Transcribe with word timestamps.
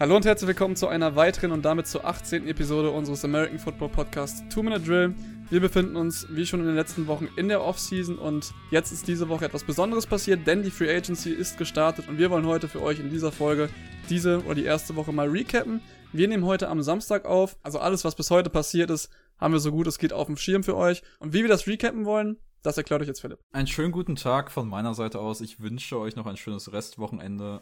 Hallo 0.00 0.16
und 0.16 0.24
herzlich 0.24 0.48
willkommen 0.48 0.76
zu 0.76 0.88
einer 0.88 1.14
weiteren 1.14 1.52
und 1.52 1.62
damit 1.62 1.86
zur 1.86 2.06
18. 2.06 2.48
Episode 2.48 2.90
unseres 2.90 3.22
American 3.22 3.58
Football 3.58 3.90
Podcasts 3.90 4.42
Two 4.48 4.62
Minute 4.62 4.80
Drill. 4.80 5.14
Wir 5.50 5.60
befinden 5.60 5.94
uns, 5.94 6.26
wie 6.30 6.46
schon 6.46 6.60
in 6.60 6.66
den 6.68 6.74
letzten 6.74 7.06
Wochen, 7.06 7.28
in 7.36 7.48
der 7.48 7.62
Offseason 7.62 8.16
und 8.16 8.54
jetzt 8.70 8.92
ist 8.92 9.06
diese 9.08 9.28
Woche 9.28 9.44
etwas 9.44 9.62
Besonderes 9.62 10.06
passiert, 10.06 10.46
denn 10.46 10.62
die 10.62 10.70
Free 10.70 10.88
Agency 10.90 11.32
ist 11.32 11.58
gestartet 11.58 12.08
und 12.08 12.16
wir 12.16 12.30
wollen 12.30 12.46
heute 12.46 12.66
für 12.66 12.80
euch 12.80 12.98
in 12.98 13.10
dieser 13.10 13.30
Folge 13.30 13.68
diese 14.08 14.42
oder 14.46 14.54
die 14.54 14.64
erste 14.64 14.96
Woche 14.96 15.12
mal 15.12 15.28
recappen. 15.28 15.82
Wir 16.14 16.28
nehmen 16.28 16.46
heute 16.46 16.70
am 16.70 16.80
Samstag 16.80 17.26
auf, 17.26 17.58
also 17.62 17.78
alles, 17.78 18.02
was 18.02 18.14
bis 18.14 18.30
heute 18.30 18.48
passiert 18.48 18.88
ist, 18.88 19.10
haben 19.36 19.52
wir 19.52 19.60
so 19.60 19.70
gut 19.70 19.86
es 19.86 19.98
geht 19.98 20.14
auf 20.14 20.28
dem 20.28 20.38
Schirm 20.38 20.62
für 20.62 20.78
euch. 20.78 21.02
Und 21.18 21.34
wie 21.34 21.42
wir 21.42 21.48
das 21.48 21.66
recappen 21.66 22.06
wollen, 22.06 22.38
das 22.62 22.76
erklärt 22.76 23.00
euch 23.00 23.08
jetzt 23.08 23.20
Philipp. 23.20 23.40
Einen 23.52 23.66
schönen 23.66 23.92
guten 23.92 24.16
Tag 24.16 24.50
von 24.50 24.68
meiner 24.68 24.94
Seite 24.94 25.18
aus. 25.18 25.40
Ich 25.40 25.60
wünsche 25.60 25.98
euch 25.98 26.16
noch 26.16 26.26
ein 26.26 26.36
schönes 26.36 26.72
Restwochenende. 26.72 27.60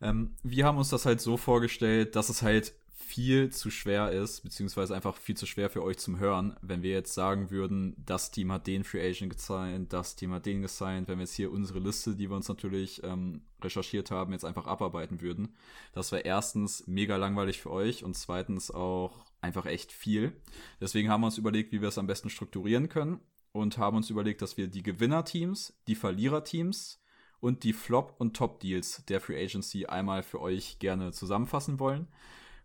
Ähm, 0.00 0.34
wir 0.42 0.64
haben 0.64 0.78
uns 0.78 0.90
das 0.90 1.06
halt 1.06 1.20
so 1.20 1.36
vorgestellt, 1.36 2.16
dass 2.16 2.28
es 2.28 2.42
halt 2.42 2.74
viel 3.08 3.48
zu 3.48 3.70
schwer 3.70 4.12
ist, 4.12 4.42
beziehungsweise 4.42 4.94
einfach 4.94 5.16
viel 5.16 5.36
zu 5.36 5.46
schwer 5.46 5.70
für 5.70 5.82
euch 5.82 5.96
zum 5.96 6.18
Hören, 6.18 6.54
wenn 6.60 6.82
wir 6.82 6.90
jetzt 6.90 7.14
sagen 7.14 7.50
würden, 7.50 7.94
das 8.04 8.30
Team 8.30 8.52
hat 8.52 8.66
den 8.66 8.84
Free 8.84 9.00
Agent 9.00 9.32
gesigned, 9.32 9.94
das 9.94 10.14
Team 10.14 10.34
hat 10.34 10.44
den 10.44 10.60
gesigned, 10.60 11.08
wenn 11.08 11.16
wir 11.16 11.24
jetzt 11.24 11.34
hier 11.34 11.50
unsere 11.50 11.78
Liste, 11.78 12.14
die 12.14 12.28
wir 12.28 12.36
uns 12.36 12.48
natürlich 12.48 13.02
ähm, 13.04 13.40
recherchiert 13.62 14.10
haben, 14.10 14.32
jetzt 14.32 14.44
einfach 14.44 14.66
abarbeiten 14.66 15.22
würden. 15.22 15.56
Das 15.94 16.12
wäre 16.12 16.22
erstens 16.22 16.86
mega 16.86 17.16
langweilig 17.16 17.62
für 17.62 17.70
euch 17.70 18.04
und 18.04 18.14
zweitens 18.14 18.70
auch 18.70 19.24
einfach 19.40 19.64
echt 19.64 19.90
viel. 19.90 20.32
Deswegen 20.78 21.08
haben 21.08 21.22
wir 21.22 21.28
uns 21.28 21.38
überlegt, 21.38 21.72
wie 21.72 21.80
wir 21.80 21.88
es 21.88 21.98
am 21.98 22.06
besten 22.06 22.28
strukturieren 22.28 22.90
können 22.90 23.20
und 23.52 23.78
haben 23.78 23.96
uns 23.96 24.10
überlegt, 24.10 24.42
dass 24.42 24.58
wir 24.58 24.68
die 24.68 24.82
Gewinnerteams, 24.82 25.72
die 25.86 25.94
Verliererteams 25.94 27.00
und 27.40 27.64
die 27.64 27.72
Flop- 27.72 28.14
und 28.18 28.36
Top-Deals 28.36 29.04
der 29.08 29.20
Free 29.20 29.42
Agency 29.42 29.86
einmal 29.86 30.22
für 30.22 30.40
euch 30.40 30.78
gerne 30.78 31.12
zusammenfassen 31.12 31.78
wollen, 31.78 32.08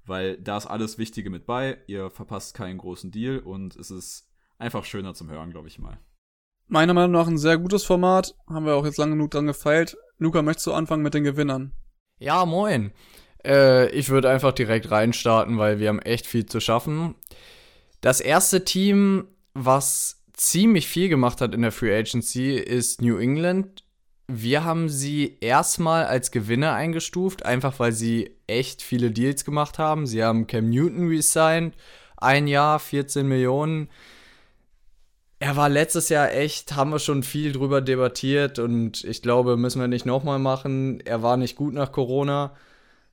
weil 0.05 0.37
da 0.37 0.57
ist 0.57 0.67
alles 0.67 0.97
Wichtige 0.97 1.29
mit 1.29 1.45
bei. 1.45 1.77
Ihr 1.87 2.09
verpasst 2.09 2.53
keinen 2.55 2.77
großen 2.77 3.11
Deal 3.11 3.39
und 3.39 3.75
es 3.75 3.91
ist 3.91 4.29
einfach 4.57 4.85
schöner 4.85 5.13
zum 5.13 5.29
Hören, 5.29 5.51
glaube 5.51 5.67
ich 5.67 5.79
mal. 5.79 5.99
Meiner 6.67 6.93
Meinung 6.93 7.11
nach 7.11 7.27
ein 7.27 7.37
sehr 7.37 7.57
gutes 7.57 7.83
Format. 7.83 8.35
Haben 8.47 8.65
wir 8.65 8.75
auch 8.75 8.85
jetzt 8.85 8.97
lange 8.97 9.11
genug 9.11 9.31
dran 9.31 9.47
gefeilt. 9.47 9.97
Luca, 10.17 10.41
möchtest 10.41 10.67
du 10.67 10.73
anfangen 10.73 11.03
mit 11.03 11.13
den 11.13 11.23
Gewinnern? 11.23 11.73
Ja, 12.19 12.45
moin. 12.45 12.93
Äh, 13.45 13.89
ich 13.91 14.09
würde 14.09 14.29
einfach 14.29 14.53
direkt 14.53 14.89
reinstarten, 14.89 15.57
weil 15.57 15.79
wir 15.79 15.89
haben 15.89 15.99
echt 15.99 16.25
viel 16.25 16.45
zu 16.45 16.59
schaffen. 16.59 17.15
Das 18.01 18.21
erste 18.21 18.63
Team, 18.63 19.27
was 19.53 20.23
ziemlich 20.33 20.87
viel 20.87 21.09
gemacht 21.09 21.41
hat 21.41 21.53
in 21.53 21.61
der 21.61 21.71
Free 21.71 21.95
Agency, 21.95 22.55
ist 22.55 23.01
New 23.01 23.17
England. 23.17 23.82
Wir 24.35 24.63
haben 24.63 24.89
sie 24.89 25.37
erstmal 25.41 26.05
als 26.05 26.31
Gewinner 26.31 26.73
eingestuft, 26.73 27.45
einfach 27.45 27.79
weil 27.79 27.91
sie 27.91 28.35
echt 28.47 28.81
viele 28.81 29.11
Deals 29.11 29.45
gemacht 29.45 29.77
haben. 29.77 30.07
Sie 30.07 30.23
haben 30.23 30.47
Cam 30.47 30.69
Newton 30.69 31.07
resigned, 31.07 31.75
ein 32.17 32.47
Jahr, 32.47 32.79
14 32.79 33.27
Millionen. 33.27 33.89
Er 35.39 35.55
war 35.55 35.69
letztes 35.69 36.09
Jahr 36.09 36.31
echt, 36.31 36.75
haben 36.75 36.91
wir 36.91 36.99
schon 36.99 37.21
viel 37.21 37.51
drüber 37.51 37.81
debattiert 37.81 38.57
und 38.57 39.03
ich 39.03 39.21
glaube, 39.21 39.55
müssen 39.55 39.81
wir 39.81 39.87
nicht 39.87 40.05
nochmal 40.05 40.39
machen. 40.39 40.99
Er 41.01 41.21
war 41.21 41.37
nicht 41.37 41.55
gut 41.55 41.73
nach 41.73 41.91
Corona, 41.91 42.55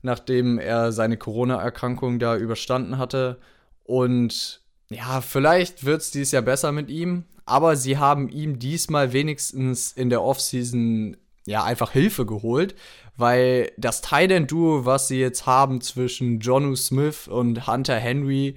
nachdem 0.01 0.59
er 0.59 0.93
seine 0.93 1.19
Corona-Erkrankung 1.19 2.19
da 2.19 2.37
überstanden 2.37 2.97
hatte. 2.97 3.39
Und 3.85 4.63
ja, 4.91 5.21
vielleicht 5.21 5.85
wird 5.85 6.01
es 6.01 6.13
dieses 6.13 6.33
Jahr 6.33 6.43
besser 6.43 6.73
mit 6.73 6.89
ihm, 6.89 7.25
aber 7.51 7.75
sie 7.75 7.99
haben 7.99 8.29
ihm 8.29 8.59
diesmal 8.59 9.13
wenigstens 9.13 9.91
in 9.93 10.09
der 10.09 10.23
Offseason 10.23 11.17
ja 11.47 11.65
einfach 11.65 11.91
Hilfe 11.91 12.25
geholt, 12.25 12.77
weil 13.17 13.73
das 13.77 14.03
Titan-Duo, 14.03 14.85
was 14.85 15.09
sie 15.09 15.19
jetzt 15.19 15.47
haben 15.47 15.81
zwischen 15.81 16.39
Jonu 16.39 16.77
Smith 16.77 17.27
und 17.27 17.67
Hunter 17.67 17.97
Henry, 17.97 18.55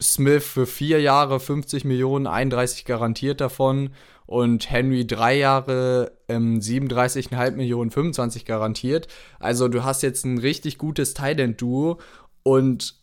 Smith 0.00 0.44
für 0.44 0.66
vier 0.66 1.00
Jahre 1.00 1.40
50 1.40 1.84
Millionen, 1.84 2.26
31 2.26 2.84
garantiert 2.84 3.40
davon 3.40 3.90
und 4.26 4.70
Henry 4.70 5.06
drei 5.06 5.36
Jahre 5.38 6.12
ähm, 6.28 6.60
37,5 6.60 7.52
Millionen, 7.52 7.90
25 7.90 8.44
garantiert. 8.44 9.08
Also 9.40 9.68
du 9.68 9.82
hast 9.82 10.02
jetzt 10.02 10.24
ein 10.24 10.38
richtig 10.38 10.78
gutes 10.78 11.14
Titan-Duo 11.14 11.98
und 12.42 12.94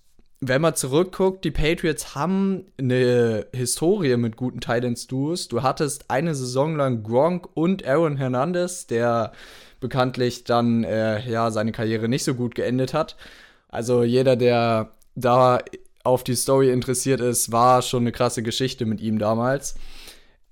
wenn 0.48 0.62
man 0.62 0.76
zurückguckt, 0.76 1.46
die 1.46 1.52
Patriots 1.52 2.16
haben 2.16 2.66
eine 2.78 3.48
Historie 3.54 4.18
mit 4.18 4.36
guten 4.36 4.59
Titans-Duos. 4.59 5.48
Du 5.48 5.64
hattest 5.64 6.09
eine 6.09 6.36
Saison 6.36 6.76
lang 6.76 7.04
Gronk 7.04 7.48
und 7.54 7.86
Aaron 7.86 8.18
Hernandez, 8.18 8.88
der 8.88 9.32
bekanntlich 9.80 10.44
dann 10.44 10.84
äh, 10.84 11.30
ja 11.30 11.52
seine 11.52 11.72
Karriere 11.72 12.08
nicht 12.08 12.24
so 12.24 12.36
gut 12.36 12.56
geendet 12.56 12.94
hat. 12.94 13.16
Also 13.70 14.03
jeder, 14.03 14.36
der 14.36 14.92
da 15.16 15.59
auf 16.03 16.24
die 16.24 16.36
Story 16.36 16.72
interessiert 16.72 17.22
ist, 17.22 17.52
war 17.52 17.82
schon 17.82 18.03
eine 18.03 18.12
krasse 18.12 18.44
Geschichte 18.44 18.86
mit 18.86 19.02
ihm 19.02 19.20
damals. 19.20 19.76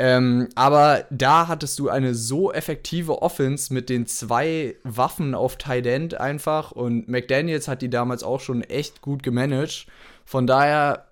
Ähm, 0.04 0.50
aber 0.56 1.06
da 1.12 1.48
hattest 1.48 1.78
du 1.78 1.88
eine 1.88 2.16
so 2.16 2.52
effektive 2.52 3.22
Offense 3.22 3.72
mit 3.72 3.88
den 3.88 4.08
zwei 4.08 4.76
Waffen 4.84 5.36
auf 5.36 5.58
Tight 5.58 5.86
End 5.86 6.16
einfach 6.16 6.72
und 6.72 7.08
McDaniels 7.08 7.68
hat 7.68 7.84
die 7.84 7.90
damals 7.92 8.24
auch 8.24 8.40
schon 8.40 8.64
echt 8.64 9.02
gut 9.02 9.22
gemanagt. 9.22 9.86
Von 10.26 10.48
daher, 10.48 11.06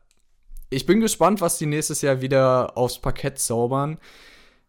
ich 0.71 0.87
bin 0.87 1.01
gespannt, 1.01 1.39
was 1.39 1.59
die 1.59 1.67
nächstes 1.67 2.01
Jahr 2.01 2.21
wieder 2.21 2.75
aufs 2.79 2.97
Parkett 2.97 3.37
zaubern. 3.37 3.99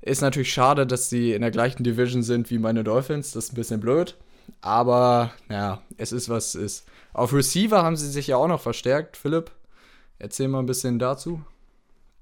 Ist 0.02 0.20
natürlich 0.20 0.52
schade, 0.52 0.86
dass 0.86 1.08
sie 1.08 1.32
in 1.32 1.40
der 1.40 1.50
gleichen 1.50 1.82
Division 1.82 2.22
sind 2.22 2.50
wie 2.50 2.58
meine 2.58 2.84
Dolphins. 2.84 3.32
Das 3.32 3.44
ist 3.44 3.52
ein 3.54 3.56
bisschen 3.56 3.80
blöd. 3.80 4.18
Aber, 4.60 5.32
ja, 5.48 5.80
es 5.96 6.12
ist, 6.12 6.28
was 6.28 6.54
es 6.54 6.62
ist. 6.62 6.88
Auf 7.14 7.32
Receiver 7.32 7.82
haben 7.82 7.96
sie 7.96 8.10
sich 8.10 8.26
ja 8.26 8.36
auch 8.36 8.48
noch 8.48 8.60
verstärkt. 8.60 9.16
Philipp, 9.16 9.50
erzähl 10.18 10.48
mal 10.48 10.58
ein 10.58 10.66
bisschen 10.66 10.98
dazu. 10.98 11.40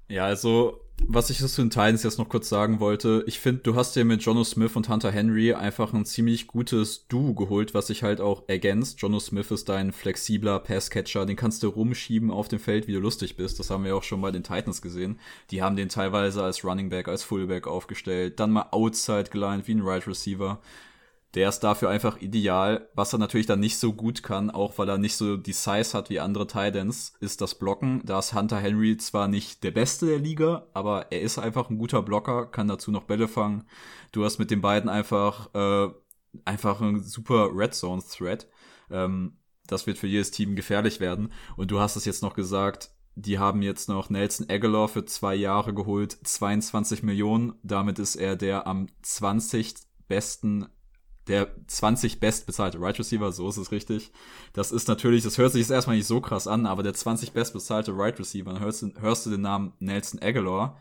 Ja, 0.07 0.23
also 0.23 0.79
was 1.07 1.29
ich 1.29 1.37
zu 1.37 1.61
den 1.61 1.69
Titans 1.69 2.03
jetzt 2.03 2.19
noch 2.19 2.29
kurz 2.29 2.49
sagen 2.49 2.79
wollte, 2.79 3.23
ich 3.27 3.39
finde, 3.39 3.61
du 3.61 3.75
hast 3.75 3.95
dir 3.95 4.05
mit 4.05 4.21
Jono 4.21 4.43
Smith 4.43 4.75
und 4.75 4.89
Hunter 4.89 5.11
Henry 5.11 5.53
einfach 5.53 5.93
ein 5.93 6.05
ziemlich 6.05 6.47
gutes 6.47 7.07
Duo 7.07 7.33
geholt, 7.33 7.73
was 7.73 7.87
sich 7.87 8.03
halt 8.03 8.21
auch 8.21 8.43
ergänzt. 8.47 9.01
Jono 9.01 9.19
Smith 9.19 9.51
ist 9.51 9.69
dein 9.69 9.91
flexibler 9.91 10.59
Passcatcher, 10.59 11.25
den 11.25 11.35
kannst 11.35 11.63
du 11.63 11.67
rumschieben 11.69 12.31
auf 12.31 12.47
dem 12.47 12.59
Feld, 12.59 12.87
wie 12.87 12.93
du 12.93 12.99
lustig 12.99 13.37
bist. 13.37 13.59
Das 13.59 13.69
haben 13.69 13.85
wir 13.85 13.95
auch 13.95 14.03
schon 14.03 14.21
bei 14.21 14.31
den 14.31 14.43
Titans 14.43 14.81
gesehen. 14.81 15.19
Die 15.51 15.61
haben 15.61 15.75
den 15.75 15.89
teilweise 15.89 16.43
als 16.43 16.63
Running 16.63 16.89
Back, 16.89 17.07
als 17.07 17.23
Fullback 17.23 17.67
aufgestellt, 17.67 18.39
dann 18.39 18.51
mal 18.51 18.67
Outside 18.71 19.29
geleint 19.31 19.67
wie 19.67 19.75
ein 19.75 19.81
Right 19.81 20.07
Receiver 20.07 20.59
der 21.35 21.49
ist 21.49 21.59
dafür 21.59 21.89
einfach 21.89 22.19
ideal. 22.21 22.89
Was 22.95 23.13
er 23.13 23.19
natürlich 23.19 23.45
dann 23.45 23.59
nicht 23.59 23.77
so 23.77 23.93
gut 23.93 24.23
kann, 24.23 24.49
auch 24.49 24.77
weil 24.77 24.89
er 24.89 24.97
nicht 24.97 25.15
so 25.15 25.37
die 25.37 25.53
Size 25.53 25.93
hat 25.93 26.09
wie 26.09 26.19
andere 26.19 26.47
Titans, 26.47 27.13
ist 27.19 27.41
das 27.41 27.55
Blocken. 27.55 28.01
Da 28.03 28.19
ist 28.19 28.33
Hunter 28.33 28.59
Henry 28.59 28.97
zwar 28.97 29.27
nicht 29.27 29.63
der 29.63 29.71
Beste 29.71 30.07
der 30.07 30.19
Liga, 30.19 30.67
aber 30.73 31.11
er 31.11 31.21
ist 31.21 31.37
einfach 31.37 31.69
ein 31.69 31.77
guter 31.77 32.01
Blocker, 32.01 32.47
kann 32.47 32.67
dazu 32.67 32.91
noch 32.91 33.03
Bälle 33.03 33.27
fangen. 33.27 33.65
Du 34.11 34.25
hast 34.25 34.39
mit 34.39 34.49
den 34.49 34.61
beiden 34.61 34.89
einfach, 34.89 35.53
äh, 35.53 35.89
einfach 36.45 36.81
ein 36.81 37.03
super 37.03 37.49
Red 37.53 37.75
Zone 37.75 38.01
Threat. 38.01 38.47
Ähm, 38.89 39.37
das 39.67 39.85
wird 39.85 39.99
für 39.99 40.07
jedes 40.07 40.31
Team 40.31 40.55
gefährlich 40.55 40.99
werden. 40.99 41.31
Und 41.55 41.69
du 41.69 41.79
hast 41.79 41.95
es 41.95 42.05
jetzt 42.05 42.23
noch 42.23 42.33
gesagt, 42.33 42.89
die 43.13 43.37
haben 43.37 43.61
jetzt 43.61 43.89
noch 43.89 44.09
Nelson 44.09 44.49
Aguilar 44.49 44.87
für 44.87 45.05
zwei 45.05 45.35
Jahre 45.35 45.73
geholt, 45.73 46.17
22 46.23 47.03
Millionen. 47.03 47.53
Damit 47.63 47.99
ist 47.99 48.15
er 48.15 48.35
der 48.35 48.65
am 48.65 48.87
20 49.01 49.75
besten 50.07 50.67
der 51.29 51.47
20 51.67 52.19
bestbezahlte 52.19 52.81
Right 52.81 52.97
Receiver, 52.99 53.31
so 53.31 53.47
ist 53.47 53.57
es 53.57 53.71
richtig. 53.71 54.11
Das 54.53 54.71
ist 54.71 54.87
natürlich, 54.87 55.23
das 55.23 55.37
hört 55.37 55.53
sich 55.53 55.61
jetzt 55.61 55.71
erstmal 55.71 55.95
nicht 55.95 56.07
so 56.07 56.19
krass 56.19 56.47
an, 56.47 56.65
aber 56.65 56.83
der 56.83 56.93
20 56.93 57.31
bestbezahlte 57.31 57.95
Right 57.95 58.19
Receiver, 58.19 58.51
dann 58.51 58.59
hörst 58.59 58.81
du, 58.81 58.91
hörst 58.99 59.25
du 59.25 59.29
den 59.29 59.41
Namen 59.41 59.73
Nelson 59.79 60.21
Aguilar. 60.21 60.77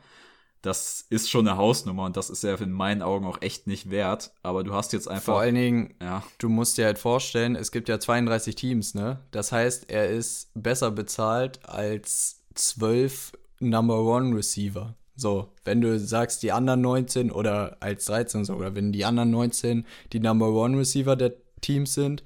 Das 0.62 1.06
ist 1.08 1.30
schon 1.30 1.46
eine 1.46 1.56
Hausnummer 1.56 2.04
und 2.04 2.16
das 2.16 2.30
ist 2.30 2.42
ja 2.42 2.54
in 2.56 2.72
meinen 2.72 3.02
Augen 3.02 3.26
auch 3.26 3.40
echt 3.42 3.68
nicht 3.68 3.90
wert. 3.90 4.32
Aber 4.42 4.64
du 4.64 4.74
hast 4.74 4.92
jetzt 4.92 5.06
einfach. 5.06 5.34
Vor 5.34 5.40
allen 5.40 5.54
Dingen, 5.54 5.94
ja. 6.02 6.24
du 6.38 6.48
musst 6.48 6.78
dir 6.78 6.86
halt 6.86 6.98
vorstellen, 6.98 7.54
es 7.54 7.70
gibt 7.70 7.88
ja 7.88 8.00
32 8.00 8.56
Teams, 8.56 8.94
ne? 8.94 9.20
Das 9.30 9.52
heißt, 9.52 9.88
er 9.88 10.08
ist 10.08 10.50
besser 10.54 10.90
bezahlt 10.90 11.64
als 11.68 12.42
12 12.54 13.32
Number 13.60 14.02
One 14.02 14.34
Receiver. 14.34 14.96
So, 15.18 15.48
wenn 15.64 15.80
du 15.80 15.98
sagst, 15.98 16.44
die 16.44 16.52
anderen 16.52 16.80
19 16.80 17.32
oder 17.32 17.76
als 17.80 18.04
13 18.04 18.44
so, 18.44 18.54
oder 18.54 18.76
wenn 18.76 18.92
die 18.92 19.04
anderen 19.04 19.32
19 19.32 19.84
die 20.12 20.20
Number 20.20 20.50
One 20.52 20.78
Receiver 20.78 21.16
der 21.16 21.34
Teams 21.60 21.92
sind 21.92 22.22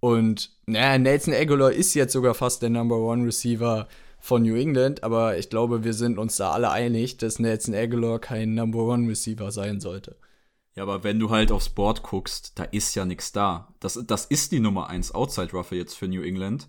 und 0.00 0.50
naja, 0.66 0.98
Nelson 0.98 1.34
Aguilar 1.34 1.70
ist 1.70 1.94
jetzt 1.94 2.12
sogar 2.12 2.34
fast 2.34 2.60
der 2.60 2.70
Number 2.70 2.96
One 2.96 3.24
Receiver 3.24 3.86
von 4.18 4.42
New 4.42 4.56
England, 4.56 5.04
aber 5.04 5.38
ich 5.38 5.50
glaube, 5.50 5.84
wir 5.84 5.94
sind 5.94 6.18
uns 6.18 6.36
da 6.36 6.50
alle 6.50 6.72
einig, 6.72 7.16
dass 7.18 7.38
Nelson 7.38 7.76
Aguilar 7.76 8.18
kein 8.18 8.54
Number 8.54 8.80
One 8.80 9.08
Receiver 9.08 9.52
sein 9.52 9.78
sollte. 9.78 10.16
Ja, 10.74 10.82
aber 10.82 11.04
wenn 11.04 11.20
du 11.20 11.30
halt 11.30 11.52
aufs 11.52 11.68
Board 11.68 12.02
guckst, 12.02 12.58
da 12.58 12.64
ist 12.64 12.96
ja 12.96 13.04
nichts 13.04 13.30
da. 13.30 13.72
Das, 13.78 14.02
das 14.04 14.24
ist 14.24 14.50
die 14.50 14.58
Nummer 14.58 14.88
1 14.88 15.14
Outside 15.14 15.52
Ruffer 15.52 15.76
jetzt 15.76 15.94
für 15.94 16.08
New 16.08 16.22
England. 16.22 16.66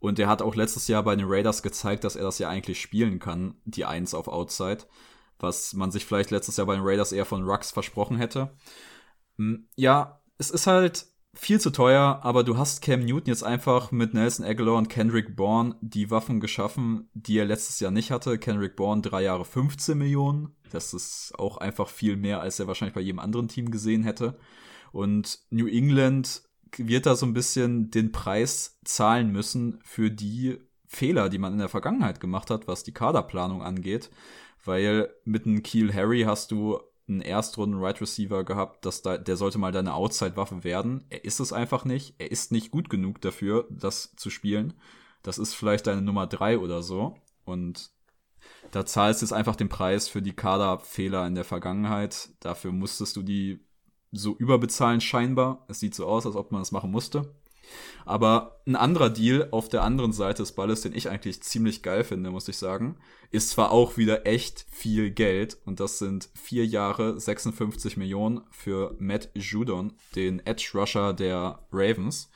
Und 0.00 0.18
er 0.18 0.28
hat 0.28 0.42
auch 0.42 0.54
letztes 0.54 0.86
Jahr 0.86 1.02
bei 1.02 1.16
den 1.16 1.24
Raiders 1.26 1.62
gezeigt, 1.62 2.04
dass 2.04 2.16
er 2.16 2.24
das 2.24 2.38
ja 2.38 2.50
eigentlich 2.50 2.78
spielen 2.78 3.20
kann, 3.20 3.54
die 3.64 3.86
1 3.86 4.12
auf 4.12 4.28
Outside 4.28 4.84
was 5.38 5.74
man 5.74 5.90
sich 5.90 6.04
vielleicht 6.06 6.30
letztes 6.30 6.56
Jahr 6.56 6.66
bei 6.66 6.74
den 6.74 6.84
Raiders 6.84 7.12
eher 7.12 7.24
von 7.24 7.44
Rux 7.44 7.70
versprochen 7.70 8.16
hätte. 8.16 8.56
Hm, 9.36 9.68
ja, 9.76 10.20
es 10.38 10.50
ist 10.50 10.66
halt, 10.66 11.06
viel 11.36 11.60
zu 11.60 11.70
teuer, 11.70 12.20
aber 12.22 12.44
du 12.44 12.56
hast 12.56 12.80
Cam 12.82 13.00
Newton 13.00 13.26
jetzt 13.26 13.44
einfach 13.44 13.90
mit 13.90 14.14
Nelson 14.14 14.46
Aguilar 14.46 14.76
und 14.76 14.88
Kendrick 14.88 15.36
Bourne 15.36 15.76
die 15.80 16.10
Waffen 16.10 16.40
geschaffen, 16.40 17.08
die 17.14 17.38
er 17.38 17.44
letztes 17.44 17.80
Jahr 17.80 17.90
nicht 17.90 18.10
hatte. 18.10 18.38
Kendrick 18.38 18.76
Bourne 18.76 19.02
drei 19.02 19.22
Jahre 19.22 19.44
15 19.44 19.98
Millionen. 19.98 20.54
Das 20.70 20.94
ist 20.94 21.32
auch 21.38 21.58
einfach 21.58 21.88
viel 21.88 22.16
mehr, 22.16 22.40
als 22.40 22.58
er 22.60 22.66
wahrscheinlich 22.66 22.94
bei 22.94 23.00
jedem 23.00 23.18
anderen 23.18 23.48
Team 23.48 23.70
gesehen 23.70 24.04
hätte. 24.04 24.38
Und 24.92 25.40
New 25.50 25.66
England 25.66 26.42
wird 26.76 27.06
da 27.06 27.14
so 27.16 27.26
ein 27.26 27.34
bisschen 27.34 27.90
den 27.90 28.12
Preis 28.12 28.78
zahlen 28.84 29.30
müssen 29.30 29.80
für 29.84 30.10
die 30.10 30.58
Fehler, 30.86 31.28
die 31.28 31.38
man 31.38 31.52
in 31.52 31.58
der 31.58 31.68
Vergangenheit 31.68 32.20
gemacht 32.20 32.50
hat, 32.50 32.68
was 32.68 32.84
die 32.84 32.94
Kaderplanung 32.94 33.62
angeht. 33.62 34.10
Weil 34.64 35.10
mit 35.24 35.46
einem 35.46 35.62
Keel 35.62 35.92
Harry 35.92 36.22
hast 36.22 36.50
du 36.50 36.80
einen 37.06 37.20
Erstrunden 37.20 37.80
Right 37.80 38.00
Receiver 38.00 38.44
gehabt, 38.44 38.86
dass 38.86 39.02
da, 39.02 39.18
der 39.18 39.36
sollte 39.36 39.58
mal 39.58 39.72
deine 39.72 39.94
Outside-Waffe 39.94 40.64
werden. 40.64 41.04
Er 41.10 41.24
ist 41.24 41.40
es 41.40 41.52
einfach 41.52 41.84
nicht. 41.84 42.14
Er 42.18 42.30
ist 42.30 42.50
nicht 42.50 42.70
gut 42.70 42.88
genug 42.88 43.20
dafür, 43.20 43.66
das 43.70 44.14
zu 44.16 44.30
spielen. 44.30 44.74
Das 45.22 45.38
ist 45.38 45.54
vielleicht 45.54 45.86
deine 45.86 46.02
Nummer 46.02 46.26
drei 46.26 46.58
oder 46.58 46.82
so. 46.82 47.16
Und 47.44 47.90
da 48.70 48.86
zahlst 48.86 49.20
du 49.20 49.26
jetzt 49.26 49.32
einfach 49.32 49.56
den 49.56 49.68
Preis 49.68 50.08
für 50.08 50.22
die 50.22 50.32
Kaderfehler 50.34 51.26
in 51.26 51.34
der 51.34 51.44
Vergangenheit. 51.44 52.30
Dafür 52.40 52.72
musstest 52.72 53.16
du 53.16 53.22
die 53.22 53.60
so 54.12 54.34
überbezahlen 54.36 55.00
scheinbar. 55.00 55.64
Es 55.68 55.80
sieht 55.80 55.94
so 55.94 56.06
aus, 56.06 56.24
als 56.24 56.36
ob 56.36 56.52
man 56.52 56.60
das 56.60 56.72
machen 56.72 56.90
musste. 56.90 57.34
Aber 58.04 58.60
ein 58.66 58.76
anderer 58.76 59.10
Deal 59.10 59.48
auf 59.50 59.68
der 59.68 59.82
anderen 59.82 60.12
Seite 60.12 60.42
des 60.42 60.52
Balles, 60.52 60.82
den 60.82 60.94
ich 60.94 61.08
eigentlich 61.08 61.42
ziemlich 61.42 61.82
geil 61.82 62.04
finde, 62.04 62.30
muss 62.30 62.48
ich 62.48 62.58
sagen, 62.58 62.96
ist 63.30 63.50
zwar 63.50 63.70
auch 63.70 63.96
wieder 63.96 64.26
echt 64.26 64.66
viel 64.70 65.10
Geld 65.10 65.56
und 65.64 65.80
das 65.80 65.98
sind 65.98 66.28
vier 66.34 66.66
Jahre 66.66 67.18
56 67.18 67.96
Millionen 67.96 68.42
für 68.50 68.94
Matt 68.98 69.30
Judon, 69.34 69.94
den 70.14 70.44
Edge 70.46 70.70
Rusher 70.74 71.14
der 71.14 71.66
Ravens. 71.72 72.30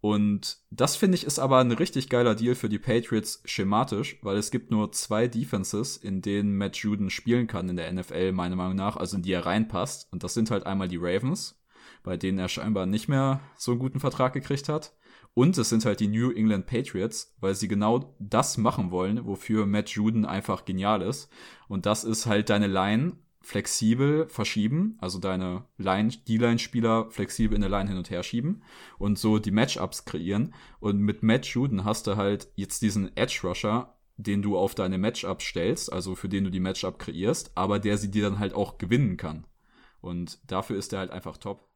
Und 0.00 0.56
das 0.70 0.96
finde 0.96 1.16
ich 1.16 1.24
ist 1.24 1.38
aber 1.38 1.58
ein 1.58 1.70
richtig 1.70 2.08
geiler 2.08 2.34
Deal 2.34 2.56
für 2.56 2.68
die 2.68 2.80
Patriots 2.80 3.40
schematisch, 3.44 4.18
weil 4.22 4.36
es 4.36 4.50
gibt 4.50 4.72
nur 4.72 4.90
zwei 4.90 5.28
Defenses, 5.28 5.96
in 5.96 6.22
denen 6.22 6.56
Matt 6.56 6.76
Judon 6.78 7.08
spielen 7.08 7.46
kann 7.46 7.68
in 7.68 7.76
der 7.76 7.92
NFL, 7.92 8.32
meiner 8.32 8.56
Meinung 8.56 8.74
nach, 8.74 8.96
also 8.96 9.16
in 9.16 9.22
die 9.22 9.32
er 9.32 9.46
reinpasst. 9.46 10.08
Und 10.10 10.24
das 10.24 10.34
sind 10.34 10.50
halt 10.50 10.66
einmal 10.66 10.88
die 10.88 10.98
Ravens 11.00 11.61
bei 12.02 12.16
denen 12.16 12.38
er 12.38 12.48
scheinbar 12.48 12.86
nicht 12.86 13.08
mehr 13.08 13.40
so 13.56 13.72
einen 13.72 13.80
guten 13.80 14.00
Vertrag 14.00 14.32
gekriegt 14.32 14.68
hat. 14.68 14.94
Und 15.34 15.56
es 15.56 15.70
sind 15.70 15.84
halt 15.84 16.00
die 16.00 16.08
New 16.08 16.30
England 16.30 16.66
Patriots, 16.66 17.34
weil 17.40 17.54
sie 17.54 17.68
genau 17.68 18.14
das 18.18 18.58
machen 18.58 18.90
wollen, 18.90 19.24
wofür 19.24 19.66
Matt 19.66 19.90
Juden 19.90 20.26
einfach 20.26 20.64
genial 20.64 21.00
ist. 21.00 21.30
Und 21.68 21.86
das 21.86 22.04
ist 22.04 22.26
halt 22.26 22.50
deine 22.50 22.66
Line 22.66 23.16
flexibel 23.40 24.28
verschieben, 24.28 24.96
also 25.00 25.18
deine 25.18 25.64
Line, 25.76 26.10
D-Line-Spieler 26.10 27.10
flexibel 27.10 27.54
in 27.56 27.62
der 27.62 27.70
Line 27.70 27.88
hin 27.88 27.98
und 27.98 28.10
her 28.10 28.22
schieben 28.22 28.62
und 28.98 29.18
so 29.18 29.38
die 29.38 29.50
Matchups 29.50 30.04
kreieren. 30.04 30.54
Und 30.80 30.98
mit 30.98 31.22
Matt 31.22 31.46
Juden 31.46 31.84
hast 31.84 32.06
du 32.06 32.16
halt 32.16 32.48
jetzt 32.54 32.82
diesen 32.82 33.16
Edge 33.16 33.40
Rusher, 33.42 33.96
den 34.16 34.42
du 34.42 34.56
auf 34.56 34.74
deine 34.74 34.98
Matchups 34.98 35.44
stellst, 35.44 35.92
also 35.92 36.14
für 36.14 36.28
den 36.28 36.44
du 36.44 36.50
die 36.50 36.60
Matchup 36.60 36.98
kreierst, 36.98 37.52
aber 37.56 37.78
der 37.78 37.98
sie 37.98 38.10
dir 38.10 38.22
dann 38.22 38.38
halt 38.38 38.54
auch 38.54 38.78
gewinnen 38.78 39.16
kann. 39.16 39.46
Und 40.00 40.38
dafür 40.50 40.76
ist 40.76 40.92
er 40.92 41.00
halt 41.00 41.10
einfach 41.10 41.36
top. 41.38 41.71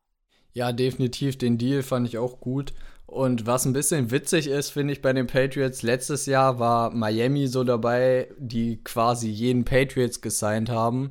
Ja, 0.56 0.72
definitiv. 0.72 1.36
Den 1.36 1.58
Deal 1.58 1.82
fand 1.82 2.08
ich 2.08 2.16
auch 2.16 2.40
gut. 2.40 2.72
Und 3.04 3.44
was 3.44 3.66
ein 3.66 3.74
bisschen 3.74 4.10
witzig 4.10 4.46
ist, 4.46 4.70
finde 4.70 4.94
ich 4.94 5.02
bei 5.02 5.12
den 5.12 5.26
Patriots, 5.26 5.82
letztes 5.82 6.24
Jahr 6.24 6.58
war 6.58 6.94
Miami 6.94 7.46
so 7.46 7.62
dabei, 7.62 8.28
die 8.38 8.82
quasi 8.82 9.28
jeden 9.28 9.66
Patriots 9.66 10.22
gesigned 10.22 10.70
haben. 10.70 11.10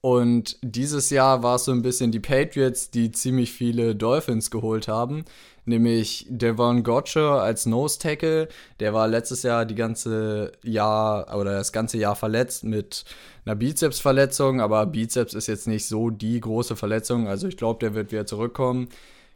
Und 0.00 0.56
dieses 0.62 1.10
Jahr 1.10 1.42
war 1.42 1.56
es 1.56 1.66
so 1.66 1.72
ein 1.72 1.82
bisschen 1.82 2.12
die 2.12 2.18
Patriots, 2.18 2.90
die 2.90 3.10
ziemlich 3.10 3.52
viele 3.52 3.94
Dolphins 3.94 4.50
geholt 4.50 4.88
haben 4.88 5.26
nämlich 5.68 6.26
Devon 6.28 6.82
Gotcher 6.82 7.42
als 7.42 7.66
Nose 7.66 7.98
Tackle. 7.98 8.48
Der 8.80 8.94
war 8.94 9.06
letztes 9.06 9.42
Jahr 9.42 9.64
die 9.66 9.74
ganze 9.74 10.52
Jahr 10.62 11.36
oder 11.38 11.52
das 11.52 11.72
ganze 11.72 11.98
Jahr 11.98 12.16
verletzt 12.16 12.64
mit 12.64 13.04
einer 13.44 13.54
Bizepsverletzung, 13.54 14.60
aber 14.60 14.86
Bizeps 14.86 15.34
ist 15.34 15.46
jetzt 15.46 15.68
nicht 15.68 15.86
so 15.86 16.10
die 16.10 16.40
große 16.40 16.76
Verletzung, 16.76 17.28
also 17.28 17.48
ich 17.48 17.56
glaube, 17.56 17.80
der 17.80 17.94
wird 17.94 18.12
wieder 18.12 18.26
zurückkommen. 18.26 18.88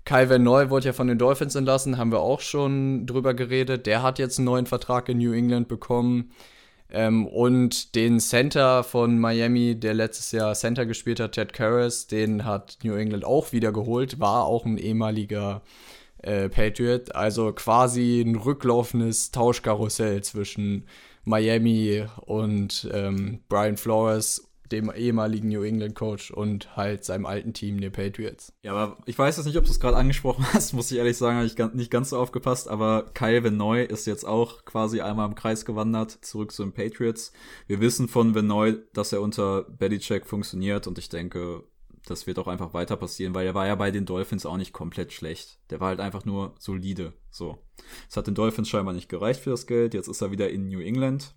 Kai 0.04 0.28
Van 0.28 0.42
Neu 0.42 0.68
wurde 0.70 0.86
ja 0.86 0.92
von 0.92 1.06
den 1.06 1.18
Dolphins 1.18 1.54
entlassen, 1.54 1.96
haben 1.96 2.10
wir 2.10 2.20
auch 2.20 2.40
schon 2.40 3.06
drüber 3.06 3.34
geredet. 3.34 3.86
Der 3.86 4.02
hat 4.02 4.18
jetzt 4.18 4.38
einen 4.38 4.46
neuen 4.46 4.66
Vertrag 4.66 5.08
in 5.08 5.18
New 5.18 5.32
England 5.32 5.68
bekommen. 5.68 6.32
Ähm, 6.90 7.26
und 7.26 7.94
den 7.94 8.20
Center 8.20 8.84
von 8.84 9.18
Miami, 9.18 9.76
der 9.76 9.94
letztes 9.94 10.32
Jahr 10.32 10.54
Center 10.54 10.84
gespielt 10.86 11.20
hat, 11.20 11.32
Ted 11.32 11.52
Karras, 11.52 12.06
den 12.06 12.44
hat 12.44 12.78
New 12.82 12.94
England 12.94 13.24
auch 13.24 13.52
wieder 13.52 13.72
geholt, 13.72 14.20
war 14.20 14.44
auch 14.44 14.66
ein 14.66 14.76
ehemaliger 14.76 15.62
äh, 16.22 16.48
Patriot. 16.48 17.14
Also 17.14 17.52
quasi 17.52 18.20
ein 18.20 18.36
rücklaufendes 18.36 19.30
Tauschkarussell 19.30 20.22
zwischen 20.22 20.86
Miami 21.24 22.04
und 22.26 22.88
ähm, 22.92 23.40
Brian 23.48 23.76
Flores, 23.76 24.48
dem 24.72 24.90
ehemaligen 24.90 25.50
New 25.50 25.62
England 25.62 25.94
Coach 25.94 26.30
und 26.30 26.76
halt 26.76 27.04
seinem 27.04 27.26
alten 27.26 27.52
Team, 27.52 27.80
den 27.80 27.92
Patriots. 27.92 28.52
Ja, 28.62 28.72
aber 28.72 28.96
ich 29.04 29.18
weiß 29.18 29.36
jetzt 29.36 29.46
nicht, 29.46 29.58
ob 29.58 29.64
du 29.64 29.70
es 29.70 29.80
gerade 29.80 29.96
angesprochen 29.96 30.46
hast, 30.52 30.72
muss 30.72 30.90
ich 30.90 30.98
ehrlich 30.98 31.18
sagen, 31.18 31.36
habe 31.36 31.46
ich 31.46 31.74
nicht 31.74 31.90
ganz 31.90 32.10
so 32.10 32.18
aufgepasst, 32.18 32.68
aber 32.68 33.10
Kyle 33.14 33.44
Venoy 33.44 33.84
ist 33.84 34.06
jetzt 34.06 34.24
auch 34.24 34.64
quasi 34.64 35.00
einmal 35.02 35.28
im 35.28 35.34
Kreis 35.34 35.64
gewandert, 35.64 36.10
zurück 36.22 36.52
zu 36.52 36.64
den 36.64 36.72
Patriots. 36.72 37.32
Wir 37.66 37.80
wissen 37.80 38.08
von 38.08 38.34
Venoy, 38.34 38.78
dass 38.94 39.12
er 39.12 39.20
unter 39.20 39.64
Belichick 39.64 40.26
funktioniert 40.26 40.86
und 40.86 40.98
ich 40.98 41.10
denke, 41.10 41.64
das 42.06 42.26
wird 42.26 42.38
auch 42.38 42.48
einfach 42.48 42.74
weiter 42.74 42.96
passieren, 42.96 43.34
weil 43.34 43.46
er 43.46 43.54
war 43.54 43.66
ja 43.66 43.74
bei 43.74 43.90
den 43.90 44.06
Dolphins 44.06 44.46
auch 44.46 44.56
nicht 44.56 44.72
komplett 44.72 45.12
schlecht. 45.12 45.58
Der 45.70 45.80
war 45.80 45.88
halt 45.88 46.00
einfach 46.00 46.24
nur 46.24 46.54
solide. 46.58 47.12
So. 47.30 47.58
Es 48.08 48.16
hat 48.16 48.26
den 48.26 48.34
Dolphins 48.34 48.68
scheinbar 48.68 48.94
nicht 48.94 49.08
gereicht 49.08 49.40
für 49.40 49.50
das 49.50 49.66
Geld. 49.66 49.94
Jetzt 49.94 50.08
ist 50.08 50.20
er 50.20 50.32
wieder 50.32 50.50
in 50.50 50.68
New 50.68 50.80
England. 50.80 51.34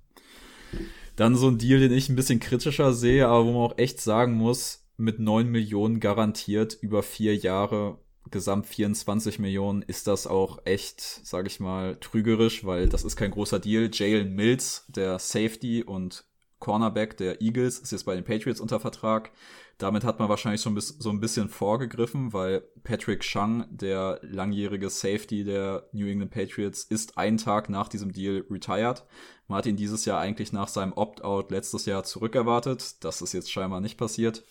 Dann 1.15 1.35
so 1.35 1.47
ein 1.47 1.57
Deal, 1.57 1.79
den 1.79 1.93
ich 1.93 2.09
ein 2.09 2.15
bisschen 2.15 2.39
kritischer 2.39 2.93
sehe, 2.93 3.27
aber 3.27 3.45
wo 3.45 3.51
man 3.51 3.71
auch 3.71 3.77
echt 3.77 4.01
sagen 4.01 4.33
muss, 4.33 4.85
mit 4.97 5.19
9 5.19 5.47
Millionen 5.49 5.99
garantiert 5.99 6.77
über 6.81 7.03
vier 7.03 7.35
Jahre, 7.35 7.99
gesamt 8.31 8.65
24 8.65 9.39
Millionen, 9.39 9.81
ist 9.81 10.07
das 10.07 10.25
auch 10.27 10.59
echt, 10.65 11.01
sag 11.01 11.47
ich 11.47 11.59
mal, 11.59 11.97
trügerisch, 11.99 12.65
weil 12.65 12.89
das 12.89 13.03
ist 13.03 13.15
kein 13.15 13.31
großer 13.31 13.59
Deal. 13.59 13.89
Jalen 13.93 14.33
Mills, 14.33 14.85
der 14.87 15.19
Safety 15.19 15.83
und 15.83 16.25
Cornerback 16.59 17.17
der 17.17 17.41
Eagles, 17.41 17.79
ist 17.79 17.91
jetzt 17.91 18.05
bei 18.05 18.15
den 18.15 18.23
Patriots 18.23 18.61
unter 18.61 18.79
Vertrag. 18.79 19.31
Damit 19.77 20.05
hat 20.05 20.19
man 20.19 20.29
wahrscheinlich 20.29 20.61
so 20.61 20.69
ein, 20.69 20.75
bisschen, 20.75 21.01
so 21.01 21.09
ein 21.09 21.19
bisschen 21.19 21.49
vorgegriffen, 21.49 22.31
weil 22.31 22.61
Patrick 22.83 23.21
Chung, 23.21 23.65
der 23.69 24.19
langjährige 24.21 24.89
Safety 24.89 25.43
der 25.43 25.89
New 25.91 26.07
England 26.07 26.31
Patriots, 26.31 26.83
ist 26.83 27.17
einen 27.17 27.37
Tag 27.37 27.69
nach 27.69 27.89
diesem 27.89 28.13
Deal 28.13 28.45
retired. 28.49 29.03
Man 29.47 29.57
hat 29.57 29.65
ihn 29.65 29.75
dieses 29.75 30.05
Jahr 30.05 30.19
eigentlich 30.19 30.53
nach 30.53 30.69
seinem 30.69 30.93
Opt-out 30.93 31.51
letztes 31.51 31.85
Jahr 31.85 32.05
zurückerwartet. 32.05 33.03
Das 33.03 33.21
ist 33.21 33.33
jetzt 33.33 33.51
scheinbar 33.51 33.81
nicht 33.81 33.97
passiert. 33.97 34.43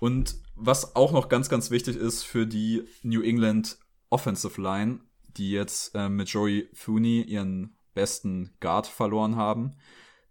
Und 0.00 0.36
was 0.54 0.94
auch 0.94 1.12
noch 1.12 1.28
ganz, 1.28 1.48
ganz 1.48 1.70
wichtig 1.70 1.96
ist 1.96 2.24
für 2.24 2.46
die 2.46 2.82
New 3.02 3.22
England 3.22 3.78
Offensive 4.10 4.60
Line, 4.60 5.00
die 5.36 5.50
jetzt 5.50 5.94
äh, 5.94 6.10
mit 6.10 6.28
Joey 6.28 6.68
Fooney 6.74 7.22
ihren 7.22 7.76
besten 7.94 8.52
Guard 8.60 8.86
verloren 8.86 9.36
haben, 9.36 9.76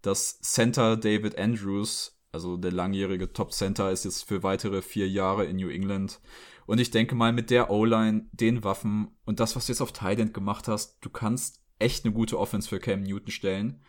dass 0.00 0.40
Center 0.40 0.96
David 0.96 1.38
Andrews 1.38 2.21
also 2.32 2.56
der 2.56 2.72
langjährige 2.72 3.32
Top 3.32 3.52
Center 3.52 3.90
ist 3.90 4.04
jetzt 4.04 4.26
für 4.26 4.42
weitere 4.42 4.82
vier 4.82 5.08
Jahre 5.08 5.44
in 5.44 5.56
New 5.56 5.68
England. 5.68 6.20
Und 6.66 6.78
ich 6.78 6.90
denke 6.90 7.14
mal, 7.14 7.32
mit 7.32 7.50
der 7.50 7.70
O-Line, 7.70 8.28
den 8.32 8.64
Waffen 8.64 9.10
und 9.24 9.40
das, 9.40 9.54
was 9.54 9.66
du 9.66 9.72
jetzt 9.72 9.82
auf 9.82 9.92
Thailand 9.92 10.32
gemacht 10.32 10.68
hast, 10.68 10.98
du 11.04 11.10
kannst 11.10 11.62
echt 11.78 12.04
eine 12.04 12.14
gute 12.14 12.38
Offense 12.38 12.68
für 12.68 12.80
Cam 12.80 13.02
Newton 13.02 13.30
stellen. 13.30 13.82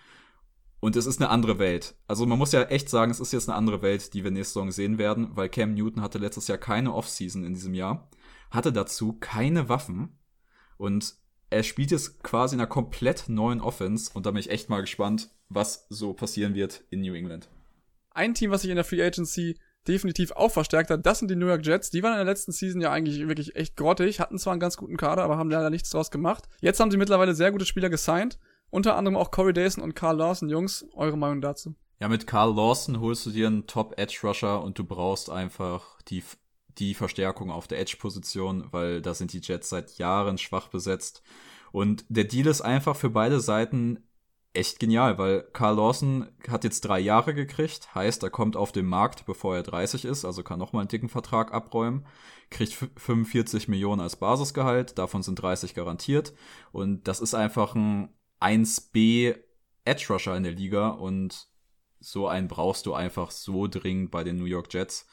Und 0.80 0.98
es 0.98 1.06
ist 1.06 1.22
eine 1.22 1.30
andere 1.30 1.60
Welt. 1.60 1.96
Also 2.08 2.26
man 2.26 2.38
muss 2.38 2.52
ja 2.52 2.64
echt 2.64 2.90
sagen, 2.90 3.10
es 3.10 3.22
ist 3.22 3.32
jetzt 3.32 3.48
eine 3.48 3.58
andere 3.58 3.82
Welt, 3.82 4.14
die 4.14 4.26
wir 4.26 4.32
nächste 4.32 4.56
Saison 4.56 4.72
sehen 4.72 4.98
werden, 4.98 5.30
weil 5.38 5.48
Cam 5.48 5.76
Newton 5.76 6.02
hatte 6.02 6.18
letztes 6.18 6.50
Jahr 6.50 6.58
keine 6.58 6.94
Offseason 6.94 7.46
in 7.46 7.54
diesem 7.54 7.74
Jahr, 7.74 8.10
hatte 8.52 8.74
dazu 8.74 9.14
keine 9.14 9.70
Waffen 9.70 10.20
und 10.76 11.16
er 11.50 11.64
spielt 11.64 11.92
jetzt 11.92 12.22
quasi 12.24 12.56
in 12.56 12.60
einer 12.60 12.68
komplett 12.68 13.30
neuen 13.30 13.62
Offense 13.62 14.12
und 14.14 14.26
da 14.26 14.32
bin 14.32 14.40
ich 14.42 14.50
echt 14.50 14.70
mal 14.70 14.82
gespannt, 14.82 15.30
was 15.48 15.86
so 15.90 16.14
passieren 16.14 16.56
wird 16.56 16.84
in 16.90 17.00
New 17.00 17.14
England. 17.14 17.48
Ein 18.14 18.34
Team, 18.34 18.52
was 18.52 18.62
sich 18.62 18.70
in 18.70 18.76
der 18.76 18.86
Free 18.86 19.04
Agency 19.04 19.58
definitiv 19.88 20.32
auch 20.32 20.52
verstärkt 20.52 20.90
hat, 20.90 21.06
das 21.06 21.20
sind 21.20 21.30
die 21.30 21.36
New 21.36 21.48
York 21.48 21.66
Jets. 21.66 21.90
Die 21.90 22.04
waren 22.04 22.14
in 22.14 22.20
der 22.20 22.26
letzten 22.26 22.52
Season 22.52 22.80
ja 22.80 22.92
eigentlich 22.92 23.28
wirklich 23.28 23.56
echt 23.56 23.76
grottig, 23.76 24.20
hatten 24.20 24.38
zwar 24.38 24.54
einen 24.54 24.60
ganz 24.60 24.78
guten 24.78 24.98
Kader, 24.98 25.24
aber 25.24 25.38
haben 25.38 25.50
leider 25.50 25.70
nichts 25.70 25.90
draus 25.90 26.12
gemacht. 26.12 26.48
Jetzt 26.62 26.80
haben 26.80 26.92
sie 26.92 26.98
mittlerweile 26.98 27.36
sehr 27.36 27.52
gute 27.52 27.66
Spieler 27.66 27.90
gesigned. 27.90 28.40
Unter 28.70 28.96
anderem 28.96 29.18
auch 29.18 29.32
Corey 29.32 29.54
Dayson 29.54 29.84
und 29.84 29.96
Carl 29.96 30.18
Lawson. 30.18 30.50
Jungs, 30.50 30.86
eure 30.94 31.18
Meinung 31.18 31.42
dazu? 31.42 31.76
Ja, 32.00 32.08
mit 32.08 32.26
Carl 32.26 32.56
Lawson 32.56 33.00
holst 33.00 33.26
du 33.26 33.32
dir 33.32 33.48
einen 33.48 33.68
Top-Edge-Rusher 33.68 34.64
und 34.64 34.80
du 34.80 34.84
brauchst 34.84 35.30
einfach 35.30 36.02
die, 36.04 36.24
die 36.80 36.94
Verstärkung 36.96 37.52
auf 37.52 37.68
der 37.68 37.80
Edge-Position, 37.80 38.68
weil 38.72 39.02
da 39.02 39.14
sind 39.14 39.34
die 39.34 39.42
Jets 39.42 39.70
seit 39.70 39.98
Jahren 39.98 40.38
schwach 40.38 40.70
besetzt. 40.70 41.22
Und 41.72 42.06
der 42.10 42.24
Deal 42.24 42.48
ist 42.48 42.62
einfach 42.62 42.96
für 42.96 43.10
beide 43.10 43.40
Seiten 43.40 44.04
echt 44.54 44.80
genial, 44.80 45.18
weil 45.18 45.42
Carl 45.54 45.78
Lawson 45.78 46.28
hat 46.48 46.64
jetzt 46.64 46.82
drei 46.82 47.00
Jahre 47.00 47.34
gekriegt, 47.34 47.94
heißt, 47.96 48.22
er 48.24 48.30
kommt 48.30 48.56
auf 48.56 48.72
den 48.72 48.86
Markt, 48.86 49.26
bevor 49.26 49.56
er 49.56 49.64
30 49.64 50.06
ist, 50.06 50.26
also 50.26 50.44
kann 50.44 50.60
nochmal 50.60 50.82
einen 50.82 50.90
dicken 50.90 51.10
Vertrag 51.10 51.54
abräumen, 51.54 52.06
kriegt 52.52 52.74
45 52.74 53.68
Millionen 53.68 54.02
als 54.02 54.16
Basisgehalt, 54.16 54.98
davon 54.98 55.24
sind 55.24 55.42
30 55.42 55.74
garantiert 55.74 56.34
und 56.72 57.08
das 57.08 57.20
ist 57.20 57.34
einfach 57.34 57.74
ein 57.74 58.10
1B 58.40 59.36
Edge 59.86 60.06
Rusher 60.10 60.38
in 60.38 60.44
der 60.44 60.54
Liga 60.54 60.90
und 60.90 61.48
so 62.00 62.28
einen 62.28 62.48
brauchst 62.48 62.86
du 62.86 62.94
einfach 62.94 63.32
so 63.32 63.68
dringend 63.68 64.12
bei 64.12 64.24
den 64.24 64.38
New 64.38 64.46
York 64.46 64.72
Jets 64.72 65.08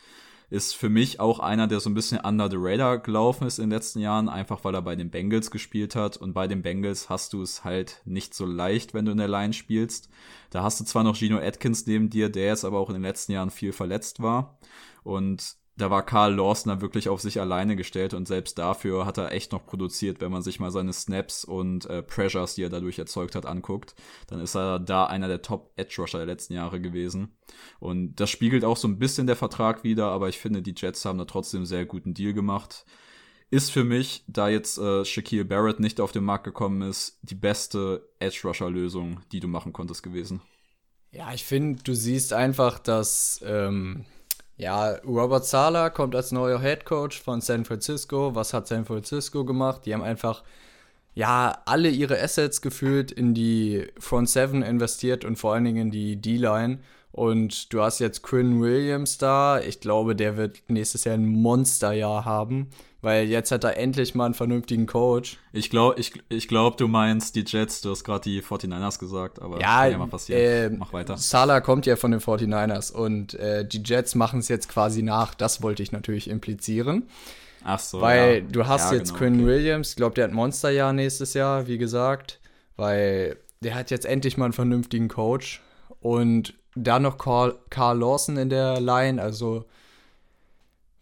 ist 0.51 0.75
für 0.75 0.89
mich 0.89 1.21
auch 1.21 1.39
einer, 1.39 1.69
der 1.69 1.79
so 1.79 1.89
ein 1.89 1.95
bisschen 1.95 2.21
under 2.21 2.51
the 2.51 2.57
radar 2.59 2.99
gelaufen 2.99 3.47
ist 3.47 3.59
in 3.59 3.67
den 3.67 3.77
letzten 3.77 4.01
Jahren, 4.01 4.29
einfach 4.29 4.65
weil 4.65 4.75
er 4.75 4.83
bei 4.83 4.97
den 4.97 5.11
Bengals 5.11 5.53
gespielt 5.53 5.95
hat. 5.95 6.17
Und 6.17 6.33
bei 6.33 6.49
den 6.49 6.63
Bengals 6.63 7.09
hast 7.09 7.33
du 7.33 7.43
es 7.43 7.63
halt 7.63 8.03
nicht 8.05 8.35
so 8.35 8.47
leicht, 8.47 8.93
wenn 8.93 9.05
du 9.05 9.13
in 9.13 9.19
der 9.19 9.29
Line 9.29 9.53
spielst. 9.53 10.11
Da 10.51 10.65
hast 10.65 10.81
du 10.81 10.85
zwar 10.85 11.05
noch 11.05 11.17
Gino 11.17 11.39
Atkins 11.39 11.87
neben 11.87 12.11
dir, 12.11 12.29
der 12.29 12.47
jetzt 12.47 12.65
aber 12.65 12.81
auch 12.81 12.89
in 12.91 12.95
den 12.95 13.03
letzten 13.03 13.33
Jahren 13.33 13.51
viel 13.51 13.73
verletzt 13.73 14.21
war. 14.21 14.59
Und 15.05 15.57
da 15.81 15.91
war 15.91 16.05
Karl 16.05 16.35
Lawson 16.35 16.71
dann 16.71 16.81
wirklich 16.81 17.09
auf 17.09 17.21
sich 17.21 17.41
alleine 17.41 17.75
gestellt 17.75 18.13
und 18.15 18.29
selbst 18.29 18.59
dafür 18.59 19.07
hat 19.07 19.19
er 19.19 19.33
echt 19.33 19.53
noch 19.53 19.65
produziert, 19.65 20.21
wenn 20.21 20.31
man 20.31 20.43
sich 20.43 20.61
mal 20.61 20.71
seine 20.71 20.93
Snaps 20.93 21.45
und 21.45 21.87
äh, 21.87 22.03
Pressures, 22.03 22.55
die 22.55 22.63
er 22.63 22.69
dadurch 22.69 22.99
erzeugt 22.99 23.35
hat, 23.35 23.47
anguckt, 23.47 23.95
dann 24.27 24.41
ist 24.41 24.55
er 24.55 24.79
da 24.79 25.07
einer 25.07 25.29
der 25.29 25.43
Top 25.43 25.73
Edge 25.77 25.97
Rusher 25.99 26.19
der 26.19 26.27
letzten 26.27 26.55
Jahre 26.55 26.81
gewesen. 26.81 27.37
Und 27.79 28.17
das 28.17 28.31
spiegelt 28.31 28.65
auch 28.65 28.77
so 28.77 28.89
ein 28.89 28.99
bisschen 28.99 29.27
der 29.27 29.37
Vertrag 29.37 29.83
wieder, 29.83 30.09
aber 30.09 30.29
ich 30.29 30.39
finde, 30.39 30.63
die 30.63 30.75
Jets 30.77 31.05
haben 31.05 31.19
da 31.19 31.25
trotzdem 31.25 31.61
einen 31.61 31.67
sehr 31.67 31.87
guten 31.87 32.15
Deal 32.15 32.33
gemacht. 32.33 32.85
Ist 33.51 33.73
für 33.73 33.83
mich, 33.83 34.25
da 34.29 34.49
jetzt 34.49 34.79
äh, 34.79 35.05
Shaquille 35.05 35.45
Barrett 35.45 35.81
nicht 35.81 36.01
auf 36.01 36.13
den 36.13 36.25
Markt 36.25 36.45
gekommen 36.45 36.83
ist, 36.83 37.19
die 37.23 37.35
beste 37.35 38.09
Edge 38.19 38.41
Rusher 38.45 38.71
Lösung, 38.71 39.21
die 39.33 39.41
du 39.41 39.49
machen 39.49 39.73
konntest 39.73 40.03
gewesen. 40.03 40.41
Ja, 41.11 41.33
ich 41.33 41.45
finde, 41.45 41.83
du 41.83 41.95
siehst 41.95 42.33
einfach, 42.33 42.79
dass 42.79 43.43
ähm, 43.45 44.05
ja, 44.61 44.97
Robert 45.07 45.47
Sala 45.47 45.89
kommt 45.89 46.15
als 46.15 46.33
neuer 46.33 46.61
Head 46.61 46.85
Coach 46.85 47.21
von 47.21 47.41
San 47.41 47.65
Francisco. 47.65 48.35
Was 48.35 48.53
hat 48.53 48.69
San 48.69 48.85
Francisco 48.85 49.45
gemacht? 49.45 49.87
Die 49.87 49.95
haben 49.95 50.03
einfach 50.03 50.43
ja 51.15 51.63
alle 51.65 51.89
ihre 51.89 52.21
Assets 52.21 52.61
gefühlt 52.61 53.11
in 53.11 53.33
die 53.33 53.87
Front 53.99 54.29
Seven 54.29 54.63
investiert 54.63 55.25
und 55.25 55.37
vor 55.37 55.55
allen 55.55 55.65
Dingen 55.65 55.87
in 55.87 55.91
die 55.91 56.17
D-Line. 56.21 56.79
Und 57.11 57.73
du 57.73 57.81
hast 57.81 58.01
jetzt 58.01 58.23
Quinn 58.23 58.61
Williams 58.61 59.17
da. 59.17 59.61
Ich 59.61 59.81
glaube, 59.81 60.15
der 60.15 60.37
wird 60.37 60.63
nächstes 60.69 61.05
Jahr 61.05 61.15
ein 61.15 61.27
Monsterjahr 61.27 62.27
haben 62.27 62.69
weil 63.03 63.29
jetzt 63.29 63.51
hat 63.51 63.65
er 63.65 63.77
endlich 63.77 64.15
mal 64.15 64.27
einen 64.27 64.35
vernünftigen 64.35 64.87
Coach. 64.87 65.39
Ich 65.53 65.71
glaube, 65.71 65.99
ich, 65.99 66.13
ich 66.29 66.49
glaub, 66.49 66.77
du 66.77 66.89
meinst 66.89 67.35
die 67.35 67.45
Jets, 67.47 67.81
du 67.81 67.91
hast 67.91 68.05
gerade 68.05 68.23
die 68.23 68.43
49ers 68.43 68.99
gesagt, 68.99 69.41
aber 69.41 69.61
ja, 69.61 69.83
kann 69.83 69.93
ja 69.93 69.99
mal 69.99 70.07
passieren. 70.09 70.75
Äh, 70.75 70.77
Mach 70.77 70.93
weiter. 70.93 71.17
Salah 71.17 71.61
kommt 71.61 71.87
ja 71.87 71.97
von 71.97 72.11
den 72.11 72.21
49ers 72.21 72.93
und 72.93 73.35
äh, 73.35 73.67
die 73.67 73.83
Jets 73.85 74.15
machen 74.15 74.41
es 74.41 74.49
jetzt 74.49 74.69
quasi 74.69 75.03
nach. 75.03 75.35
Das 75.35 75.63
wollte 75.63 75.83
ich 75.83 75.93
natürlich 75.93 76.29
implizieren. 76.29 77.09
Ach 77.65 77.79
so. 77.79 78.01
Weil 78.01 78.35
ja. 78.35 78.41
du 78.41 78.67
hast 78.67 78.91
ja, 78.91 78.99
jetzt 78.99 79.09
genau, 79.09 79.19
Quinn 79.19 79.35
okay. 79.35 79.47
Williams, 79.47 79.91
ich 79.91 79.97
glaube, 79.97 80.15
der 80.15 80.25
hat 80.25 80.33
Monsterjahr 80.33 80.93
nächstes 80.93 81.35
Jahr, 81.35 81.67
wie 81.67 81.79
gesagt, 81.79 82.41
weil 82.77 83.37
der 83.61 83.75
hat 83.75 83.91
jetzt 83.91 84.07
endlich 84.07 84.37
mal 84.37 84.47
einen 84.47 84.55
vernünftigen 84.55 85.09
Coach 85.09 85.61
und 86.01 86.55
dann 86.75 87.03
noch 87.03 87.19
Carl, 87.19 87.59
Carl 87.69 87.99
Lawson 87.99 88.37
in 88.37 88.49
der 88.49 88.81
Line, 88.81 89.21
also 89.21 89.65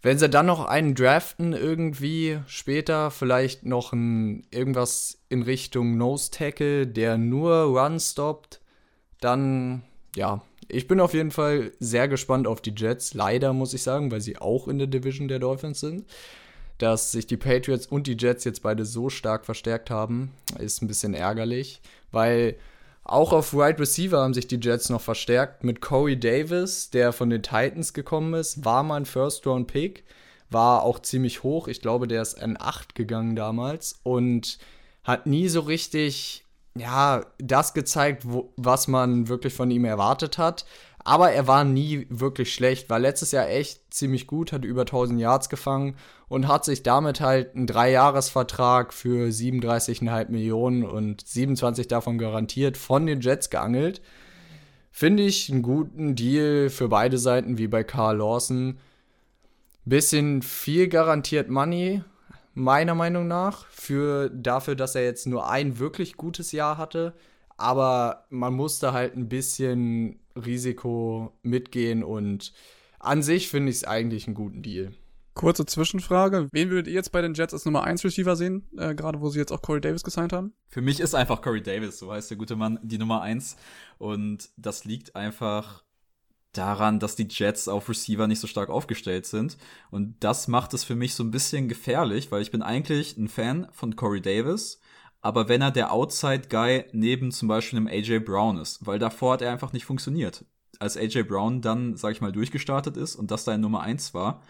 wenn 0.02 0.18
sie 0.18 0.28
dann 0.28 0.46
noch 0.46 0.64
einen 0.64 0.94
draften, 0.94 1.52
irgendwie 1.52 2.38
später, 2.46 3.10
vielleicht 3.10 3.64
noch 3.64 3.92
ein, 3.92 4.46
irgendwas 4.50 5.18
in 5.28 5.42
Richtung 5.42 5.96
Nose 5.96 6.30
Tackle, 6.30 6.86
der 6.86 7.18
nur 7.18 7.54
Run 7.62 7.98
stoppt, 7.98 8.60
dann, 9.20 9.82
ja, 10.14 10.42
ich 10.68 10.86
bin 10.86 11.00
auf 11.00 11.14
jeden 11.14 11.30
Fall 11.30 11.72
sehr 11.80 12.08
gespannt 12.08 12.46
auf 12.46 12.60
die 12.60 12.74
Jets. 12.76 13.14
Leider 13.14 13.52
muss 13.52 13.74
ich 13.74 13.82
sagen, 13.82 14.10
weil 14.12 14.20
sie 14.20 14.38
auch 14.38 14.68
in 14.68 14.78
der 14.78 14.86
Division 14.86 15.26
der 15.26 15.38
Dolphins 15.38 15.80
sind. 15.80 16.04
Dass 16.76 17.10
sich 17.10 17.26
die 17.26 17.36
Patriots 17.36 17.86
und 17.86 18.06
die 18.06 18.16
Jets 18.16 18.44
jetzt 18.44 18.62
beide 18.62 18.84
so 18.84 19.08
stark 19.10 19.44
verstärkt 19.44 19.90
haben, 19.90 20.30
ist 20.60 20.80
ein 20.80 20.86
bisschen 20.86 21.12
ärgerlich, 21.12 21.80
weil 22.12 22.54
auch 23.08 23.32
auf 23.32 23.54
Wide 23.54 23.78
Receiver 23.78 24.20
haben 24.20 24.34
sich 24.34 24.46
die 24.46 24.60
Jets 24.60 24.90
noch 24.90 25.00
verstärkt 25.00 25.64
mit 25.64 25.80
Corey 25.80 26.18
Davis, 26.18 26.90
der 26.90 27.12
von 27.12 27.30
den 27.30 27.42
Titans 27.42 27.92
gekommen 27.94 28.34
ist, 28.34 28.64
war 28.64 28.82
mal 28.82 28.96
ein 28.96 29.06
First-Round-Pick, 29.06 30.04
war 30.50 30.82
auch 30.82 31.00
ziemlich 31.00 31.42
hoch. 31.42 31.68
Ich 31.68 31.80
glaube, 31.80 32.06
der 32.06 32.22
ist 32.22 32.40
an 32.40 32.56
8 32.58 32.94
gegangen 32.94 33.34
damals 33.34 33.98
und 34.02 34.58
hat 35.04 35.26
nie 35.26 35.48
so 35.48 35.60
richtig, 35.60 36.44
ja, 36.76 37.24
das 37.38 37.72
gezeigt, 37.72 38.22
wo, 38.26 38.52
was 38.56 38.88
man 38.88 39.28
wirklich 39.28 39.54
von 39.54 39.70
ihm 39.70 39.86
erwartet 39.86 40.36
hat. 40.36 40.66
Aber 41.08 41.30
er 41.30 41.46
war 41.46 41.64
nie 41.64 42.06
wirklich 42.10 42.52
schlecht, 42.52 42.90
war 42.90 42.98
letztes 42.98 43.32
Jahr 43.32 43.48
echt 43.48 43.94
ziemlich 43.94 44.26
gut, 44.26 44.52
hat 44.52 44.66
über 44.66 44.82
1000 44.82 45.18
Yards 45.18 45.48
gefangen 45.48 45.96
und 46.28 46.48
hat 46.48 46.66
sich 46.66 46.82
damit 46.82 47.22
halt 47.22 47.56
einen 47.56 47.66
Dreijahresvertrag 47.66 48.92
für 48.92 49.30
37,5 49.30 50.28
Millionen 50.28 50.84
und 50.84 51.26
27 51.26 51.88
davon 51.88 52.18
garantiert 52.18 52.76
von 52.76 53.06
den 53.06 53.22
Jets 53.22 53.48
geangelt. 53.48 54.02
Finde 54.92 55.22
ich 55.22 55.50
einen 55.50 55.62
guten 55.62 56.14
Deal 56.14 56.68
für 56.68 56.88
beide 56.88 57.16
Seiten, 57.16 57.56
wie 57.56 57.68
bei 57.68 57.84
Carl 57.84 58.18
Lawson. 58.18 58.78
Bisschen 59.86 60.42
viel 60.42 60.88
garantiert 60.88 61.48
Money, 61.48 62.02
meiner 62.52 62.94
Meinung 62.94 63.26
nach, 63.26 63.64
für 63.70 64.28
dafür, 64.28 64.74
dass 64.74 64.94
er 64.94 65.04
jetzt 65.04 65.26
nur 65.26 65.48
ein 65.48 65.78
wirklich 65.78 66.18
gutes 66.18 66.52
Jahr 66.52 66.76
hatte. 66.76 67.14
Aber 67.58 68.24
man 68.30 68.54
musste 68.54 68.92
halt 68.92 69.16
ein 69.16 69.28
bisschen 69.28 70.20
Risiko 70.34 71.36
mitgehen 71.42 72.02
und 72.02 72.52
an 73.00 73.22
sich 73.22 73.48
finde 73.48 73.70
ich 73.70 73.76
es 73.76 73.84
eigentlich 73.84 74.26
einen 74.26 74.34
guten 74.34 74.62
Deal. 74.62 74.92
Kurze 75.34 75.66
Zwischenfrage. 75.66 76.48
Wen 76.50 76.70
würdet 76.70 76.88
ihr 76.88 76.94
jetzt 76.94 77.12
bei 77.12 77.20
den 77.20 77.34
Jets 77.34 77.52
als 77.52 77.64
Nummer 77.64 77.84
1 77.84 78.04
Receiver 78.04 78.34
sehen, 78.34 78.66
äh, 78.76 78.94
gerade 78.94 79.20
wo 79.20 79.28
sie 79.28 79.38
jetzt 79.38 79.52
auch 79.52 79.62
Corey 79.62 79.80
Davis 79.80 80.02
gesigned 80.02 80.32
haben? 80.32 80.52
Für 80.68 80.80
mich 80.80 80.98
ist 80.98 81.14
einfach 81.14 81.42
Corey 81.42 81.62
Davis, 81.62 81.98
so 81.98 82.10
heißt 82.10 82.30
der 82.30 82.36
gute 82.36 82.56
Mann, 82.56 82.80
die 82.82 82.98
Nummer 82.98 83.22
1. 83.22 83.56
Und 83.98 84.50
das 84.56 84.84
liegt 84.84 85.14
einfach 85.14 85.84
daran, 86.52 86.98
dass 86.98 87.14
die 87.14 87.28
Jets 87.28 87.68
auf 87.68 87.88
Receiver 87.88 88.26
nicht 88.26 88.40
so 88.40 88.46
stark 88.46 88.68
aufgestellt 88.68 89.26
sind. 89.26 89.58
Und 89.90 90.16
das 90.20 90.48
macht 90.48 90.74
es 90.74 90.82
für 90.82 90.96
mich 90.96 91.14
so 91.14 91.22
ein 91.22 91.30
bisschen 91.30 91.68
gefährlich, 91.68 92.32
weil 92.32 92.42
ich 92.42 92.50
bin 92.50 92.62
eigentlich 92.62 93.16
ein 93.16 93.28
Fan 93.28 93.68
von 93.72 93.94
Corey 93.94 94.20
Davis 94.20 94.80
aber 95.28 95.46
wenn 95.46 95.60
er 95.60 95.70
der 95.70 95.92
Outside-Guy 95.92 96.86
neben 96.92 97.32
zum 97.32 97.48
Beispiel 97.48 97.76
einem 97.76 97.86
AJ 97.86 98.20
Brown 98.20 98.56
ist, 98.56 98.86
weil 98.86 98.98
davor 98.98 99.34
hat 99.34 99.42
er 99.42 99.52
einfach 99.52 99.74
nicht 99.74 99.84
funktioniert. 99.84 100.46
Als 100.78 100.96
AJ 100.96 101.24
Brown 101.24 101.60
dann, 101.60 101.98
sag 101.98 102.12
ich 102.12 102.22
mal, 102.22 102.32
durchgestartet 102.32 102.96
ist 102.96 103.14
und 103.14 103.30
das 103.30 103.44
seine 103.44 103.58
Nummer 103.60 103.82
eins 103.82 104.14
war, 104.14 104.40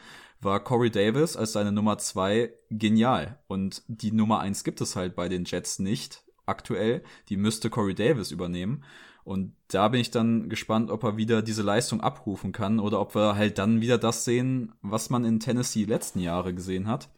war 0.40 0.62
Corey 0.62 0.92
Davis 0.92 1.36
als 1.36 1.50
seine 1.50 1.72
Nummer 1.72 1.98
zwei 1.98 2.52
genial. 2.70 3.40
Und 3.48 3.82
die 3.88 4.12
Nummer 4.12 4.38
eins 4.38 4.62
gibt 4.62 4.80
es 4.80 4.94
halt 4.94 5.16
bei 5.16 5.28
den 5.28 5.46
Jets 5.46 5.80
nicht 5.80 6.22
aktuell. 6.46 7.02
Die 7.28 7.36
müsste 7.36 7.70
Corey 7.70 7.96
Davis 7.96 8.30
übernehmen. 8.30 8.84
Und 9.24 9.56
da 9.66 9.88
bin 9.88 10.00
ich 10.00 10.12
dann 10.12 10.48
gespannt, 10.48 10.92
ob 10.92 11.02
er 11.02 11.16
wieder 11.16 11.42
diese 11.42 11.62
Leistung 11.62 12.02
abrufen 12.02 12.52
kann 12.52 12.78
oder 12.78 13.00
ob 13.00 13.16
wir 13.16 13.34
halt 13.34 13.58
dann 13.58 13.80
wieder 13.80 13.98
das 13.98 14.24
sehen, 14.24 14.72
was 14.80 15.10
man 15.10 15.24
in 15.24 15.40
Tennessee 15.40 15.86
letzten 15.86 16.20
Jahre 16.20 16.54
gesehen 16.54 16.86
hat. 16.86 17.08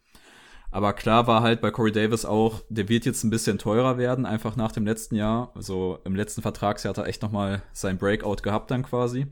Aber 0.72 0.92
klar 0.92 1.26
war 1.26 1.42
halt 1.42 1.60
bei 1.60 1.70
Corey 1.70 1.90
Davis 1.90 2.24
auch, 2.24 2.62
der 2.68 2.88
wird 2.88 3.04
jetzt 3.04 3.24
ein 3.24 3.30
bisschen 3.30 3.58
teurer 3.58 3.98
werden, 3.98 4.24
einfach 4.24 4.54
nach 4.54 4.72
dem 4.72 4.86
letzten 4.86 5.16
Jahr. 5.16 5.50
Also 5.54 5.98
im 6.04 6.14
letzten 6.14 6.42
Vertragsjahr 6.42 6.90
hat 6.90 6.98
er 6.98 7.06
echt 7.06 7.22
nochmal 7.22 7.62
sein 7.72 7.98
Breakout 7.98 8.42
gehabt 8.42 8.70
dann 8.70 8.84
quasi. 8.84 9.26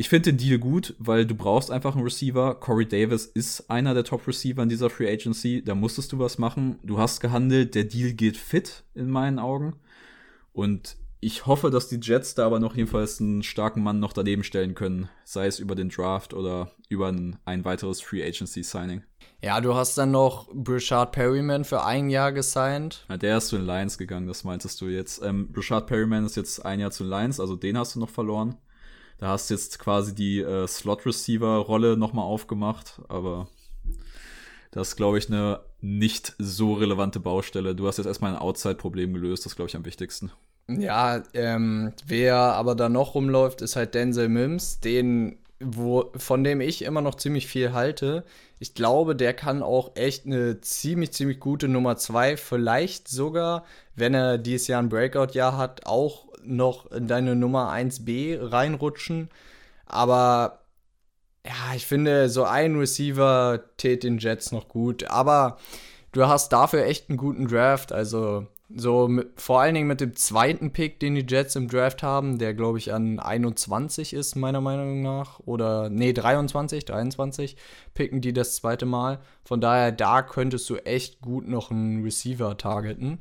Ich 0.00 0.08
finde 0.08 0.32
den 0.32 0.38
Deal 0.38 0.58
gut, 0.58 0.94
weil 0.98 1.26
du 1.26 1.34
brauchst 1.34 1.70
einfach 1.70 1.94
einen 1.94 2.04
Receiver. 2.04 2.54
Corey 2.54 2.88
Davis 2.88 3.26
ist 3.26 3.68
einer 3.68 3.92
der 3.92 4.04
Top-Receiver 4.04 4.62
in 4.62 4.70
dieser 4.70 4.88
Free 4.88 5.12
Agency. 5.12 5.62
Da 5.62 5.74
musstest 5.74 6.12
du 6.12 6.18
was 6.18 6.38
machen. 6.38 6.78
Du 6.82 6.96
hast 6.96 7.20
gehandelt. 7.20 7.74
Der 7.74 7.84
Deal 7.84 8.14
geht 8.14 8.38
fit 8.38 8.84
in 8.94 9.10
meinen 9.10 9.38
Augen. 9.38 9.76
Und 10.54 10.96
ich 11.20 11.44
hoffe, 11.44 11.68
dass 11.68 11.90
die 11.90 12.00
Jets 12.00 12.34
da 12.34 12.46
aber 12.46 12.60
noch 12.60 12.74
jedenfalls 12.76 13.20
einen 13.20 13.42
starken 13.42 13.82
Mann 13.82 14.00
noch 14.00 14.14
daneben 14.14 14.42
stellen 14.42 14.74
können. 14.74 15.10
Sei 15.24 15.46
es 15.46 15.58
über 15.58 15.74
den 15.74 15.90
Draft 15.90 16.32
oder 16.32 16.70
über 16.88 17.08
ein, 17.08 17.38
ein 17.44 17.66
weiteres 17.66 18.00
Free 18.00 18.26
Agency 18.26 18.62
Signing. 18.62 19.02
Ja, 19.42 19.60
du 19.60 19.74
hast 19.74 19.96
dann 19.96 20.10
noch 20.10 20.48
Brishard 20.52 21.12
Perryman 21.12 21.64
für 21.64 21.84
ein 21.84 22.10
Jahr 22.10 22.32
gesigned. 22.32 23.06
Ja, 23.08 23.16
der 23.16 23.38
ist 23.38 23.48
zu 23.48 23.56
den 23.56 23.66
Lions 23.66 23.96
gegangen, 23.96 24.26
das 24.26 24.44
meintest 24.44 24.80
du 24.80 24.86
jetzt. 24.86 25.22
Ähm, 25.22 25.50
Brishard 25.50 25.86
Perryman 25.86 26.26
ist 26.26 26.36
jetzt 26.36 26.64
ein 26.64 26.80
Jahr 26.80 26.90
zu 26.90 27.04
den 27.04 27.10
Lions, 27.10 27.40
also 27.40 27.56
den 27.56 27.78
hast 27.78 27.94
du 27.94 28.00
noch 28.00 28.10
verloren. 28.10 28.56
Da 29.18 29.28
hast 29.28 29.48
du 29.48 29.54
jetzt 29.54 29.78
quasi 29.78 30.14
die 30.14 30.40
äh, 30.40 30.66
Slot-Receiver-Rolle 30.66 31.96
nochmal 31.96 32.24
aufgemacht, 32.24 33.00
aber 33.08 33.48
das 34.70 34.88
ist, 34.88 34.96
glaube 34.96 35.18
ich, 35.18 35.28
eine 35.28 35.60
nicht 35.80 36.34
so 36.38 36.74
relevante 36.74 37.20
Baustelle. 37.20 37.74
Du 37.74 37.86
hast 37.86 37.96
jetzt 37.96 38.06
erstmal 38.06 38.32
ein 38.32 38.40
Outside-Problem 38.40 39.12
gelöst, 39.14 39.46
das 39.46 39.56
glaube 39.56 39.68
ich 39.68 39.76
am 39.76 39.84
wichtigsten. 39.84 40.30
Ja, 40.68 41.22
ähm, 41.34 41.92
wer 42.06 42.36
aber 42.36 42.74
da 42.74 42.88
noch 42.88 43.14
rumläuft, 43.14 43.62
ist 43.62 43.76
halt 43.76 43.94
Denzel 43.94 44.28
Mims, 44.28 44.80
den, 44.80 45.38
wo, 45.60 46.10
von 46.16 46.42
dem 46.42 46.60
ich 46.60 46.82
immer 46.82 47.00
noch 47.00 47.14
ziemlich 47.14 47.46
viel 47.46 47.72
halte 47.72 48.24
ich 48.62 48.74
glaube, 48.74 49.16
der 49.16 49.32
kann 49.32 49.62
auch 49.62 49.92
echt 49.96 50.26
eine 50.26 50.60
ziemlich, 50.60 51.12
ziemlich 51.12 51.40
gute 51.40 51.66
Nummer 51.66 51.96
2, 51.96 52.36
vielleicht 52.36 53.08
sogar, 53.08 53.64
wenn 53.94 54.12
er 54.12 54.36
dieses 54.36 54.66
Jahr 54.68 54.82
ein 54.82 54.90
Breakout-Jahr 54.90 55.56
hat, 55.56 55.86
auch 55.86 56.26
noch 56.44 56.90
in 56.92 57.08
deine 57.08 57.34
Nummer 57.34 57.72
1b 57.72 58.52
reinrutschen. 58.52 59.30
Aber 59.86 60.60
ja, 61.46 61.74
ich 61.74 61.86
finde, 61.86 62.28
so 62.28 62.44
ein 62.44 62.76
Receiver 62.76 63.64
tät 63.78 64.02
den 64.02 64.18
Jets 64.18 64.52
noch 64.52 64.68
gut. 64.68 65.04
Aber 65.04 65.56
du 66.12 66.28
hast 66.28 66.50
dafür 66.52 66.84
echt 66.84 67.08
einen 67.08 67.16
guten 67.16 67.48
Draft. 67.48 67.92
Also 67.92 68.46
so 68.74 69.08
mit, 69.08 69.40
vor 69.40 69.60
allen 69.60 69.74
Dingen 69.74 69.88
mit 69.88 70.00
dem 70.00 70.14
zweiten 70.14 70.72
Pick, 70.72 71.00
den 71.00 71.14
die 71.14 71.26
Jets 71.28 71.56
im 71.56 71.68
Draft 71.68 72.02
haben, 72.02 72.38
der 72.38 72.54
glaube 72.54 72.78
ich 72.78 72.92
an 72.92 73.18
21 73.18 74.12
ist, 74.12 74.36
meiner 74.36 74.60
Meinung 74.60 75.02
nach. 75.02 75.40
Oder, 75.40 75.88
nee, 75.88 76.12
23, 76.12 76.84
23 76.84 77.56
picken 77.94 78.20
die 78.20 78.32
das 78.32 78.56
zweite 78.56 78.86
Mal. 78.86 79.20
Von 79.44 79.60
daher, 79.60 79.92
da 79.92 80.22
könntest 80.22 80.68
du 80.70 80.76
echt 80.76 81.20
gut 81.20 81.48
noch 81.48 81.70
einen 81.70 82.02
Receiver 82.02 82.56
targeten. 82.56 83.20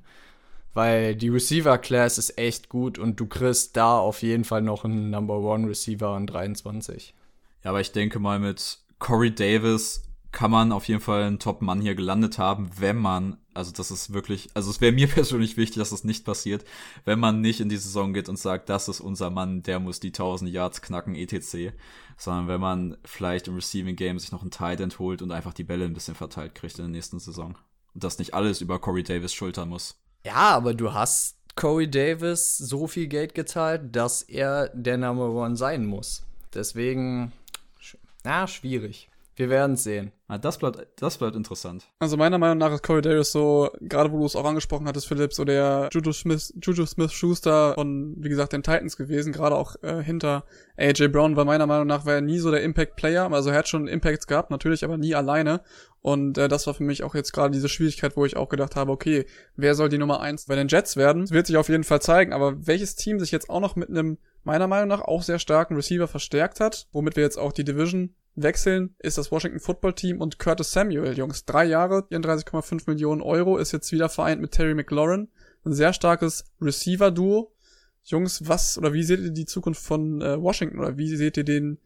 Weil 0.74 1.16
die 1.16 1.30
Receiver-Class 1.30 2.20
ist 2.20 2.38
echt 2.38 2.70
gut 2.70 3.00
und 3.00 3.20
du 3.20 3.26
kriegst 3.26 3.76
da 3.76 3.98
auf 3.98 4.22
jeden 4.22 4.44
Fall 4.44 4.62
noch 4.62 4.86
einen 4.86 5.10
Number 5.10 5.40
One 5.40 5.68
Receiver 5.68 6.10
an 6.10 6.28
23. 6.28 7.16
Ja, 7.64 7.72
aber 7.72 7.82
ich 7.82 7.92
denke 7.92 8.20
mal, 8.20 8.40
mit 8.40 8.80
Corey 9.00 9.34
Davis 9.34 10.04
kann 10.32 10.52
man 10.52 10.72
auf 10.72 10.88
jeden 10.88 11.02
Fall 11.02 11.24
einen 11.24 11.40
Top-Mann 11.40 11.82
hier 11.82 11.96
gelandet 11.96 12.38
haben, 12.38 12.70
wenn 12.78 12.98
man, 12.98 13.38
also 13.60 13.74
das 13.74 13.92
ist 13.92 14.14
wirklich, 14.14 14.50
also 14.54 14.72
es 14.72 14.80
wäre 14.80 14.94
mir 14.94 15.08
persönlich 15.20 15.58
wichtig, 15.58 15.78
dass 15.78 15.90
das 15.90 16.06
nicht 16.06 16.26
passiert, 16.26 16.64
wenn 17.04 17.20
man 17.20 17.42
nicht 17.42 17.60
in 17.60 17.68
die 17.68 17.78
Saison 17.78 18.14
geht 18.14 18.30
und 18.30 18.40
sagt, 18.40 18.70
das 18.70 18.88
ist 18.88 19.02
unser 19.02 19.30
Mann, 19.30 19.64
der 19.64 19.80
muss 19.80 20.00
die 20.00 20.08
1000 20.08 20.50
Yards 20.50 20.82
knacken, 20.82 21.14
etc., 21.14 21.74
sondern 22.18 22.48
wenn 22.48 22.62
man 22.62 22.98
vielleicht 23.04 23.48
im 23.48 23.56
Receiving 23.56 23.96
Game 23.96 24.18
sich 24.18 24.32
noch 24.32 24.42
einen 24.42 24.52
Tight 24.52 24.80
End 24.80 24.98
holt 24.98 25.22
und 25.22 25.32
einfach 25.32 25.54
die 25.54 25.64
Bälle 25.64 25.86
ein 25.86 25.94
bisschen 25.94 26.16
verteilt 26.16 26.56
kriegt 26.56 26.80
in 26.80 26.86
der 26.86 26.92
nächsten 26.92 27.20
Saison. 27.20 27.58
Und 27.94 28.04
das 28.04 28.18
nicht 28.18 28.34
alles 28.34 28.62
über 28.62 28.80
Corey 28.80 29.04
Davis 29.04 29.34
schultern 29.34 29.70
muss. 29.70 29.98
Ja, 30.26 30.56
aber 30.56 30.74
du 30.74 30.94
hast 30.94 31.38
Corey 31.56 31.90
Davis 31.90 32.58
so 32.58 32.88
viel 32.88 33.08
Geld 33.08 33.36
gezahlt, 33.36 33.96
dass 33.96 34.22
er 34.22 34.70
der 34.70 34.98
Number 34.98 35.32
One 35.32 35.58
sein 35.58 35.86
muss. 35.86 36.24
Deswegen, 36.54 37.34
na, 38.24 38.48
schwierig. 38.48 39.10
Wir 39.40 39.50
werden 39.50 39.76
es 39.76 39.86
sehen. 39.86 40.12
Ah, 40.28 40.38
das, 40.38 40.58
bleibt, 40.58 40.86
das 40.98 41.18
bleibt 41.18 41.38
interessant. 41.38 41.88
Also 42.00 42.18
meiner 42.18 42.38
Meinung 42.38 42.58
nach 42.58 42.74
ist 42.74 42.84
Corey 42.84 43.02
Davis 43.02 43.32
so, 43.32 43.70
gerade 43.80 44.12
wo 44.12 44.18
du 44.18 44.26
es 44.26 44.36
auch 44.36 44.44
angesprochen 44.44 44.86
hattest, 44.86 45.08
Philipp, 45.08 45.32
so 45.32 45.46
der 45.46 45.88
Juju 45.94 46.12
Smith, 46.12 46.54
Juju 46.62 46.86
Smith 46.86 47.14
Schuster 47.14 47.74
von, 47.76 48.18
wie 48.18 48.28
gesagt, 48.28 48.52
den 48.52 48.64
Titans 48.64 48.98
gewesen, 48.98 49.32
gerade 49.32 49.56
auch 49.56 49.78
äh, 49.82 50.04
hinter 50.04 50.44
AJ 50.76 51.08
Brown, 51.08 51.38
weil 51.38 51.46
meiner 51.46 51.68
Meinung 51.68 51.88
nach 51.88 52.06
war 52.06 52.16
er 52.16 52.22
nie 52.22 52.40
so 52.40 52.52
der 52.52 52.64
Impact-Player. 52.64 53.32
Also 53.32 53.52
er 53.52 53.60
hat 53.60 53.70
schon 53.70 53.88
Impacts 53.88 54.28
gehabt, 54.28 54.52
natürlich, 54.52 54.84
aber 54.84 54.98
nie 54.98 55.16
alleine. 55.16 55.62
Und 56.02 56.38
äh, 56.38 56.50
das 56.50 56.68
war 56.68 56.74
für 56.74 56.84
mich 56.84 57.04
auch 57.04 57.16
jetzt 57.16 57.32
gerade 57.32 57.52
diese 57.52 57.70
Schwierigkeit, 57.70 58.18
wo 58.18 58.26
ich 58.26 58.36
auch 58.36 58.50
gedacht 58.50 58.76
habe, 58.76 58.92
okay, 58.92 59.26
wer 59.56 59.74
soll 59.74 59.88
die 59.88 59.98
Nummer 59.98 60.20
eins 60.20 60.48
bei 60.48 60.56
den 60.56 60.68
Jets 60.68 60.98
werden? 60.98 61.22
Das 61.22 61.32
wird 61.32 61.48
sich 61.48 61.56
auf 61.56 61.70
jeden 61.70 61.86
Fall 61.86 62.02
zeigen, 62.02 62.34
aber 62.34 62.68
welches 62.68 62.98
Team 62.98 63.22
sich 63.22 63.32
jetzt 63.32 63.50
auch 63.50 63.62
noch 63.62 63.78
mit 63.78 63.90
einem 63.90 64.18
meiner 64.44 64.68
Meinung 64.68 64.90
nach 64.90 65.02
auch 65.02 65.24
sehr 65.24 65.40
starken 65.40 65.76
Receiver 65.76 66.10
verstärkt 66.10 66.60
hat, 66.60 66.88
womit 66.92 67.16
wir 67.16 67.24
jetzt 67.24 67.38
auch 67.38 67.54
die 67.54 67.64
Division 67.64 68.16
wechseln, 68.44 68.96
ist 69.00 69.18
das 69.18 69.32
Washington 69.32 69.60
Football 69.60 69.94
Team 69.94 70.22
und 70.22 70.40
Curtis 70.40 70.72
Samuel, 70.72 71.18
Jungs. 71.18 71.46
Drei 71.46 71.66
Jahre, 71.66 72.08
34,5 72.10 72.84
Millionen 72.88 73.22
Euro, 73.22 73.58
ist 73.58 73.72
jetzt 73.72 73.92
wieder 73.92 74.10
vereint 74.10 74.42
mit 74.42 74.52
Terry 74.52 74.74
McLaurin. 74.74 75.30
Ein 75.66 75.74
sehr 75.74 75.94
starkes 75.94 76.46
Receiver-Duo. 76.62 77.54
Jungs, 78.04 78.48
was 78.48 78.78
oder 78.78 78.94
wie 78.94 79.04
seht 79.04 79.20
ihr 79.20 79.32
die 79.32 79.46
Zukunft 79.46 79.84
von 79.84 80.22
äh, 80.22 80.42
Washington 80.42 80.80
oder 80.80 80.98
wie 80.98 81.16
seht 81.16 81.38
ihr 81.38 81.44
den 81.44 81.80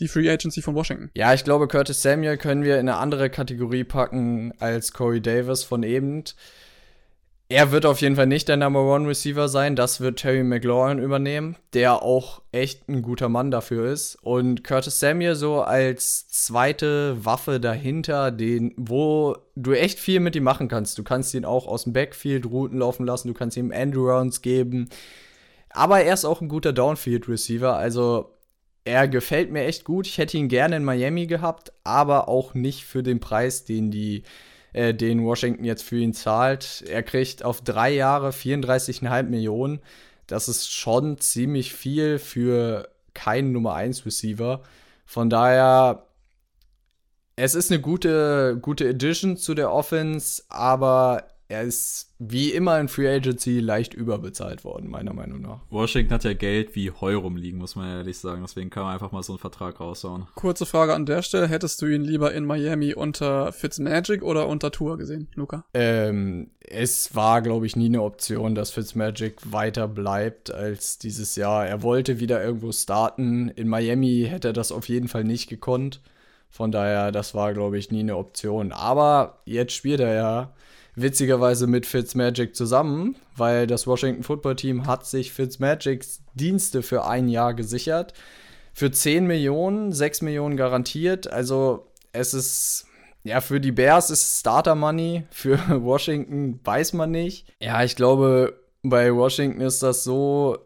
die 0.00 0.08
Free 0.08 0.28
Agency 0.28 0.60
von 0.60 0.74
Washington? 0.74 1.10
Ja, 1.14 1.32
ich 1.34 1.44
glaube, 1.44 1.68
Curtis 1.68 2.02
Samuel 2.02 2.36
können 2.36 2.64
wir 2.64 2.74
in 2.74 2.88
eine 2.88 2.98
andere 2.98 3.30
Kategorie 3.30 3.84
packen 3.84 4.52
als 4.58 4.92
Corey 4.92 5.20
Davis 5.20 5.62
von 5.62 5.82
eben. 5.82 6.24
Er 7.48 7.70
wird 7.72 7.84
auf 7.84 8.00
jeden 8.00 8.16
Fall 8.16 8.26
nicht 8.26 8.48
der 8.48 8.56
Number 8.56 8.82
One 8.82 9.06
Receiver 9.06 9.48
sein. 9.48 9.76
Das 9.76 10.00
wird 10.00 10.20
Terry 10.20 10.42
McLaurin 10.42 10.98
übernehmen, 10.98 11.56
der 11.74 12.02
auch 12.02 12.40
echt 12.52 12.88
ein 12.88 13.02
guter 13.02 13.28
Mann 13.28 13.50
dafür 13.50 13.92
ist. 13.92 14.16
Und 14.22 14.64
Curtis 14.64 14.98
Samuel 14.98 15.34
so 15.34 15.60
als 15.60 16.26
zweite 16.28 17.22
Waffe 17.22 17.60
dahinter, 17.60 18.30
den, 18.30 18.72
wo 18.78 19.36
du 19.56 19.72
echt 19.72 19.98
viel 19.98 20.20
mit 20.20 20.34
ihm 20.36 20.44
machen 20.44 20.68
kannst. 20.68 20.96
Du 20.98 21.02
kannst 21.02 21.34
ihn 21.34 21.44
auch 21.44 21.66
aus 21.66 21.84
dem 21.84 21.92
Backfield 21.92 22.46
Routen 22.46 22.78
laufen 22.78 23.04
lassen, 23.04 23.28
du 23.28 23.34
kannst 23.34 23.58
ihm 23.58 23.70
Endrounds 23.70 24.40
geben. 24.40 24.88
Aber 25.68 26.00
er 26.00 26.14
ist 26.14 26.24
auch 26.24 26.40
ein 26.40 26.48
guter 26.48 26.72
Downfield 26.72 27.28
Receiver. 27.28 27.76
Also 27.76 28.30
er 28.86 29.06
gefällt 29.06 29.50
mir 29.50 29.64
echt 29.64 29.84
gut. 29.84 30.06
Ich 30.06 30.16
hätte 30.16 30.38
ihn 30.38 30.48
gerne 30.48 30.76
in 30.76 30.84
Miami 30.84 31.26
gehabt, 31.26 31.72
aber 31.84 32.28
auch 32.28 32.54
nicht 32.54 32.84
für 32.84 33.02
den 33.02 33.20
Preis, 33.20 33.66
den 33.66 33.90
die 33.90 34.22
äh, 34.74 34.92
den 34.92 35.24
Washington 35.24 35.64
jetzt 35.64 35.82
für 35.82 35.98
ihn 35.98 36.12
zahlt. 36.12 36.84
Er 36.86 37.02
kriegt 37.02 37.44
auf 37.44 37.62
drei 37.62 37.90
Jahre 37.92 38.30
34,5 38.30 39.22
Millionen. 39.22 39.80
Das 40.26 40.48
ist 40.48 40.70
schon 40.70 41.18
ziemlich 41.18 41.72
viel 41.72 42.18
für 42.18 42.88
keinen 43.14 43.52
Nummer 43.52 43.74
1 43.74 44.04
Receiver. 44.04 44.62
Von 45.06 45.30
daher, 45.30 46.06
es 47.36 47.54
ist 47.54 47.70
eine 47.70 47.80
gute, 47.80 48.58
gute 48.60 48.88
Addition 48.88 49.36
zu 49.36 49.54
der 49.54 49.72
Offense, 49.72 50.42
aber 50.48 51.28
er 51.48 51.62
ist 51.62 52.14
wie 52.18 52.50
immer 52.50 52.80
in 52.80 52.88
Free 52.88 53.08
Agency 53.08 53.60
leicht 53.60 53.92
überbezahlt 53.92 54.64
worden, 54.64 54.88
meiner 54.88 55.12
Meinung 55.12 55.42
nach. 55.42 55.60
Washington 55.68 56.14
hat 56.14 56.24
ja 56.24 56.32
Geld 56.32 56.74
wie 56.74 56.90
Heu 56.90 57.16
rumliegen, 57.16 57.58
muss 57.58 57.76
man 57.76 57.88
ehrlich 57.98 58.18
sagen. 58.18 58.42
Deswegen 58.42 58.70
kann 58.70 58.84
man 58.84 58.94
einfach 58.94 59.12
mal 59.12 59.22
so 59.22 59.34
einen 59.34 59.38
Vertrag 59.38 59.78
raushauen. 59.78 60.26
Kurze 60.34 60.64
Frage 60.64 60.94
an 60.94 61.04
der 61.04 61.22
Stelle. 61.22 61.48
Hättest 61.48 61.82
du 61.82 61.86
ihn 61.86 62.02
lieber 62.02 62.32
in 62.32 62.46
Miami 62.46 62.94
unter 62.94 63.52
Fitzmagic 63.52 64.22
oder 64.22 64.48
unter 64.48 64.70
Tour 64.70 64.96
gesehen, 64.96 65.28
Luca? 65.34 65.64
Ähm, 65.74 66.50
es 66.60 67.14
war, 67.14 67.42
glaube 67.42 67.66
ich, 67.66 67.76
nie 67.76 67.86
eine 67.86 68.02
Option, 68.02 68.54
dass 68.54 68.70
Fitzmagic 68.70 69.52
weiter 69.52 69.86
bleibt 69.86 70.50
als 70.50 70.98
dieses 70.98 71.36
Jahr. 71.36 71.66
Er 71.66 71.82
wollte 71.82 72.20
wieder 72.20 72.42
irgendwo 72.42 72.72
starten. 72.72 73.48
In 73.48 73.68
Miami 73.68 74.26
hätte 74.28 74.48
er 74.48 74.54
das 74.54 74.72
auf 74.72 74.88
jeden 74.88 75.08
Fall 75.08 75.24
nicht 75.24 75.50
gekonnt. 75.50 76.00
Von 76.48 76.72
daher, 76.72 77.12
das 77.12 77.34
war, 77.34 77.52
glaube 77.52 77.76
ich, 77.78 77.90
nie 77.90 78.00
eine 78.00 78.16
Option. 78.16 78.72
Aber 78.72 79.40
jetzt 79.44 79.72
spielt 79.74 80.00
er 80.00 80.14
ja 80.14 80.54
witzigerweise 80.96 81.66
mit 81.66 81.86
Fitzmagic 81.86 82.54
zusammen, 82.54 83.16
weil 83.36 83.66
das 83.66 83.86
Washington 83.86 84.22
Football 84.22 84.56
Team 84.56 84.86
hat 84.86 85.06
sich 85.06 85.32
Fitzmagics 85.32 86.22
Dienste 86.34 86.82
für 86.82 87.06
ein 87.06 87.28
Jahr 87.28 87.54
gesichert. 87.54 88.14
Für 88.72 88.90
10 88.90 89.26
Millionen, 89.26 89.92
6 89.92 90.22
Millionen 90.22 90.56
garantiert. 90.56 91.32
Also 91.32 91.86
es 92.12 92.34
ist, 92.34 92.86
ja, 93.22 93.40
für 93.40 93.60
die 93.60 93.72
Bears 93.72 94.10
ist 94.10 94.40
Starter 94.40 94.74
Money, 94.74 95.24
für 95.30 95.58
Washington 95.82 96.60
weiß 96.64 96.92
man 96.92 97.10
nicht. 97.10 97.46
Ja, 97.60 97.82
ich 97.84 97.96
glaube, 97.96 98.60
bei 98.82 99.14
Washington 99.14 99.60
ist 99.60 99.82
das 99.82 100.04
so, 100.04 100.58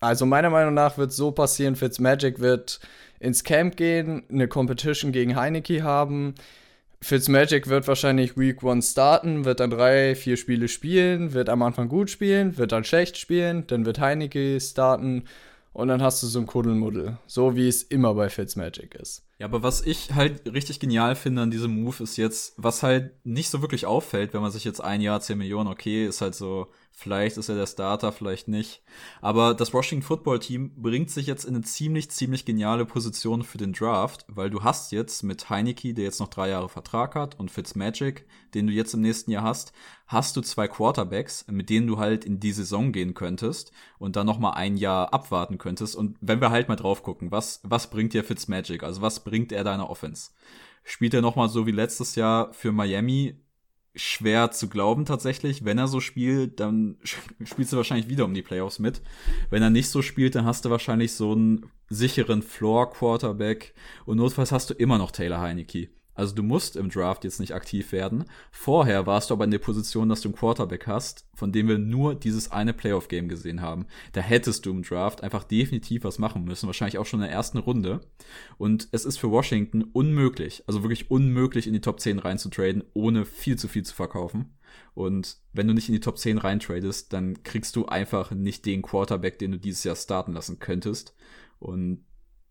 also 0.00 0.26
meiner 0.26 0.50
Meinung 0.50 0.74
nach 0.74 0.98
wird 0.98 1.10
es 1.10 1.16
so 1.16 1.32
passieren, 1.32 1.76
Fitzmagic 1.76 2.40
wird 2.40 2.80
ins 3.20 3.42
Camp 3.42 3.76
gehen, 3.76 4.24
eine 4.30 4.48
Competition 4.48 5.12
gegen 5.12 5.34
Heineke 5.34 5.82
haben, 5.82 6.34
Fitzmagic 7.04 7.68
wird 7.68 7.86
wahrscheinlich 7.86 8.38
Week 8.38 8.64
1 8.64 8.92
starten, 8.92 9.44
wird 9.44 9.60
dann 9.60 9.68
drei, 9.68 10.14
vier 10.14 10.38
Spiele 10.38 10.68
spielen, 10.68 11.34
wird 11.34 11.50
am 11.50 11.60
Anfang 11.60 11.90
gut 11.90 12.08
spielen, 12.08 12.56
wird 12.56 12.72
dann 12.72 12.84
schlecht 12.84 13.18
spielen, 13.18 13.66
dann 13.66 13.84
wird 13.84 14.00
Heineke 14.00 14.58
starten 14.58 15.24
und 15.74 15.88
dann 15.88 16.02
hast 16.02 16.22
du 16.22 16.26
so 16.26 16.38
ein 16.38 16.46
Kuddelmuddel. 16.46 17.18
So 17.26 17.56
wie 17.56 17.68
es 17.68 17.82
immer 17.82 18.14
bei 18.14 18.30
Fitzmagic 18.30 18.94
ist. 18.94 19.22
Ja, 19.44 19.48
aber 19.48 19.62
was 19.62 19.82
ich 19.82 20.14
halt 20.14 20.54
richtig 20.54 20.80
genial 20.80 21.14
finde 21.16 21.42
an 21.42 21.50
diesem 21.50 21.82
Move 21.82 22.02
ist 22.02 22.16
jetzt, 22.16 22.54
was 22.56 22.82
halt 22.82 23.12
nicht 23.26 23.50
so 23.50 23.60
wirklich 23.60 23.84
auffällt, 23.84 24.32
wenn 24.32 24.40
man 24.40 24.50
sich 24.50 24.64
jetzt 24.64 24.80
ein 24.80 25.02
Jahr 25.02 25.20
10 25.20 25.36
Millionen, 25.36 25.68
okay, 25.68 26.06
ist 26.06 26.22
halt 26.22 26.34
so 26.34 26.68
Vielleicht 26.96 27.38
ist 27.38 27.48
er 27.48 27.56
der 27.56 27.66
Starter, 27.66 28.12
vielleicht 28.12 28.46
nicht. 28.46 28.80
Aber 29.20 29.52
das 29.54 29.74
Washington 29.74 30.06
Football 30.06 30.38
Team 30.38 30.70
bringt 30.76 31.10
sich 31.10 31.26
jetzt 31.26 31.44
in 31.44 31.56
eine 31.56 31.64
ziemlich, 31.64 32.08
ziemlich 32.10 32.44
geniale 32.44 32.86
Position 32.86 33.42
für 33.42 33.58
den 33.58 33.72
Draft, 33.72 34.24
weil 34.28 34.48
du 34.48 34.62
hast 34.62 34.92
jetzt 34.92 35.24
mit 35.24 35.50
Heineke, 35.50 35.92
der 35.92 36.04
jetzt 36.04 36.20
noch 36.20 36.28
drei 36.28 36.50
Jahre 36.50 36.68
Vertrag 36.68 37.16
hat, 37.16 37.38
und 37.38 37.50
Fitzmagic, 37.50 38.26
den 38.54 38.68
du 38.68 38.72
jetzt 38.72 38.94
im 38.94 39.00
nächsten 39.00 39.32
Jahr 39.32 39.42
hast, 39.42 39.72
hast 40.06 40.36
du 40.36 40.40
zwei 40.40 40.68
Quarterbacks, 40.68 41.46
mit 41.48 41.68
denen 41.68 41.88
du 41.88 41.98
halt 41.98 42.24
in 42.24 42.38
die 42.38 42.52
Saison 42.52 42.92
gehen 42.92 43.14
könntest 43.14 43.72
und 43.98 44.14
dann 44.14 44.26
noch 44.26 44.38
mal 44.38 44.52
ein 44.52 44.76
Jahr 44.76 45.12
abwarten 45.12 45.58
könntest. 45.58 45.96
Und 45.96 46.16
wenn 46.20 46.40
wir 46.40 46.50
halt 46.50 46.68
mal 46.68 46.76
drauf 46.76 47.02
gucken, 47.02 47.32
was, 47.32 47.60
was 47.64 47.90
bringt 47.90 48.12
dir 48.12 48.22
Fitzmagic? 48.22 48.84
Also 48.84 49.02
was 49.02 49.24
bringt 49.24 49.33
er 49.52 49.64
deiner 49.64 49.90
Offense? 49.90 50.30
Spielt 50.82 51.14
er 51.14 51.22
noch 51.22 51.36
mal 51.36 51.48
so 51.48 51.66
wie 51.66 51.72
letztes 51.72 52.14
Jahr 52.14 52.52
für 52.52 52.72
Miami 52.72 53.40
schwer 53.94 54.50
zu 54.50 54.68
glauben 54.68 55.04
tatsächlich. 55.04 55.64
Wenn 55.64 55.78
er 55.78 55.88
so 55.88 56.00
spielt, 56.00 56.60
dann 56.60 56.98
spielst 57.44 57.72
du 57.72 57.76
wahrscheinlich 57.76 58.08
wieder 58.08 58.24
um 58.24 58.34
die 58.34 58.42
Playoffs 58.42 58.78
mit. 58.78 59.02
Wenn 59.50 59.62
er 59.62 59.70
nicht 59.70 59.88
so 59.88 60.02
spielt, 60.02 60.34
dann 60.34 60.44
hast 60.44 60.64
du 60.64 60.70
wahrscheinlich 60.70 61.12
so 61.12 61.32
einen 61.32 61.66
sicheren 61.88 62.42
Floor-Quarterback 62.42 63.74
und 64.04 64.16
notfalls 64.16 64.52
hast 64.52 64.70
du 64.70 64.74
immer 64.74 64.98
noch 64.98 65.10
Taylor 65.10 65.40
Heineke. 65.40 65.90
Also 66.14 66.34
du 66.34 66.42
musst 66.42 66.76
im 66.76 66.90
Draft 66.90 67.24
jetzt 67.24 67.40
nicht 67.40 67.54
aktiv 67.54 67.92
werden. 67.92 68.24
Vorher 68.50 69.06
warst 69.06 69.30
du 69.30 69.34
aber 69.34 69.44
in 69.44 69.50
der 69.50 69.58
Position, 69.58 70.08
dass 70.08 70.20
du 70.20 70.28
einen 70.28 70.36
Quarterback 70.36 70.86
hast, 70.86 71.26
von 71.34 71.52
dem 71.52 71.68
wir 71.68 71.78
nur 71.78 72.14
dieses 72.14 72.50
eine 72.50 72.72
Playoff-Game 72.72 73.28
gesehen 73.28 73.60
haben. 73.60 73.86
Da 74.12 74.20
hättest 74.20 74.66
du 74.66 74.70
im 74.70 74.82
Draft 74.82 75.22
einfach 75.22 75.44
definitiv 75.44 76.04
was 76.04 76.18
machen 76.18 76.44
müssen, 76.44 76.66
wahrscheinlich 76.66 76.98
auch 76.98 77.06
schon 77.06 77.20
in 77.20 77.26
der 77.26 77.34
ersten 77.34 77.58
Runde. 77.58 78.00
Und 78.58 78.88
es 78.92 79.04
ist 79.04 79.18
für 79.18 79.30
Washington 79.30 79.82
unmöglich, 79.82 80.62
also 80.66 80.82
wirklich 80.82 81.10
unmöglich 81.10 81.66
in 81.66 81.72
die 81.72 81.80
Top 81.80 82.00
10 82.00 82.18
reinzutraden, 82.18 82.84
ohne 82.94 83.24
viel 83.24 83.56
zu 83.56 83.68
viel 83.68 83.84
zu 83.84 83.94
verkaufen. 83.94 84.54
Und 84.94 85.38
wenn 85.52 85.66
du 85.68 85.74
nicht 85.74 85.88
in 85.88 85.94
die 85.94 86.00
Top 86.00 86.18
10 86.18 86.38
reintradest, 86.38 87.12
dann 87.12 87.42
kriegst 87.42 87.76
du 87.76 87.86
einfach 87.86 88.30
nicht 88.30 88.66
den 88.66 88.82
Quarterback, 88.82 89.38
den 89.38 89.52
du 89.52 89.58
dieses 89.58 89.84
Jahr 89.84 89.96
starten 89.96 90.32
lassen 90.32 90.58
könntest. 90.58 91.14
Und 91.58 92.04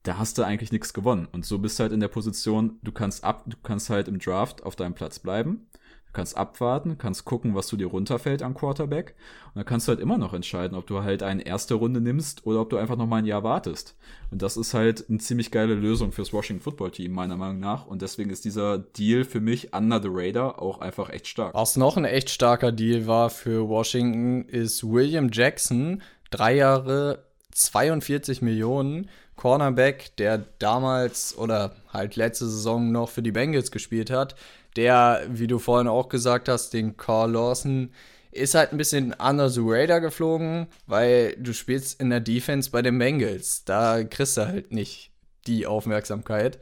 da 0.03 0.17
hast 0.17 0.37
du 0.37 0.43
eigentlich 0.43 0.71
nichts 0.71 0.93
gewonnen. 0.93 1.27
Und 1.31 1.45
so 1.45 1.59
bist 1.59 1.79
du 1.79 1.83
halt 1.83 1.93
in 1.93 1.99
der 1.99 2.09
Position, 2.09 2.77
du 2.83 2.91
kannst 2.91 3.23
ab, 3.23 3.43
du 3.47 3.57
kannst 3.63 3.89
halt 3.89 4.07
im 4.07 4.19
Draft 4.19 4.63
auf 4.63 4.75
deinem 4.75 4.93
Platz 4.93 5.19
bleiben. 5.19 5.67
Du 6.07 6.17
kannst 6.17 6.37
abwarten, 6.37 6.99
kannst 6.99 7.25
gucken, 7.25 7.55
was 7.55 7.65
du 7.67 7.75
dir 7.75 7.87
runterfällt 7.87 8.43
an 8.43 8.53
Quarterback. 8.53 9.15
Und 9.47 9.55
dann 9.55 9.65
kannst 9.65 9.87
du 9.87 9.91
halt 9.91 9.99
immer 9.99 10.19
noch 10.19 10.35
entscheiden, 10.35 10.77
ob 10.77 10.85
du 10.85 11.01
halt 11.01 11.23
eine 11.23 11.43
erste 11.43 11.73
Runde 11.73 12.01
nimmst 12.01 12.45
oder 12.45 12.61
ob 12.61 12.69
du 12.69 12.77
einfach 12.77 12.97
noch 12.97 13.07
mal 13.07 13.17
ein 13.17 13.25
Jahr 13.25 13.43
wartest. 13.43 13.97
Und 14.29 14.43
das 14.43 14.55
ist 14.55 14.75
halt 14.75 15.09
eine 15.09 15.17
ziemlich 15.17 15.49
geile 15.49 15.73
Lösung 15.73 16.11
fürs 16.11 16.31
Washington 16.31 16.61
Football 16.61 16.91
Team, 16.91 17.13
meiner 17.13 17.35
Meinung 17.35 17.59
nach. 17.59 17.87
Und 17.87 18.03
deswegen 18.03 18.29
ist 18.29 18.45
dieser 18.45 18.77
Deal 18.77 19.23
für 19.23 19.41
mich 19.41 19.73
under 19.73 19.99
the 19.99 20.09
radar 20.11 20.61
auch 20.61 20.81
einfach 20.81 21.09
echt 21.09 21.25
stark. 21.25 21.55
Was 21.55 21.77
noch 21.77 21.97
ein 21.97 22.05
echt 22.05 22.29
starker 22.29 22.71
Deal 22.71 23.07
war 23.07 23.31
für 23.31 23.67
Washington, 23.67 24.47
ist 24.47 24.83
William 24.83 25.29
Jackson. 25.31 26.03
Drei 26.29 26.57
Jahre, 26.57 27.25
42 27.53 28.43
Millionen. 28.43 29.09
Cornerback, 29.43 30.15
der 30.15 30.37
damals 30.59 31.37
oder 31.37 31.75
halt 31.91 32.15
letzte 32.15 32.45
Saison 32.45 32.93
noch 32.93 33.09
für 33.09 33.21
die 33.21 33.33
Bengals 33.33 33.71
gespielt 33.71 34.09
hat, 34.09 34.35
der, 34.77 35.23
wie 35.27 35.47
du 35.47 35.59
vorhin 35.59 35.89
auch 35.89 36.07
gesagt 36.07 36.47
hast, 36.47 36.71
den 36.71 36.95
Carl 36.95 37.33
Lawson 37.33 37.91
ist 38.31 38.55
halt 38.55 38.71
ein 38.71 38.77
bisschen 38.77 39.13
under 39.19 39.49
the 39.49 39.59
radar 39.61 39.99
geflogen, 39.99 40.67
weil 40.87 41.35
du 41.37 41.53
spielst 41.53 41.99
in 41.99 42.09
der 42.09 42.21
Defense 42.21 42.71
bei 42.71 42.81
den 42.81 42.97
Bengals. 42.97 43.65
Da 43.65 44.05
kriegst 44.05 44.37
du 44.37 44.47
halt 44.47 44.71
nicht 44.71 45.11
die 45.45 45.67
Aufmerksamkeit. 45.67 46.57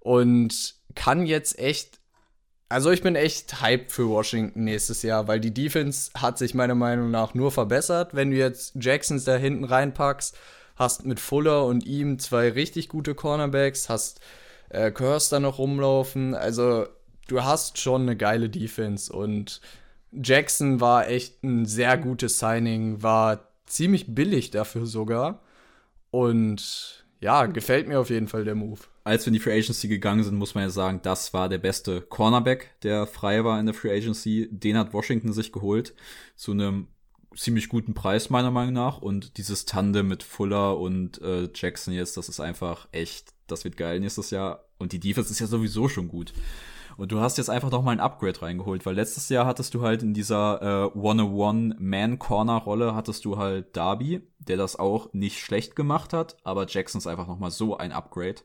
Und 0.00 0.74
kann 0.96 1.24
jetzt 1.24 1.56
echt. 1.60 2.00
Also 2.68 2.90
ich 2.90 3.00
bin 3.00 3.14
echt 3.14 3.62
hyped 3.62 3.92
für 3.92 4.08
Washington 4.08 4.64
nächstes 4.64 5.02
Jahr, 5.02 5.28
weil 5.28 5.38
die 5.38 5.54
Defense 5.54 6.10
hat 6.18 6.36
sich 6.36 6.52
meiner 6.52 6.74
Meinung 6.74 7.12
nach 7.12 7.32
nur 7.32 7.52
verbessert. 7.52 8.12
Wenn 8.12 8.32
du 8.32 8.36
jetzt 8.36 8.74
Jacksons 8.74 9.22
da 9.22 9.36
hinten 9.36 9.62
reinpackst, 9.62 10.36
hast 10.78 11.04
mit 11.04 11.20
Fuller 11.20 11.66
und 11.66 11.84
ihm 11.84 12.18
zwei 12.18 12.50
richtig 12.50 12.88
gute 12.88 13.14
Cornerbacks, 13.14 13.88
hast 13.88 14.20
äh, 14.68 14.90
Curse 14.90 15.40
noch 15.40 15.58
rumlaufen. 15.58 16.34
Also 16.34 16.86
du 17.26 17.42
hast 17.42 17.78
schon 17.78 18.02
eine 18.02 18.16
geile 18.16 18.48
Defense 18.48 19.12
und 19.12 19.60
Jackson 20.12 20.80
war 20.80 21.08
echt 21.08 21.42
ein 21.42 21.66
sehr 21.66 21.98
gutes 21.98 22.38
Signing, 22.38 23.02
war 23.02 23.48
ziemlich 23.66 24.14
billig 24.14 24.50
dafür 24.50 24.86
sogar. 24.86 25.42
Und 26.10 27.04
ja, 27.20 27.46
gefällt 27.46 27.88
mir 27.88 27.98
auf 27.98 28.10
jeden 28.10 28.28
Fall 28.28 28.44
der 28.44 28.54
Move. 28.54 28.80
Als 29.04 29.24
wir 29.24 29.28
in 29.28 29.34
die 29.34 29.40
Free 29.40 29.58
Agency 29.58 29.88
gegangen 29.88 30.22
sind, 30.22 30.36
muss 30.36 30.54
man 30.54 30.64
ja 30.64 30.70
sagen, 30.70 31.00
das 31.02 31.34
war 31.34 31.48
der 31.48 31.58
beste 31.58 32.00
Cornerback, 32.00 32.70
der 32.82 33.06
frei 33.06 33.44
war 33.44 33.58
in 33.58 33.66
der 33.66 33.74
Free 33.74 33.94
Agency. 33.94 34.48
Den 34.50 34.76
hat 34.76 34.92
Washington 34.92 35.32
sich 35.32 35.52
geholt 35.52 35.94
zu 36.36 36.52
einem 36.52 36.88
ziemlich 37.38 37.68
guten 37.68 37.94
Preis 37.94 38.30
meiner 38.30 38.50
Meinung 38.50 38.74
nach 38.74 38.98
und 38.98 39.38
dieses 39.38 39.64
Tandem 39.64 40.08
mit 40.08 40.22
Fuller 40.22 40.78
und 40.78 41.22
äh, 41.22 41.48
Jackson 41.54 41.94
jetzt, 41.94 42.16
das 42.16 42.28
ist 42.28 42.40
einfach 42.40 42.88
echt, 42.92 43.32
das 43.46 43.64
wird 43.64 43.76
geil 43.76 44.00
nächstes 44.00 44.30
Jahr 44.30 44.64
und 44.78 44.92
die 44.92 45.00
Defense 45.00 45.30
ist 45.30 45.38
ja 45.38 45.46
sowieso 45.46 45.88
schon 45.88 46.08
gut. 46.08 46.32
Und 46.96 47.12
du 47.12 47.20
hast 47.20 47.38
jetzt 47.38 47.48
einfach 47.48 47.70
noch 47.70 47.84
mal 47.84 47.92
ein 47.92 48.00
Upgrade 48.00 48.42
reingeholt, 48.42 48.84
weil 48.84 48.96
letztes 48.96 49.28
Jahr 49.28 49.46
hattest 49.46 49.72
du 49.72 49.82
halt 49.82 50.02
in 50.02 50.14
dieser 50.14 50.90
äh, 50.92 50.98
One-on-One-Man-Corner-Rolle 50.98 52.96
hattest 52.96 53.24
du 53.24 53.38
halt 53.38 53.76
Darby, 53.76 54.20
der 54.40 54.56
das 54.56 54.76
auch 54.76 55.12
nicht 55.12 55.38
schlecht 55.38 55.76
gemacht 55.76 56.12
hat, 56.12 56.36
aber 56.42 56.66
Jackson 56.68 56.98
ist 56.98 57.06
einfach 57.06 57.28
noch 57.28 57.38
mal 57.38 57.52
so 57.52 57.76
ein 57.76 57.92
Upgrade. 57.92 58.42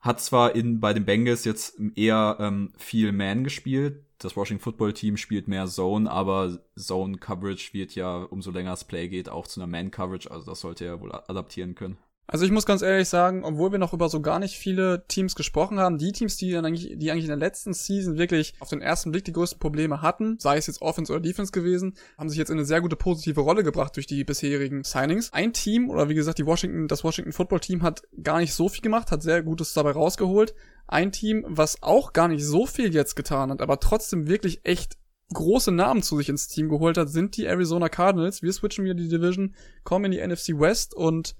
Hat 0.00 0.20
zwar 0.20 0.54
in, 0.54 0.80
bei 0.80 0.92
den 0.92 1.04
Bengals 1.04 1.44
jetzt 1.44 1.78
eher 1.96 2.36
ähm, 2.40 2.72
viel 2.76 3.12
Man 3.12 3.44
gespielt, 3.44 4.04
das 4.18 4.36
Washington 4.36 4.62
Football 4.62 4.92
Team 4.94 5.16
spielt 5.16 5.46
mehr 5.46 5.66
Zone, 5.66 6.10
aber 6.10 6.58
Zone 6.76 7.18
Coverage 7.18 7.72
wird 7.72 7.94
ja, 7.94 8.16
umso 8.24 8.50
länger 8.50 8.70
das 8.70 8.84
Play 8.84 9.08
geht, 9.08 9.28
auch 9.28 9.46
zu 9.46 9.60
einer 9.60 9.68
Man 9.68 9.90
Coverage. 9.90 10.30
Also 10.30 10.44
das 10.44 10.60
sollte 10.60 10.84
er 10.84 11.00
wohl 11.00 11.12
adaptieren 11.12 11.76
können. 11.76 11.98
Also 12.30 12.44
ich 12.44 12.50
muss 12.50 12.66
ganz 12.66 12.82
ehrlich 12.82 13.08
sagen, 13.08 13.42
obwohl 13.42 13.72
wir 13.72 13.78
noch 13.78 13.94
über 13.94 14.10
so 14.10 14.20
gar 14.20 14.38
nicht 14.38 14.58
viele 14.58 15.06
Teams 15.08 15.34
gesprochen 15.34 15.80
haben, 15.80 15.96
die 15.96 16.12
Teams, 16.12 16.36
die 16.36 16.54
eigentlich, 16.54 16.92
die 16.98 17.10
eigentlich 17.10 17.24
in 17.24 17.30
der 17.30 17.38
letzten 17.38 17.72
Season 17.72 18.18
wirklich 18.18 18.52
auf 18.60 18.68
den 18.68 18.82
ersten 18.82 19.12
Blick 19.12 19.24
die 19.24 19.32
größten 19.32 19.58
Probleme 19.58 20.02
hatten, 20.02 20.38
sei 20.38 20.58
es 20.58 20.66
jetzt 20.66 20.82
Offense 20.82 21.10
oder 21.10 21.22
Defense 21.22 21.52
gewesen, 21.52 21.94
haben 22.18 22.28
sich 22.28 22.36
jetzt 22.36 22.50
in 22.50 22.58
eine 22.58 22.66
sehr 22.66 22.82
gute 22.82 22.96
positive 22.96 23.40
Rolle 23.40 23.64
gebracht 23.64 23.96
durch 23.96 24.06
die 24.06 24.24
bisherigen 24.24 24.84
Signings. 24.84 25.32
Ein 25.32 25.54
Team, 25.54 25.88
oder 25.88 26.10
wie 26.10 26.14
gesagt, 26.14 26.36
die 26.36 26.44
Washington, 26.44 26.86
das 26.86 27.02
Washington 27.02 27.32
Football 27.32 27.60
Team 27.60 27.82
hat 27.82 28.02
gar 28.22 28.40
nicht 28.40 28.52
so 28.52 28.68
viel 28.68 28.82
gemacht, 28.82 29.10
hat 29.10 29.22
sehr 29.22 29.42
Gutes 29.42 29.72
dabei 29.72 29.92
rausgeholt. 29.92 30.54
Ein 30.86 31.12
Team, 31.12 31.46
was 31.48 31.82
auch 31.82 32.12
gar 32.12 32.28
nicht 32.28 32.44
so 32.44 32.66
viel 32.66 32.92
jetzt 32.92 33.16
getan 33.16 33.50
hat, 33.50 33.62
aber 33.62 33.80
trotzdem 33.80 34.28
wirklich 34.28 34.60
echt 34.64 34.98
große 35.32 35.72
Namen 35.72 36.02
zu 36.02 36.18
sich 36.18 36.28
ins 36.28 36.48
Team 36.48 36.68
geholt 36.68 36.98
hat, 36.98 37.08
sind 37.08 37.38
die 37.38 37.46
Arizona 37.46 37.88
Cardinals. 37.88 38.42
Wir 38.42 38.52
switchen 38.52 38.84
wieder 38.84 38.94
die 38.94 39.08
Division, 39.08 39.54
kommen 39.84 40.06
in 40.06 40.10
die 40.12 40.26
NFC 40.26 40.58
West 40.58 40.94
und 40.94 41.34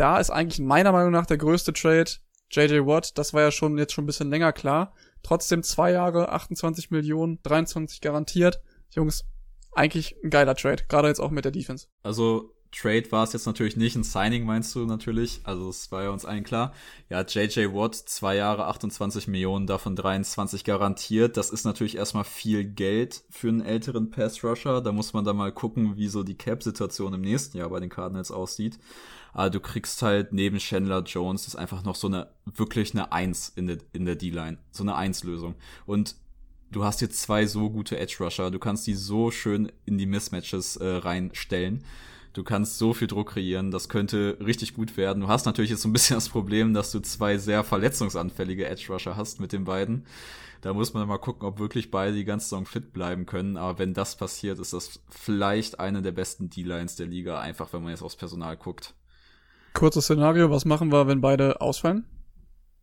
da 0.00 0.18
ist 0.18 0.30
eigentlich 0.30 0.60
meiner 0.60 0.92
Meinung 0.92 1.12
nach 1.12 1.26
der 1.26 1.36
größte 1.36 1.74
Trade 1.74 2.10
JJ 2.50 2.86
Watt. 2.86 3.18
Das 3.18 3.34
war 3.34 3.42
ja 3.42 3.50
schon 3.50 3.76
jetzt 3.76 3.92
schon 3.92 4.04
ein 4.04 4.06
bisschen 4.06 4.30
länger 4.30 4.52
klar. 4.52 4.94
Trotzdem 5.22 5.62
zwei 5.62 5.92
Jahre, 5.92 6.32
28 6.32 6.90
Millionen, 6.90 7.38
23 7.42 8.00
garantiert. 8.00 8.62
Jungs, 8.92 9.26
eigentlich 9.72 10.16
ein 10.24 10.30
geiler 10.30 10.54
Trade, 10.54 10.84
gerade 10.88 11.08
jetzt 11.08 11.20
auch 11.20 11.30
mit 11.30 11.44
der 11.44 11.52
Defense. 11.52 11.86
Also 12.02 12.54
Trade 12.72 13.12
war 13.12 13.24
es 13.24 13.32
jetzt 13.34 13.46
natürlich 13.46 13.76
nicht, 13.76 13.94
ein 13.96 14.04
Signing 14.04 14.44
meinst 14.44 14.74
du 14.74 14.86
natürlich, 14.86 15.40
also 15.44 15.68
es 15.68 15.90
war 15.90 16.04
ja 16.04 16.10
uns 16.10 16.24
allen 16.24 16.44
klar. 16.44 16.72
Ja, 17.08 17.22
JJ 17.22 17.74
Watt, 17.74 17.94
zwei 17.94 18.36
Jahre, 18.36 18.66
28 18.66 19.28
Millionen, 19.28 19.66
davon 19.66 19.96
23 19.96 20.64
garantiert. 20.64 21.36
Das 21.36 21.50
ist 21.50 21.64
natürlich 21.64 21.96
erstmal 21.96 22.24
viel 22.24 22.64
Geld 22.64 23.24
für 23.28 23.48
einen 23.48 23.60
älteren 23.60 24.10
Pass-Rusher. 24.10 24.80
Da 24.80 24.92
muss 24.92 25.12
man 25.12 25.24
dann 25.24 25.36
mal 25.36 25.52
gucken, 25.52 25.96
wie 25.96 26.08
so 26.08 26.22
die 26.22 26.38
Cap-Situation 26.38 27.12
im 27.12 27.20
nächsten 27.20 27.58
Jahr 27.58 27.68
bei 27.68 27.80
den 27.80 27.90
Cardinals 27.90 28.30
aussieht. 28.30 28.78
Aber 29.32 29.50
du 29.50 29.60
kriegst 29.60 30.02
halt 30.02 30.32
neben 30.32 30.58
Chandler 30.58 31.02
Jones 31.02 31.46
ist 31.46 31.56
einfach 31.56 31.84
noch 31.84 31.94
so 31.94 32.08
eine, 32.08 32.28
wirklich 32.44 32.94
eine 32.94 33.12
Eins 33.12 33.48
in 33.48 33.66
der, 33.66 33.78
in 33.92 34.04
der 34.04 34.16
D-Line. 34.16 34.58
So 34.70 34.82
eine 34.82 34.96
Eins-Lösung. 34.96 35.54
Und 35.86 36.16
du 36.70 36.84
hast 36.84 37.00
jetzt 37.00 37.20
zwei 37.20 37.46
so 37.46 37.70
gute 37.70 37.98
Edge-Rusher. 37.98 38.50
Du 38.50 38.58
kannst 38.58 38.86
die 38.86 38.94
so 38.94 39.30
schön 39.30 39.70
in 39.86 39.98
die 39.98 40.06
Mismatches 40.06 40.76
äh, 40.76 40.86
reinstellen. 40.86 41.84
Du 42.32 42.44
kannst 42.44 42.78
so 42.78 42.94
viel 42.94 43.08
Druck 43.08 43.30
kreieren, 43.30 43.72
das 43.72 43.88
könnte 43.88 44.38
richtig 44.40 44.74
gut 44.74 44.96
werden. 44.96 45.22
Du 45.22 45.28
hast 45.28 45.46
natürlich 45.46 45.72
jetzt 45.72 45.82
so 45.82 45.88
ein 45.88 45.92
bisschen 45.92 46.16
das 46.16 46.28
Problem, 46.28 46.74
dass 46.74 46.92
du 46.92 47.00
zwei 47.00 47.38
sehr 47.38 47.64
verletzungsanfällige 47.64 48.66
Edge 48.66 48.86
Rusher 48.88 49.16
hast 49.16 49.40
mit 49.40 49.52
den 49.52 49.64
beiden. 49.64 50.06
Da 50.60 50.72
muss 50.72 50.94
man 50.94 51.08
mal 51.08 51.18
gucken, 51.18 51.48
ob 51.48 51.58
wirklich 51.58 51.90
beide 51.90 52.14
die 52.14 52.24
ganze 52.24 52.46
Saison 52.46 52.66
fit 52.66 52.92
bleiben 52.92 53.26
können. 53.26 53.56
Aber 53.56 53.78
wenn 53.80 53.94
das 53.94 54.16
passiert, 54.16 54.60
ist 54.60 54.72
das 54.72 55.00
vielleicht 55.08 55.80
eine 55.80 56.02
der 56.02 56.12
besten 56.12 56.50
D-Lines 56.50 56.94
der 56.96 57.06
Liga, 57.06 57.40
einfach 57.40 57.72
wenn 57.72 57.82
man 57.82 57.90
jetzt 57.90 58.02
aufs 58.02 58.16
Personal 58.16 58.56
guckt. 58.56 58.94
Kurzes 59.74 60.04
Szenario, 60.04 60.50
was 60.50 60.64
machen 60.64 60.92
wir, 60.92 61.06
wenn 61.06 61.20
beide 61.20 61.60
ausfallen? 61.60 62.04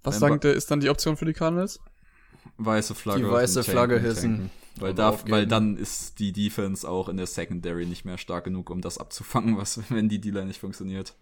Was 0.04 0.20
sagt 0.20 0.46
ihr, 0.46 0.54
ist 0.54 0.72
dann 0.72 0.80
die 0.80 0.90
Option 0.90 1.18
für 1.18 1.26
die 1.26 1.34
Cardinals? 1.34 1.80
Weiße 2.58 2.96
Flagge. 2.96 3.24
Die 3.24 3.30
weiße 3.30 3.64
Flagge 3.64 4.00
hissen. 4.00 4.50
Weil, 4.80 4.94
da, 4.94 5.18
weil 5.28 5.48
dann 5.48 5.76
ist 5.76 6.20
die 6.20 6.32
Defense 6.32 6.88
auch 6.88 7.10
in 7.10 7.18
der 7.18 7.26
Secondary 7.26 7.86
nicht 7.86 8.06
mehr 8.06 8.18
stark 8.18 8.44
genug, 8.44 8.70
um 8.70 8.82
das 8.82 9.00
abzufangen, 9.00 9.58
was, 9.58 9.80
wenn 9.90 10.08
die 10.08 10.22
D-Line 10.22 10.46
nicht 10.46 10.60
funktioniert. 10.60 11.14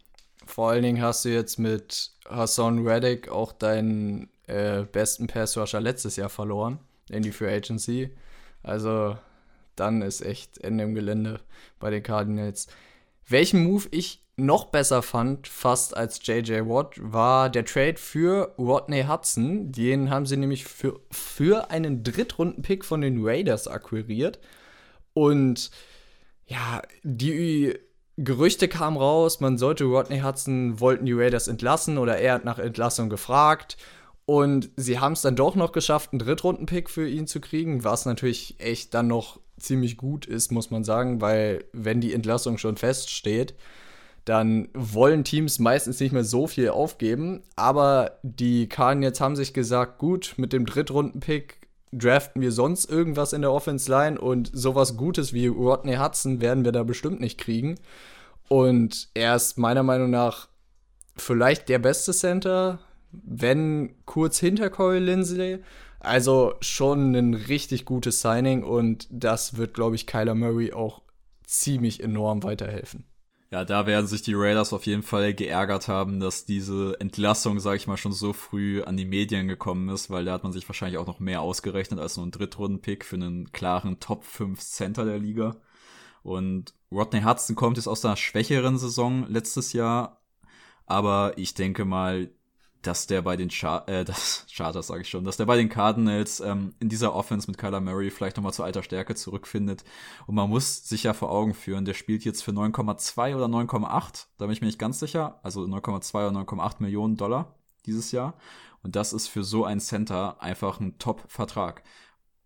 Vor 0.46 0.70
allen 0.70 0.84
Dingen 0.84 1.02
hast 1.02 1.26
du 1.26 1.30
jetzt 1.30 1.58
mit 1.58 2.12
Hassan 2.30 2.86
Reddick 2.86 3.30
auch 3.30 3.52
deinen 3.52 4.30
äh, 4.48 4.84
besten 4.84 5.28
Pass-Rusher 5.28 5.80
letztes 5.80 6.18
Jahr 6.18 6.30
verloren 6.30 6.80
in 7.10 7.24
die 7.24 7.32
Free 7.32 7.54
Agency. 7.56 8.12
Also 8.62 9.18
dann 9.76 10.02
ist 10.02 10.22
echt 10.22 10.60
Ende 10.60 10.84
im 10.84 10.94
Gelände 10.94 11.40
bei 11.80 11.90
den 11.90 12.04
Cardinals. 12.04 12.68
Welchen 13.28 13.64
Move 13.64 13.88
ich 13.92 14.25
noch 14.38 14.66
besser 14.66 15.02
fand, 15.02 15.48
fast 15.48 15.96
als 15.96 16.20
JJ 16.26 16.68
Watt, 16.68 16.96
war 17.00 17.50
der 17.50 17.66
Trade 17.66 17.96
für 17.98 18.54
Rodney 18.58 19.04
Hudson. 19.04 19.72
Den 19.72 20.10
haben 20.10 20.26
sie 20.26 20.38
nämlich 20.38 20.66
für, 20.66 21.00
für 21.10 21.72
einen 21.72 22.04
Drittrunden-Pick 22.04 22.84
von 22.84 23.02
den 23.02 23.26
Raiders 23.26 23.68
akquiriert. 23.68 24.40
Und 25.14 25.72
ja, 26.46 26.82
die 27.04 27.78
Gerüchte 28.18 28.68
kamen 28.68 28.98
raus, 28.98 29.40
man 29.40 29.58
sollte 29.58 29.86
Rodney 29.86 30.20
Hudson, 30.20 30.80
wollten 30.80 31.06
die 31.06 31.14
Raiders 31.14 31.48
entlassen 31.48 31.98
oder 31.98 32.18
er 32.18 32.34
hat 32.36 32.46
nach 32.46 32.60
Entlassung 32.60 33.10
gefragt. 33.10 33.78
Und 34.26 34.70
sie 34.76 35.00
haben 35.00 35.14
es 35.14 35.22
dann 35.22 35.36
doch 35.36 35.56
noch 35.56 35.72
geschafft, 35.72 36.12
einen 36.12 36.20
Drittrunden-Pick 36.20 36.90
für 36.90 37.08
ihn 37.08 37.28
zu 37.28 37.40
kriegen, 37.40 37.84
was 37.84 38.06
natürlich 38.06 38.56
echt 38.60 38.94
dann 38.94 39.08
noch 39.08 39.40
ziemlich 39.60 39.98
gut 39.98 40.26
ist, 40.26 40.52
muss 40.52 40.72
man 40.72 40.84
sagen, 40.84 41.22
weil 41.22 41.64
wenn 41.72 42.02
die 42.02 42.14
Entlassung 42.14 42.58
schon 42.58 42.76
feststeht, 42.76 43.56
dann 44.26 44.70
wollen 44.74 45.24
Teams 45.24 45.60
meistens 45.60 46.00
nicht 46.00 46.12
mehr 46.12 46.24
so 46.24 46.48
viel 46.48 46.70
aufgeben. 46.70 47.44
Aber 47.56 48.20
die 48.24 48.68
Cardinals 48.68 49.22
haben 49.22 49.36
sich 49.36 49.54
gesagt, 49.54 50.00
gut, 50.00 50.34
mit 50.38 50.52
dem 50.52 50.66
Drittrunden-Pick 50.66 51.66
draften 51.92 52.42
wir 52.42 52.52
sonst 52.52 52.86
irgendwas 52.86 53.34
in 53.34 53.42
der 53.42 53.52
Offense 53.52 53.90
Line 53.90 54.20
und 54.20 54.50
sowas 54.52 54.98
Gutes 54.98 55.32
wie 55.32 55.48
Rodney 55.48 55.96
Hudson 55.96 56.42
werden 56.42 56.66
wir 56.66 56.72
da 56.72 56.84
bestimmt 56.84 57.22
nicht 57.22 57.40
kriegen. 57.40 57.76
Und 58.50 59.10
er 59.14 59.36
ist 59.36 59.58
meiner 59.58 59.84
Meinung 59.84 60.10
nach 60.10 60.50
vielleicht 61.16 61.70
der 61.70 61.80
beste 61.80 62.12
Center, 62.12 62.80
wenn 63.12 63.96
kurz 64.06 64.40
hinter 64.40 64.70
Corey 64.70 65.00
Lindsay. 65.00 65.60
Also 66.00 66.54
schon 66.62 67.16
ein 67.16 67.34
richtig 67.34 67.86
gutes 67.86 68.22
Signing 68.22 68.64
und 68.64 69.08
das 69.10 69.58
wird, 69.58 69.74
glaube 69.74 69.96
ich, 69.96 70.06
Kyler 70.06 70.36
Murray 70.36 70.74
auch 70.74 71.02
ziemlich 71.46 72.04
enorm 72.04 72.44
weiterhelfen. 72.44 73.06
Ja, 73.52 73.64
da 73.64 73.86
werden 73.86 74.08
sich 74.08 74.24
die 74.24 74.34
Raiders 74.34 74.74
auf 74.74 74.86
jeden 74.86 75.04
Fall 75.04 75.34
geärgert 75.34 75.88
haben, 75.88 76.20
dass 76.20 76.46
diese 76.46 77.00
Entlassung, 77.00 77.60
sag 77.60 77.76
ich 77.76 77.88
mal, 77.88 77.96
schon 77.96 78.12
so 78.12 78.34
früh 78.34 78.82
an 78.82 78.98
die 78.98 79.06
Medien 79.06 79.48
gekommen 79.48 79.90
ist, 79.90 80.10
weil 80.10 80.26
da 80.26 80.34
hat 80.34 80.44
man 80.44 80.52
sich 80.52 80.68
wahrscheinlich 80.68 80.98
auch 80.98 81.06
noch 81.06 81.20
mehr 81.20 81.42
ausgerechnet 81.42 82.00
als 82.00 82.18
nur 82.18 82.26
ein 82.26 82.32
Drittrunden-Pick 82.32 83.06
für 83.06 83.18
einen 83.18 83.52
klaren 83.52 84.00
Top 84.00 84.24
5 84.24 84.60
Center 84.60 85.06
der 85.06 85.20
Liga. 85.20 85.58
Und 86.24 86.74
Rodney 86.92 87.22
Hudson 87.22 87.56
kommt 87.56 87.78
jetzt 87.78 87.88
aus 87.88 88.04
einer 88.04 88.18
schwächeren 88.18 88.80
Saison 88.80 89.28
letztes 89.30 89.74
Jahr, 89.74 90.22
aber 90.88 91.34
ich 91.38 91.54
denke 91.54 91.86
mal, 91.86 92.32
dass 92.86 93.08
der 93.08 93.22
bei 93.22 93.36
den 93.36 93.50
Char 93.50 93.88
äh, 93.88 94.06
das 94.06 94.46
Charters 94.54 94.88
sage 94.88 95.02
ich 95.02 95.10
schon, 95.10 95.24
dass 95.26 95.38
der 95.38 95.46
bei 95.46 95.58
den 95.58 95.70
Cardinals 95.70 96.40
ähm, 96.40 96.74
in 96.80 96.90
dieser 96.90 97.16
Offense 97.16 97.50
mit 97.50 97.58
Kyler 97.58 97.82
Murray 97.82 98.10
vielleicht 98.10 98.38
nochmal 98.38 98.54
zu 98.54 98.64
alter 98.64 98.84
Stärke 98.84 99.16
zurückfindet. 99.16 99.84
Und 100.28 100.36
man 100.36 100.50
muss 100.50 100.88
sich 100.88 101.04
ja 101.04 101.14
vor 101.14 101.32
Augen 101.32 101.54
führen, 101.54 101.86
der 101.86 101.94
spielt 101.94 102.24
jetzt 102.26 102.44
für 102.44 102.52
9,2 102.52 103.36
oder 103.36 103.46
9,8, 103.46 104.28
da 104.38 104.46
bin 104.46 104.54
ich 104.54 104.62
mir 104.62 104.68
nicht 104.68 104.80
ganz 104.80 105.00
sicher, 105.00 105.40
also 105.44 105.62
9,2 105.62 106.30
oder 106.30 106.40
9,8 106.40 106.76
Millionen 106.80 107.18
Dollar 107.18 107.56
dieses 107.86 108.12
Jahr. 108.12 108.36
Und 108.82 108.96
das 108.96 109.14
ist 109.14 109.28
für 109.28 109.44
so 109.44 109.66
ein 109.66 109.80
Center 109.80 110.42
einfach 110.42 110.80
ein 110.80 111.00
Top-Vertrag 111.00 111.82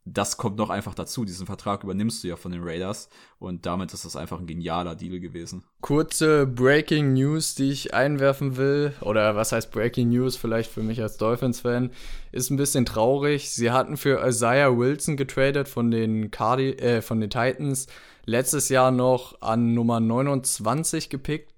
das 0.05 0.37
kommt 0.37 0.57
noch 0.57 0.69
einfach 0.69 0.95
dazu. 0.95 1.25
Diesen 1.25 1.45
Vertrag 1.45 1.83
übernimmst 1.83 2.23
du 2.23 2.27
ja 2.27 2.35
von 2.35 2.51
den 2.51 2.63
Raiders 2.63 3.09
und 3.37 3.65
damit 3.65 3.93
ist 3.93 4.05
das 4.05 4.15
einfach 4.15 4.39
ein 4.39 4.47
genialer 4.47 4.95
Deal 4.95 5.19
gewesen. 5.19 5.63
Kurze 5.81 6.47
Breaking 6.47 7.13
News, 7.13 7.55
die 7.55 7.71
ich 7.71 7.93
einwerfen 7.93 8.57
will, 8.57 8.93
oder 9.01 9.35
was 9.35 9.51
heißt 9.51 9.71
Breaking 9.71 10.09
News 10.09 10.35
vielleicht 10.35 10.71
für 10.71 10.83
mich 10.83 11.01
als 11.01 11.17
Dolphins-Fan, 11.17 11.91
ist 12.31 12.49
ein 12.49 12.57
bisschen 12.57 12.85
traurig. 12.85 13.51
Sie 13.51 13.71
hatten 13.71 13.97
für 13.97 14.25
Isaiah 14.25 14.77
Wilson 14.77 15.17
getradet 15.17 15.67
von 15.67 15.91
den, 15.91 16.31
Cardi 16.31 16.71
äh, 16.71 17.01
von 17.01 17.19
den 17.19 17.29
Titans, 17.29 17.87
letztes 18.25 18.69
Jahr 18.69 18.91
noch 18.91 19.41
an 19.41 19.73
Nummer 19.73 19.99
29 19.99 21.09
gepickt 21.09 21.53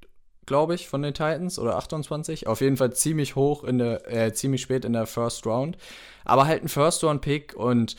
glaube 0.47 0.75
ich, 0.75 0.89
von 0.89 1.01
den 1.01 1.13
Titans 1.13 1.59
oder 1.59 1.77
28. 1.77 2.47
Auf 2.47 2.59
jeden 2.59 2.75
Fall 2.75 2.91
ziemlich 2.91 3.35
hoch 3.37 3.63
in 3.63 3.77
der, 3.77 4.11
äh, 4.11 4.33
ziemlich 4.33 4.61
spät 4.61 4.83
in 4.83 4.91
der 4.91 5.05
First 5.05 5.45
Round. 5.45 5.77
Aber 6.25 6.45
halt 6.45 6.63
ein 6.63 6.67
First 6.67 7.03
Round 7.05 7.21
Pick 7.21 7.55
und 7.55 7.95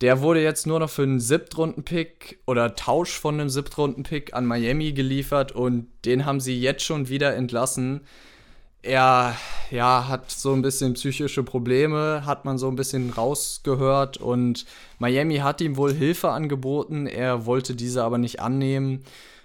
der 0.00 0.20
wurde 0.20 0.42
jetzt 0.42 0.66
nur 0.66 0.78
noch 0.78 0.90
für 0.90 1.02
einen 1.02 1.20
Siebtrunden-Pick 1.20 2.40
oder 2.46 2.76
Tausch 2.76 3.18
von 3.18 3.34
einem 3.34 3.48
Siebtrunden-Pick 3.48 4.34
an 4.34 4.46
Miami 4.46 4.92
geliefert 4.92 5.52
und 5.52 5.88
den 6.04 6.24
haben 6.24 6.40
sie 6.40 6.58
jetzt 6.60 6.84
schon 6.84 7.08
wieder 7.08 7.34
entlassen. 7.34 8.02
Er 8.82 9.34
ja, 9.72 10.06
hat 10.08 10.30
so 10.30 10.52
ein 10.52 10.62
bisschen 10.62 10.94
psychische 10.94 11.42
Probleme, 11.42 12.22
hat 12.24 12.44
man 12.44 12.58
so 12.58 12.68
ein 12.68 12.76
bisschen 12.76 13.10
rausgehört 13.10 14.18
und 14.18 14.66
Miami 14.98 15.38
hat 15.38 15.60
ihm 15.60 15.76
wohl 15.76 15.92
Hilfe 15.92 16.30
angeboten, 16.30 17.06
er 17.06 17.44
wollte 17.44 17.74
diese 17.74 18.04
aber 18.04 18.18
nicht 18.18 18.40
annehmen 18.40 19.02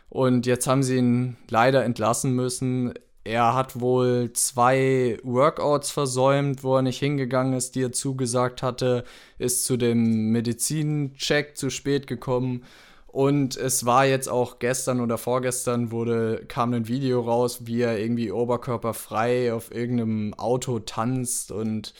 und 0.09 0.45
jetzt 0.45 0.67
haben 0.67 0.83
sie 0.83 0.97
ihn 0.97 1.37
leider 1.49 1.83
entlassen 1.83 2.35
müssen. 2.35 2.93
Er 3.23 3.53
hat 3.53 3.79
wohl 3.79 4.31
zwei 4.33 5.17
Workouts 5.23 5.91
versäumt, 5.91 6.63
wo 6.63 6.75
er 6.75 6.81
nicht 6.81 6.99
hingegangen 6.99 7.53
ist, 7.53 7.75
die 7.75 7.83
er 7.83 7.93
zugesagt 7.93 8.61
hatte, 8.61 9.05
ist 9.37 9.63
zu 9.63 9.77
dem 9.77 10.31
Medizincheck 10.31 11.55
zu 11.55 11.69
spät 11.69 12.05
gekommen. 12.07 12.63
Und 13.07 13.55
es 13.55 13.85
war 13.85 14.05
jetzt 14.05 14.27
auch 14.27 14.59
gestern 14.59 14.99
oder 14.99 15.17
vorgestern 15.17 15.91
wurde, 15.91 16.43
kam 16.47 16.73
ein 16.73 16.87
Video 16.87 17.21
raus, 17.21 17.67
wie 17.67 17.81
er 17.81 17.99
irgendwie 17.99 18.31
oberkörperfrei 18.31 19.53
auf 19.53 19.73
irgendeinem 19.73 20.33
Auto 20.33 20.79
tanzt 20.79 21.51
und 21.51 21.93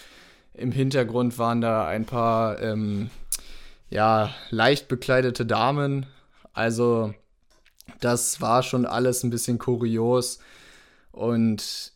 im 0.56 0.72
Hintergrund 0.72 1.38
waren 1.38 1.62
da 1.62 1.88
ein 1.88 2.06
paar 2.06 2.62
ähm, 2.62 3.10
ja, 3.90 4.32
leicht 4.50 4.88
bekleidete 4.88 5.46
Damen. 5.46 6.08
Also 6.52 7.14
das 8.00 8.42
war 8.42 8.64
schon 8.64 8.86
alles 8.86 9.24
ein 9.24 9.30
bisschen 9.30 9.60
kurios. 9.60 10.40
Und 11.14 11.94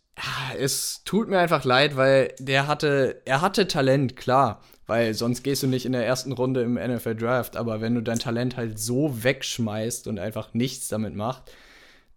es 0.58 1.04
tut 1.04 1.28
mir 1.28 1.40
einfach 1.40 1.66
leid, 1.66 1.98
weil 1.98 2.34
der 2.40 2.68
hatte, 2.68 3.22
er 3.26 3.42
hatte 3.42 3.68
Talent, 3.68 4.16
klar. 4.16 4.62
Weil 4.86 5.14
sonst 5.14 5.44
gehst 5.44 5.64
du 5.64 5.68
nicht 5.68 5.86
in 5.86 5.92
der 5.92 6.06
ersten 6.06 6.32
Runde 6.32 6.62
im 6.62 6.76
NFL 6.76 7.16
Draft. 7.16 7.58
Aber 7.58 7.82
wenn 7.82 7.96
du 7.96 8.02
dein 8.02 8.20
Talent 8.20 8.56
halt 8.56 8.80
so 8.80 9.24
wegschmeißt 9.24 10.08
und 10.08 10.18
einfach 10.18 10.54
nichts 10.54 10.88
damit 10.88 11.14
macht, 11.14 11.52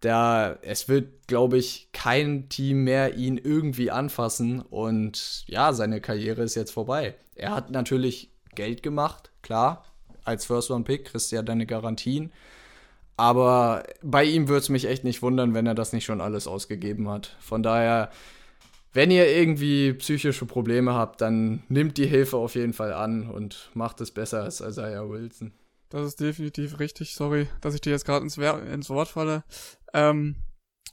da, 0.00 0.56
es 0.62 0.88
wird, 0.88 1.26
glaube 1.26 1.58
ich, 1.58 1.88
kein 1.92 2.48
Team 2.48 2.84
mehr 2.84 3.16
ihn 3.16 3.38
irgendwie 3.38 3.90
anfassen. 3.90 4.60
Und 4.60 5.44
ja, 5.46 5.72
seine 5.72 6.00
Karriere 6.00 6.42
ist 6.42 6.54
jetzt 6.54 6.70
vorbei. 6.70 7.16
Er 7.34 7.54
hat 7.54 7.70
natürlich 7.70 8.30
Geld 8.54 8.82
gemacht, 8.82 9.30
klar. 9.42 9.84
Als 10.24 10.44
First-Round-Pick 10.44 11.06
kriegst 11.06 11.32
du 11.32 11.36
ja 11.36 11.42
deine 11.42 11.66
Garantien. 11.66 12.30
Aber 13.20 13.82
bei 14.02 14.24
ihm 14.24 14.48
würde 14.48 14.60
es 14.60 14.70
mich 14.70 14.86
echt 14.86 15.04
nicht 15.04 15.20
wundern, 15.20 15.52
wenn 15.52 15.66
er 15.66 15.74
das 15.74 15.92
nicht 15.92 16.06
schon 16.06 16.22
alles 16.22 16.46
ausgegeben 16.46 17.06
hat. 17.10 17.36
Von 17.38 17.62
daher, 17.62 18.10
wenn 18.94 19.10
ihr 19.10 19.28
irgendwie 19.28 19.92
psychische 19.92 20.46
Probleme 20.46 20.94
habt, 20.94 21.20
dann 21.20 21.62
nimmt 21.68 21.98
die 21.98 22.06
Hilfe 22.06 22.38
auf 22.38 22.54
jeden 22.54 22.72
Fall 22.72 22.94
an 22.94 23.28
und 23.28 23.68
macht 23.74 24.00
es 24.00 24.10
besser 24.10 24.44
als 24.44 24.62
Isaiah 24.62 25.06
Wilson. 25.06 25.52
Das 25.90 26.06
ist 26.06 26.18
definitiv 26.18 26.78
richtig. 26.78 27.14
Sorry, 27.14 27.46
dass 27.60 27.74
ich 27.74 27.82
dir 27.82 27.90
jetzt 27.90 28.06
gerade 28.06 28.24
ins, 28.24 28.38
ins, 28.38 28.88
Wort 28.88 29.08
falle. 29.08 29.44
Ähm, 29.92 30.36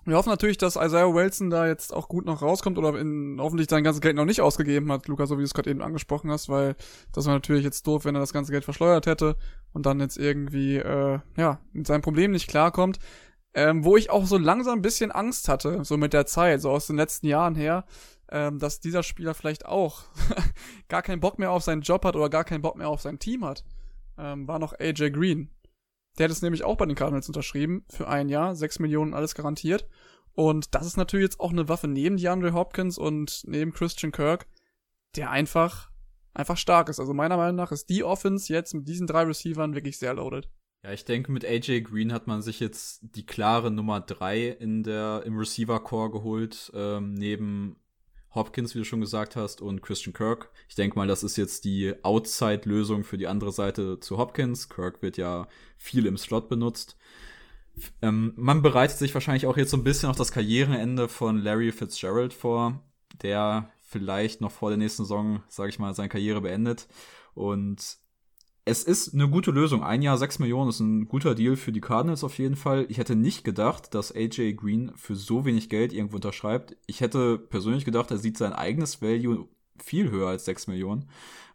wir 0.08 0.18
hoffen 0.18 0.30
natürlich, 0.30 0.58
dass 0.58 0.76
Isaiah 0.76 1.14
Wilson 1.14 1.50
da 1.50 1.68
jetzt 1.68 1.94
auch 1.94 2.08
gut 2.08 2.26
noch 2.26 2.42
rauskommt 2.42 2.78
oder 2.78 2.98
in, 2.98 3.38
hoffentlich 3.40 3.70
sein 3.70 3.84
ganzes 3.84 4.02
Geld 4.02 4.16
noch 4.16 4.26
nicht 4.26 4.42
ausgegeben 4.42 4.92
hat, 4.92 5.08
Luca, 5.08 5.26
so 5.26 5.36
wie 5.38 5.42
du 5.42 5.46
es 5.46 5.54
gerade 5.54 5.70
eben 5.70 5.82
angesprochen 5.82 6.32
hast, 6.32 6.50
weil 6.50 6.76
das 7.12 7.26
war 7.26 7.34
natürlich 7.34 7.64
jetzt 7.64 7.86
doof, 7.88 8.06
wenn 8.06 8.16
er 8.16 8.22
das 8.22 8.34
ganze 8.34 8.52
Geld 8.52 8.64
verschleudert 8.64 9.06
hätte 9.06 9.36
und 9.74 9.86
dann 9.86 10.00
jetzt 10.00 10.18
irgendwie, 10.18 10.78
äh, 10.78 11.20
ja, 11.36 11.60
mit 11.74 11.88
seinem 11.88 12.02
Problem 12.02 12.32
nicht 12.32 12.48
klarkommt. 12.48 13.00
Ähm, 13.54 13.84
wo 13.84 13.98
ich 13.98 14.12
auch 14.12 14.26
so 14.28 14.38
langsam 14.38 14.80
ein 14.80 14.82
bisschen 14.84 15.12
Angst 15.12 15.50
hatte, 15.50 15.84
so 15.84 15.98
mit 15.98 16.14
der 16.14 16.28
Zeit, 16.28 16.62
so 16.62 16.70
aus 16.70 16.86
den 16.86 16.96
letzten 16.96 17.26
Jahren 17.26 17.56
her, 17.56 17.86
ähm, 18.30 18.60
dass 18.60 18.80
dieser 18.80 19.04
Spieler 19.04 19.34
vielleicht 19.34 19.66
auch 19.66 20.04
gar 20.90 21.02
keinen 21.02 21.22
Bock 21.22 21.40
mehr 21.40 21.52
auf 21.52 21.64
seinen 21.64 21.82
Job 21.82 22.06
hat 22.06 22.16
oder 22.16 22.30
gar 22.30 22.44
keinen 22.44 22.62
Bock 22.62 22.76
mehr 22.76 22.90
auf 22.90 23.02
sein 23.02 23.20
Team 23.20 23.44
hat. 23.44 23.64
Ähm, 24.18 24.48
war 24.48 24.60
noch 24.60 24.74
AJ 24.80 25.12
Green. 25.12 25.50
Der 26.18 26.26
hat 26.26 26.32
es 26.32 26.42
nämlich 26.42 26.64
auch 26.64 26.78
bei 26.78 26.86
den 26.86 26.96
Cardinals 26.96 27.28
unterschrieben 27.28 27.86
für 27.90 28.08
ein 28.08 28.30
Jahr, 28.30 28.56
sechs 28.56 28.80
Millionen 28.80 29.14
alles 29.14 29.36
garantiert. 29.36 29.88
Und 30.34 30.76
das 30.76 30.86
ist 30.86 30.98
natürlich 30.98 31.26
jetzt 31.26 31.40
auch 31.40 31.52
eine 31.52 31.68
Waffe 31.68 31.88
neben 31.88 32.18
DeAndre 32.18 32.54
Hopkins 32.54 32.98
und 32.98 33.44
neben 33.48 33.74
Christian 33.74 34.12
Kirk, 34.12 34.48
der 35.16 35.32
einfach, 35.32 35.92
einfach 36.34 36.58
stark 36.58 36.90
ist. 36.90 37.00
Also 37.00 37.14
meiner 37.14 37.38
Meinung 37.38 37.56
nach 37.56 37.72
ist 37.72 37.90
die 37.90 38.04
Offense 38.04 38.52
jetzt 38.54 38.74
mit 38.74 38.88
diesen 38.88 39.08
drei 39.08 39.24
Receivern 39.24 39.74
wirklich 39.74 39.98
sehr 39.98 40.14
loaded. 40.14 40.50
Ja, 40.84 40.92
ich 40.92 41.06
denke, 41.06 41.32
mit 41.32 41.44
AJ 41.44 41.82
Green 41.82 42.14
hat 42.14 42.28
man 42.28 42.42
sich 42.42 42.60
jetzt 42.60 43.00
die 43.02 43.26
klare 43.26 43.72
Nummer 43.72 44.00
drei 44.00 44.48
in 44.48 44.84
der, 44.84 45.24
im 45.26 45.38
Receiver-Core 45.38 46.12
geholt, 46.12 46.72
ähm, 46.76 47.16
neben 47.16 47.78
Hopkins, 48.38 48.74
wie 48.74 48.80
du 48.80 48.86
schon 48.86 49.02
gesagt 49.02 49.36
hast, 49.36 49.62
und 49.62 49.82
Christian 49.82 50.14
Kirk. 50.14 50.50
Ich 50.70 50.76
denke 50.76 50.98
mal, 50.98 51.08
das 51.08 51.24
ist 51.24 51.36
jetzt 51.36 51.66
die 51.66 51.94
Outside-Lösung 52.04 53.04
für 53.04 53.18
die 53.18 53.28
andere 53.28 53.52
Seite 53.52 54.00
zu 54.00 54.18
Hopkins. 54.18 54.70
Kirk 54.70 55.02
wird 55.02 55.18
ja 55.18 55.48
viel 55.78 56.06
im 56.06 56.18
Slot 56.18 56.48
benutzt. 56.48 56.98
Ähm, 58.02 58.34
man 58.36 58.62
bereitet 58.62 58.98
sich 58.98 59.14
wahrscheinlich 59.14 59.46
auch 59.46 59.58
jetzt 59.58 59.72
so 59.72 59.78
ein 59.78 59.84
bisschen 59.84 60.10
auf 60.10 60.16
das 60.16 60.32
Karriereende 60.32 61.10
von 61.10 61.38
Larry 61.38 61.72
Fitzgerald 61.72 62.34
vor, 62.34 62.82
der 63.22 63.70
vielleicht 63.82 64.42
noch 64.42 64.52
vor 64.52 64.70
der 64.70 64.78
nächsten 64.78 65.04
Saison, 65.04 65.44
sage 65.48 65.70
ich 65.70 65.80
mal, 65.80 65.94
seine 65.94 66.10
Karriere 66.10 66.42
beendet. 66.42 66.88
Und 67.34 67.98
es 68.68 68.84
ist 68.84 69.14
eine 69.14 69.30
gute 69.30 69.52
Lösung. 69.52 69.82
Ein 69.82 70.02
Jahr 70.02 70.18
sechs 70.18 70.40
Millionen 70.40 70.70
ist 70.70 70.82
ein 70.82 71.08
guter 71.08 71.36
Deal 71.36 71.56
für 71.56 71.72
die 71.72 71.80
Cardinals 71.80 72.24
auf 72.24 72.38
jeden 72.38 72.58
Fall. 72.58 72.86
Ich 72.90 72.98
hätte 72.98 73.16
nicht 73.16 73.46
gedacht, 73.46 73.96
dass 73.96 74.14
AJ 74.14 74.56
Green 74.56 74.92
für 74.96 75.16
so 75.16 75.46
wenig 75.46 75.70
Geld 75.70 75.94
irgendwo 75.94 76.18
unterschreibt. 76.18 76.76
Ich 76.86 77.00
hätte 77.00 77.38
persönlich 77.38 77.86
gedacht, 77.86 78.12
er 78.12 78.18
sieht 78.18 78.38
sein 78.38 78.52
eigenes 78.52 79.02
Value 79.02 79.48
viel 79.82 80.12
höher 80.12 80.28
als 80.28 80.44
sechs 80.44 80.68
Millionen, 80.68 81.10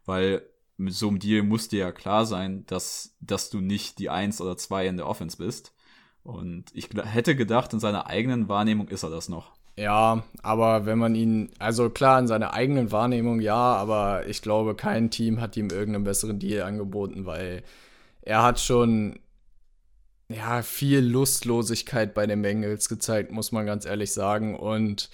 weil 0.06 0.42
mit 0.78 0.94
so 0.94 1.08
einem 1.08 1.18
Deal 1.18 1.42
muss 1.42 1.68
dir 1.68 1.80
ja 1.80 1.92
klar 1.92 2.24
sein, 2.24 2.64
dass, 2.66 3.14
dass 3.20 3.50
du 3.50 3.60
nicht 3.60 3.98
die 3.98 4.08
Eins 4.08 4.40
oder 4.40 4.56
zwei 4.56 4.86
in 4.86 4.96
der 4.96 5.06
Offense 5.06 5.36
bist. 5.36 5.74
Und 6.22 6.66
ich 6.72 6.88
hätte 6.94 7.36
gedacht, 7.36 7.74
in 7.74 7.80
seiner 7.80 8.06
eigenen 8.06 8.48
Wahrnehmung 8.48 8.88
ist 8.88 9.02
er 9.02 9.10
das 9.10 9.28
noch. 9.28 9.52
Ja, 9.76 10.22
aber 10.42 10.84
wenn 10.84 10.98
man 10.98 11.14
ihn, 11.14 11.50
also 11.58 11.88
klar, 11.88 12.18
in 12.18 12.26
seiner 12.26 12.52
eigenen 12.52 12.92
Wahrnehmung 12.92 13.40
ja, 13.40 13.54
aber 13.56 14.26
ich 14.26 14.42
glaube, 14.42 14.74
kein 14.74 15.10
Team 15.10 15.40
hat 15.40 15.56
ihm 15.56 15.70
irgendeinen 15.70 16.04
besseren 16.04 16.38
Deal 16.38 16.62
angeboten, 16.62 17.24
weil 17.24 17.62
er 18.20 18.42
hat 18.42 18.60
schon, 18.60 19.18
ja, 20.28 20.62
viel 20.62 21.00
Lustlosigkeit 21.00 22.14
bei 22.14 22.26
den 22.26 22.42
Bengals 22.42 22.88
gezeigt, 22.88 23.32
muss 23.32 23.52
man 23.52 23.66
ganz 23.66 23.86
ehrlich 23.86 24.12
sagen. 24.12 24.56
Und 24.58 25.10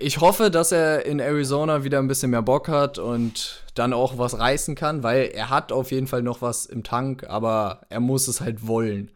ich 0.00 0.20
hoffe, 0.20 0.50
dass 0.50 0.72
er 0.72 1.06
in 1.06 1.20
Arizona 1.20 1.84
wieder 1.84 2.00
ein 2.00 2.08
bisschen 2.08 2.32
mehr 2.32 2.42
Bock 2.42 2.68
hat 2.68 2.98
und 2.98 3.64
dann 3.74 3.92
auch 3.92 4.18
was 4.18 4.38
reißen 4.38 4.74
kann, 4.74 5.04
weil 5.04 5.30
er 5.32 5.50
hat 5.50 5.70
auf 5.70 5.92
jeden 5.92 6.08
Fall 6.08 6.22
noch 6.22 6.42
was 6.42 6.66
im 6.66 6.82
Tank, 6.82 7.24
aber 7.28 7.82
er 7.90 8.00
muss 8.00 8.26
es 8.26 8.40
halt 8.40 8.66
wollen. 8.66 9.12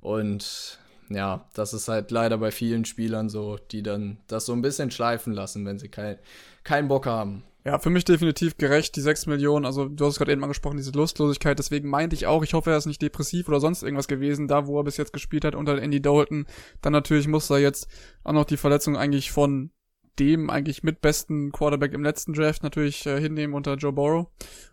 Und 0.00 0.79
ja, 1.10 1.44
das 1.54 1.74
ist 1.74 1.88
halt 1.88 2.10
leider 2.10 2.38
bei 2.38 2.52
vielen 2.52 2.84
Spielern 2.84 3.28
so, 3.28 3.58
die 3.70 3.82
dann 3.82 4.18
das 4.28 4.46
so 4.46 4.52
ein 4.52 4.62
bisschen 4.62 4.90
schleifen 4.90 5.32
lassen, 5.32 5.66
wenn 5.66 5.78
sie 5.78 5.88
kein, 5.88 6.18
keinen 6.62 6.88
Bock 6.88 7.06
haben. 7.06 7.42
Ja, 7.64 7.78
für 7.78 7.90
mich 7.90 8.04
definitiv 8.04 8.56
gerecht, 8.56 8.96
die 8.96 9.02
6 9.02 9.26
Millionen. 9.26 9.66
Also, 9.66 9.86
du 9.86 10.06
hast 10.06 10.16
gerade 10.16 10.32
eben 10.32 10.42
angesprochen, 10.42 10.78
diese 10.78 10.92
Lustlosigkeit. 10.92 11.58
Deswegen 11.58 11.90
meinte 11.90 12.16
ich 12.16 12.26
auch, 12.26 12.42
ich 12.42 12.54
hoffe, 12.54 12.70
er 12.70 12.78
ist 12.78 12.86
nicht 12.86 13.02
depressiv 13.02 13.48
oder 13.48 13.60
sonst 13.60 13.82
irgendwas 13.82 14.08
gewesen, 14.08 14.48
da 14.48 14.66
wo 14.66 14.80
er 14.80 14.84
bis 14.84 14.96
jetzt 14.96 15.12
gespielt 15.12 15.44
hat 15.44 15.54
unter 15.54 15.80
Andy 15.80 16.00
Dalton. 16.00 16.46
Dann 16.80 16.94
natürlich 16.94 17.28
muss 17.28 17.50
er 17.50 17.58
jetzt 17.58 17.86
auch 18.24 18.32
noch 18.32 18.44
die 18.44 18.56
Verletzung 18.56 18.96
eigentlich 18.96 19.30
von 19.30 19.72
dem 20.18 20.48
eigentlich 20.48 20.82
mit 20.82 21.00
besten 21.00 21.52
Quarterback 21.52 21.92
im 21.92 22.02
letzten 22.02 22.32
Draft 22.32 22.62
natürlich 22.62 23.04
äh, 23.06 23.20
hinnehmen 23.20 23.54
unter 23.54 23.74
Joe 23.74 23.92
Burrow. 23.92 24.28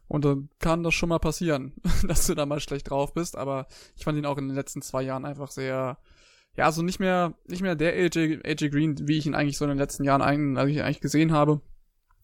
Und 0.07 0.23
dann 0.23 0.49
kann 0.59 0.83
das 0.83 0.93
schon 0.93 1.09
mal 1.09 1.19
passieren, 1.19 1.73
dass 2.07 2.27
du 2.27 2.35
da 2.35 2.45
mal 2.45 2.59
schlecht 2.59 2.89
drauf 2.89 3.13
bist. 3.13 3.35
Aber 3.35 3.67
ich 3.97 4.05
fand 4.05 4.17
ihn 4.17 4.25
auch 4.25 4.37
in 4.37 4.47
den 4.47 4.55
letzten 4.55 4.81
zwei 4.81 5.01
Jahren 5.01 5.25
einfach 5.25 5.51
sehr, 5.51 5.97
ja, 6.57 6.65
also 6.65 6.81
nicht 6.81 6.99
mehr, 6.99 7.35
nicht 7.45 7.61
mehr 7.61 7.75
der 7.75 7.93
AJ, 7.93 8.41
AJ 8.43 8.69
Green, 8.69 9.07
wie 9.07 9.17
ich 9.17 9.27
ihn 9.27 9.35
eigentlich 9.35 9.57
so 9.57 9.65
in 9.65 9.69
den 9.69 9.77
letzten 9.77 10.03
Jahren 10.03 10.23
eigentlich, 10.23 10.83
eigentlich 10.83 11.01
gesehen 11.01 11.31
habe. 11.31 11.61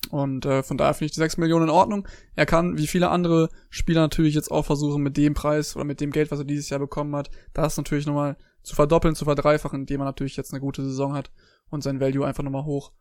Und 0.10 0.46
äh, 0.46 0.64
von 0.64 0.78
daher 0.78 0.96
finde 0.96 1.06
ich 1.06 1.12
die 1.12 1.20
6 1.20 1.38
Millionen 1.38 1.66
in 1.66 1.70
Ordnung. 1.70 2.08
Er 2.36 2.46
kann, 2.46 2.78
wie 2.78 2.88
viele 2.88 3.10
andere 3.10 3.50
Spieler, 3.70 4.02
natürlich 4.02 4.34
jetzt 4.34 4.52
auch 4.52 4.66
versuchen, 4.66 5.02
mit 5.04 5.18
dem 5.18 5.36
Preis 5.36 5.76
oder 5.76 5.86
mit 5.86 6.02
dem 6.02 6.12
Geld, 6.12 6.32
was 6.32 6.40
er 6.40 6.46
dieses 6.46 6.70
Jahr 6.70 6.80
bekommen 6.80 7.16
hat, 7.16 7.30
das 7.54 7.78
natürlich 7.78 8.06
nochmal 8.06 8.36
zu 8.64 8.76
verdoppeln, 8.76 9.16
zu 9.16 9.24
verdreifachen, 9.24 9.82
indem 9.82 10.02
er 10.02 10.06
natürlich 10.06 10.36
jetzt 10.36 10.52
eine 10.52 10.62
gute 10.62 10.84
Saison 10.84 11.14
hat 11.14 11.32
und 11.70 11.84
sein 11.84 12.00
Value 12.00 12.26
einfach 12.26 12.44
nochmal 12.44 12.66
hoch 12.66 12.92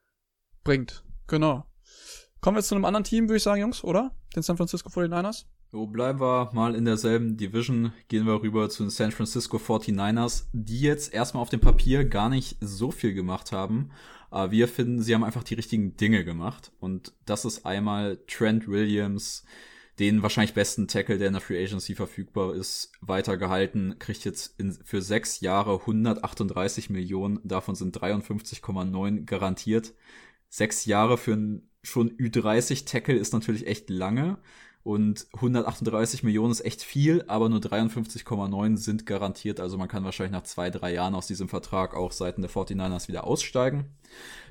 bringt. 0.64 1.03
Genau. 1.29 1.64
Kommen 2.40 2.57
wir 2.57 2.61
jetzt 2.61 2.68
zu 2.68 2.75
einem 2.75 2.85
anderen 2.85 3.05
Team, 3.05 3.29
würde 3.29 3.38
ich 3.38 3.42
sagen, 3.42 3.61
Jungs, 3.61 3.83
oder? 3.85 4.14
Den 4.37 4.42
San 4.42 4.57
Francisco 4.57 4.90
49ers. 4.90 5.47
So, 5.75 5.87
bleiben 5.87 6.21
wir 6.21 6.51
mal 6.53 6.75
in 6.75 6.85
derselben 6.85 7.39
Division. 7.39 7.95
Gehen 8.09 8.27
wir 8.27 8.43
rüber 8.43 8.69
zu 8.69 8.83
den 8.83 8.91
San 8.91 9.11
Francisco 9.11 9.57
49ers, 9.57 10.45
die 10.53 10.81
jetzt 10.81 11.15
erstmal 11.15 11.41
auf 11.41 11.49
dem 11.49 11.61
Papier 11.61 12.05
gar 12.05 12.29
nicht 12.29 12.59
so 12.61 12.91
viel 12.91 13.15
gemacht 13.15 13.53
haben. 13.53 13.89
Aber 14.29 14.53
wir 14.53 14.69
finden, 14.69 15.01
sie 15.01 15.15
haben 15.15 15.25
einfach 15.25 15.45
die 15.45 15.55
richtigen 15.55 15.97
Dinge 15.97 16.27
gemacht. 16.27 16.73
Und 16.79 17.15
das 17.25 17.47
ist 17.47 17.65
einmal 17.65 18.19
Trent 18.27 18.69
Williams, 18.69 19.47
den 19.99 20.23
wahrscheinlich 20.23 20.53
besten 20.53 20.89
Tackle, 20.89 21.17
der 21.17 21.29
in 21.29 21.33
der 21.33 21.41
Free 21.41 21.65
Agency 21.65 21.95
verfügbar 21.95 22.55
ist, 22.55 22.93
weitergehalten, 23.01 23.99
kriegt 23.99 24.27
jetzt 24.27 24.61
in, 24.61 24.75
für 24.75 25.01
sechs 25.01 25.41
Jahre 25.41 25.81
138 25.81 26.91
Millionen, 26.91 27.41
davon 27.45 27.77
sind 27.77 27.97
53,9 27.97 29.25
garantiert. 29.25 29.95
Sechs 30.51 30.85
Jahre 30.85 31.17
für 31.17 31.33
einen 31.33 31.71
schon 31.83 32.11
Ü30 32.19 32.85
Tackle 32.85 33.17
ist 33.17 33.33
natürlich 33.33 33.67
echt 33.67 33.89
lange. 33.89 34.37
Und 34.85 35.27
138 35.35 36.25
Millionen 36.25 36.51
ist 36.51 36.64
echt 36.64 36.83
viel, 36.83 37.25
aber 37.29 37.49
nur 37.49 37.61
53,9 37.61 38.77
sind 38.77 39.07
garantiert. 39.07 39.61
Also 39.61 39.79
man 39.79 39.88
kann 39.88 40.05
wahrscheinlich 40.05 40.33
nach 40.33 40.42
zwei, 40.42 40.71
drei 40.71 40.92
Jahren 40.92 41.14
aus 41.14 41.29
diesem 41.29 41.49
Vertrag 41.49 41.95
auch 41.95 42.11
Seiten 42.11 42.42
der 42.42 42.51
49ers 42.51 43.07
wieder 43.07 43.25
aussteigen. 43.25 43.95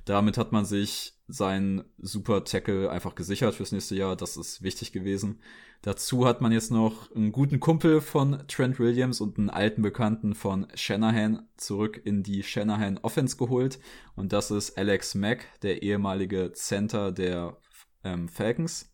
Damit 0.06 0.38
hat 0.38 0.54
man 0.54 0.64
sich 0.64 1.18
seinen 1.28 1.84
Super 1.98 2.44
Tackle 2.46 2.90
einfach 2.90 3.16
gesichert 3.16 3.56
fürs 3.56 3.74
nächste 3.74 3.96
Jahr. 3.96 4.16
Das 4.16 4.38
ist 4.38 4.62
wichtig 4.62 4.94
gewesen. 4.94 5.42
Dazu 5.82 6.26
hat 6.26 6.42
man 6.42 6.52
jetzt 6.52 6.72
noch 6.72 7.14
einen 7.16 7.32
guten 7.32 7.60
Kumpel 7.60 8.02
von 8.02 8.44
Trent 8.48 8.80
Williams 8.80 9.20
und 9.20 9.38
einen 9.38 9.50
alten 9.50 9.82
Bekannten 9.82 10.36
von 10.36 10.68
Shanahan 10.76 11.48
zurück 11.58 12.00
in 12.04 12.24
die 12.24 12.44
Shanahan 12.44 13.00
Offense 13.00 13.36
geholt. 13.36 13.80
Und 14.16 14.32
das 14.32 14.52
ist 14.52 14.78
Alex 14.78 15.16
Mack, 15.16 15.46
der 15.62 15.82
ehemalige 15.82 16.52
Center 16.54 17.12
der 17.12 17.58
ähm, 18.04 18.30
Falcons. 18.30 18.91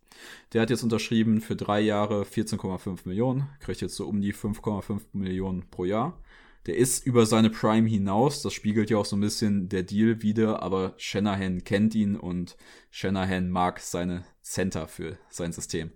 Der 0.53 0.61
hat 0.61 0.69
jetzt 0.69 0.83
unterschrieben 0.83 1.41
für 1.41 1.55
drei 1.55 1.81
Jahre 1.81 2.23
14,5 2.23 2.99
Millionen, 3.05 3.49
kriegt 3.59 3.81
jetzt 3.81 3.95
so 3.95 4.07
um 4.07 4.21
die 4.21 4.33
5,5 4.33 5.01
Millionen 5.13 5.69
pro 5.69 5.85
Jahr. 5.85 6.21
Der 6.65 6.75
ist 6.75 7.05
über 7.05 7.25
seine 7.25 7.49
Prime 7.49 7.87
hinaus, 7.87 8.41
das 8.41 8.53
spiegelt 8.53 8.89
ja 8.89 8.97
auch 8.97 9.05
so 9.05 9.15
ein 9.15 9.21
bisschen 9.21 9.69
der 9.69 9.83
Deal 9.83 10.21
wieder, 10.21 10.61
aber 10.61 10.93
Shanahan 10.97 11.63
kennt 11.63 11.95
ihn 11.95 12.17
und 12.17 12.57
Shanahan 12.91 13.49
mag 13.49 13.79
seine 13.79 14.25
Center 14.41 14.87
für 14.87 15.17
sein 15.29 15.53
System. 15.53 15.91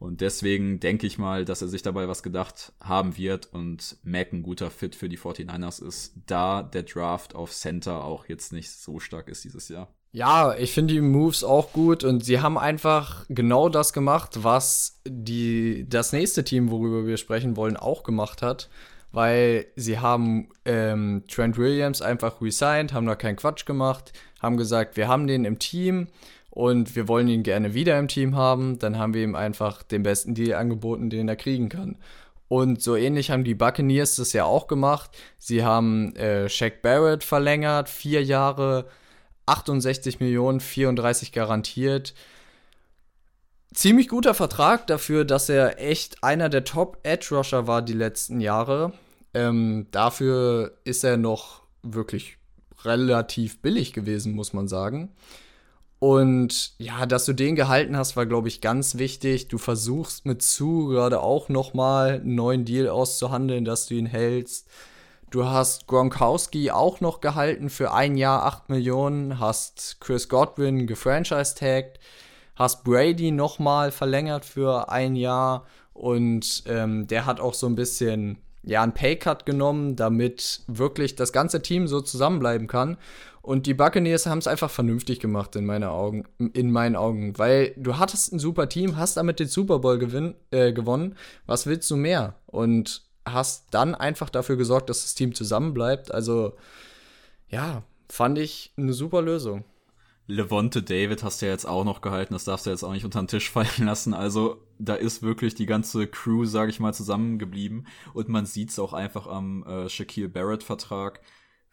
Und 0.00 0.22
deswegen 0.22 0.80
denke 0.80 1.06
ich 1.06 1.18
mal, 1.18 1.44
dass 1.44 1.60
er 1.60 1.68
sich 1.68 1.82
dabei 1.82 2.08
was 2.08 2.22
gedacht 2.22 2.72
haben 2.80 3.18
wird 3.18 3.52
und 3.52 3.98
Mac 4.02 4.32
ein 4.32 4.42
guter 4.42 4.70
Fit 4.70 4.96
für 4.96 5.10
die 5.10 5.18
49ers 5.18 5.86
ist, 5.86 6.14
da 6.26 6.62
der 6.62 6.84
Draft 6.84 7.34
auf 7.34 7.52
Center 7.52 8.02
auch 8.02 8.26
jetzt 8.26 8.52
nicht 8.52 8.70
so 8.70 8.98
stark 8.98 9.28
ist 9.28 9.44
dieses 9.44 9.68
Jahr. 9.68 9.94
Ja, 10.12 10.56
ich 10.56 10.72
finde 10.72 10.94
die 10.94 11.00
Moves 11.00 11.44
auch 11.44 11.72
gut 11.72 12.02
und 12.02 12.24
sie 12.24 12.40
haben 12.40 12.58
einfach 12.58 13.24
genau 13.28 13.68
das 13.68 13.92
gemacht, 13.92 14.42
was 14.42 15.00
die, 15.06 15.86
das 15.88 16.12
nächste 16.12 16.42
Team, 16.42 16.70
worüber 16.72 17.06
wir 17.06 17.16
sprechen 17.16 17.56
wollen, 17.56 17.76
auch 17.76 18.02
gemacht 18.02 18.42
hat. 18.42 18.68
Weil 19.12 19.66
sie 19.76 19.98
haben 19.98 20.48
ähm, 20.64 21.24
Trent 21.28 21.58
Williams 21.58 22.02
einfach 22.02 22.40
resigned, 22.40 22.92
haben 22.92 23.06
da 23.06 23.14
keinen 23.14 23.36
Quatsch 23.36 23.66
gemacht, 23.66 24.12
haben 24.40 24.56
gesagt, 24.56 24.96
wir 24.96 25.06
haben 25.08 25.26
den 25.26 25.44
im 25.44 25.58
Team 25.58 26.08
und 26.50 26.96
wir 26.96 27.06
wollen 27.06 27.28
ihn 27.28 27.42
gerne 27.44 27.74
wieder 27.74 27.98
im 27.98 28.08
Team 28.08 28.34
haben. 28.36 28.78
Dann 28.80 28.98
haben 28.98 29.14
wir 29.14 29.22
ihm 29.22 29.36
einfach 29.36 29.82
den 29.84 30.02
besten 30.02 30.34
Deal 30.34 30.58
angeboten, 30.58 31.10
den 31.10 31.28
er 31.28 31.36
kriegen 31.36 31.68
kann. 31.68 31.96
Und 32.48 32.82
so 32.82 32.96
ähnlich 32.96 33.30
haben 33.30 33.44
die 33.44 33.54
Buccaneers 33.54 34.16
das 34.16 34.32
ja 34.32 34.44
auch 34.44 34.66
gemacht. 34.66 35.10
Sie 35.38 35.62
haben 35.64 36.16
äh, 36.16 36.48
Shaq 36.48 36.82
Barrett 36.82 37.22
verlängert, 37.22 37.88
vier 37.88 38.24
Jahre 38.24 38.86
68 39.50 40.20
Millionen, 40.20 40.60
34 40.60 41.32
garantiert. 41.32 42.14
Ziemlich 43.72 44.08
guter 44.08 44.34
Vertrag 44.34 44.86
dafür, 44.86 45.24
dass 45.24 45.48
er 45.48 45.80
echt 45.80 46.24
einer 46.24 46.48
der 46.48 46.64
Top-Edge-Rusher 46.64 47.66
war 47.66 47.82
die 47.82 47.92
letzten 47.92 48.40
Jahre. 48.40 48.92
Ähm, 49.32 49.86
dafür 49.90 50.78
ist 50.84 51.04
er 51.04 51.16
noch 51.16 51.62
wirklich 51.82 52.38
relativ 52.84 53.60
billig 53.62 53.92
gewesen, 53.92 54.34
muss 54.34 54.52
man 54.52 54.66
sagen. 54.66 55.12
Und 56.00 56.72
ja, 56.78 57.04
dass 57.04 57.26
du 57.26 57.34
den 57.34 57.56
gehalten 57.56 57.96
hast, 57.96 58.16
war, 58.16 58.24
glaube 58.26 58.48
ich, 58.48 58.60
ganz 58.60 58.96
wichtig. 58.96 59.48
Du 59.48 59.58
versuchst 59.58 60.24
mit 60.24 60.42
zu 60.42 60.86
gerade 60.88 61.20
auch 61.20 61.48
noch 61.48 61.74
mal 61.74 62.14
einen 62.14 62.34
neuen 62.34 62.64
Deal 62.64 62.88
auszuhandeln, 62.88 63.64
dass 63.64 63.86
du 63.86 63.94
ihn 63.94 64.06
hältst. 64.06 64.66
Du 65.30 65.44
hast 65.44 65.86
Gronkowski 65.86 66.72
auch 66.72 67.00
noch 67.00 67.20
gehalten 67.20 67.70
für 67.70 67.92
ein 67.92 68.16
Jahr 68.16 68.44
8 68.46 68.68
Millionen, 68.68 69.38
hast 69.38 69.98
Chris 70.00 70.28
Godwin 70.28 70.88
gefranchise-tagged, 70.88 72.00
hast 72.56 72.82
Brady 72.82 73.30
nochmal 73.30 73.92
verlängert 73.92 74.44
für 74.44 74.90
ein 74.90 75.14
Jahr 75.14 75.66
und 75.92 76.64
ähm, 76.66 77.06
der 77.06 77.26
hat 77.26 77.38
auch 77.38 77.54
so 77.54 77.68
ein 77.68 77.76
bisschen 77.76 78.38
ja, 78.64 78.82
einen 78.82 78.92
Paycut 78.92 79.46
genommen, 79.46 79.94
damit 79.94 80.62
wirklich 80.66 81.14
das 81.14 81.32
ganze 81.32 81.62
Team 81.62 81.86
so 81.86 82.00
zusammenbleiben 82.00 82.66
kann. 82.66 82.96
Und 83.40 83.66
die 83.66 83.74
Buccaneers 83.74 84.26
haben 84.26 84.38
es 84.38 84.48
einfach 84.48 84.68
vernünftig 84.68 85.20
gemacht 85.20 85.54
in, 85.54 85.64
meine 85.64 85.90
Augen, 85.90 86.24
in 86.52 86.72
meinen 86.72 86.96
Augen, 86.96 87.38
weil 87.38 87.72
du 87.76 87.98
hattest 87.98 88.32
ein 88.32 88.40
super 88.40 88.68
Team, 88.68 88.96
hast 88.96 89.16
damit 89.16 89.38
den 89.38 89.46
Super 89.46 89.78
Bowl 89.78 89.98
gewinn, 89.98 90.34
äh, 90.50 90.72
gewonnen. 90.72 91.14
Was 91.46 91.66
willst 91.66 91.88
du 91.88 91.96
mehr? 91.96 92.34
Und 92.46 93.08
hast 93.32 93.66
dann 93.72 93.94
einfach 93.94 94.30
dafür 94.30 94.56
gesorgt, 94.56 94.90
dass 94.90 95.02
das 95.02 95.14
Team 95.14 95.34
zusammenbleibt. 95.34 96.12
Also, 96.12 96.54
ja, 97.48 97.82
fand 98.08 98.38
ich 98.38 98.72
eine 98.76 98.92
super 98.92 99.22
Lösung. 99.22 99.64
Levonte 100.30 100.82
David 100.82 101.24
hast 101.24 101.42
du 101.42 101.46
ja 101.46 101.52
jetzt 101.52 101.66
auch 101.66 101.84
noch 101.84 102.00
gehalten, 102.00 102.34
das 102.34 102.44
darfst 102.44 102.64
du 102.64 102.70
jetzt 102.70 102.84
auch 102.84 102.92
nicht 102.92 103.04
unter 103.04 103.20
den 103.20 103.28
Tisch 103.28 103.50
fallen 103.52 103.84
lassen. 103.84 104.14
Also 104.14 104.62
da 104.78 104.94
ist 104.94 105.22
wirklich 105.22 105.54
die 105.54 105.66
ganze 105.66 106.06
Crew, 106.06 106.44
sage 106.44 106.70
ich 106.70 106.80
mal, 106.80 106.94
zusammengeblieben. 106.94 107.86
Und 108.14 108.28
man 108.28 108.46
sieht 108.46 108.70
es 108.70 108.78
auch 108.78 108.92
einfach 108.92 109.26
am 109.26 109.64
äh, 109.64 109.88
Shaquille 109.88 110.28
Barrett-Vertrag 110.28 111.20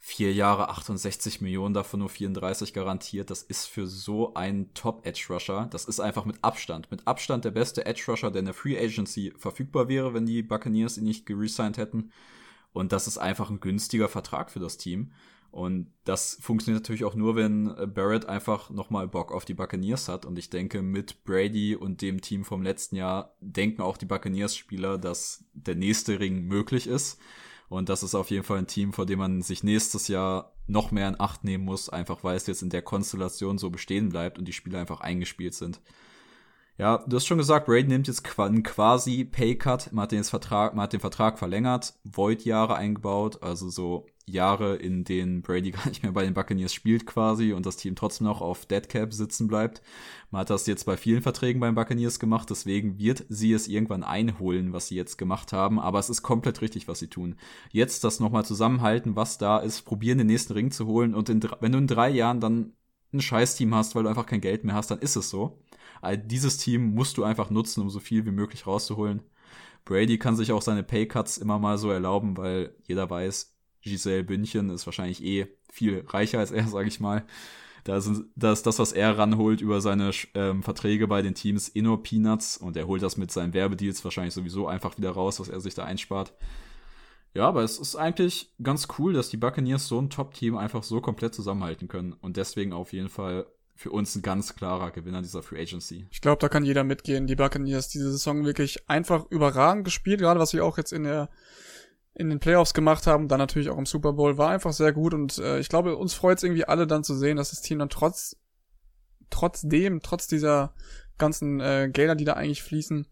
vier 0.08 0.32
Jahre 0.32 0.70
68 0.70 1.42
Millionen, 1.42 1.74
davon 1.74 2.00
nur 2.00 2.08
34 2.08 2.74
garantiert. 2.74 3.30
Das 3.30 3.44
ist 3.44 3.66
für 3.66 3.88
so 3.88 4.34
einen 4.36 4.74
Top-Edge-Rusher. 4.74 5.68
Das 5.70 5.84
ist 5.84 6.00
einfach 6.00 6.24
mit 6.24 6.42
Abstand, 6.46 6.90
mit 6.90 7.06
Abstand 7.06 7.44
der 7.44 7.52
beste 7.52 7.86
Edge-Rusher, 7.86 8.32
der 8.32 8.40
in 8.40 8.46
der 8.46 8.54
Free 8.54 8.80
Agency 8.80 9.34
verfügbar 9.38 9.90
wäre, 9.90 10.14
wenn 10.14 10.26
die 10.26 10.44
Buccaneers 10.44 10.98
ihn 10.98 11.04
nicht 11.04 11.26
geresigned 11.26 11.78
hätten. 11.78 12.14
Und 12.72 12.94
das 12.94 13.06
ist 13.08 13.18
einfach 13.18 13.50
ein 13.50 13.60
günstiger 13.60 14.08
Vertrag 14.08 14.50
für 14.50 14.62
das 14.62 14.78
Team. 14.78 15.12
Und 15.52 15.92
das 16.06 16.38
funktioniert 16.40 16.84
natürlich 16.84 17.04
auch 17.04 17.16
nur, 17.16 17.36
wenn 17.36 17.76
Barrett 17.94 18.28
einfach 18.28 18.70
nochmal 18.70 19.10
Bock 19.10 19.34
auf 19.34 19.44
die 19.44 19.56
Buccaneers 19.56 20.08
hat. 20.08 20.26
Und 20.26 20.40
ich 20.40 20.50
denke, 20.50 20.82
mit 20.82 21.26
Brady 21.26 21.76
und 21.76 22.02
dem 22.02 22.22
Team 22.22 22.46
vom 22.46 22.62
letzten 22.62 22.96
Jahr 22.96 23.36
denken 23.42 23.82
auch 23.82 23.98
die 23.98 24.06
Buccaneers-Spieler, 24.06 25.00
dass 25.00 25.44
der 25.54 25.76
nächste 25.76 26.22
Ring 26.22 26.46
möglich 26.46 26.88
ist. 26.88 27.20
Und 27.70 27.90
das 27.90 28.04
ist 28.04 28.16
auf 28.16 28.32
jeden 28.32 28.44
Fall 28.44 28.60
ein 28.60 28.68
Team, 28.68 28.94
vor 28.94 29.06
dem 29.06 29.20
man 29.20 29.42
sich 29.42 29.64
nächstes 29.64 30.08
Jahr 30.08 30.54
noch 30.68 30.92
mehr 30.92 31.08
in 31.08 31.20
Acht 31.20 31.44
nehmen 31.44 31.66
muss, 31.66 31.90
einfach 31.90 32.24
weil 32.24 32.38
es 32.38 32.48
jetzt 32.48 32.62
in 32.62 32.70
der 32.70 32.82
Konstellation 32.82 33.58
so 33.58 33.70
bestehen 33.70 34.10
bleibt 34.10 34.40
und 34.40 34.46
die 34.46 34.54
Spieler 34.54 34.80
einfach 34.80 35.02
eingespielt 35.02 35.54
sind. 35.54 35.82
Ja, 36.78 37.04
du 37.08 37.16
hast 37.16 37.26
schon 37.26 37.40
gesagt, 37.40 37.66
Brady 37.66 37.88
nimmt 37.88 38.08
jetzt 38.08 38.24
quasi 38.24 39.26
Paycut, 39.26 39.92
man 39.92 40.04
hat 40.04 40.12
den, 40.12 40.24
Vertrag, 40.24 40.76
man 40.76 40.84
hat 40.84 40.94
den 40.94 41.00
Vertrag 41.00 41.40
verlängert, 41.40 41.96
Void-Jahre 42.04 42.76
eingebaut, 42.76 43.42
also 43.42 43.70
so 43.70 44.06
Jahre, 44.28 44.76
in 44.76 45.04
denen 45.04 45.42
Brady 45.42 45.72
gar 45.72 45.88
nicht 45.88 46.04
mehr 46.04 46.12
bei 46.12 46.24
den 46.24 46.34
Buccaneers 46.34 46.74
spielt 46.74 47.06
quasi 47.06 47.54
und 47.54 47.66
das 47.66 47.78
Team 47.78 47.96
trotzdem 47.96 48.28
noch 48.28 48.42
auf 48.42 48.66
Deadcap 48.66 49.14
sitzen 49.14 49.48
bleibt. 49.48 49.82
Man 50.32 50.42
hat 50.42 50.50
das 50.50 50.68
jetzt 50.68 50.86
bei 50.86 50.98
vielen 50.98 51.22
Verträgen 51.22 51.60
beim 51.60 51.76
Buccaneers 51.76 52.20
gemacht, 52.20 52.50
deswegen 52.50 53.00
wird 53.00 53.26
sie 53.30 53.54
es 53.54 53.68
irgendwann 53.68 54.04
einholen, 54.04 54.74
was 54.74 54.88
sie 54.88 54.96
jetzt 54.96 55.18
gemacht 55.18 55.54
haben, 55.54 55.80
aber 55.80 56.00
es 56.00 56.10
ist 56.10 56.22
komplett 56.22 56.62
richtig, 56.62 56.88
was 56.88 57.00
sie 57.00 57.08
tun. 57.08 57.36
Jetzt 57.72 58.04
das 58.04 58.20
nochmal 58.20 58.46
zusammenhalten, 58.46 59.16
was 59.16 59.38
da 59.38 59.60
ist, 59.60 59.84
probieren 59.84 60.18
den 60.18 60.28
nächsten 60.28 60.54
Ring 60.54 60.72
zu 60.72 60.86
holen 60.88 61.16
und 61.16 61.30
in, 61.30 61.42
wenn 61.62 61.72
du 61.72 61.78
in 61.78 61.88
drei 61.88 62.10
Jahren 62.10 62.40
dann 62.42 62.74
ein 63.14 63.22
Scheiß-Team 63.22 63.74
hast, 63.74 63.96
weil 63.96 64.04
du 64.04 64.10
einfach 64.10 64.26
kein 64.26 64.42
Geld 64.42 64.64
mehr 64.64 64.76
hast, 64.76 64.92
dann 64.92 65.00
ist 65.00 65.16
es 65.16 65.30
so. 65.30 65.62
Also 66.02 66.22
dieses 66.26 66.58
Team 66.58 66.94
musst 66.94 67.18
du 67.18 67.24
einfach 67.24 67.50
nutzen, 67.50 67.82
um 67.82 67.90
so 67.90 68.00
viel 68.00 68.26
wie 68.26 68.32
möglich 68.32 68.68
rauszuholen. 68.68 69.22
Brady 69.86 70.18
kann 70.20 70.36
sich 70.36 70.52
auch 70.52 70.62
seine 70.62 70.84
Paycuts 70.84 71.38
immer 71.38 71.60
mal 71.60 71.78
so 71.78 71.90
erlauben, 71.90 72.36
weil 72.38 72.76
jeder 72.88 73.10
weiß, 73.10 73.57
Giselle 73.88 74.24
Bündchen 74.24 74.70
ist 74.70 74.86
wahrscheinlich 74.86 75.24
eh 75.24 75.48
viel 75.72 76.04
reicher 76.08 76.40
als 76.40 76.52
er, 76.52 76.68
sage 76.68 76.88
ich 76.88 77.00
mal. 77.00 77.26
Da, 77.84 78.02
sind, 78.02 78.26
da 78.36 78.52
ist 78.52 78.64
das, 78.64 78.80
was 78.80 78.92
er 78.92 79.18
ranholt 79.18 79.62
über 79.62 79.80
seine 79.80 80.12
ähm, 80.34 80.62
Verträge 80.62 81.08
bei 81.08 81.22
den 81.22 81.36
Teams, 81.36 81.74
eh 81.74 81.82
nur 81.82 82.04
Peanuts 82.04 82.58
und 82.58 82.76
er 82.76 82.86
holt 82.86 83.02
das 83.02 83.16
mit 83.16 83.32
seinen 83.32 83.54
Werbedeals 83.54 84.04
wahrscheinlich 84.04 84.34
sowieso 84.34 84.68
einfach 84.68 84.98
wieder 84.98 85.12
raus, 85.12 85.40
was 85.40 85.48
er 85.48 85.62
sich 85.62 85.74
da 85.74 85.86
einspart. 85.86 86.34
Ja, 87.34 87.48
aber 87.48 87.64
es 87.64 87.80
ist 87.80 87.96
eigentlich 87.96 88.52
ganz 88.62 88.88
cool, 88.98 89.14
dass 89.14 89.30
die 89.30 89.38
Buccaneers 89.38 89.88
so 89.88 90.02
ein 90.02 90.10
Top-Team 90.10 90.58
einfach 90.58 90.84
so 90.84 91.00
komplett 91.00 91.34
zusammenhalten 91.34 91.88
können 91.88 92.14
und 92.14 92.36
deswegen 92.36 92.74
auf 92.74 92.92
jeden 92.92 93.10
Fall 93.10 93.46
für 93.78 93.92
uns 93.92 94.16
ein 94.16 94.24
ganz 94.24 94.56
klarer 94.56 94.92
Gewinner 94.92 95.22
dieser 95.22 95.44
Free 95.44 95.62
Agency. 95.62 96.08
Ich 96.10 96.20
glaube, 96.20 96.40
da 96.40 96.50
kann 96.50 96.66
jeder 96.66 96.84
mitgehen. 96.84 97.28
Die 97.28 97.36
Buccaneers 97.36 97.90
diese 97.90 98.12
Saison 98.12 98.44
wirklich 98.44 98.90
einfach 98.90 99.30
überragend 99.30 99.86
gespielt, 99.86 100.20
gerade 100.20 100.40
was 100.40 100.50
sie 100.50 100.62
auch 100.62 100.78
jetzt 100.78 100.92
in 100.92 101.04
der 101.04 101.30
in 102.18 102.30
den 102.30 102.40
Playoffs 102.40 102.74
gemacht 102.74 103.08
haben, 103.08 103.28
dann 103.28 103.40
natürlich 103.40 103.70
auch 103.70 103.78
im 103.78 103.86
Super 103.86 104.14
Bowl, 104.14 104.38
war 104.38 104.50
einfach 104.50 104.74
sehr 104.74 104.92
gut 104.92 105.14
und 105.14 105.38
äh, 105.38 105.60
ich 105.60 105.70
glaube, 105.70 105.96
uns 105.96 106.14
freut 106.14 106.38
es 106.38 106.44
irgendwie 106.44 106.66
alle 106.66 106.88
dann 106.88 107.04
zu 107.04 107.16
sehen, 107.16 107.38
dass 107.38 107.52
das 107.52 107.62
Team 107.62 107.80
dann 107.80 107.90
trotz 107.90 108.36
trotzdem, 109.30 110.02
trotz 110.02 110.28
dieser 110.28 110.74
ganzen 111.18 111.60
äh, 111.60 111.90
Gelder, 111.92 112.16
die 112.16 112.26
da 112.26 112.34
eigentlich 112.34 112.64
fließen, 112.64 113.08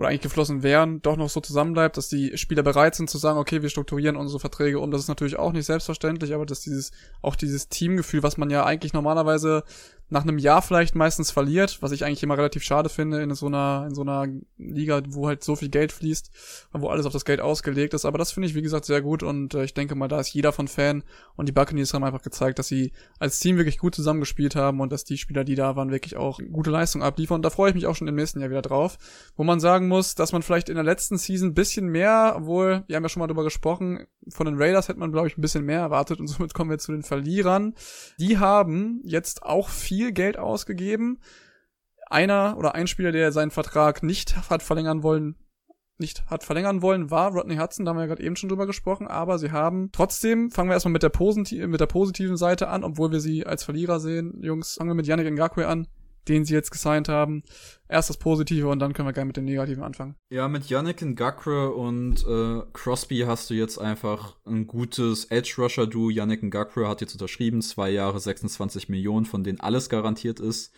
oder 0.00 0.08
eigentlich 0.08 0.22
geflossen 0.22 0.62
wären, 0.62 1.02
doch 1.02 1.18
noch 1.18 1.28
so 1.28 1.40
zusammenbleibt, 1.40 1.98
dass 1.98 2.08
die 2.08 2.38
Spieler 2.38 2.62
bereit 2.62 2.94
sind 2.94 3.10
zu 3.10 3.18
sagen, 3.18 3.38
okay, 3.38 3.60
wir 3.60 3.68
strukturieren 3.68 4.16
unsere 4.16 4.40
Verträge 4.40 4.80
um. 4.80 4.90
Das 4.90 5.02
ist 5.02 5.08
natürlich 5.08 5.38
auch 5.38 5.52
nicht 5.52 5.66
selbstverständlich, 5.66 6.32
aber 6.32 6.46
dass 6.46 6.60
dieses, 6.60 6.90
auch 7.20 7.36
dieses 7.36 7.68
Teamgefühl, 7.68 8.22
was 8.22 8.38
man 8.38 8.48
ja 8.48 8.64
eigentlich 8.64 8.94
normalerweise 8.94 9.62
nach 10.10 10.22
einem 10.22 10.38
Jahr 10.38 10.60
vielleicht 10.60 10.94
meistens 10.94 11.30
verliert, 11.30 11.78
was 11.80 11.92
ich 11.92 12.04
eigentlich 12.04 12.22
immer 12.22 12.36
relativ 12.36 12.62
schade 12.62 12.88
finde 12.88 13.22
in 13.22 13.34
so 13.34 13.46
einer, 13.46 13.86
in 13.88 13.94
so 13.94 14.02
einer 14.02 14.26
Liga, 14.58 15.02
wo 15.08 15.28
halt 15.28 15.44
so 15.44 15.56
viel 15.56 15.68
Geld 15.68 15.92
fließt, 15.92 16.30
wo 16.72 16.88
alles 16.88 17.06
auf 17.06 17.12
das 17.12 17.24
Geld 17.24 17.40
ausgelegt 17.40 17.94
ist. 17.94 18.04
Aber 18.04 18.18
das 18.18 18.32
finde 18.32 18.48
ich, 18.48 18.54
wie 18.54 18.62
gesagt, 18.62 18.84
sehr 18.84 19.02
gut 19.02 19.22
und 19.22 19.54
äh, 19.54 19.64
ich 19.64 19.74
denke 19.74 19.94
mal, 19.94 20.08
da 20.08 20.20
ist 20.20 20.34
jeder 20.34 20.52
von 20.52 20.68
Fan 20.68 21.04
und 21.36 21.48
die 21.48 21.52
Buccaneers 21.52 21.94
haben 21.94 22.04
einfach 22.04 22.22
gezeigt, 22.22 22.58
dass 22.58 22.66
sie 22.66 22.92
als 23.18 23.38
Team 23.38 23.56
wirklich 23.56 23.78
gut 23.78 23.94
zusammengespielt 23.94 24.56
haben 24.56 24.80
und 24.80 24.90
dass 24.92 25.04
die 25.04 25.16
Spieler, 25.16 25.44
die 25.44 25.54
da 25.54 25.76
waren, 25.76 25.90
wirklich 25.90 26.16
auch 26.16 26.40
gute 26.52 26.70
Leistung 26.70 27.02
abliefern. 27.02 27.36
Und 27.36 27.44
da 27.44 27.50
freue 27.50 27.70
ich 27.70 27.74
mich 27.74 27.86
auch 27.86 27.94
schon 27.94 28.08
im 28.08 28.16
nächsten 28.16 28.40
Jahr 28.40 28.50
wieder 28.50 28.62
drauf, 28.62 28.98
wo 29.36 29.44
man 29.44 29.60
sagen 29.60 29.86
muss, 29.86 30.16
dass 30.16 30.32
man 30.32 30.42
vielleicht 30.42 30.68
in 30.68 30.74
der 30.74 30.84
letzten 30.84 31.18
Season 31.18 31.54
bisschen 31.54 31.86
mehr, 31.86 32.34
obwohl, 32.36 32.82
wir 32.88 32.96
haben 32.96 33.04
ja 33.04 33.08
schon 33.08 33.20
mal 33.20 33.28
drüber 33.28 33.44
gesprochen, 33.44 34.06
von 34.28 34.46
den 34.46 34.60
Raiders 34.60 34.88
hätte 34.88 34.98
man, 34.98 35.12
glaube 35.12 35.28
ich, 35.28 35.38
ein 35.38 35.40
bisschen 35.40 35.64
mehr 35.64 35.80
erwartet 35.80 36.20
und 36.20 36.26
somit 36.26 36.52
kommen 36.52 36.70
wir 36.70 36.78
zu 36.78 36.92
den 36.92 37.02
Verlierern. 37.02 37.74
Die 38.18 38.38
haben 38.38 39.00
jetzt 39.04 39.42
auch 39.42 39.68
viel 39.68 39.99
viel 40.00 40.12
Geld 40.12 40.38
ausgegeben. 40.38 41.18
Einer 42.06 42.56
oder 42.56 42.74
ein 42.74 42.86
Spieler, 42.86 43.12
der 43.12 43.32
seinen 43.32 43.50
Vertrag 43.50 44.02
nicht 44.02 44.48
hat 44.48 44.62
verlängern 44.62 45.02
wollen, 45.02 45.36
nicht 45.98 46.24
hat 46.30 46.42
verlängern 46.42 46.80
wollen, 46.80 47.10
war 47.10 47.32
Rodney 47.32 47.56
Hudson, 47.56 47.84
da 47.84 47.90
haben 47.90 47.98
wir 47.98 48.04
ja 48.04 48.06
gerade 48.06 48.22
eben 48.22 48.34
schon 48.34 48.48
drüber 48.48 48.66
gesprochen, 48.66 49.06
aber 49.06 49.38
sie 49.38 49.52
haben 49.52 49.90
trotzdem, 49.92 50.50
fangen 50.50 50.70
wir 50.70 50.74
erstmal 50.74 50.92
mit 50.92 51.02
der, 51.02 51.12
mit 51.68 51.80
der 51.80 51.86
positiven 51.86 52.38
Seite 52.38 52.68
an, 52.68 52.82
obwohl 52.82 53.12
wir 53.12 53.20
sie 53.20 53.46
als 53.46 53.62
Verlierer 53.62 54.00
sehen. 54.00 54.42
Jungs, 54.42 54.76
fangen 54.76 54.88
wir 54.88 54.94
mit 54.94 55.06
Yannick 55.06 55.30
Ngakwe 55.30 55.68
an 55.68 55.86
den 56.28 56.44
sie 56.44 56.54
jetzt 56.54 56.70
gesigned 56.70 57.08
haben. 57.08 57.42
Erst 57.88 58.10
das 58.10 58.18
Positive 58.18 58.68
und 58.68 58.78
dann 58.78 58.92
können 58.92 59.08
wir 59.08 59.12
gerne 59.12 59.26
mit 59.26 59.36
dem 59.36 59.44
Negativen 59.44 59.82
anfangen. 59.82 60.14
Ja, 60.30 60.48
mit 60.48 60.68
Yannick 60.68 61.02
Ngakwe 61.02 61.72
und 61.72 62.24
äh, 62.26 62.62
Crosby 62.72 63.20
hast 63.26 63.50
du 63.50 63.54
jetzt 63.54 63.78
einfach 63.78 64.36
ein 64.46 64.66
gutes 64.66 65.24
Edge-Rusher-Du. 65.26 66.10
Yannick 66.10 66.42
Ngakwe 66.42 66.88
hat 66.88 67.00
jetzt 67.00 67.14
unterschrieben, 67.14 67.62
zwei 67.62 67.90
Jahre 67.90 68.20
26 68.20 68.88
Millionen, 68.88 69.26
von 69.26 69.42
denen 69.42 69.60
alles 69.60 69.88
garantiert 69.88 70.40
ist. 70.40 70.72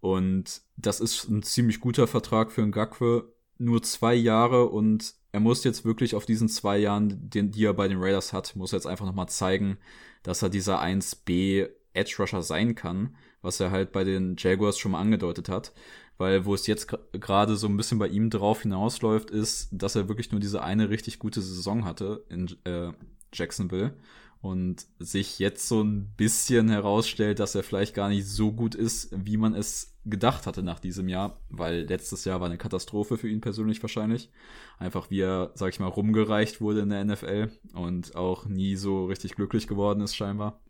Und 0.00 0.62
das 0.76 1.00
ist 1.00 1.28
ein 1.28 1.42
ziemlich 1.42 1.80
guter 1.80 2.06
Vertrag 2.06 2.52
für 2.52 2.66
Ngakwe. 2.66 3.32
Nur 3.58 3.82
zwei 3.82 4.14
Jahre 4.14 4.68
und 4.68 5.14
er 5.30 5.40
muss 5.40 5.64
jetzt 5.64 5.84
wirklich 5.84 6.14
auf 6.14 6.26
diesen 6.26 6.48
zwei 6.48 6.78
Jahren, 6.78 7.30
den, 7.30 7.50
die 7.50 7.64
er 7.64 7.74
bei 7.74 7.88
den 7.88 7.98
Raiders 8.00 8.32
hat, 8.32 8.54
muss 8.56 8.72
er 8.72 8.78
jetzt 8.78 8.86
einfach 8.86 9.06
nochmal 9.06 9.28
zeigen, 9.28 9.78
dass 10.22 10.42
er 10.42 10.50
dieser 10.50 10.82
1B 10.82 11.68
Edge 11.94 12.16
Rusher 12.18 12.42
sein 12.42 12.74
kann 12.74 13.16
was 13.42 13.60
er 13.60 13.70
halt 13.70 13.92
bei 13.92 14.04
den 14.04 14.36
Jaguars 14.38 14.78
schon 14.78 14.92
mal 14.92 15.00
angedeutet 15.00 15.48
hat. 15.48 15.72
Weil 16.18 16.44
wo 16.44 16.54
es 16.54 16.66
jetzt 16.66 16.94
gerade 17.12 17.56
so 17.56 17.66
ein 17.66 17.76
bisschen 17.76 17.98
bei 17.98 18.08
ihm 18.08 18.30
drauf 18.30 18.62
hinausläuft, 18.62 19.30
ist, 19.30 19.68
dass 19.72 19.96
er 19.96 20.08
wirklich 20.08 20.30
nur 20.30 20.40
diese 20.40 20.62
eine 20.62 20.88
richtig 20.88 21.18
gute 21.18 21.40
Saison 21.40 21.84
hatte 21.84 22.24
in 22.28 22.48
äh, 22.64 22.92
Jacksonville 23.32 23.96
und 24.42 24.86
sich 24.98 25.38
jetzt 25.38 25.68
so 25.68 25.82
ein 25.82 26.12
bisschen 26.16 26.68
herausstellt, 26.68 27.38
dass 27.38 27.54
er 27.54 27.62
vielleicht 27.62 27.94
gar 27.94 28.08
nicht 28.08 28.26
so 28.26 28.52
gut 28.52 28.74
ist, 28.74 29.10
wie 29.12 29.36
man 29.36 29.54
es 29.54 29.96
gedacht 30.04 30.46
hatte 30.46 30.64
nach 30.64 30.80
diesem 30.80 31.08
Jahr, 31.08 31.38
weil 31.48 31.82
letztes 31.82 32.24
Jahr 32.24 32.40
war 32.40 32.48
eine 32.48 32.58
Katastrophe 32.58 33.16
für 33.16 33.28
ihn 33.28 33.40
persönlich 33.40 33.80
wahrscheinlich. 33.82 34.30
Einfach 34.78 35.10
wie 35.10 35.20
er, 35.20 35.52
sag 35.54 35.68
ich 35.68 35.78
mal, 35.78 35.86
rumgereicht 35.86 36.60
wurde 36.60 36.80
in 36.80 36.90
der 36.90 37.04
NFL 37.04 37.50
und 37.74 38.16
auch 38.16 38.46
nie 38.46 38.74
so 38.74 39.06
richtig 39.06 39.36
glücklich 39.36 39.68
geworden 39.68 40.00
ist 40.00 40.16
scheinbar. 40.16 40.60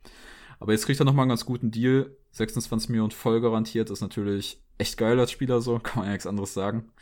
Aber 0.62 0.70
jetzt 0.70 0.86
kriegt 0.86 1.00
er 1.00 1.04
nochmal 1.04 1.24
einen 1.24 1.30
ganz 1.30 1.44
guten 1.44 1.72
Deal. 1.72 2.16
26 2.30 2.88
Millionen 2.90 3.10
voll 3.10 3.40
garantiert, 3.40 3.90
ist 3.90 4.00
natürlich 4.00 4.62
echt 4.78 4.96
geil 4.96 5.18
als 5.18 5.32
Spieler 5.32 5.60
so, 5.60 5.78
kann 5.82 5.98
man 5.98 6.06
ja 6.06 6.12
nichts 6.12 6.26
anderes 6.28 6.54
sagen. 6.54 6.92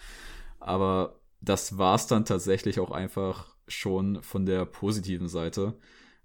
Aber 0.61 1.20
das 1.42 1.76
war's 1.76 2.06
dann 2.06 2.24
tatsächlich 2.24 2.80
auch 2.80 2.90
einfach 2.90 3.54
schon 3.68 4.22
von 4.22 4.46
der 4.46 4.64
positiven 4.64 5.28
Seite. 5.28 5.76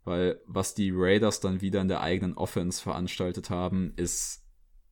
Weil 0.06 0.40
was 0.48 0.76
die 0.76 0.94
Raiders 0.96 1.42
dann 1.42 1.60
wieder 1.60 1.82
in 1.82 1.90
der 1.90 2.00
eigenen 2.00 2.38
Offense 2.38 2.82
veranstaltet 2.82 3.50
haben, 3.50 3.92
ist, 3.98 4.46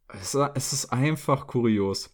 es 0.10 0.74
ist 0.74 0.92
einfach 0.92 1.48
kurios. 1.48 2.14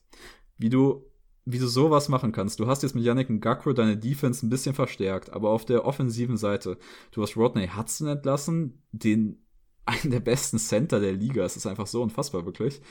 Wie 0.59 0.69
du 0.69 1.09
wie 1.45 1.57
du 1.57 1.65
sowas 1.65 2.09
machen 2.09 2.31
kannst. 2.31 2.59
Du 2.59 2.67
hast 2.67 2.83
jetzt 2.83 2.93
mit 2.93 3.03
Yannick 3.03 3.31
Ngakwe 3.31 3.73
deine 3.73 3.97
Defense 3.97 4.45
ein 4.45 4.51
bisschen 4.51 4.75
verstärkt, 4.75 5.31
aber 5.31 5.49
auf 5.49 5.65
der 5.65 5.83
offensiven 5.83 6.37
Seite, 6.37 6.77
du 7.09 7.23
hast 7.23 7.35
Rodney 7.35 7.69
Hudson 7.75 8.07
entlassen, 8.07 8.83
den 8.91 9.41
einen 9.89 10.11
der 10.11 10.19
besten 10.19 10.59
Center 10.59 10.99
der 10.99 11.13
Liga. 11.13 11.43
Es 11.43 11.57
ist 11.57 11.65
einfach 11.65 11.87
so 11.87 12.01
unfassbar, 12.01 12.45
wirklich. 12.45 12.81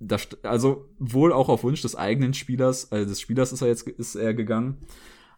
Das, 0.00 0.28
also 0.42 0.88
wohl 0.98 1.32
auch 1.32 1.48
auf 1.48 1.64
Wunsch 1.64 1.82
des 1.82 1.96
eigenen 1.96 2.32
Spielers, 2.34 2.92
also 2.92 3.08
des 3.08 3.20
Spielers 3.20 3.52
ist 3.52 3.62
er 3.62 3.68
jetzt 3.68 3.88
ist 3.88 4.14
er 4.14 4.34
gegangen. 4.34 4.78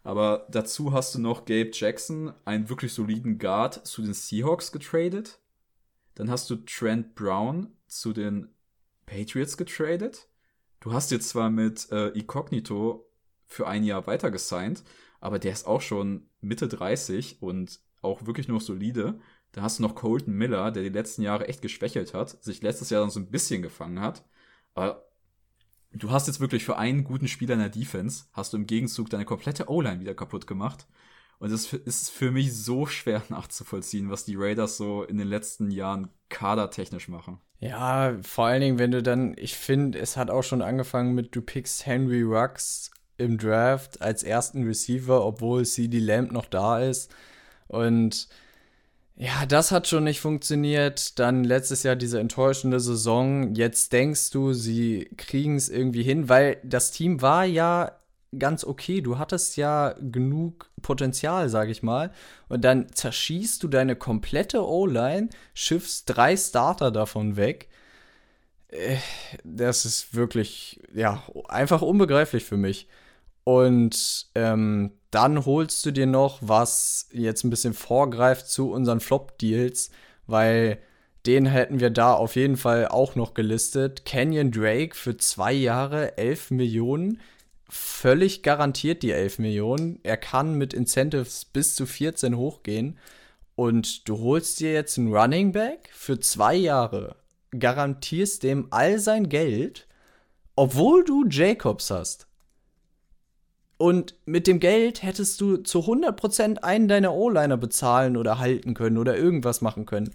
Aber 0.02 0.46
dazu 0.50 0.92
hast 0.92 1.14
du 1.14 1.18
noch 1.18 1.44
Gabe 1.44 1.70
Jackson, 1.72 2.32
einen 2.44 2.68
wirklich 2.68 2.92
soliden 2.92 3.38
Guard, 3.38 3.86
zu 3.86 4.02
den 4.02 4.14
Seahawks 4.14 4.72
getradet. 4.72 5.40
Dann 6.14 6.30
hast 6.30 6.48
du 6.50 6.56
Trent 6.56 7.14
Brown 7.14 7.68
zu 7.86 8.12
den 8.12 8.48
Patriots 9.06 9.56
getradet. 9.56 10.28
Du 10.80 10.92
hast 10.92 11.10
jetzt 11.10 11.28
zwar 11.28 11.50
mit 11.50 11.90
äh, 11.90 12.08
Incognito 12.08 13.06
für 13.46 13.66
ein 13.66 13.84
Jahr 13.84 14.06
weiter 14.06 14.30
gesigned, 14.30 14.82
aber 15.20 15.38
der 15.38 15.52
ist 15.52 15.66
auch 15.66 15.82
schon 15.82 16.28
Mitte 16.40 16.68
30 16.68 17.42
und 17.42 17.80
auch 18.00 18.24
wirklich 18.24 18.48
nur 18.48 18.60
solide. 18.60 19.20
Da 19.52 19.62
hast 19.62 19.78
du 19.78 19.82
noch 19.82 19.94
Colton 19.94 20.34
Miller, 20.34 20.70
der 20.70 20.82
die 20.82 20.88
letzten 20.90 21.22
Jahre 21.22 21.48
echt 21.48 21.62
geschwächelt 21.62 22.14
hat, 22.14 22.42
sich 22.42 22.62
letztes 22.62 22.90
Jahr 22.90 23.00
dann 23.00 23.10
so 23.10 23.20
ein 23.20 23.30
bisschen 23.30 23.62
gefangen 23.62 24.00
hat. 24.00 24.24
Aber 24.74 25.04
du 25.92 26.10
hast 26.10 26.28
jetzt 26.28 26.40
wirklich 26.40 26.64
für 26.64 26.76
einen 26.78 27.04
guten 27.04 27.28
Spieler 27.28 27.54
in 27.54 27.60
der 27.60 27.68
Defense, 27.68 28.24
hast 28.32 28.52
du 28.52 28.56
im 28.56 28.66
Gegenzug 28.66 29.10
deine 29.10 29.24
komplette 29.24 29.68
O-Line 29.68 30.00
wieder 30.00 30.14
kaputt 30.14 30.46
gemacht. 30.46 30.86
Und 31.40 31.50
es 31.50 31.72
ist 31.72 32.10
für 32.10 32.30
mich 32.30 32.54
so 32.54 32.86
schwer 32.86 33.22
nachzuvollziehen, 33.28 34.10
was 34.10 34.24
die 34.24 34.36
Raiders 34.36 34.76
so 34.76 35.02
in 35.02 35.18
den 35.18 35.28
letzten 35.28 35.70
Jahren 35.70 36.10
kadertechnisch 36.28 37.08
machen. 37.08 37.40
Ja, 37.58 38.16
vor 38.22 38.46
allen 38.46 38.60
Dingen, 38.60 38.78
wenn 38.78 38.90
du 38.90 39.02
dann, 39.02 39.34
ich 39.36 39.56
finde, 39.56 39.98
es 39.98 40.16
hat 40.16 40.30
auch 40.30 40.42
schon 40.42 40.62
angefangen 40.62 41.14
mit, 41.14 41.34
du 41.34 41.42
pickst 41.42 41.84
Henry 41.86 42.22
Rux 42.22 42.90
im 43.18 43.36
Draft 43.36 44.00
als 44.00 44.22
ersten 44.22 44.64
Receiver, 44.64 45.24
obwohl 45.24 45.66
CD 45.66 45.98
Lamb 45.98 46.32
noch 46.32 46.46
da 46.46 46.80
ist. 46.80 47.14
Und 47.68 48.28
ja, 49.20 49.44
das 49.44 49.70
hat 49.70 49.86
schon 49.86 50.04
nicht 50.04 50.20
funktioniert. 50.20 51.18
Dann 51.18 51.44
letztes 51.44 51.82
Jahr 51.82 51.94
diese 51.94 52.18
enttäuschende 52.18 52.80
Saison. 52.80 53.54
Jetzt 53.54 53.92
denkst 53.92 54.30
du, 54.30 54.54
sie 54.54 55.10
kriegen 55.18 55.56
es 55.56 55.68
irgendwie 55.68 56.02
hin, 56.02 56.30
weil 56.30 56.56
das 56.64 56.90
Team 56.90 57.20
war 57.20 57.44
ja 57.44 57.98
ganz 58.38 58.64
okay. 58.64 59.02
Du 59.02 59.18
hattest 59.18 59.58
ja 59.58 59.94
genug 60.00 60.70
Potenzial, 60.80 61.50
sag 61.50 61.68
ich 61.68 61.82
mal. 61.82 62.12
Und 62.48 62.64
dann 62.64 62.90
zerschießt 62.94 63.62
du 63.62 63.68
deine 63.68 63.94
komplette 63.94 64.66
O-Line, 64.66 65.28
schiffst 65.52 66.04
drei 66.06 66.34
Starter 66.34 66.90
davon 66.90 67.36
weg. 67.36 67.68
Äh, 68.68 68.96
das 69.44 69.84
ist 69.84 70.14
wirklich, 70.14 70.80
ja, 70.94 71.22
einfach 71.48 71.82
unbegreiflich 71.82 72.46
für 72.46 72.56
mich. 72.56 72.88
Und 73.44 74.28
ähm, 74.34 74.92
dann 75.10 75.44
holst 75.44 75.84
du 75.84 75.90
dir 75.90 76.06
noch, 76.06 76.38
was 76.40 77.08
jetzt 77.12 77.44
ein 77.44 77.50
bisschen 77.50 77.74
vorgreift 77.74 78.48
zu 78.48 78.70
unseren 78.70 79.00
Flop-Deals, 79.00 79.90
weil 80.26 80.78
den 81.26 81.46
hätten 81.46 81.80
wir 81.80 81.90
da 81.90 82.14
auf 82.14 82.36
jeden 82.36 82.56
Fall 82.56 82.88
auch 82.88 83.14
noch 83.14 83.34
gelistet. 83.34 84.06
Canyon 84.06 84.50
Drake 84.50 84.96
für 84.96 85.16
zwei 85.16 85.52
Jahre 85.52 86.16
11 86.16 86.52
Millionen. 86.52 87.20
Völlig 87.68 88.42
garantiert 88.42 89.02
die 89.02 89.12
11 89.12 89.38
Millionen. 89.38 90.00
Er 90.02 90.16
kann 90.16 90.54
mit 90.54 90.72
Incentives 90.72 91.44
bis 91.44 91.74
zu 91.74 91.86
14 91.86 92.36
hochgehen. 92.36 92.98
Und 93.54 94.08
du 94.08 94.18
holst 94.20 94.60
dir 94.60 94.72
jetzt 94.72 94.96
einen 94.96 95.14
Running 95.14 95.52
Back 95.52 95.90
für 95.92 96.18
zwei 96.18 96.54
Jahre, 96.54 97.16
garantierst 97.50 98.42
dem 98.42 98.68
all 98.70 98.98
sein 98.98 99.28
Geld, 99.28 99.86
obwohl 100.56 101.04
du 101.04 101.26
Jacobs 101.28 101.90
hast. 101.90 102.29
Und 103.80 104.14
mit 104.26 104.46
dem 104.46 104.60
Geld 104.60 105.02
hättest 105.02 105.40
du 105.40 105.56
zu 105.56 105.78
100% 105.78 106.58
einen 106.58 106.86
deiner 106.86 107.14
O-Liner 107.14 107.56
bezahlen 107.56 108.18
oder 108.18 108.38
halten 108.38 108.74
können 108.74 108.98
oder 108.98 109.16
irgendwas 109.16 109.62
machen 109.62 109.86
können. 109.86 110.10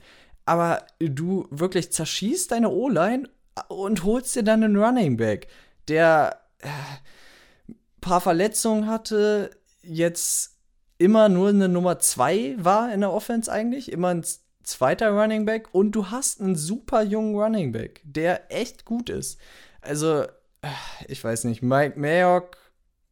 Aber 0.45 0.86
du 0.99 1.47
wirklich 1.49 1.91
zerschießt 1.91 2.51
deine 2.51 2.70
O-Line 2.70 3.28
und 3.68 4.03
holst 4.03 4.36
dir 4.36 4.43
dann 4.43 4.63
einen 4.63 4.76
Running 4.76 5.18
Back, 5.18 5.47
der 5.88 6.41
äh, 6.59 6.68
paar 8.01 8.22
Verletzungen 8.22 8.86
hatte, 8.86 9.49
jetzt 9.82 10.59
immer 10.99 11.28
nur 11.28 11.49
eine 11.49 11.68
Nummer 11.68 11.97
2 11.97 12.57
war 12.59 12.93
in 12.93 13.01
der 13.01 13.13
Offense 13.13 13.51
eigentlich, 13.51 13.91
immer 13.91 14.09
ein 14.09 14.24
zweiter 14.61 15.09
Running 15.09 15.47
Back 15.47 15.74
und 15.74 15.93
du 15.93 16.11
hast 16.11 16.39
einen 16.39 16.55
super 16.55 17.01
jungen 17.01 17.34
Running 17.34 17.72
Back, 17.72 18.01
der 18.03 18.51
echt 18.53 18.86
gut 18.86 19.09
ist. 19.09 19.39
Also, 19.82 20.22
äh, 20.22 20.28
ich 21.07 21.24
weiß 21.24 21.45
nicht, 21.45 21.63
Mike 21.63 21.99
Mayock 21.99 22.57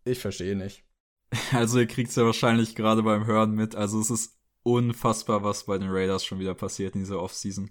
ich 0.06 0.20
verstehe 0.20 0.56
nicht. 0.56 0.84
Also 1.52 1.80
ihr 1.80 1.88
kriegt 1.88 2.12
es 2.12 2.16
ja 2.16 2.26
wahrscheinlich 2.26 2.76
gerade 2.76 3.02
beim 3.02 3.26
Hören 3.26 3.54
mit. 3.54 3.76
Also 3.76 4.00
es 4.00 4.12
ist 4.12 4.38
unfassbar, 4.62 5.44
was 5.44 5.66
bei 5.66 5.78
den 5.78 5.90
Raiders 5.90 6.24
schon 6.24 6.40
wieder 6.40 6.54
passiert 6.54 6.96
in 6.96 7.02
dieser 7.02 7.22
Offseason. 7.22 7.70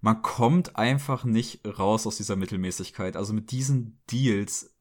Man 0.00 0.22
kommt 0.22 0.76
einfach 0.76 1.24
nicht 1.24 1.66
raus 1.66 2.06
aus 2.06 2.16
dieser 2.16 2.36
Mittelmäßigkeit. 2.36 3.16
Also 3.16 3.32
mit 3.32 3.50
diesen 3.50 4.00
Deals, 4.10 4.76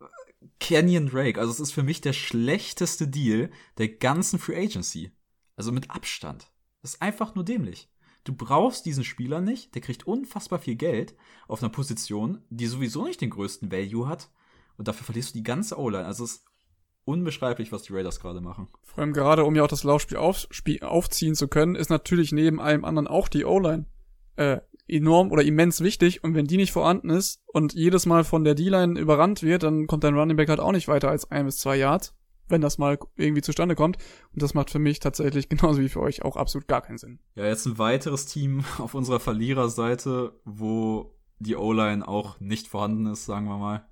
Canyon 0.60 1.08
Drake, 1.08 1.39
also 1.39 1.52
es 1.52 1.60
ist 1.60 1.72
für 1.72 1.84
mich 1.84 2.02
der 2.02 2.14
schlechteste 2.14 3.08
Deal 3.08 3.50
der 3.78 3.89
ganzen 3.89 4.39
Free 4.39 4.58
Agency. 4.58 5.12
Also 5.56 5.72
mit 5.72 5.91
Abstand. 5.91 6.52
Das 6.82 6.96
ist 6.96 7.02
einfach 7.02 7.36
nur 7.36 7.46
dämlich. 7.46 7.89
Du 8.24 8.34
brauchst 8.34 8.86
diesen 8.86 9.04
Spieler 9.04 9.41
nicht, 9.41 9.76
der 9.76 9.82
kriegt 9.82 10.08
unfassbar 10.08 10.60
viel 10.60 10.76
Geld 10.76 11.16
auf 11.48 11.62
einer 11.62 11.72
Position, 11.72 12.41
die 12.50 12.68
sowieso 12.68 13.06
nicht 13.06 13.22
den 13.22 13.30
größten 13.30 13.72
Value 13.72 14.08
hat. 14.08 14.30
Und 14.78 14.88
dafür 14.88 15.06
verlierst 15.06 15.32
du 15.32 15.39
die 15.39 15.44
ganze 15.44 15.78
O-Line. 15.78 16.06
Also 16.06 16.24
es 16.24 16.36
ist 16.36 16.46
unbeschreiblich, 17.06 17.72
was 17.72 17.84
die 17.84 17.93
Raiders 17.93 18.20
gerade 18.20 18.41
machen. 18.41 18.68
Vor 18.82 18.99
allem 18.99 19.14
gerade, 19.14 19.43
um 19.43 19.56
ja 19.56 19.64
auch 19.64 19.68
das 19.68 19.84
Laufspiel 19.84 20.18
auf, 20.18 20.47
aufziehen 20.82 21.36
zu 21.36 21.47
können, 21.47 21.76
ist 21.76 21.89
natürlich 21.89 22.32
neben 22.32 22.60
allem 22.60 22.86
anderen 22.86 23.08
auch 23.08 23.28
die 23.28 23.45
O-Line 23.45 23.86
äh, 24.36 24.60
enorm 24.88 25.32
oder 25.32 25.43
immens 25.43 25.82
wichtig. 25.82 26.24
Und 26.24 26.36
wenn 26.36 26.47
die 26.47 26.58
nicht 26.58 26.72
vorhanden 26.72 27.10
ist 27.10 27.41
und 27.47 27.74
jedes 27.74 28.06
Mal 28.06 28.24
von 28.24 28.43
der 28.43 28.56
D-Line 28.56 28.99
überrannt 28.99 29.43
wird, 29.43 29.64
dann 29.64 29.88
kommt 29.88 30.04
dein 30.04 30.18
Running 30.18 30.38
Back 30.38 30.49
halt 30.49 30.60
auch 30.60 30.72
nicht 30.72 30.88
weiter 30.88 31.10
als 31.10 31.30
ein 31.30 31.45
bis 31.45 31.58
zwei 31.58 31.78
Yards, 31.78 32.16
wenn 32.47 32.62
das 32.62 32.78
mal 32.78 32.97
irgendwie 33.16 33.41
zustande 33.41 33.76
kommt. 33.76 33.97
Und 34.34 34.41
das 34.41 34.54
macht 34.54 34.70
für 34.70 34.80
mich 34.80 34.99
tatsächlich 34.99 35.49
genauso 35.49 35.82
wie 35.82 35.89
für 35.89 36.01
euch 36.01 36.24
auch 36.24 36.38
absolut 36.38 36.68
gar 36.68 36.82
keinen 36.82 36.97
Sinn. 36.97 37.20
Ja, 37.36 37.45
jetzt 37.45 37.66
ein 37.66 37.78
weiteres 37.78 38.26
Team 38.26 38.64
auf 38.78 38.93
unserer 38.93 39.20
Verliererseite, 39.20 40.39
wo 40.45 41.16
die 41.39 41.56
O-Line 41.58 42.08
auch 42.08 42.39
nicht 42.39 42.68
vorhanden 42.68 43.08
ist, 43.08 43.26
sagen 43.26 43.47
wir 43.47 43.58
mal 43.58 43.86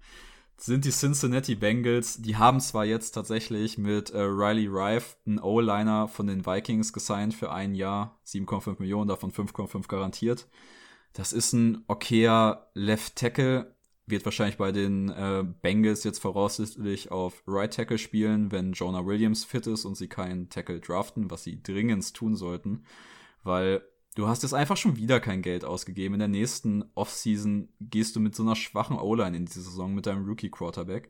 sind 0.58 0.86
die 0.86 0.91
Cincinnati 0.91 1.56
Bengals. 1.56 2.22
Die 2.22 2.38
haben 2.38 2.60
zwar 2.60 2.86
jetzt 2.86 3.12
tatsächlich 3.12 3.78
mit 3.78 4.12
äh, 4.12 4.22
Riley 4.22 4.68
Rife 4.68 5.16
einen 5.26 5.39
O-Liner 5.39 6.08
von 6.08 6.28
den 6.28 6.45
Vikings 6.45 6.93
gesigned 6.93 7.34
für 7.34 7.52
ein 7.52 7.74
Jahr, 7.74 8.20
7,5 8.28 8.76
Millionen, 8.80 9.08
davon 9.08 9.32
5,5 9.32 9.88
garantiert. 9.88 10.47
Das 11.14 11.34
ist 11.34 11.54
ein 11.54 11.84
okayer 11.88 12.70
Left 12.74 13.16
Tackle, 13.16 13.76
wird 14.06 14.26
wahrscheinlich 14.26 14.58
bei 14.58 14.72
den 14.72 15.10
äh, 15.10 15.43
Bengals 15.62 16.04
jetzt 16.04 16.20
voraussichtlich 16.20 17.12
auf 17.12 17.43
Right 17.47 17.74
Tackle 17.74 17.97
spielen, 17.97 18.52
wenn 18.52 18.74
Jonah 18.74 19.06
Williams 19.06 19.43
fit 19.43 19.68
ist 19.68 19.86
und 19.86 19.95
sie 19.95 20.08
keinen 20.08 20.49
Tackle 20.49 20.80
draften, 20.80 21.32
was 21.32 21.43
sie 21.43 21.62
dringend 21.62 22.14
tun 22.14 22.36
sollten, 22.36 22.86
weil 23.43 23.82
Du 24.16 24.28
hast 24.28 24.43
jetzt 24.43 24.53
einfach 24.53 24.76
schon 24.76 24.97
wieder 24.97 25.22
kein 25.22 25.41
Geld 25.41 25.64
ausgegeben. 25.64 26.16
In 26.16 26.20
der 26.20 26.28
nächsten 26.28 26.84
Offseason 26.95 27.70
gehst 27.80 28.16
du 28.16 28.20
mit 28.20 28.36
so 28.36 28.43
einer 28.43 28.57
schwachen 28.57 28.97
O-Line 28.97 29.38
in 29.38 29.45
die 29.45 29.51
Saison 29.51 29.93
mit 29.93 30.05
deinem 30.05 30.26
Rookie-Quarterback. 30.26 31.09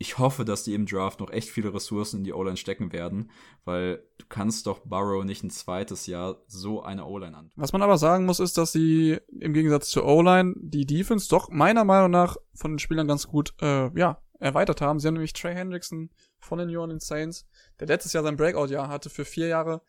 Ich 0.00 0.18
hoffe, 0.18 0.44
dass 0.44 0.62
die 0.62 0.74
im 0.74 0.86
Draft 0.86 1.20
noch 1.20 1.30
echt 1.30 1.48
viele 1.48 1.74
Ressourcen 1.74 2.18
in 2.18 2.24
die 2.24 2.32
O-Line 2.32 2.56
stecken 2.56 2.92
werden, 2.92 3.30
weil 3.64 4.04
du 4.18 4.26
kannst 4.28 4.66
doch 4.66 4.80
Burrow 4.84 5.24
nicht 5.24 5.42
ein 5.42 5.50
zweites 5.50 6.06
Jahr 6.06 6.42
so 6.46 6.82
eine 6.82 7.06
O-Line 7.06 7.36
an. 7.36 7.50
Was 7.56 7.72
man 7.72 7.82
aber 7.82 7.98
sagen 7.98 8.24
muss, 8.26 8.38
ist, 8.38 8.58
dass 8.58 8.72
sie 8.72 9.18
im 9.40 9.54
Gegensatz 9.54 9.88
zur 9.88 10.06
O-Line 10.06 10.54
die 10.56 10.86
Defense 10.86 11.28
doch 11.28 11.48
meiner 11.48 11.84
Meinung 11.84 12.10
nach 12.10 12.36
von 12.54 12.72
den 12.72 12.78
Spielern 12.78 13.08
ganz 13.08 13.26
gut, 13.26 13.54
äh, 13.60 13.90
ja, 13.98 14.22
erweitert 14.38 14.80
haben. 14.80 15.00
Sie 15.00 15.08
haben 15.08 15.14
nämlich 15.14 15.32
Trey 15.32 15.54
Hendrickson 15.54 16.10
von 16.38 16.58
den 16.58 16.68
New 16.68 16.80
Orleans 16.80 17.06
Saints, 17.06 17.48
der 17.80 17.88
letztes 17.88 18.12
Jahr 18.12 18.22
sein 18.22 18.36
Breakout-Jahr 18.36 18.88
hatte 18.88 19.10
für 19.10 19.24
vier 19.24 19.48
Jahre 19.48 19.82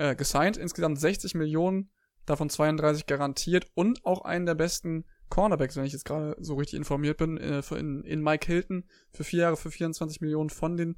äh, 0.00 0.16
gesigned, 0.16 0.56
insgesamt 0.56 0.98
60 0.98 1.34
Millionen, 1.34 1.90
davon 2.24 2.48
32 2.48 3.06
garantiert 3.06 3.66
und 3.74 4.04
auch 4.06 4.22
einen 4.22 4.46
der 4.46 4.54
besten 4.54 5.04
Cornerbacks, 5.28 5.76
wenn 5.76 5.84
ich 5.84 5.92
jetzt 5.92 6.06
gerade 6.06 6.36
so 6.40 6.54
richtig 6.54 6.78
informiert 6.78 7.18
bin, 7.18 7.36
äh, 7.36 7.62
in, 7.78 8.02
in 8.04 8.22
Mike 8.22 8.46
Hilton 8.46 8.84
für 9.12 9.24
vier 9.24 9.40
Jahre 9.40 9.56
für 9.56 9.70
24 9.70 10.20
Millionen 10.22 10.48
von 10.48 10.76
den 10.76 10.96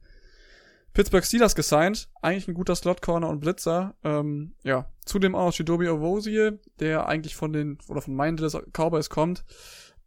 Pittsburgh 0.94 1.24
Steelers 1.24 1.54
gesigned. 1.54 2.10
Eigentlich 2.22 2.48
ein 2.48 2.54
guter 2.54 2.76
Slot-Corner 2.76 3.28
und 3.28 3.40
Blitzer. 3.40 3.96
Ähm, 4.04 4.54
ja, 4.62 4.90
zudem 5.04 5.34
auch 5.34 5.46
noch 5.46 5.52
Chidobe 5.52 5.92
Owosie, 5.92 6.52
der 6.78 7.06
eigentlich 7.08 7.34
von 7.34 7.52
den, 7.52 7.78
oder 7.88 8.02
von 8.02 8.14
meinen 8.14 8.36
Cowboys 8.36 9.10
kommt. 9.10 9.44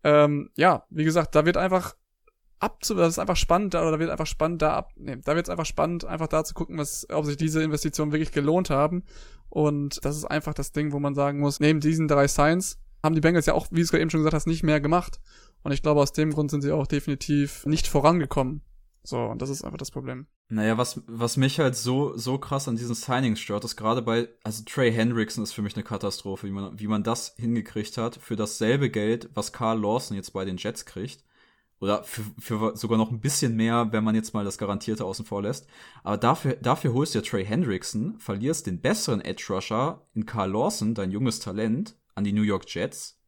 Ähm, 0.04 0.52
ja, 0.56 0.86
wie 0.89 1.04
gesagt, 1.04 1.36
da 1.36 1.46
wird 1.46 1.58
einfach 1.58 1.96
abzu, 2.60 2.95
das 2.95 3.14
ist 3.14 3.20
einfach 3.20 3.36
spannend, 3.36 3.74
da, 3.74 3.88
oder 3.88 3.99
wird 3.99 4.10
einfach 4.10 4.28
spannend 4.28 4.62
da 4.62 4.74
ab, 4.74 4.91
nee, 4.95 5.18
da 5.24 5.36
wird 5.36 5.47
es 5.47 5.49
einfach 5.49 5.66
spannend, 5.66 6.06
einfach 6.06 6.28
da 6.28 6.43
zu 6.43 6.53
gucken, 6.53 6.78
was, 6.78 7.08
ob 7.10 7.26
sich 7.26 7.38
diese 7.38 7.62
Investitionen 7.62 8.12
wirklich 8.12 8.32
gelohnt 8.32 8.70
haben. 8.70 9.03
Und 9.49 10.03
das 10.03 10.18
ist 10.18 10.26
einfach 10.26 10.53
das 10.53 10.72
Ding, 10.72 10.91
wo 10.91 10.99
man 10.99 11.16
sagen 11.16 11.39
muss, 11.39 11.60
neben 11.60 11.80
diesen 11.80 12.08
drei 12.08 12.28
Signs 12.28 12.80
haben 13.03 13.16
die 13.16 13.22
Bengals 13.22 13.45
ja 13.45 13.53
auch, 13.53 13.68
wie 13.72 13.76
du 13.76 13.82
es 13.82 13.91
gerade 13.91 14.01
eben 14.01 14.10
schon 14.10 14.22
gesagt 14.22 14.34
hast, 14.34 14.47
nicht 14.47 14.64
mehr 14.64 14.82
gemacht. 14.82 15.20
Und 15.64 15.72
ich 15.72 15.82
glaube, 15.82 16.01
aus 16.01 16.12
dem 16.12 16.32
Grund 16.32 16.51
sind 16.51 16.62
sie 16.62 16.72
auch 16.72 16.88
definitiv 16.88 17.66
nicht 17.66 17.88
vorangekommen. 17.88 18.62
So, 19.03 19.20
und 19.20 19.41
das 19.41 19.49
ist 19.49 19.64
einfach 19.64 19.78
das 19.78 19.91
Problem. 19.91 20.26
Naja, 20.49 20.80
was, 20.80 21.03
was 21.06 21.38
mich 21.38 21.60
halt 21.60 21.76
so, 21.76 22.18
so 22.18 22.39
krass 22.39 22.68
an 22.68 22.76
diesen 22.76 22.95
Signings 22.95 23.39
stört, 23.39 23.64
ist 23.64 23.76
gerade 23.76 24.01
bei, 24.01 24.30
also 24.43 24.64
Trey 24.66 24.91
Hendrickson 24.91 25.43
ist 25.43 25.53
für 25.53 25.62
mich 25.62 25.76
eine 25.76 25.84
Katastrophe, 25.84 26.47
wie 26.47 26.51
man, 26.51 26.80
wie 26.80 26.88
man 26.88 27.03
das 27.03 27.36
hingekriegt 27.38 27.97
hat, 27.97 28.16
für 28.16 28.36
dasselbe 28.36 28.89
Geld, 28.89 29.30
was 29.36 29.53
Carl 29.53 29.80
Lawson 29.80 30.18
jetzt 30.18 30.34
bei 30.34 30.45
den 30.45 30.58
Jets 30.58 30.86
kriegt 30.86 31.24
oder 31.86 32.03
für, 32.03 32.23
für 32.39 32.75
sogar 32.75 32.97
noch 32.97 33.11
ein 33.11 33.19
bisschen 33.19 33.55
mehr, 33.55 33.91
wenn 33.91 34.03
man 34.03 34.15
jetzt 34.15 34.33
mal 34.33 34.43
das 34.43 34.57
Garantierte 34.57 35.05
außen 35.05 35.23
vor 35.23 35.43
lässt. 35.43 35.67
Aber 36.03 36.17
dafür, 36.17 36.55
dafür 36.55 36.93
holst 36.93 37.13
du 37.13 37.19
ja 37.19 37.23
Trey 37.23 37.45
Hendrickson, 37.45 38.17
verlierst 38.17 38.65
den 38.65 38.81
besseren 38.81 39.21
Edge 39.21 39.45
Rusher 39.49 40.01
in 40.15 40.25
Carl 40.25 40.51
Lawson, 40.51 40.95
dein 40.95 41.11
junges 41.11 41.39
Talent, 41.39 41.95
an 42.15 42.23
die 42.23 42.33
New 42.33 42.41
York 42.41 42.65
Jets, 42.67 43.21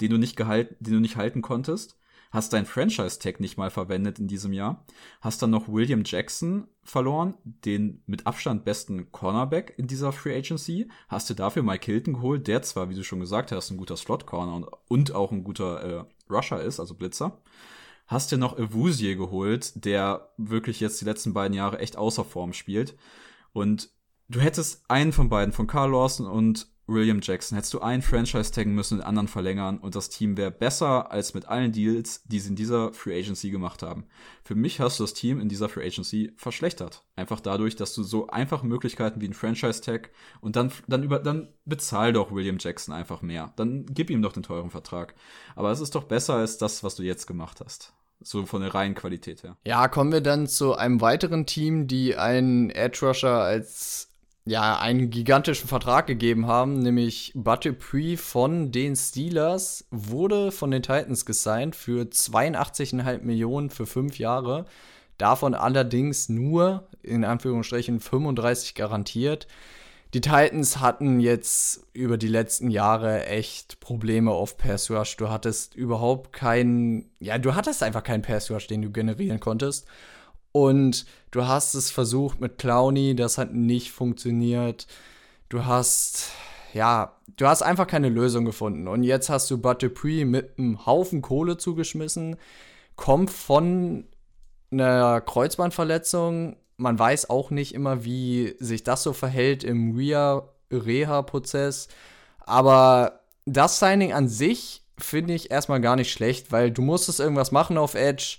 den 0.00 0.10
du 0.10 0.18
nicht 0.18 0.36
gehalten, 0.36 0.74
den 0.80 0.94
du 0.94 1.00
nicht 1.00 1.16
halten 1.16 1.42
konntest. 1.42 1.96
Hast 2.32 2.52
dein 2.54 2.66
Franchise-Tag 2.66 3.38
nicht 3.38 3.56
mal 3.56 3.70
verwendet 3.70 4.18
in 4.18 4.26
diesem 4.26 4.52
Jahr. 4.52 4.84
Hast 5.20 5.40
dann 5.40 5.50
noch 5.50 5.68
William 5.68 6.02
Jackson 6.04 6.66
verloren, 6.82 7.34
den 7.44 8.02
mit 8.06 8.26
Abstand 8.26 8.64
besten 8.64 9.12
Cornerback 9.12 9.74
in 9.76 9.86
dieser 9.86 10.10
Free 10.10 10.36
Agency. 10.36 10.88
Hast 11.08 11.30
du 11.30 11.34
dafür 11.34 11.62
Mike 11.62 11.84
Hilton 11.84 12.14
geholt, 12.14 12.48
der 12.48 12.62
zwar, 12.62 12.90
wie 12.90 12.96
du 12.96 13.04
schon 13.04 13.20
gesagt 13.20 13.52
hast, 13.52 13.70
ein 13.70 13.76
guter 13.76 13.96
Slot-Corner 13.96 14.54
und, 14.56 14.66
und 14.88 15.14
auch 15.14 15.30
ein 15.30 15.44
guter 15.44 15.84
äh, 15.84 16.04
Rusher 16.32 16.60
ist, 16.62 16.80
also 16.80 16.94
Blitzer 16.94 17.38
hast 18.12 18.30
dir 18.30 18.38
noch 18.38 18.58
Evusier 18.58 19.16
geholt, 19.16 19.72
der 19.84 20.28
wirklich 20.36 20.80
jetzt 20.80 21.00
die 21.00 21.04
letzten 21.04 21.32
beiden 21.32 21.56
Jahre 21.56 21.78
echt 21.78 21.96
außer 21.96 22.24
Form 22.24 22.52
spielt. 22.52 22.96
Und 23.52 23.90
du 24.28 24.40
hättest 24.40 24.84
einen 24.88 25.12
von 25.12 25.28
beiden, 25.28 25.52
von 25.52 25.66
Carl 25.66 25.90
Lawson 25.90 26.26
und 26.26 26.68
William 26.86 27.20
Jackson, 27.22 27.56
hättest 27.56 27.74
du 27.74 27.80
einen 27.80 28.02
Franchise 28.02 28.50
taggen 28.50 28.74
müssen, 28.74 28.98
den 28.98 29.06
anderen 29.06 29.28
verlängern 29.28 29.78
und 29.78 29.94
das 29.94 30.08
Team 30.08 30.36
wäre 30.36 30.50
besser 30.50 31.12
als 31.12 31.32
mit 31.32 31.46
allen 31.46 31.72
Deals, 31.72 32.24
die 32.24 32.40
sie 32.40 32.50
in 32.50 32.56
dieser 32.56 32.92
Free 32.92 33.18
Agency 33.18 33.50
gemacht 33.50 33.82
haben. 33.82 34.04
Für 34.42 34.56
mich 34.56 34.80
hast 34.80 34.98
du 34.98 35.04
das 35.04 35.14
Team 35.14 35.40
in 35.40 35.48
dieser 35.48 35.68
Free 35.68 35.86
Agency 35.86 36.32
verschlechtert. 36.36 37.04
Einfach 37.14 37.40
dadurch, 37.40 37.76
dass 37.76 37.94
du 37.94 38.02
so 38.02 38.26
einfache 38.26 38.66
Möglichkeiten 38.66 39.20
wie 39.20 39.28
ein 39.28 39.32
Franchise 39.32 39.80
Tag 39.80 40.10
und 40.40 40.56
dann, 40.56 40.72
dann 40.88 41.04
über, 41.04 41.20
dann 41.20 41.48
bezahl 41.64 42.12
doch 42.12 42.32
William 42.32 42.58
Jackson 42.58 42.94
einfach 42.94 43.22
mehr. 43.22 43.52
Dann 43.56 43.86
gib 43.86 44.10
ihm 44.10 44.20
doch 44.20 44.32
den 44.32 44.42
teuren 44.42 44.70
Vertrag. 44.70 45.14
Aber 45.54 45.70
es 45.70 45.80
ist 45.80 45.94
doch 45.94 46.04
besser 46.04 46.34
als 46.34 46.58
das, 46.58 46.82
was 46.82 46.96
du 46.96 47.04
jetzt 47.04 47.26
gemacht 47.26 47.60
hast. 47.64 47.94
So 48.24 48.46
von 48.46 48.62
der 48.62 48.74
reinen 48.74 48.94
Qualität 48.94 49.42
her. 49.42 49.56
Ja, 49.64 49.88
kommen 49.88 50.12
wir 50.12 50.20
dann 50.20 50.46
zu 50.46 50.74
einem 50.74 51.00
weiteren 51.00 51.46
Team, 51.46 51.86
die 51.86 52.16
einen 52.16 52.70
Edge 52.70 53.06
Rusher 53.06 53.42
als 53.42 54.08
ja, 54.44 54.78
einen 54.78 55.10
gigantischen 55.10 55.68
Vertrag 55.68 56.08
gegeben 56.08 56.46
haben, 56.48 56.80
nämlich 56.80 57.32
Butterpree 57.34 58.16
von 58.16 58.72
den 58.72 58.96
Steelers 58.96 59.86
wurde 59.90 60.50
von 60.50 60.72
den 60.72 60.82
Titans 60.82 61.26
gesigned 61.26 61.76
für 61.76 62.02
82,5 62.02 63.22
Millionen 63.22 63.70
für 63.70 63.86
fünf 63.86 64.18
Jahre. 64.18 64.66
Davon 65.16 65.54
allerdings 65.54 66.28
nur 66.28 66.88
in 67.02 67.24
Anführungsstrichen 67.24 68.00
35 68.00 68.74
garantiert. 68.74 69.46
Die 70.14 70.20
Titans 70.20 70.78
hatten 70.78 71.20
jetzt 71.20 71.86
über 71.94 72.18
die 72.18 72.28
letzten 72.28 72.70
Jahre 72.70 73.24
echt 73.26 73.80
Probleme 73.80 74.30
auf 74.30 74.58
Pass 74.58 74.90
Rush. 74.90 75.16
Du 75.16 75.30
hattest 75.30 75.74
überhaupt 75.74 76.34
keinen, 76.34 77.10
ja, 77.18 77.38
du 77.38 77.54
hattest 77.54 77.82
einfach 77.82 78.02
keinen 78.02 78.20
Pass 78.20 78.50
Rush, 78.50 78.66
den 78.66 78.82
du 78.82 78.90
generieren 78.90 79.40
konntest. 79.40 79.86
Und 80.52 81.06
du 81.30 81.46
hast 81.46 81.74
es 81.74 81.90
versucht 81.90 82.40
mit 82.40 82.58
Clowny, 82.58 83.16
das 83.16 83.38
hat 83.38 83.54
nicht 83.54 83.90
funktioniert. 83.90 84.86
Du 85.48 85.64
hast, 85.64 86.30
ja, 86.74 87.16
du 87.36 87.46
hast 87.46 87.62
einfach 87.62 87.86
keine 87.86 88.10
Lösung 88.10 88.44
gefunden. 88.44 88.88
Und 88.88 89.04
jetzt 89.04 89.30
hast 89.30 89.50
du 89.50 89.56
Butterpree 89.56 90.26
mit 90.26 90.58
einem 90.58 90.84
Haufen 90.84 91.22
Kohle 91.22 91.56
zugeschmissen, 91.56 92.36
kommt 92.96 93.30
von 93.30 94.04
einer 94.70 95.22
Kreuzbandverletzung. 95.22 96.56
Man 96.82 96.98
weiß 96.98 97.30
auch 97.30 97.50
nicht 97.50 97.74
immer, 97.74 98.04
wie 98.04 98.54
sich 98.58 98.82
das 98.82 99.02
so 99.02 99.12
verhält 99.12 99.64
im 99.64 99.96
Reha-Prozess. 99.96 101.88
Aber 102.40 103.20
das 103.46 103.78
Signing 103.78 104.12
an 104.12 104.28
sich 104.28 104.82
finde 104.98 105.34
ich 105.34 105.50
erstmal 105.50 105.80
gar 105.80 105.96
nicht 105.96 106.12
schlecht, 106.12 106.52
weil 106.52 106.70
du 106.70 106.82
musstest 106.82 107.20
irgendwas 107.20 107.52
machen 107.52 107.78
auf 107.78 107.94
Edge 107.94 108.38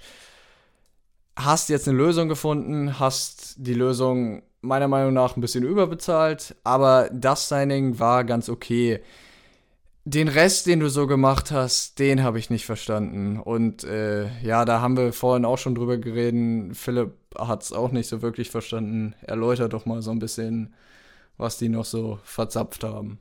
hast 1.36 1.70
jetzt 1.70 1.88
eine 1.88 1.98
Lösung 1.98 2.30
gefunden, 2.30 3.00
hast 3.00 3.56
die 3.58 3.74
Lösung 3.74 4.44
meiner 4.62 4.88
Meinung 4.88 5.14
nach 5.14 5.36
ein 5.36 5.42
bisschen 5.42 5.64
überbezahlt, 5.64 6.56
aber 6.64 7.10
das 7.12 7.50
Signing 7.50 8.00
war 8.00 8.24
ganz 8.24 8.50
okay. 8.50 9.02
Den 10.06 10.28
Rest, 10.28 10.68
den 10.68 10.82
du 10.82 10.90
so 10.90 11.08
gemacht 11.08 11.52
hast, 11.52 11.98
den 11.98 12.24
habe 12.24 12.38
ich 12.38 12.50
nicht 12.50 12.66
verstanden. 12.66 13.40
Und 13.40 13.86
äh, 13.86 14.38
ja, 14.42 14.66
da 14.66 14.82
haben 14.82 14.98
wir 14.98 15.14
vorhin 15.14 15.46
auch 15.46 15.58
schon 15.58 15.76
drüber 15.76 15.98
geredet. 15.98 16.76
Philipp 16.76 17.14
hat 17.38 17.64
es 17.64 17.72
auch 17.72 17.92
nicht 17.92 18.10
so 18.10 18.22
wirklich 18.22 18.50
verstanden. 18.50 19.16
Erläutert 19.22 19.72
doch 19.72 19.86
mal 19.86 20.02
so 20.02 20.12
ein 20.12 20.20
bisschen, 20.20 20.74
was 21.38 21.58
die 21.58 21.70
noch 21.70 21.86
so 21.86 22.20
verzapft 22.24 22.84
haben. 22.84 23.20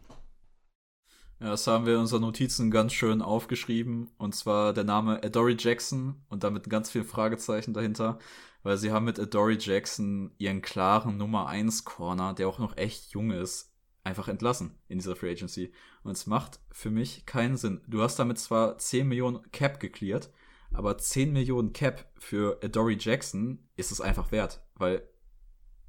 Ja, 1.40 1.50
das 1.50 1.66
haben 1.66 1.86
wir 1.86 1.94
in 1.94 2.00
unseren 2.00 2.22
Notizen 2.22 2.70
ganz 2.70 2.92
schön 2.92 3.22
aufgeschrieben. 3.22 4.10
Und 4.18 4.34
zwar 4.34 4.72
der 4.72 4.84
Name 4.84 5.22
Adoree 5.24 5.56
Jackson 5.58 6.22
und 6.30 6.44
damit 6.44 6.68
ganz 6.70 6.90
viel 6.90 7.04
Fragezeichen 7.04 7.74
dahinter, 7.74 8.18
weil 8.62 8.76
sie 8.76 8.92
haben 8.92 9.04
mit 9.04 9.18
Adoree 9.20 9.56
Jackson 9.58 10.32
ihren 10.38 10.62
klaren 10.62 11.16
Nummer 11.16 11.46
1 11.48 11.84
Corner, 11.84 12.34
der 12.34 12.48
auch 12.48 12.58
noch 12.60 12.76
echt 12.76 13.10
jung 13.10 13.30
ist, 13.32 13.71
einfach 14.04 14.28
entlassen 14.28 14.78
in 14.88 14.98
dieser 14.98 15.16
Free 15.16 15.30
Agency. 15.30 15.72
Und 16.02 16.12
es 16.12 16.26
macht 16.26 16.60
für 16.70 16.90
mich 16.90 17.26
keinen 17.26 17.56
Sinn. 17.56 17.80
Du 17.86 18.02
hast 18.02 18.18
damit 18.18 18.38
zwar 18.38 18.78
10 18.78 19.06
Millionen 19.06 19.50
Cap 19.52 19.80
geklärt, 19.80 20.30
aber 20.72 20.98
10 20.98 21.32
Millionen 21.32 21.72
Cap 21.72 22.10
für 22.18 22.58
Adoree 22.62 22.96
Jackson 22.98 23.68
ist 23.76 23.92
es 23.92 24.00
einfach 24.00 24.32
wert, 24.32 24.62
weil 24.74 25.02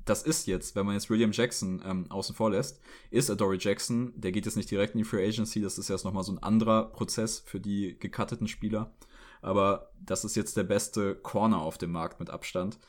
das 0.05 0.23
ist 0.23 0.47
jetzt, 0.47 0.75
wenn 0.75 0.85
man 0.85 0.95
jetzt 0.95 1.09
William 1.09 1.31
Jackson 1.31 1.81
ähm, 1.85 2.11
außen 2.11 2.35
vor 2.35 2.51
lässt, 2.51 2.81
ist 3.09 3.29
Adoree 3.29 3.57
Jackson, 3.57 4.11
der 4.15 4.33
geht 4.33 4.45
jetzt 4.45 4.57
nicht 4.57 4.69
direkt 4.69 4.95
in 4.95 4.97
die 4.99 5.05
Free 5.05 5.25
Agency, 5.25 5.61
das 5.61 5.77
ist 5.77 5.87
jetzt 5.87 6.03
nochmal 6.03 6.23
so 6.23 6.33
ein 6.33 6.43
anderer 6.43 6.91
Prozess 6.91 7.39
für 7.45 7.59
die 7.59 7.97
gecutteten 7.97 8.47
Spieler. 8.47 8.93
Aber 9.41 9.91
das 9.99 10.23
ist 10.25 10.35
jetzt 10.35 10.55
der 10.57 10.63
beste 10.63 11.15
Corner 11.15 11.61
auf 11.61 11.77
dem 11.77 11.91
Markt 11.91 12.19
mit 12.19 12.29
Abstand. 12.29 12.79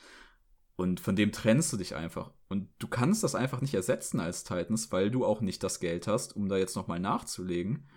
Und 0.76 0.98
von 1.00 1.14
dem 1.14 1.30
trennst 1.30 1.72
du 1.72 1.76
dich 1.76 1.94
einfach. 1.94 2.32
Und 2.48 2.68
du 2.78 2.88
kannst 2.88 3.22
das 3.22 3.34
einfach 3.34 3.60
nicht 3.60 3.74
ersetzen 3.74 4.18
als 4.18 4.42
Titans, 4.42 4.90
weil 4.90 5.10
du 5.10 5.24
auch 5.24 5.40
nicht 5.40 5.62
das 5.62 5.78
Geld 5.78 6.08
hast, 6.08 6.34
um 6.34 6.48
da 6.48 6.56
jetzt 6.56 6.74
nochmal 6.74 6.98
nachzulegen. 6.98 7.88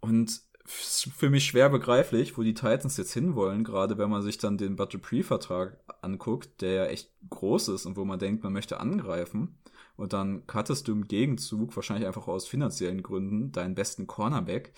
Und 0.00 0.42
für 0.66 1.30
mich 1.30 1.46
schwer 1.46 1.70
begreiflich, 1.70 2.36
wo 2.36 2.42
die 2.42 2.54
Titans 2.54 2.96
jetzt 2.96 3.12
hinwollen, 3.12 3.64
gerade 3.64 3.98
wenn 3.98 4.10
man 4.10 4.22
sich 4.22 4.36
dann 4.36 4.58
den 4.58 4.76
Butter 4.76 4.98
Pre-Vertrag 4.98 5.78
anguckt, 6.02 6.60
der 6.60 6.72
ja 6.72 6.84
echt 6.86 7.12
groß 7.30 7.68
ist 7.68 7.86
und 7.86 7.96
wo 7.96 8.04
man 8.04 8.18
denkt, 8.18 8.42
man 8.42 8.52
möchte 8.52 8.80
angreifen. 8.80 9.58
Und 9.96 10.12
dann 10.12 10.46
cuttest 10.46 10.88
du 10.88 10.92
im 10.92 11.08
Gegenzug, 11.08 11.74
wahrscheinlich 11.76 12.06
einfach 12.06 12.28
aus 12.28 12.46
finanziellen 12.46 13.02
Gründen, 13.02 13.52
deinen 13.52 13.74
besten 13.74 14.06
Cornerback. 14.06 14.74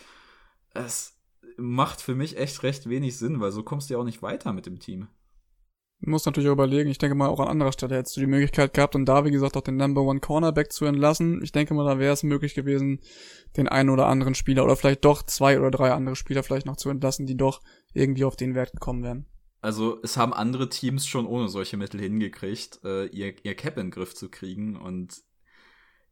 Es 0.74 1.18
macht 1.56 2.00
für 2.00 2.14
mich 2.14 2.36
echt 2.36 2.62
recht 2.62 2.88
wenig 2.88 3.16
Sinn, 3.16 3.40
weil 3.40 3.50
so 3.50 3.64
kommst 3.64 3.88
du 3.90 3.94
ja 3.94 4.00
auch 4.00 4.04
nicht 4.04 4.22
weiter 4.22 4.52
mit 4.52 4.66
dem 4.66 4.78
Team 4.78 5.08
muss 6.00 6.26
natürlich 6.26 6.48
überlegen, 6.48 6.90
ich 6.90 6.98
denke 6.98 7.16
mal, 7.16 7.28
auch 7.28 7.40
an 7.40 7.48
anderer 7.48 7.72
Stelle 7.72 7.96
hättest 7.96 8.16
du 8.16 8.20
die 8.20 8.26
Möglichkeit 8.26 8.72
gehabt, 8.72 8.94
und 8.94 9.06
da, 9.06 9.24
wie 9.24 9.30
gesagt, 9.30 9.56
auch 9.56 9.62
den 9.62 9.76
Number 9.76 10.02
One 10.02 10.20
Cornerback 10.20 10.72
zu 10.72 10.84
entlassen. 10.84 11.42
Ich 11.42 11.52
denke 11.52 11.74
mal, 11.74 11.84
da 11.84 11.98
wäre 11.98 12.12
es 12.12 12.22
möglich 12.22 12.54
gewesen, 12.54 13.00
den 13.56 13.68
einen 13.68 13.90
oder 13.90 14.06
anderen 14.06 14.34
Spieler 14.34 14.64
oder 14.64 14.76
vielleicht 14.76 15.04
doch 15.04 15.22
zwei 15.22 15.58
oder 15.58 15.70
drei 15.70 15.92
andere 15.92 16.16
Spieler 16.16 16.42
vielleicht 16.42 16.66
noch 16.66 16.76
zu 16.76 16.88
entlassen, 16.90 17.26
die 17.26 17.36
doch 17.36 17.60
irgendwie 17.94 18.24
auf 18.24 18.36
den 18.36 18.54
Wert 18.54 18.72
gekommen 18.72 19.02
wären. 19.02 19.26
Also 19.60 19.98
es 20.02 20.16
haben 20.16 20.32
andere 20.32 20.68
Teams 20.68 21.06
schon 21.06 21.26
ohne 21.26 21.48
solche 21.48 21.76
Mittel 21.76 22.00
hingekriegt, 22.00 22.80
äh, 22.84 23.06
ihr, 23.06 23.34
ihr 23.44 23.56
Cap 23.56 23.76
in 23.76 23.86
den 23.86 23.90
Griff 23.90 24.14
zu 24.14 24.28
kriegen. 24.28 24.76
Und 24.76 25.20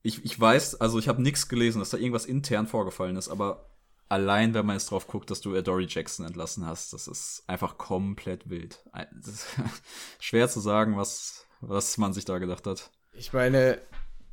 ich, 0.03 0.24
ich 0.24 0.39
weiß, 0.39 0.80
also 0.80 0.99
ich 0.99 1.07
habe 1.07 1.22
nichts 1.22 1.49
gelesen, 1.49 1.78
dass 1.78 1.91
da 1.91 1.97
irgendwas 1.97 2.26
intern 2.26 2.66
vorgefallen 2.66 3.16
ist, 3.16 3.28
aber 3.28 3.70
allein, 4.09 4.55
wenn 4.55 4.67
man 4.67 4.77
jetzt 4.77 4.91
drauf 4.91 5.07
guckt, 5.07 5.31
dass 5.31 5.41
du 5.41 5.55
Adoree 5.55 5.87
Jackson 5.89 6.27
entlassen 6.27 6.67
hast, 6.67 6.93
das 6.93 7.09
ist 7.09 7.45
einfach 7.47 7.79
komplett 7.79 8.49
wild. 8.51 8.83
schwer 10.21 10.49
zu 10.49 10.61
sagen, 10.61 10.97
was, 10.97 11.47
was 11.61 11.99
man 11.99 12.13
sich 12.13 12.25
da 12.25 12.39
gedacht 12.39 12.67
hat. 12.67 12.91
Ich 13.13 13.33
meine, 13.33 13.81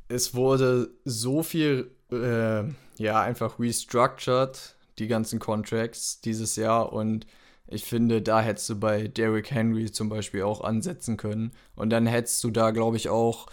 es 0.08 0.34
wurde 0.34 0.90
so 1.04 1.42
viel, 1.42 1.90
äh, 2.12 2.64
ja, 3.02 3.20
einfach 3.20 3.58
restructured, 3.58 4.76
die 4.98 5.08
ganzen 5.08 5.38
Contracts 5.38 6.20
dieses 6.20 6.56
Jahr 6.56 6.92
und 6.92 7.26
ich 7.66 7.84
finde, 7.84 8.20
da 8.20 8.40
hättest 8.40 8.68
du 8.68 8.76
bei 8.76 9.08
Derrick 9.08 9.50
Henry 9.50 9.90
zum 9.90 10.08
Beispiel 10.08 10.42
auch 10.42 10.60
ansetzen 10.60 11.16
können. 11.16 11.52
Und 11.74 11.90
dann 11.90 12.06
hättest 12.06 12.44
du 12.44 12.50
da, 12.50 12.70
glaube 12.72 12.96
ich, 12.96 13.08
auch. 13.08 13.46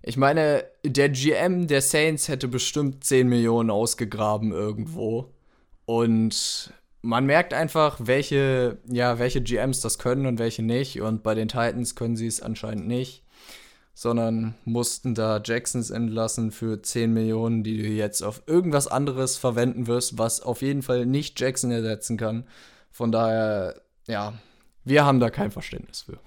Ich 0.00 0.16
meine, 0.16 0.64
der 0.84 1.08
GM 1.08 1.66
der 1.66 1.82
Saints 1.82 2.28
hätte 2.28 2.46
bestimmt 2.46 3.02
10 3.02 3.28
Millionen 3.28 3.70
ausgegraben 3.70 4.52
irgendwo. 4.52 5.34
Und 5.88 6.70
man 7.00 7.24
merkt 7.24 7.54
einfach, 7.54 7.96
welche, 7.98 8.76
ja, 8.84 9.18
welche 9.18 9.40
GMs 9.40 9.80
das 9.80 9.98
können 9.98 10.26
und 10.26 10.38
welche 10.38 10.62
nicht. 10.62 11.00
Und 11.00 11.22
bei 11.22 11.34
den 11.34 11.48
Titans 11.48 11.94
können 11.94 12.14
sie 12.14 12.26
es 12.26 12.42
anscheinend 12.42 12.86
nicht, 12.86 13.24
sondern 13.94 14.54
mussten 14.66 15.14
da 15.14 15.40
Jacksons 15.42 15.88
entlassen 15.88 16.52
für 16.52 16.82
10 16.82 17.14
Millionen, 17.14 17.64
die 17.64 17.78
du 17.78 17.88
jetzt 17.88 18.20
auf 18.20 18.42
irgendwas 18.46 18.86
anderes 18.86 19.38
verwenden 19.38 19.86
wirst, 19.86 20.18
was 20.18 20.42
auf 20.42 20.60
jeden 20.60 20.82
Fall 20.82 21.06
nicht 21.06 21.40
Jackson 21.40 21.70
ersetzen 21.70 22.18
kann. 22.18 22.46
Von 22.90 23.10
daher, 23.10 23.80
ja, 24.06 24.34
wir 24.84 25.06
haben 25.06 25.20
da 25.20 25.30
kein 25.30 25.50
Verständnis 25.50 26.02
für. 26.02 26.18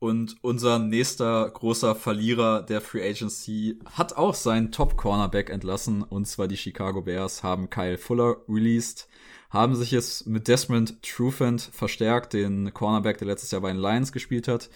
Und 0.00 0.36
unser 0.42 0.78
nächster 0.78 1.50
großer 1.50 1.96
Verlierer 1.96 2.62
der 2.62 2.80
Free 2.80 3.08
Agency 3.08 3.80
hat 3.84 4.16
auch 4.16 4.34
seinen 4.34 4.70
Top-Cornerback 4.70 5.50
entlassen. 5.50 6.02
Und 6.02 6.26
zwar 6.26 6.46
die 6.46 6.56
Chicago 6.56 7.02
Bears 7.02 7.42
haben 7.42 7.68
Kyle 7.68 7.98
Fuller 7.98 8.36
released, 8.48 9.08
haben 9.50 9.74
sich 9.74 9.90
jetzt 9.90 10.26
mit 10.28 10.46
Desmond 10.46 11.02
Trufant 11.02 11.62
verstärkt, 11.72 12.32
den 12.32 12.72
Cornerback, 12.72 13.18
der 13.18 13.26
letztes 13.26 13.50
Jahr 13.50 13.62
bei 13.62 13.72
den 13.72 13.80
Lions 13.80 14.12
gespielt 14.12 14.46
hat. 14.46 14.70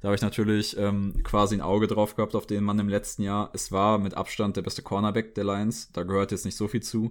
Da 0.00 0.08
habe 0.08 0.14
ich 0.14 0.22
natürlich 0.22 0.76
ähm, 0.76 1.24
quasi 1.24 1.56
ein 1.56 1.60
Auge 1.60 1.88
drauf 1.88 2.14
gehabt 2.14 2.36
auf 2.36 2.46
den 2.46 2.62
Mann 2.62 2.78
im 2.78 2.88
letzten 2.88 3.22
Jahr. 3.22 3.50
Es 3.52 3.72
war 3.72 3.98
mit 3.98 4.14
Abstand 4.14 4.56
der 4.56 4.62
beste 4.62 4.82
Cornerback 4.82 5.34
der 5.34 5.42
Lions. 5.42 5.90
Da 5.90 6.04
gehört 6.04 6.30
jetzt 6.30 6.44
nicht 6.44 6.56
so 6.56 6.68
viel 6.68 6.84
zu. 6.84 7.10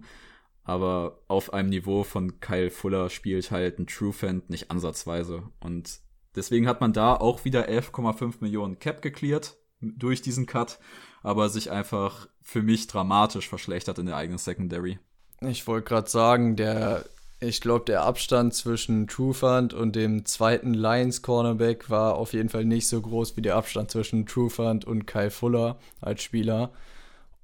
Aber 0.64 1.20
auf 1.28 1.54
einem 1.54 1.70
Niveau 1.70 2.04
von 2.04 2.40
Kyle 2.40 2.70
Fuller 2.70 3.10
spielt 3.10 3.52
halt 3.52 3.78
ein 3.80 3.88
Trufant 3.88 4.50
nicht 4.50 4.72
ansatzweise. 4.72 5.44
Und 5.60 6.00
Deswegen 6.38 6.68
hat 6.68 6.80
man 6.80 6.94
da 6.94 7.16
auch 7.16 7.44
wieder 7.44 7.68
11,5 7.68 8.36
Millionen 8.40 8.80
Cap 8.80 9.02
geklärt 9.02 9.58
durch 9.82 10.22
diesen 10.22 10.46
Cut, 10.46 10.80
aber 11.24 11.50
sich 11.50 11.72
einfach 11.72 12.28
für 12.42 12.62
mich 12.62 12.88
dramatisch 12.88 13.50
verschlechtert 13.50 14.00
in 14.00 14.06
der 14.06 14.16
eigenen 14.16 14.38
Secondary. 14.38 15.00
Ich 15.42 15.68
wollte 15.68 15.90
gerade 15.90 16.10
sagen, 16.10 16.56
der, 16.56 17.06
ich 17.40 17.60
glaube, 17.60 17.86
der 17.86 18.04
Abstand 18.04 18.54
zwischen 18.54 19.08
Trufant 19.08 19.74
und 19.74 19.96
dem 19.96 20.26
zweiten 20.26 20.74
Lions 20.74 21.24
Cornerback 21.24 21.90
war 21.90 22.16
auf 22.16 22.34
jeden 22.34 22.50
Fall 22.50 22.66
nicht 22.66 22.88
so 22.88 23.02
groß 23.02 23.36
wie 23.36 23.42
der 23.42 23.56
Abstand 23.56 23.92
zwischen 23.92 24.26
Trufant 24.26 24.86
und 24.86 25.08
Kyle 25.08 25.32
Fuller 25.32 25.80
als 26.02 26.24
Spieler. 26.24 26.72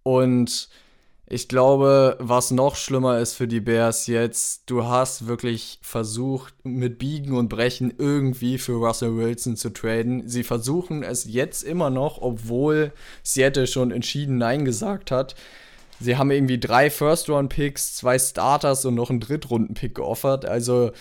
Und 0.04 0.70
ich 1.26 1.48
glaube, 1.48 2.18
was 2.20 2.52
noch 2.52 2.76
schlimmer 2.76 3.20
ist 3.20 3.34
für 3.34 3.48
die 3.48 3.62
Bears 3.62 4.08
jetzt, 4.08 4.64
du 4.70 4.86
hast 4.86 5.26
wirklich 5.26 5.80
versucht, 5.82 6.54
mit 6.64 7.00
Biegen 7.00 7.36
und 7.36 7.48
Brechen 7.48 7.94
irgendwie 7.98 8.58
für 8.58 8.74
Russell 8.74 9.16
Wilson 9.16 9.56
zu 9.56 9.70
traden. 9.70 10.28
Sie 10.28 10.44
versuchen 10.44 11.02
es 11.02 11.26
jetzt 11.26 11.64
immer 11.64 11.90
noch, 11.90 12.22
obwohl 12.22 12.92
Seattle 13.24 13.68
schon 13.68 13.92
entschieden 13.92 14.38
Nein 14.38 14.66
gesagt 14.66 15.12
hat. 15.12 15.36
Sie 16.00 16.18
haben 16.18 16.32
irgendwie 16.32 16.60
drei 16.60 16.90
First-Round-Picks, 16.90 17.96
zwei 17.96 18.20
Starters 18.20 18.84
und 18.84 18.96
noch 18.96 19.10
einen 19.10 19.22
Drittrunden-Pick 19.22 19.96
geoffert. 19.96 20.46
Also, 20.46 20.92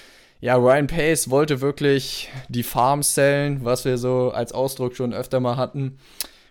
ja, 0.40 0.54
Ryan 0.54 0.86
Pace 0.86 1.30
wollte 1.30 1.60
wirklich 1.60 2.28
die 2.48 2.62
Farm 2.62 3.02
sellen, 3.02 3.64
was 3.64 3.84
wir 3.84 3.98
so 3.98 4.30
als 4.30 4.52
Ausdruck 4.52 4.94
schon 4.94 5.12
öfter 5.12 5.40
mal 5.40 5.56
hatten. 5.56 5.98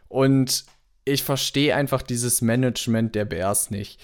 Und 0.09 0.65
ich 1.05 1.23
verstehe 1.23 1.75
einfach 1.75 2.01
dieses 2.01 2.41
Management 2.41 3.15
der 3.15 3.25
Bears 3.25 3.71
nicht. 3.71 4.01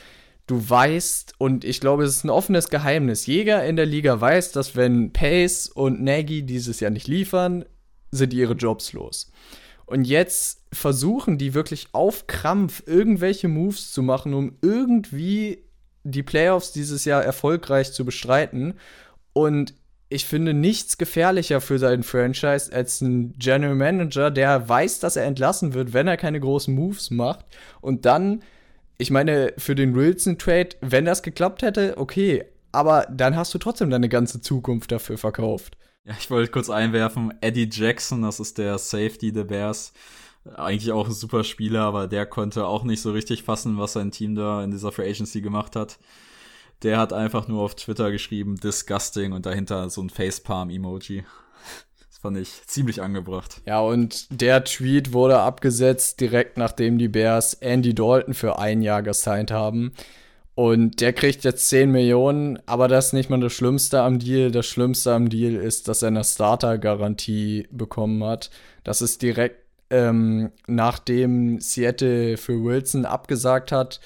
Du 0.48 0.70
weißt, 0.70 1.34
und 1.40 1.66
ich 1.66 1.82
glaube, 1.82 2.06
es 2.06 2.18
ist 2.18 2.24
ein 2.24 2.30
offenes 2.30 2.70
Geheimnis. 2.70 3.26
Jäger 3.26 3.66
in 3.66 3.76
der 3.76 3.86
Liga 3.86 4.20
weiß, 4.20 4.54
dass 4.54 4.76
wenn 4.76 5.12
Pace 5.12 5.68
und 5.68 6.02
Nagy 6.02 6.44
dieses 6.44 6.80
Jahr 6.80 6.92
nicht 6.92 7.08
liefern, 7.08 7.66
sind 8.12 8.34
ihre 8.34 8.54
Jobs 8.54 8.94
los. 8.94 9.32
Und 9.86 10.06
jetzt 10.06 10.62
versuchen 10.72 11.38
die 11.38 11.54
wirklich 11.54 11.90
auf 11.92 12.28
Krampf 12.28 12.84
irgendwelche 12.86 13.48
Moves 13.48 13.92
zu 13.92 14.02
machen, 14.02 14.34
um 14.34 14.58
irgendwie 14.62 15.64
die 16.04 16.24
Playoffs 16.24 16.72
dieses 16.72 17.06
Jahr 17.06 17.24
erfolgreich 17.24 17.92
zu 17.92 18.06
bestreiten. 18.06 18.76
Und 19.34 19.74
ich 20.10 20.26
finde 20.26 20.54
nichts 20.54 20.98
gefährlicher 20.98 21.60
für 21.60 21.80
seinen 21.80 22.04
Franchise 22.04 22.72
als 22.72 23.02
ein 23.02 23.34
General 23.38 23.76
Manager, 23.76 24.32
der 24.32 24.68
weiß, 24.68 25.00
dass 25.00 25.16
er 25.16 25.26
entlassen 25.26 25.74
wird, 25.74 25.94
wenn 25.94 26.08
er 26.08 26.18
keine 26.18 26.40
großen 26.40 26.74
Moves 26.74 27.12
macht. 27.12 27.46
Und 27.82 28.06
dann, 28.06 28.44
ich 28.98 29.12
meine, 29.12 29.54
für 29.58 29.76
den 29.76 29.96
Wilson-Trade, 29.96 30.70
wenn 30.82 31.06
das 31.06 31.24
geklappt 31.24 31.62
hätte, 31.62 31.98
okay. 31.98 32.46
Aber 32.72 33.08
dann 33.12 33.36
hast 33.36 33.54
du 33.54 33.58
trotzdem 33.58 33.90
deine 33.90 34.10
ganze 34.10 34.40
Zukunft 34.42 34.92
dafür 34.92 35.18
verkauft. 35.18 35.78
Ja, 36.06 36.14
ich 36.18 36.30
wollte 36.30 36.52
kurz 36.52 36.70
einwerfen, 36.70 37.34
Eddie 37.42 37.70
Jackson, 37.70 38.22
das 38.22 38.40
ist 38.40 38.58
der 38.58 38.78
Safety 38.78 39.34
der 39.34 39.44
Bears. 39.44 39.92
Eigentlich 40.56 40.94
auch 40.94 41.08
ein 41.08 41.14
super 41.14 41.44
Spieler, 41.44 41.82
aber 41.82 42.08
der 42.08 42.26
konnte 42.26 42.66
auch 42.66 42.86
nicht 42.86 43.02
so 43.02 43.12
richtig 43.12 43.44
fassen, 43.44 43.78
was 43.78 43.94
sein 43.94 44.12
Team 44.12 44.36
da 44.36 44.64
in 44.64 44.72
dieser 44.72 44.94
Free 44.94 45.10
Agency 45.10 45.42
gemacht 45.42 45.76
hat. 45.76 46.00
Der 46.84 46.98
hat 46.98 47.14
einfach 47.14 47.48
nur 47.48 47.64
auf 47.64 47.76
Twitter 47.76 48.12
geschrieben, 48.12 48.58
disgusting 48.58 49.32
und 49.34 49.46
dahinter 49.46 49.90
so 49.90 50.02
ein 50.02 50.10
Facepalm-Emoji. 50.10 51.24
Das 52.10 52.18
fand 52.20 52.38
ich 52.38 52.66
ziemlich 52.66 53.02
angebracht. 53.02 53.62
Ja, 53.66 53.80
und 53.80 54.28
der 54.30 54.64
Tweet 54.64 55.14
wurde 55.14 55.40
abgesetzt 55.40 56.20
direkt 56.20 56.58
nachdem 56.58 56.98
die 56.98 57.08
Bears 57.08 57.54
Andy 57.56 57.94
Dalton 57.94 58.34
für 58.34 58.60
ein 58.60 58.82
Jahr 58.82 59.04
gesigned 59.04 59.52
haben. 59.52 59.94
Und 60.56 61.02
der 61.02 61.14
kriegt 61.14 61.44
jetzt 61.44 61.68
10 61.70 61.92
Millionen, 61.92 62.58
aber 62.66 62.88
das 62.88 63.08
ist 63.08 63.14
nicht 63.14 63.30
mal 63.30 63.40
das 63.40 63.54
Schlimmste 63.54 64.02
am 64.02 64.18
Deal. 64.18 64.50
Das 64.50 64.66
Schlimmste 64.66 65.14
am 65.14 65.30
Deal 65.30 65.54
ist, 65.54 65.88
dass 65.88 66.02
er 66.02 66.08
eine 66.08 66.24
Starter-Garantie 66.24 67.68
bekommen 67.70 68.24
hat. 68.24 68.50
Das 68.84 69.04
ist 69.04 69.22
direkt 69.22 69.68
ähm, 69.90 70.52
nachdem 70.68 71.60
Seattle 71.60 72.38
für 72.38 72.64
Wilson 72.64 73.06
abgesagt 73.06 73.72
hat, 73.72 74.00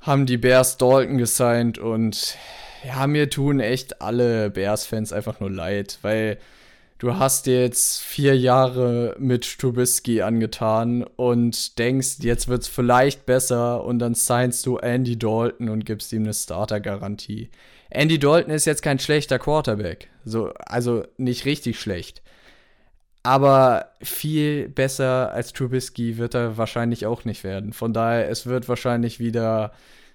haben 0.00 0.26
die 0.26 0.38
Bears 0.38 0.78
Dalton 0.78 1.18
gesigned 1.18 1.78
und 1.78 2.36
ja, 2.84 3.06
mir 3.06 3.28
tun 3.28 3.60
echt 3.60 4.00
alle 4.00 4.50
Bears-Fans 4.50 5.12
einfach 5.12 5.40
nur 5.40 5.50
leid, 5.50 5.98
weil 6.02 6.38
du 6.98 7.16
hast 7.16 7.46
dir 7.46 7.60
jetzt 7.60 8.00
vier 8.00 8.36
Jahre 8.36 9.14
mit 9.18 9.58
Trubisky 9.58 10.22
angetan 10.22 11.04
und 11.16 11.78
denkst, 11.78 12.18
jetzt 12.20 12.48
wird's 12.48 12.68
vielleicht 12.68 13.26
besser 13.26 13.84
und 13.84 13.98
dann 13.98 14.14
signst 14.14 14.64
du 14.64 14.78
Andy 14.78 15.18
Dalton 15.18 15.68
und 15.68 15.84
gibst 15.84 16.12
ihm 16.12 16.22
eine 16.22 16.34
Starter-Garantie. 16.34 17.50
Andy 17.90 18.18
Dalton 18.18 18.52
ist 18.52 18.64
jetzt 18.64 18.82
kein 18.82 18.98
schlechter 18.98 19.38
Quarterback, 19.38 20.08
so, 20.24 20.52
also 20.54 21.04
nicht 21.18 21.44
richtig 21.44 21.78
schlecht. 21.78 22.22
Aber 23.22 23.90
viel 24.02 24.68
besser 24.68 25.32
als 25.32 25.52
Trubisky 25.52 26.16
wird 26.16 26.34
er 26.34 26.56
wahrscheinlich 26.56 27.06
auch 27.06 27.24
nicht 27.24 27.44
werden. 27.44 27.72
Von 27.72 27.92
daher, 27.92 28.30
es 28.30 28.46
wird 28.46 28.68
wahrscheinlich 28.68 29.20
wieder 29.20 29.72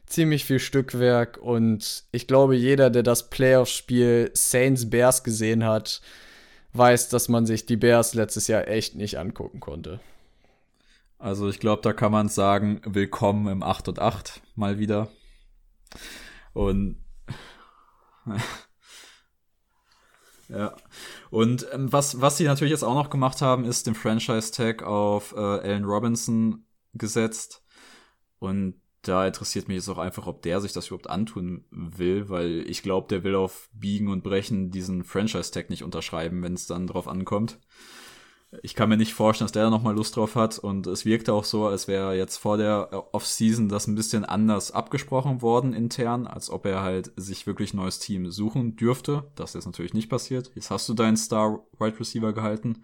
ziemlich 0.07 0.45
viel 0.45 0.59
Stückwerk 0.59 1.37
und 1.37 2.03
ich 2.11 2.27
glaube, 2.27 2.55
jeder, 2.55 2.89
der 2.89 3.03
das 3.03 3.29
Playoff-Spiel 3.29 4.31
Saints 4.33 4.89
Bears 4.89 5.23
gesehen 5.23 5.63
hat, 5.65 6.01
weiß, 6.73 7.09
dass 7.09 7.29
man 7.29 7.45
sich 7.45 7.65
die 7.65 7.77
Bears 7.77 8.13
letztes 8.13 8.47
Jahr 8.47 8.67
echt 8.67 8.95
nicht 8.95 9.17
angucken 9.17 9.59
konnte. 9.59 9.99
Also 11.17 11.49
ich 11.49 11.59
glaube, 11.59 11.81
da 11.81 11.93
kann 11.93 12.11
man 12.11 12.29
sagen, 12.29 12.81
willkommen 12.85 13.47
im 13.47 13.63
8 13.63 13.87
und 13.89 13.99
8 13.99 14.41
mal 14.55 14.77
wieder. 14.77 15.07
Und 16.53 16.97
ja. 20.49 20.75
Und 21.35 21.67
ähm, 21.73 21.91
was, 21.91 22.21
was 22.21 22.37
sie 22.37 22.45
natürlich 22.45 22.71
jetzt 22.71 22.85
auch 22.85 22.95
noch 22.95 23.09
gemacht 23.09 23.41
haben, 23.41 23.65
ist 23.65 23.87
den 23.87 23.93
Franchise-Tag 23.93 24.83
auf 24.83 25.33
äh, 25.33 25.39
Allen 25.41 25.83
Robinson 25.83 26.63
gesetzt. 26.93 27.61
Und 28.39 28.75
da 29.01 29.27
interessiert 29.27 29.67
mich 29.67 29.75
jetzt 29.75 29.89
auch 29.89 29.97
einfach, 29.97 30.27
ob 30.27 30.43
der 30.43 30.61
sich 30.61 30.71
das 30.71 30.87
überhaupt 30.87 31.09
antun 31.09 31.65
will, 31.71 32.29
weil 32.29 32.63
ich 32.69 32.83
glaube, 32.83 33.09
der 33.09 33.25
will 33.25 33.35
auf 33.35 33.67
Biegen 33.73 34.07
und 34.07 34.23
Brechen 34.23 34.71
diesen 34.71 35.03
Franchise-Tag 35.03 35.69
nicht 35.69 35.83
unterschreiben, 35.83 36.41
wenn 36.41 36.53
es 36.53 36.67
dann 36.67 36.87
drauf 36.87 37.09
ankommt. 37.09 37.59
Ich 38.61 38.75
kann 38.75 38.89
mir 38.89 38.97
nicht 38.97 39.13
vorstellen, 39.13 39.45
dass 39.45 39.51
der 39.51 39.63
da 39.63 39.69
nochmal 39.69 39.95
Lust 39.95 40.15
drauf 40.15 40.35
hat 40.35 40.59
und 40.59 40.87
es 40.87 41.05
wirkte 41.05 41.33
auch 41.33 41.43
so, 41.43 41.65
als 41.65 41.87
wäre 41.87 42.15
jetzt 42.15 42.37
vor 42.37 42.57
der 42.57 43.13
Off-Season 43.13 43.69
das 43.69 43.87
ein 43.87 43.95
bisschen 43.95 44.23
anders 44.23 44.71
abgesprochen 44.71 45.41
worden 45.41 45.73
intern, 45.73 46.25
als 46.25 46.49
ob 46.49 46.65
er 46.65 46.81
halt 46.81 47.11
sich 47.15 47.47
wirklich 47.47 47.73
ein 47.73 47.77
neues 47.77 47.99
Team 47.99 48.31
suchen 48.31 48.75
dürfte. 48.75 49.29
Das 49.35 49.55
ist 49.55 49.65
natürlich 49.65 49.93
nicht 49.93 50.09
passiert. 50.09 50.51
Jetzt 50.55 50.71
hast 50.71 50.87
du 50.87 50.93
deinen 50.93 51.17
Star 51.17 51.65
Wide 51.79 51.99
Receiver 51.99 52.33
gehalten, 52.33 52.83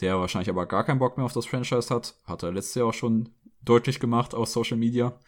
der 0.00 0.20
wahrscheinlich 0.20 0.50
aber 0.50 0.66
gar 0.66 0.84
keinen 0.84 1.00
Bock 1.00 1.16
mehr 1.16 1.26
auf 1.26 1.32
das 1.32 1.46
Franchise 1.46 1.92
hat. 1.92 2.14
Hat 2.24 2.42
er 2.42 2.52
letztes 2.52 2.76
Jahr 2.76 2.86
auch 2.86 2.94
schon 2.94 3.30
deutlich 3.64 3.98
gemacht 3.98 4.34
auf 4.34 4.48
Social 4.48 4.76
Media. 4.76 5.18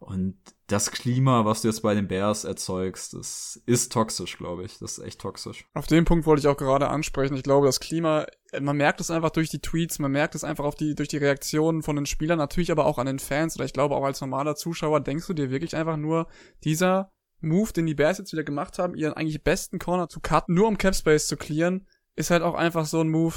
Und 0.00 0.38
das 0.66 0.90
Klima, 0.90 1.44
was 1.44 1.60
du 1.60 1.68
jetzt 1.68 1.82
bei 1.82 1.94
den 1.94 2.08
Bears 2.08 2.44
erzeugst, 2.44 3.12
das 3.12 3.62
ist 3.66 3.92
toxisch, 3.92 4.38
glaube 4.38 4.64
ich. 4.64 4.78
Das 4.78 4.96
ist 4.96 5.04
echt 5.04 5.20
toxisch. 5.20 5.66
Auf 5.74 5.86
den 5.86 6.06
Punkt 6.06 6.24
wollte 6.24 6.40
ich 6.40 6.48
auch 6.48 6.56
gerade 6.56 6.88
ansprechen. 6.88 7.36
Ich 7.36 7.42
glaube, 7.42 7.66
das 7.66 7.80
Klima, 7.80 8.26
man 8.58 8.78
merkt 8.78 9.00
es 9.00 9.10
einfach 9.10 9.28
durch 9.28 9.50
die 9.50 9.60
Tweets, 9.60 9.98
man 9.98 10.10
merkt 10.10 10.34
es 10.34 10.42
einfach 10.42 10.64
auf 10.64 10.74
die, 10.74 10.94
durch 10.94 11.08
die 11.08 11.18
Reaktionen 11.18 11.82
von 11.82 11.96
den 11.96 12.06
Spielern, 12.06 12.38
natürlich 12.38 12.72
aber 12.72 12.86
auch 12.86 12.96
an 12.96 13.06
den 13.06 13.18
Fans 13.18 13.56
oder 13.56 13.66
ich 13.66 13.74
glaube 13.74 13.94
auch 13.94 14.04
als 14.04 14.22
normaler 14.22 14.56
Zuschauer 14.56 15.00
denkst 15.00 15.26
du 15.26 15.34
dir 15.34 15.50
wirklich 15.50 15.76
einfach 15.76 15.98
nur, 15.98 16.28
dieser 16.64 17.12
Move, 17.42 17.72
den 17.72 17.86
die 17.86 17.94
Bears 17.94 18.18
jetzt 18.18 18.32
wieder 18.32 18.44
gemacht 18.44 18.78
haben, 18.78 18.94
ihren 18.94 19.12
eigentlich 19.12 19.44
besten 19.44 19.78
Corner 19.78 20.08
zu 20.08 20.20
cutten, 20.20 20.54
nur 20.54 20.66
um 20.66 20.78
Capspace 20.78 21.26
zu 21.26 21.36
clearen, 21.36 21.86
ist 22.16 22.30
halt 22.30 22.42
auch 22.42 22.54
einfach 22.54 22.86
so 22.86 23.00
ein 23.00 23.10
Move, 23.10 23.36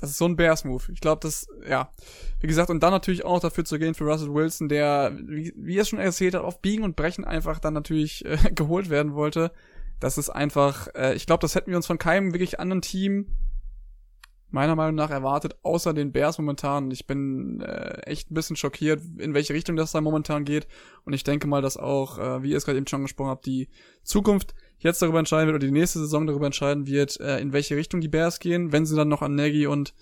das 0.00 0.10
ist 0.10 0.18
so 0.18 0.26
ein 0.26 0.36
Bears-Move. 0.36 0.84
Ich 0.92 1.00
glaube, 1.00 1.20
das, 1.22 1.48
ja. 1.68 1.90
Wie 2.40 2.46
gesagt, 2.46 2.70
und 2.70 2.82
dann 2.82 2.92
natürlich 2.92 3.24
auch 3.24 3.40
dafür 3.40 3.64
zu 3.64 3.78
gehen 3.78 3.94
für 3.94 4.04
Russell 4.04 4.32
Wilson, 4.32 4.68
der, 4.68 5.16
wie, 5.20 5.52
wie 5.56 5.76
er 5.76 5.82
es 5.82 5.88
schon 5.88 5.98
erzählt 5.98 6.34
hat, 6.34 6.42
auf 6.42 6.60
Biegen 6.60 6.84
und 6.84 6.96
Brechen 6.96 7.24
einfach 7.24 7.58
dann 7.58 7.74
natürlich 7.74 8.24
äh, 8.24 8.36
geholt 8.54 8.90
werden 8.90 9.14
wollte. 9.14 9.52
Das 10.00 10.16
ist 10.16 10.30
einfach, 10.30 10.88
äh, 10.94 11.14
ich 11.14 11.26
glaube, 11.26 11.40
das 11.40 11.54
hätten 11.54 11.70
wir 11.70 11.76
uns 11.76 11.86
von 11.86 11.98
keinem 11.98 12.32
wirklich 12.32 12.60
anderen 12.60 12.82
Team 12.82 13.26
meiner 14.50 14.76
Meinung 14.76 14.94
nach 14.94 15.10
erwartet, 15.10 15.56
außer 15.62 15.92
den 15.92 16.12
Bears 16.12 16.38
momentan. 16.38 16.90
Ich 16.90 17.06
bin 17.06 17.60
äh, 17.60 18.00
echt 18.02 18.30
ein 18.30 18.34
bisschen 18.34 18.56
schockiert, 18.56 19.02
in 19.18 19.34
welche 19.34 19.52
Richtung 19.52 19.76
das 19.76 19.92
da 19.92 20.00
momentan 20.00 20.44
geht. 20.44 20.66
Und 21.04 21.12
ich 21.12 21.24
denke 21.24 21.46
mal, 21.46 21.60
dass 21.60 21.76
auch, 21.76 22.18
äh, 22.18 22.42
wie 22.42 22.50
ihr 22.50 22.56
es 22.56 22.64
gerade 22.64 22.78
eben 22.78 22.86
schon 22.86 23.02
gesprochen 23.02 23.30
habt, 23.30 23.46
die 23.46 23.68
Zukunft 24.04 24.54
jetzt 24.78 25.02
darüber 25.02 25.18
entscheiden 25.18 25.46
wird 25.46 25.56
oder 25.56 25.66
die 25.66 25.72
nächste 25.72 25.98
Saison 25.98 26.26
darüber 26.26 26.46
entscheiden 26.46 26.86
wird, 26.86 27.20
äh, 27.20 27.38
in 27.40 27.52
welche 27.52 27.76
Richtung 27.76 28.00
die 28.00 28.08
Bears 28.08 28.40
gehen, 28.40 28.72
wenn 28.72 28.86
sie 28.86 28.96
dann 28.96 29.08
noch 29.08 29.22
an 29.22 29.34
Nagy 29.34 29.66
und 29.66 29.94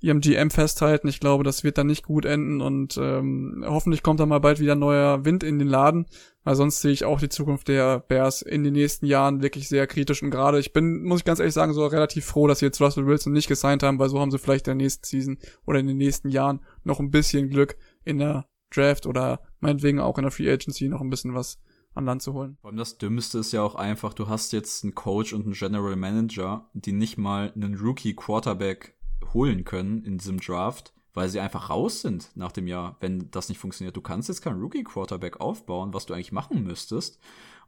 ihrem 0.00 0.20
GM 0.20 0.50
festhalten. 0.50 1.08
Ich 1.08 1.20
glaube, 1.20 1.42
das 1.42 1.64
wird 1.64 1.78
dann 1.78 1.86
nicht 1.86 2.04
gut 2.04 2.24
enden 2.26 2.60
und 2.60 2.98
ähm, 2.98 3.64
hoffentlich 3.66 4.02
kommt 4.02 4.20
da 4.20 4.26
mal 4.26 4.40
bald 4.40 4.60
wieder 4.60 4.74
neuer 4.74 5.24
Wind 5.24 5.42
in 5.42 5.58
den 5.58 5.68
Laden, 5.68 6.06
weil 6.44 6.54
sonst 6.54 6.80
sehe 6.80 6.92
ich 6.92 7.04
auch 7.04 7.18
die 7.18 7.30
Zukunft 7.30 7.68
der 7.68 8.00
Bears 8.00 8.42
in 8.42 8.62
den 8.62 8.74
nächsten 8.74 9.06
Jahren 9.06 9.42
wirklich 9.42 9.68
sehr 9.68 9.86
kritisch 9.86 10.22
und 10.22 10.30
gerade 10.30 10.58
ich 10.58 10.72
bin, 10.72 11.02
muss 11.02 11.20
ich 11.20 11.24
ganz 11.24 11.40
ehrlich 11.40 11.54
sagen, 11.54 11.72
so 11.72 11.86
relativ 11.86 12.26
froh, 12.26 12.46
dass 12.46 12.58
sie 12.58 12.66
jetzt 12.66 12.80
Russell 12.80 13.06
Wilson 13.06 13.32
nicht 13.32 13.48
gesigned 13.48 13.82
haben, 13.82 13.98
weil 13.98 14.10
so 14.10 14.20
haben 14.20 14.30
sie 14.30 14.38
vielleicht 14.38 14.68
in 14.68 14.78
der 14.78 14.84
nächsten 14.84 15.04
Season 15.04 15.38
oder 15.64 15.78
in 15.78 15.86
den 15.86 15.96
nächsten 15.96 16.28
Jahren 16.28 16.60
noch 16.84 17.00
ein 17.00 17.10
bisschen 17.10 17.48
Glück 17.48 17.76
in 18.04 18.18
der 18.18 18.46
Draft 18.70 19.06
oder 19.06 19.40
meinetwegen 19.60 20.00
auch 20.00 20.18
in 20.18 20.22
der 20.22 20.30
Free 20.30 20.50
Agency 20.50 20.88
noch 20.88 21.00
ein 21.00 21.10
bisschen 21.10 21.34
was 21.34 21.58
an 21.96 22.04
Land 22.04 22.22
zu 22.22 22.34
holen. 22.34 22.58
Vor 22.60 22.70
allem 22.70 22.78
das 22.78 22.98
Dümmste 22.98 23.38
ist 23.38 23.52
ja 23.52 23.62
auch 23.62 23.74
einfach, 23.74 24.12
du 24.12 24.28
hast 24.28 24.52
jetzt 24.52 24.84
einen 24.84 24.94
Coach 24.94 25.32
und 25.32 25.44
einen 25.44 25.54
General 25.54 25.96
Manager, 25.96 26.68
die 26.74 26.92
nicht 26.92 27.16
mal 27.16 27.52
einen 27.54 27.76
Rookie 27.76 28.14
Quarterback 28.14 28.96
holen 29.32 29.64
können 29.64 30.04
in 30.04 30.18
diesem 30.18 30.38
Draft, 30.38 30.92
weil 31.14 31.28
sie 31.28 31.40
einfach 31.40 31.70
raus 31.70 32.02
sind 32.02 32.30
nach 32.34 32.52
dem 32.52 32.66
Jahr, 32.66 32.96
wenn 33.00 33.30
das 33.30 33.48
nicht 33.48 33.58
funktioniert. 33.58 33.96
Du 33.96 34.02
kannst 34.02 34.28
jetzt 34.28 34.42
keinen 34.42 34.60
Rookie 34.60 34.84
Quarterback 34.84 35.40
aufbauen, 35.40 35.94
was 35.94 36.06
du 36.06 36.14
eigentlich 36.14 36.32
machen 36.32 36.62
müsstest. 36.62 37.18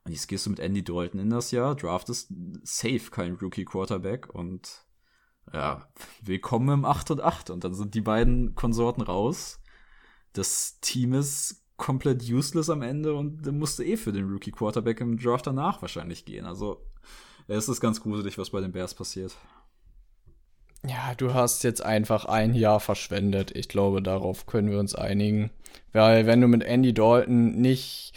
Und 0.04 0.12
jetzt 0.12 0.28
gehst 0.28 0.46
du 0.46 0.50
mit 0.50 0.60
Andy 0.60 0.84
Dalton 0.84 1.20
in 1.20 1.30
das 1.30 1.50
Jahr, 1.50 1.74
draftest 1.74 2.32
safe 2.62 3.10
keinen 3.10 3.36
Rookie 3.36 3.64
Quarterback 3.64 4.28
und 4.34 4.84
ja, 5.52 5.88
willkommen 6.20 6.68
im 6.80 6.84
8 6.84 7.12
und 7.12 7.20
8. 7.22 7.50
Und 7.50 7.64
dann 7.64 7.74
sind 7.74 7.94
die 7.94 8.02
beiden 8.02 8.54
Konsorten 8.54 9.02
raus. 9.02 9.60
Das 10.34 10.78
Team 10.80 11.14
ist 11.14 11.64
komplett 11.78 12.28
useless 12.28 12.68
am 12.68 12.82
Ende 12.82 13.14
und 13.14 13.50
musste 13.52 13.84
eh 13.84 13.96
für 13.96 14.12
den 14.12 14.28
Rookie 14.28 14.50
Quarterback 14.50 15.00
im 15.00 15.18
Draft 15.18 15.46
danach 15.46 15.80
wahrscheinlich 15.80 16.26
gehen. 16.26 16.44
Also 16.44 16.82
es 17.46 17.68
ist 17.68 17.80
ganz 17.80 18.02
gruselig, 18.02 18.36
was 18.36 18.50
bei 18.50 18.60
den 18.60 18.72
Bears 18.72 18.92
passiert. 18.92 19.34
Ja, 20.86 21.14
du 21.16 21.34
hast 21.34 21.64
jetzt 21.64 21.82
einfach 21.82 22.26
ein 22.26 22.54
Jahr 22.54 22.80
verschwendet. 22.80 23.52
Ich 23.56 23.68
glaube, 23.68 24.02
darauf 24.02 24.46
können 24.46 24.70
wir 24.70 24.78
uns 24.78 24.94
einigen. 24.94 25.50
Weil 25.92 26.26
wenn 26.26 26.40
du 26.40 26.48
mit 26.48 26.62
Andy 26.62 26.92
Dalton 26.92 27.52
nicht. 27.52 28.12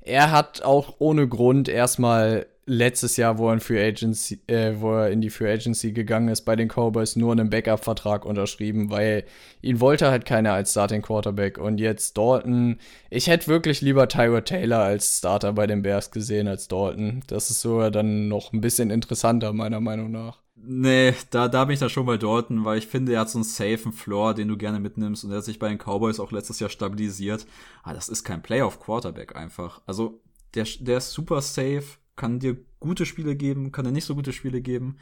Er 0.00 0.30
hat 0.30 0.62
auch 0.62 0.96
ohne 0.98 1.28
Grund 1.28 1.68
erstmal 1.68 2.46
letztes 2.66 3.16
Jahr, 3.16 3.38
wo 3.38 3.48
er, 3.48 3.54
in 3.54 3.60
Free 3.60 3.82
Agency, 3.82 4.40
äh, 4.46 4.74
wo 4.78 4.92
er 4.92 5.10
in 5.10 5.20
die 5.20 5.30
Free 5.30 5.52
Agency 5.52 5.92
gegangen 5.92 6.28
ist, 6.28 6.42
bei 6.42 6.56
den 6.56 6.68
Cowboys 6.68 7.16
nur 7.16 7.32
einen 7.32 7.50
Backup-Vertrag 7.50 8.24
unterschrieben, 8.24 8.90
weil 8.90 9.24
ihn 9.62 9.80
wollte 9.80 10.10
halt 10.10 10.24
keiner 10.24 10.52
als 10.52 10.72
Starting 10.72 11.02
Quarterback. 11.02 11.58
Und 11.58 11.78
jetzt 11.78 12.16
Dalton, 12.16 12.78
ich 13.10 13.26
hätte 13.26 13.48
wirklich 13.48 13.80
lieber 13.80 14.08
Tyra 14.08 14.42
Taylor 14.42 14.80
als 14.80 15.18
Starter 15.18 15.52
bei 15.52 15.66
den 15.66 15.82
Bears 15.82 16.10
gesehen 16.10 16.48
als 16.48 16.68
Dalton. 16.68 17.22
Das 17.26 17.50
ist 17.50 17.60
sogar 17.60 17.90
dann 17.90 18.28
noch 18.28 18.52
ein 18.52 18.60
bisschen 18.60 18.90
interessanter, 18.90 19.52
meiner 19.52 19.80
Meinung 19.80 20.10
nach. 20.10 20.38
Nee, 20.62 21.14
da, 21.30 21.48
da 21.48 21.64
bin 21.64 21.74
ich 21.74 21.80
da 21.80 21.88
schon 21.88 22.04
bei 22.04 22.18
Dalton, 22.18 22.64
weil 22.66 22.78
ich 22.78 22.86
finde, 22.86 23.14
er 23.14 23.20
hat 23.20 23.30
so 23.30 23.38
einen 23.38 23.44
safen 23.44 23.92
Floor, 23.92 24.34
den 24.34 24.48
du 24.48 24.58
gerne 24.58 24.78
mitnimmst 24.78 25.24
und 25.24 25.30
er 25.30 25.38
hat 25.38 25.44
sich 25.44 25.58
bei 25.58 25.68
den 25.68 25.78
Cowboys 25.78 26.20
auch 26.20 26.32
letztes 26.32 26.60
Jahr 26.60 26.68
stabilisiert. 26.68 27.46
Aber 27.82 27.94
das 27.94 28.10
ist 28.10 28.24
kein 28.24 28.42
Playoff-Quarterback 28.42 29.36
einfach. 29.36 29.80
Also, 29.86 30.20
der, 30.54 30.66
der 30.80 30.98
ist 30.98 31.12
super 31.12 31.40
safe, 31.40 31.84
kann 32.20 32.38
dir 32.38 32.58
gute 32.80 33.06
Spiele 33.06 33.34
geben, 33.34 33.72
kann 33.72 33.86
dir 33.86 33.92
nicht 33.92 34.04
so 34.04 34.14
gute 34.14 34.34
Spiele 34.34 34.60
geben. 34.60 34.98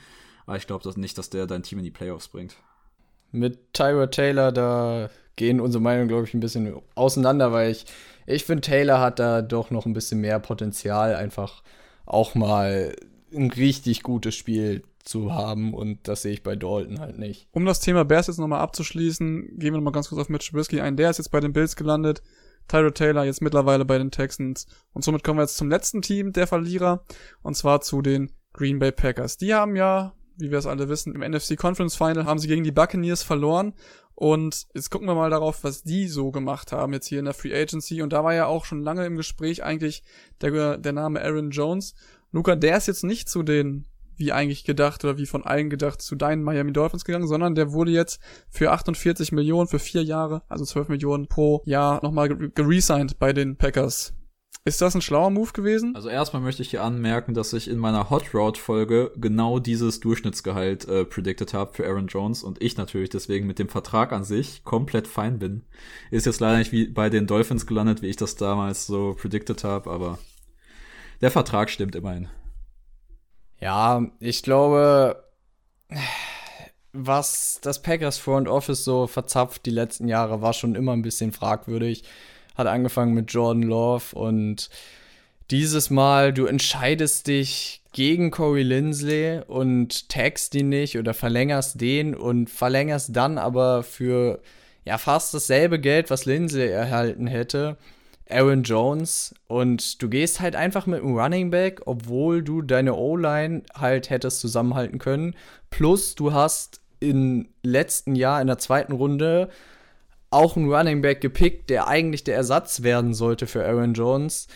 Aber 0.47 0.57
ich 0.57 0.69
glaube 0.69 0.85
das 0.85 0.97
nicht, 0.97 1.19
dass 1.19 1.31
der 1.31 1.49
dein 1.49 1.65
Team 1.65 1.79
in 1.79 1.85
die 1.85 1.91
Playoffs 1.91 2.29
bringt. 2.29 2.55
Mit 3.33 3.75
Tyra 3.75 4.07
Taylor, 4.07 4.53
da 4.53 5.11
gehen 5.35 5.61
unsere 5.61 5.83
Meinungen, 5.83 6.07
glaube 6.07 6.25
ich, 6.25 6.35
ein 6.35 6.41
bisschen 6.41 6.81
auseinander, 6.95 7.53
weil 7.53 7.73
ich, 7.73 7.87
ich 8.27 8.45
finde, 8.45 8.61
Taylor 8.61 9.01
hat 9.01 9.19
da 9.19 9.43
doch 9.43 9.73
noch 9.73 9.85
ein 9.85 9.95
bisschen 9.95 10.21
mehr 10.21 10.39
Potenzial, 10.39 11.17
einfach 11.17 11.65
auch 12.07 12.37
mal 12.37 12.95
ein 13.35 13.51
richtig 13.51 14.05
gutes 14.05 14.37
Spiel 14.37 14.85
zu 15.03 15.35
haben 15.35 15.75
und 15.75 16.07
das 16.07 16.23
sehe 16.23 16.33
ich 16.33 16.45
bei 16.45 16.55
Dalton 16.55 17.01
halt 17.01 17.19
nicht. 17.19 17.49
Um 17.51 17.67
das 17.67 17.81
Thema 17.81 18.05
Bears 18.05 18.29
jetzt 18.29 18.39
nochmal 18.39 18.61
abzuschließen, 18.61 19.59
gehen 19.59 19.73
wir 19.73 19.79
nochmal 19.79 19.93
ganz 19.93 20.09
kurz 20.09 20.21
auf 20.21 20.29
Mitch 20.29 20.51
Trubisky 20.51 20.81
ein. 20.81 20.97
Der 20.97 21.11
ist 21.11 21.19
jetzt 21.19 21.31
bei 21.31 21.41
den 21.41 21.53
Bills 21.53 21.75
gelandet. 21.75 22.23
Tyro 22.69 22.91
Taylor 22.91 23.25
jetzt 23.25 23.43
mittlerweile 23.43 23.85
bei 23.85 23.99
den 23.99 24.11
Texans. 24.11 24.67
Und 24.93 25.03
somit 25.03 25.25
kommen 25.25 25.39
wir 25.39 25.45
jetzt 25.45 25.57
zum 25.57 25.71
letzten 25.71 26.03
Team 26.03 26.33
der 26.33 26.47
Verlierer. 26.47 27.05
Und 27.43 27.57
zwar 27.57 27.81
zu 27.81 28.03
den 28.03 28.33
Green 28.53 28.79
Bay 28.79 28.93
Packers. 28.93 29.37
Die 29.37 29.55
haben 29.55 29.77
ja, 29.77 30.15
wie 30.37 30.51
wir 30.51 30.59
es 30.59 30.67
alle 30.67 30.89
wissen, 30.89 31.15
im 31.15 31.21
NFC 31.21 31.57
Conference 31.57 31.97
Final 31.97 32.27
haben 32.27 32.39
sie 32.39 32.49
gegen 32.49 32.65
die 32.65 32.73
Buccaneers 32.73 33.23
verloren. 33.23 33.75
Und 34.15 34.67
jetzt 34.75 34.91
gucken 34.91 35.07
wir 35.07 35.15
mal 35.15 35.31
darauf, 35.31 35.63
was 35.63 35.85
die 35.85 36.09
so 36.09 36.33
gemacht 36.33 36.73
haben 36.73 36.93
jetzt 36.93 37.07
hier 37.07 37.21
in 37.21 37.25
der 37.25 37.35
Free 37.35 37.55
Agency. 37.55 38.03
Und 38.03 38.13
da 38.13 38.25
war 38.25 38.35
ja 38.35 38.47
auch 38.47 38.65
schon 38.65 38.83
lange 38.83 39.07
im 39.07 39.17
Gespräch 39.17 39.63
eigentlich 39.63 40.03
der, 40.41 40.77
der 40.77 40.93
Name 40.93 41.23
Aaron 41.23 41.51
Jones. 41.51 41.95
Luca, 42.33 42.57
der 42.57 42.77
ist 42.77 42.89
jetzt 42.89 43.05
nicht 43.05 43.29
zu 43.29 43.43
den 43.43 43.87
wie 44.19 44.33
eigentlich 44.33 44.65
gedacht 44.65 45.05
oder 45.05 45.19
wie 45.19 45.27
von 45.27 45.45
allen 45.45 45.71
gedacht 45.71 46.03
zu 46.03 46.17
deinen 46.17 46.43
Miami 46.43 46.73
Dolphins 46.73 47.05
gegangen, 47.05 47.27
sondern 47.27 47.55
der 47.55 47.73
wurde 47.73 47.93
jetzt 47.93 48.21
für 48.51 48.73
48 48.73 49.33
Millionen 49.33 49.69
für 49.69 49.79
vier 49.79 50.03
Jahre, 50.03 50.43
also 50.49 50.65
12 50.65 50.89
Millionen 50.89 51.29
pro 51.29 51.63
Jahr 51.65 52.03
nochmal 52.03 52.29
geresigned 52.29 53.19
bei 53.19 53.33
den 53.33 53.57
Packers. 53.57 54.15
Ist 54.65 54.83
das 54.83 54.95
ein 54.95 55.01
schlauer 55.01 55.31
Move 55.31 55.53
gewesen? 55.53 55.95
Also 55.95 56.11
erstmal 56.11 56.43
möchte 56.43 56.61
ich 56.61 56.69
hier 56.69 56.83
anmerken, 56.83 57.33
dass 57.33 57.55
ich 57.55 57.69
in 57.69 57.79
meiner 57.79 58.11
Hot 58.11 58.35
Route 58.35 58.61
Folge 58.61 59.13
genau 59.17 59.61
dieses 59.61 60.01
Durchschnittsgehalt 60.01 60.87
äh, 60.87 61.05
predicted 61.07 61.55
habe 61.55 61.73
für 61.73 61.87
Aaron 61.87 62.09
Jones 62.09 62.43
und 62.43 62.61
ich 62.63 62.77
natürlich 62.77 63.09
deswegen 63.09 63.47
mit 63.47 63.59
dem 63.59 63.71
Vertrag 63.71 64.13
an 64.13 64.25
sich 64.25 64.65
komplett 64.65 65.07
fein 65.07 65.39
bin. 65.39 65.63
Ist 66.11 66.27
jetzt 66.27 66.41
leider 66.41 66.59
nicht 66.59 66.73
wie 66.73 66.87
bei 66.87 67.09
den 67.09 67.27
Dolphins 67.27 67.67
gelandet, 67.67 68.03
wie 68.03 68.09
ich 68.09 68.17
das 68.17 68.37
damals 68.37 68.87
so 68.87 69.17
predicted 69.19 69.65
habe, 69.65 69.91
aber 69.91 70.19
der 71.23 71.31
Vertrag 71.31 71.71
stimmt 71.71 71.95
immerhin. 71.95 72.29
Ja, 73.61 74.07
ich 74.21 74.43
glaube, 74.43 75.25
was 76.93 77.61
das 77.63 77.83
Packers 77.83 78.19
Front 78.19 78.49
Office 78.49 78.85
so 78.85 79.07
verzapft 79.07 79.67
die 79.67 79.71
letzten 79.71 80.09
Jahre, 80.09 80.43
war 80.43 80.53
schon 80.53 80.75
immer 80.75 80.93
ein 80.93 81.03
bisschen 81.03 81.33
fragwürdig. 81.33 82.05
Hat 82.57 82.67
angefangen 82.67 83.15
mit 83.15 83.33
Jordan 83.33 83.63
Love 83.63 84.17
und 84.17 84.69
dieses 85.51 85.91
Mal, 85.91 86.33
du 86.33 86.47
entscheidest 86.47 87.27
dich 87.27 87.83
gegen 87.93 88.31
Corey 88.31 88.63
Lindsley 88.63 89.41
und 89.47 90.09
tagst 90.09 90.55
ihn 90.55 90.69
nicht 90.69 90.99
oder 90.99 91.15
verlängerst 91.15 91.81
den 91.81 92.15
und 92.15 92.51
verlängerst 92.51 93.17
dann 93.17 93.39
aber 93.39 93.83
für 93.83 94.41
ja 94.85 94.99
fast 94.99 95.35
dasselbe 95.35 95.81
Geld, 95.81 96.11
was 96.11 96.27
Lindsley 96.27 96.69
erhalten 96.69 97.27
hätte 97.27 97.77
Aaron 98.31 98.63
Jones 98.63 99.35
und 99.47 100.03
du 100.03 100.09
gehst 100.09 100.41
halt 100.41 100.57
einfach 100.57 100.87
mit 100.87 101.03
einem 101.03 101.19
Running 101.19 101.51
Back, 101.51 101.83
obwohl 101.87 102.43
du 102.43 102.63
deine 102.63 102.95
O-Line 102.95 103.63
halt 103.75 104.11
hättest 104.11 104.41
zusammenhalten 104.41 104.99
können. 104.99 105.35
Plus 105.71 106.15
du 106.15 106.33
hast 106.33 106.81
im 107.01 107.49
letzten 107.63 108.17
Jahr 108.17 108.41
in 108.41 108.47
der 108.47 108.59
zweiten 108.59 108.93
Runde 108.93 109.49
auch 110.31 110.57
einen 110.57 110.73
Running 110.73 111.01
Back 111.01 111.21
gepickt, 111.21 111.71
der 111.71 111.89
eigentlich 111.89 112.25
der 112.25 112.37
Ersatz 112.37 112.83
werden 112.83 113.15
sollte 113.15 113.47
für 113.47 113.65
Aaron 113.65 113.95
Jones. 113.95 114.49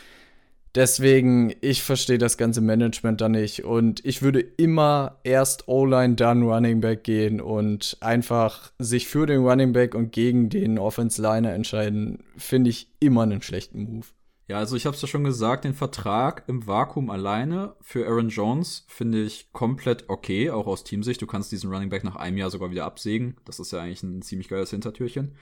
Deswegen, 0.75 1.53
ich 1.61 1.83
verstehe 1.83 2.16
das 2.16 2.39
ganze 2.39 2.62
Management 2.62 3.20
da 3.20 3.29
nicht. 3.29 3.64
Und 3.64 4.03
ich 4.07 4.23
würde 4.23 4.41
immer 4.41 5.18
erst 5.23 5.68
O-Line, 5.68 6.14
dann 6.14 6.43
Running 6.43 6.81
Back 6.81 7.05
gehen 7.05 7.43
und 7.43 7.99
einfach 8.01 8.73
sich 8.79 9.07
für 9.07 9.27
den 9.27 9.47
Running 9.47 9.75
Back 9.75 9.95
und 9.95 10.12
gegen 10.12 10.49
den 10.49 10.79
Offense-Liner 10.79 11.53
entscheiden, 11.53 12.25
finde 12.39 12.70
ich 12.70 12.89
immer 13.01 13.25
einen 13.25 13.43
schlechten 13.43 13.83
Move. 13.83 14.07
Ja, 14.49 14.59
also 14.59 14.75
ich 14.75 14.87
habe 14.87 14.97
es 14.97 15.03
ja 15.03 15.09
schon 15.09 15.25
gesagt, 15.25 15.64
den 15.64 15.75
Vertrag 15.75 16.45
im 16.47 16.66
Vakuum 16.66 17.11
alleine 17.11 17.75
für 17.81 18.07
Aaron 18.07 18.29
Jones 18.31 18.85
finde 18.89 19.23
ich 19.23 19.53
komplett 19.53 20.09
okay, 20.09 20.51
auch 20.51 20.66
aus 20.66 20.85
Teamsicht. 20.85 21.20
Du 21.23 21.27
kannst 21.27 21.53
diesen 21.53 21.70
Running 21.73 21.91
Back 21.91 22.03
nach 22.03 22.16
einem 22.16 22.39
Jahr 22.39 22.51
sogar 22.51 22.70
wieder 22.70 22.87
absägen. 22.87 23.37
Das 23.45 23.61
ist 23.61 23.73
ja 23.73 23.81
eigentlich 23.81 24.03
ein 24.03 24.23
ziemlich 24.23 24.49
geiles 24.49 24.70
Hintertürchen. 24.70 25.37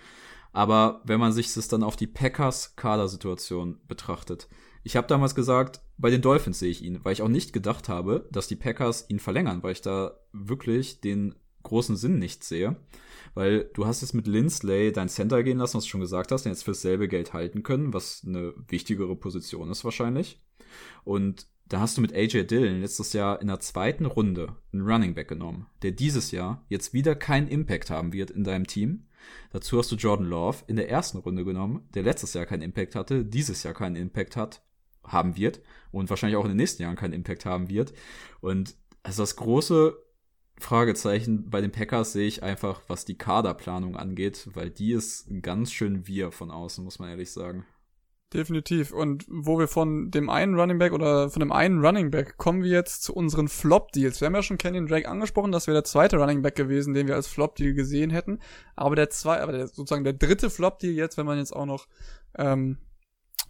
Aber 0.53 1.01
wenn 1.05 1.21
man 1.21 1.33
sich 1.33 1.55
das 1.55 1.69
dann 1.69 1.85
auf 1.85 1.97
die 1.97 2.09
Packers-Kadersituation 2.09 3.81
betrachtet, 3.87 4.49
ich 4.83 4.97
habe 4.97 5.07
damals 5.07 5.35
gesagt, 5.35 5.81
bei 5.99 6.11
den 6.11 6.23
Dolphins 6.23 6.59
sehe 6.59 6.71
ich 6.71 6.83
ihn, 6.83 7.01
weil 7.03 7.13
ich 7.13 7.23
auch 7.23 7.29
nicht 7.29 7.53
gedacht 7.53 7.89
habe, 7.89 8.29
dass 8.33 8.49
die 8.49 8.57
Packers 8.57 9.05
ihn 9.09 9.19
verlängern, 9.19 9.63
weil 9.63 9.73
ich 9.73 9.83
da 9.83 10.19
wirklich 10.33 11.01
den 11.01 11.35
großen 11.63 11.97
Sinn 11.97 12.19
nicht 12.19 12.43
sehe. 12.45 12.77
Weil 13.35 13.71
du 13.75 13.87
hast 13.87 14.01
jetzt 14.01 14.15
mit 14.15 14.27
Lindsley 14.27 14.93
dein 14.93 15.09
Center 15.09 15.43
gehen 15.43 15.59
lassen, 15.59 15.77
was 15.77 15.85
du 15.85 15.91
schon 15.91 16.01
gesagt 16.01 16.33
hast, 16.33 16.45
den 16.45 16.53
jetzt 16.53 16.65
fürs 16.65 16.83
selbe 16.83 17.09
Geld 17.09 17.33
halten 17.33 17.63
können, 17.63 17.93
was 17.93 18.25
eine 18.27 18.55
wichtigere 18.69 19.15
Position 19.15 19.71
ist 19.71 19.85
wahrscheinlich. 19.85 20.41
Und 21.05 21.47
da 21.69 21.81
hast 21.81 21.97
du 21.97 22.01
mit 22.01 22.15
AJ 22.15 22.47
Dillon 22.47 22.81
letztes 22.81 23.13
Jahr 23.13 23.41
in 23.41 23.47
der 23.47 23.61
zweiten 23.61 24.07
Runde 24.07 24.57
einen 24.73 24.83
Running 24.83 25.15
Back 25.15 25.29
genommen, 25.29 25.67
der 25.83 25.93
dieses 25.93 26.33
Jahr 26.33 26.65
jetzt 26.69 26.93
wieder 26.93 27.15
keinen 27.15 27.47
Impact 27.47 27.91
haben 27.91 28.13
wird 28.13 28.31
in 28.31 28.43
deinem 28.43 28.67
Team. 28.67 29.07
Dazu 29.53 29.79
hast 29.79 29.93
du 29.93 29.97
Jordan 29.97 30.27
Love 30.27 30.65
in 30.67 30.77
der 30.77 30.91
ersten 30.91 31.19
Runde 31.19 31.45
genommen, 31.45 31.87
der 31.95 32.03
letztes 32.03 32.35
Jahr 32.35 32.47
keinen 32.47 32.63
Impact 32.63 32.97
hatte, 32.97 33.25
dieses 33.25 33.63
Jahr 33.63 33.75
keinen 33.75 33.95
Impact 33.95 34.37
hat 34.37 34.63
haben 35.05 35.37
wird 35.37 35.61
und 35.93 36.11
wahrscheinlich 36.11 36.37
auch 36.37 36.45
in 36.45 36.51
den 36.51 36.57
nächsten 36.57 36.83
Jahren 36.83 36.97
keinen 36.97 37.13
Impact 37.13 37.45
haben 37.47 37.69
wird. 37.69 37.93
Und 38.41 38.77
also 39.03 39.23
das 39.23 39.37
große 39.37 39.97
Fragezeichen 40.59 41.49
bei 41.49 41.61
den 41.61 41.73
Packers 41.73 42.13
sehe 42.13 42.27
ich 42.27 42.43
einfach, 42.43 42.83
was 42.87 43.05
die 43.05 43.17
Kaderplanung 43.17 43.97
angeht, 43.97 44.49
weil 44.55 44.71
die 44.71 44.93
ist 44.93 45.27
ganz 45.43 45.73
schön 45.73 46.07
wir 46.07 46.33
von 46.33 46.51
außen, 46.51 46.85
muss 46.85 46.99
man 46.99 47.09
ehrlich 47.09 47.33
sagen. 47.33 47.65
Definitiv. 48.33 48.93
Und 48.93 49.25
wo 49.29 49.59
wir 49.59 49.67
von 49.67 50.13
dem 50.13 50.31
einen 50.31 50.55
Running 50.55 50.79
Back 50.79 50.93
oder 50.93 51.31
von 51.31 51.41
dem 51.41 51.51
einen 51.51 51.85
Running 51.85 52.13
Back 52.13 52.37
kommen 52.37 52.63
wir 52.63 52.71
jetzt 52.71 53.03
zu 53.03 53.13
unseren 53.13 53.49
Flop-Deals. 53.49 54.21
Wir 54.21 54.27
haben 54.27 54.37
ja 54.37 54.43
schon 54.43 54.59
Kenyon 54.59 54.87
Drake 54.87 55.09
angesprochen, 55.09 55.51
das 55.51 55.67
wäre 55.67 55.75
der 55.75 55.85
zweite 55.85 56.17
Running 56.19 56.41
Back 56.41 56.55
gewesen, 56.55 56.95
den 56.95 57.09
wir 57.09 57.17
als 57.17 57.27
Flop-Deal 57.27 57.75
gesehen 57.75 58.11
hätten. 58.11 58.39
Aber 58.77 58.95
der 58.95 59.11
zwei, 59.11 59.41
aber 59.41 59.51
der, 59.51 59.67
sozusagen 59.67 60.05
der 60.05 60.13
dritte 60.13 60.49
Flop-Deal 60.49 60.95
jetzt, 60.95 61.17
wenn 61.17 61.27
man 61.27 61.39
jetzt 61.39 61.57
auch 61.57 61.67
noch 61.67 61.89
ähm, 62.39 62.79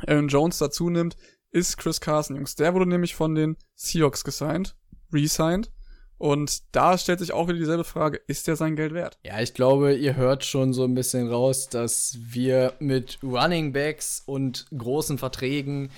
Aaron 0.07 0.29
Jones 0.29 0.57
dazu 0.57 0.89
nimmt, 0.89 1.17
ist 1.51 1.77
Chris 1.77 2.01
Carson, 2.01 2.37
Jungs. 2.37 2.55
Der 2.55 2.75
wurde 2.75 2.87
nämlich 2.87 3.15
von 3.15 3.35
den 3.35 3.57
Seahawks 3.75 4.25
gesigned, 4.25 4.77
resigned. 5.13 5.71
Und 6.19 6.63
da 6.73 6.99
stellt 6.99 7.19
sich 7.19 7.33
auch 7.33 7.49
wieder 7.49 7.59
dieselbe 7.59 7.85
Frage, 7.85 8.21
ist 8.27 8.47
der 8.47 8.55
sein 8.55 8.77
Geld 8.77 8.93
wert? 8.93 9.19
Ja, 9.25 9.41
ich 9.41 9.55
glaube, 9.55 9.95
ihr 9.95 10.17
hört 10.17 10.45
schon 10.45 10.75
so 10.75 10.85
ein 10.85 10.95
bisschen 10.95 11.29
raus, 11.31 11.69
dass 11.69 12.19
wir 12.21 12.75
mit 12.79 13.19
Running 13.23 13.73
Backs 13.73 14.23
und 14.27 14.67
großen 14.77 15.17
Verträgen 15.17 15.91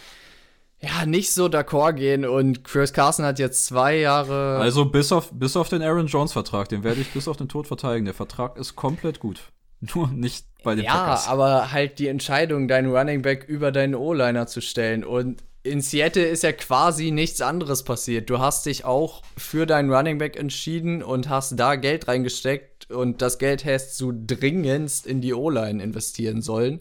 ja, 0.82 1.07
nicht 1.07 1.32
so 1.32 1.46
d'accord 1.46 1.94
gehen 1.94 2.24
und 2.24 2.64
Chris 2.64 2.92
Carson 2.92 3.24
hat 3.24 3.38
jetzt 3.38 3.66
zwei 3.66 3.98
Jahre. 3.98 4.59
Also 4.59 4.84
bis 4.84 5.12
auf, 5.12 5.30
bis 5.32 5.57
auf 5.57 5.68
den 5.68 5.80
Aaron 5.80 6.09
Jones 6.09 6.32
Vertrag, 6.32 6.68
den 6.68 6.82
werde 6.82 7.00
ich 7.00 7.12
bis 7.12 7.28
auf 7.28 7.36
den 7.36 7.48
Tod 7.48 7.68
verteidigen. 7.68 8.05
Der 8.05 8.14
Vertrag 8.14 8.57
ist 8.57 8.74
komplett 8.74 9.20
gut. 9.20 9.53
Nur 9.95 10.09
nicht 10.09 10.47
bei 10.62 10.76
den 10.76 10.85
ja, 10.85 10.93
Packers. 10.93 11.26
Ja, 11.26 11.33
aber 11.33 11.72
halt 11.72 11.99
die 11.99 12.09
Entscheidung, 12.09 12.68
deinen 12.68 12.95
Running 12.95 13.22
Back 13.22 13.45
über 13.49 13.72
deinen 13.72 13.95
O-Liner 13.95 14.47
zu 14.47 14.61
stellen. 14.61 15.05
Und 15.05 15.43
in 15.64 15.80
Seattle 15.80 16.24
ist 16.24 16.45
ja 16.45 16.53
quasi 16.53 17.11
nichts 17.11 17.41
anderes 17.41 17.83
passiert. 17.83 18.30
Du 18.30 18.39
hast 18.39 18.66
dich 18.66 18.85
auch 18.85 19.22
für 19.37 19.66
deinen 19.66 19.93
Running 19.93 20.18
Back 20.18 20.37
entschieden 20.37 21.03
und 21.03 21.28
hast 21.28 21.59
da 21.59 21.74
Geld 21.76 22.09
reingesteckt 22.09 22.91
und 22.91 23.22
das 23.22 23.39
Geld 23.39 23.64
hättest 23.64 24.01
du 24.01 24.12
dringendst 24.12 25.07
in 25.07 25.20
die 25.20 25.35
O-Line 25.35 25.83
investieren 25.83 26.43
sollen. 26.43 26.80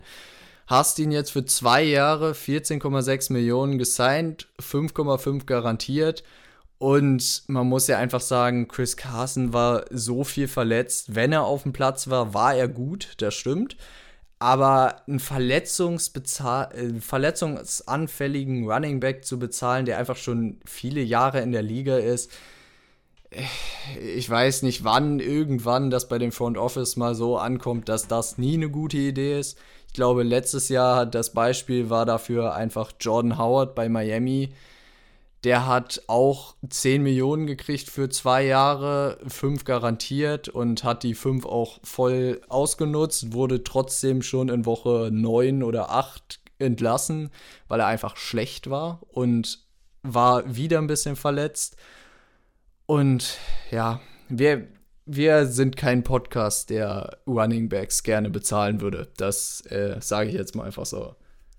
Hast 0.68 1.00
ihn 1.00 1.12
jetzt 1.12 1.32
für 1.32 1.46
zwei 1.46 1.84
Jahre 1.84 2.32
14,6 2.32 3.34
Millionen 3.34 3.78
gesigned, 3.78 4.48
5,5 4.60 5.46
garantiert 5.46 6.24
und 6.82 7.44
man 7.46 7.68
muss 7.70 7.86
ja 7.86 8.00
einfach 8.00 8.22
sagen, 8.22 8.68
Chris 8.68 8.98
Carson 8.98 9.54
war 9.54 9.86
so 9.92 10.24
viel 10.24 10.48
verletzt. 10.48 11.14
Wenn 11.14 11.32
er 11.32 11.44
auf 11.44 11.62
dem 11.62 11.74
Platz 11.74 12.10
war, 12.10 12.34
war 12.34 12.56
er 12.56 12.68
gut, 12.68 13.14
das 13.18 13.36
stimmt. 13.36 13.78
Aber 14.40 15.04
einen 15.08 15.20
äh, 15.20 15.22
verletzungsanfälligen 17.00 18.68
Running 18.68 19.00
Back 19.00 19.26
zu 19.26 19.38
bezahlen, 19.38 19.86
der 19.86 20.00
einfach 20.00 20.18
schon 20.18 20.60
viele 20.66 21.02
Jahre 21.02 21.42
in 21.42 21.52
der 21.52 21.62
Liga 21.62 21.98
ist, 21.98 22.32
äh, 23.30 23.44
ich 24.16 24.28
weiß 24.28 24.64
nicht, 24.64 24.84
wann 24.84 25.20
irgendwann 25.20 25.92
das 25.92 26.08
bei 26.08 26.18
dem 26.18 26.32
Front 26.32 26.58
Office 26.58 26.96
mal 26.96 27.14
so 27.14 27.38
ankommt, 27.38 27.90
dass 27.90 28.08
das 28.08 28.40
nie 28.40 28.56
eine 28.56 28.72
gute 28.72 28.98
Idee 28.98 29.40
ist. 29.40 29.56
Ich 29.86 29.94
glaube, 29.94 30.24
letztes 30.24 30.68
Jahr 30.70 31.06
das 31.06 31.32
Beispiel 31.32 31.92
war 31.92 32.08
dafür 32.08 32.56
einfach 32.56 32.92
Jordan 33.00 33.38
Howard 33.38 33.76
bei 33.76 33.88
Miami, 33.88 34.56
der 35.44 35.66
hat 35.66 36.04
auch 36.08 36.56
10 36.70 37.02
Millionen 37.02 37.48
gekriegt 37.48 37.90
für 37.90 38.10
zwei 38.10 38.46
Jahre, 38.46 39.18
fünf 39.28 39.64
garantiert 39.64 40.50
und 40.50 40.84
hat 40.84 41.04
die 41.04 41.16
fünf 41.16 41.46
auch 41.46 41.80
voll 41.84 42.42
ausgenutzt, 42.48 43.34
wurde 43.34 43.64
trotzdem 43.64 44.22
schon 44.22 44.50
in 44.50 44.66
Woche 44.66 45.10
9 45.12 45.64
oder 45.64 45.90
8 45.90 46.40
entlassen, 46.60 47.32
weil 47.68 47.80
er 47.80 47.88
einfach 47.88 48.18
schlecht 48.18 48.70
war 48.70 49.02
und 49.08 49.66
war 50.04 50.56
wieder 50.56 50.78
ein 50.78 50.88
bisschen 50.88 51.16
verletzt. 51.16 51.76
Und 52.86 53.38
ja, 53.72 54.00
wir, 54.30 54.68
wir 55.06 55.48
sind 55.48 55.76
kein 55.76 56.04
Podcast, 56.04 56.70
der 56.70 57.18
Running 57.26 57.68
Backs 57.68 58.04
gerne 58.04 58.30
bezahlen 58.30 58.80
würde. 58.80 59.08
Das 59.18 59.62
äh, 59.68 59.98
sage 60.02 60.30
ich 60.30 60.36
jetzt 60.36 60.56
mal 60.56 60.66
einfach 60.66 60.86
so. 60.86 61.16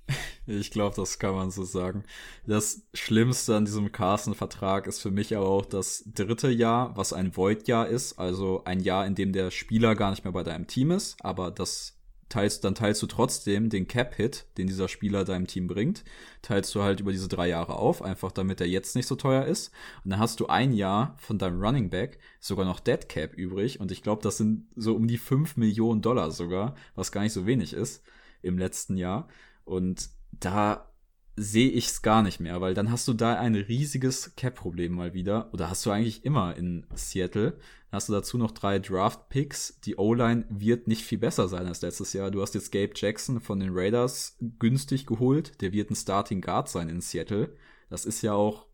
Ich 0.46 0.72
glaube, 0.72 0.96
das 0.96 1.20
kann 1.20 1.36
man 1.36 1.52
so 1.52 1.62
sagen. 1.62 2.02
Das 2.46 2.82
Schlimmste 2.94 3.54
an 3.54 3.64
diesem 3.64 3.92
Carson-Vertrag 3.92 4.88
ist 4.88 5.00
für 5.00 5.12
mich 5.12 5.36
aber 5.36 5.48
auch 5.48 5.64
das 5.64 6.02
dritte 6.04 6.50
Jahr, 6.50 6.96
was 6.96 7.12
ein 7.12 7.36
Void-Jahr 7.36 7.86
ist. 7.86 8.18
Also 8.18 8.64
ein 8.64 8.80
Jahr, 8.80 9.06
in 9.06 9.14
dem 9.14 9.32
der 9.32 9.52
Spieler 9.52 9.94
gar 9.94 10.10
nicht 10.10 10.24
mehr 10.24 10.32
bei 10.32 10.42
deinem 10.42 10.66
Team 10.66 10.90
ist, 10.90 11.16
aber 11.24 11.52
das 11.52 11.96
teilst, 12.32 12.64
dann 12.64 12.74
teilst 12.74 13.02
du 13.02 13.06
trotzdem 13.06 13.68
den 13.68 13.86
Cap-Hit, 13.86 14.46
den 14.56 14.66
dieser 14.66 14.88
Spieler 14.88 15.24
deinem 15.24 15.46
Team 15.46 15.66
bringt, 15.66 16.02
teilst 16.40 16.74
du 16.74 16.82
halt 16.82 17.00
über 17.00 17.12
diese 17.12 17.28
drei 17.28 17.48
Jahre 17.48 17.76
auf, 17.76 18.02
einfach 18.02 18.32
damit 18.32 18.60
er 18.60 18.66
jetzt 18.66 18.96
nicht 18.96 19.06
so 19.06 19.16
teuer 19.16 19.44
ist. 19.44 19.70
Und 20.02 20.10
dann 20.10 20.18
hast 20.18 20.40
du 20.40 20.46
ein 20.46 20.72
Jahr 20.72 21.14
von 21.18 21.38
deinem 21.38 21.60
Running 21.62 21.90
Back 21.90 22.18
sogar 22.40 22.64
noch 22.64 22.80
Dead 22.80 23.08
Cap 23.08 23.34
übrig. 23.34 23.80
Und 23.80 23.92
ich 23.92 24.02
glaube, 24.02 24.22
das 24.22 24.38
sind 24.38 24.66
so 24.74 24.94
um 24.94 25.06
die 25.06 25.18
fünf 25.18 25.56
Millionen 25.56 26.00
Dollar 26.02 26.30
sogar, 26.30 26.74
was 26.94 27.12
gar 27.12 27.22
nicht 27.22 27.34
so 27.34 27.46
wenig 27.46 27.74
ist 27.74 28.02
im 28.40 28.58
letzten 28.58 28.96
Jahr. 28.96 29.28
Und 29.64 30.10
da 30.32 30.92
sehe 31.36 31.70
ich 31.70 31.86
es 31.86 32.02
gar 32.02 32.22
nicht 32.22 32.40
mehr, 32.40 32.60
weil 32.60 32.74
dann 32.74 32.90
hast 32.90 33.08
du 33.08 33.14
da 33.14 33.38
ein 33.38 33.54
riesiges 33.54 34.34
Cap-Problem 34.36 34.92
mal 34.92 35.14
wieder. 35.14 35.52
Oder 35.52 35.70
hast 35.70 35.84
du 35.86 35.90
eigentlich 35.90 36.24
immer 36.24 36.56
in 36.56 36.86
Seattle. 36.94 37.52
Dann 37.52 37.92
hast 37.92 38.08
du 38.08 38.12
dazu 38.12 38.36
noch 38.36 38.50
drei 38.50 38.78
Draft-Picks. 38.78 39.80
Die 39.80 39.96
O-Line 39.96 40.44
wird 40.50 40.88
nicht 40.88 41.04
viel 41.04 41.18
besser 41.18 41.48
sein 41.48 41.66
als 41.66 41.80
letztes 41.80 42.12
Jahr. 42.12 42.30
Du 42.30 42.42
hast 42.42 42.54
jetzt 42.54 42.70
Gabe 42.70 42.92
Jackson 42.94 43.40
von 43.40 43.60
den 43.60 43.70
Raiders 43.72 44.36
günstig 44.58 45.06
geholt. 45.06 45.60
Der 45.62 45.72
wird 45.72 45.90
ein 45.90 45.96
Starting 45.96 46.42
Guard 46.42 46.68
sein 46.68 46.88
in 46.88 47.00
Seattle. 47.00 47.54
Das 47.88 48.04
ist 48.04 48.22
ja 48.22 48.34
auch 48.34 48.66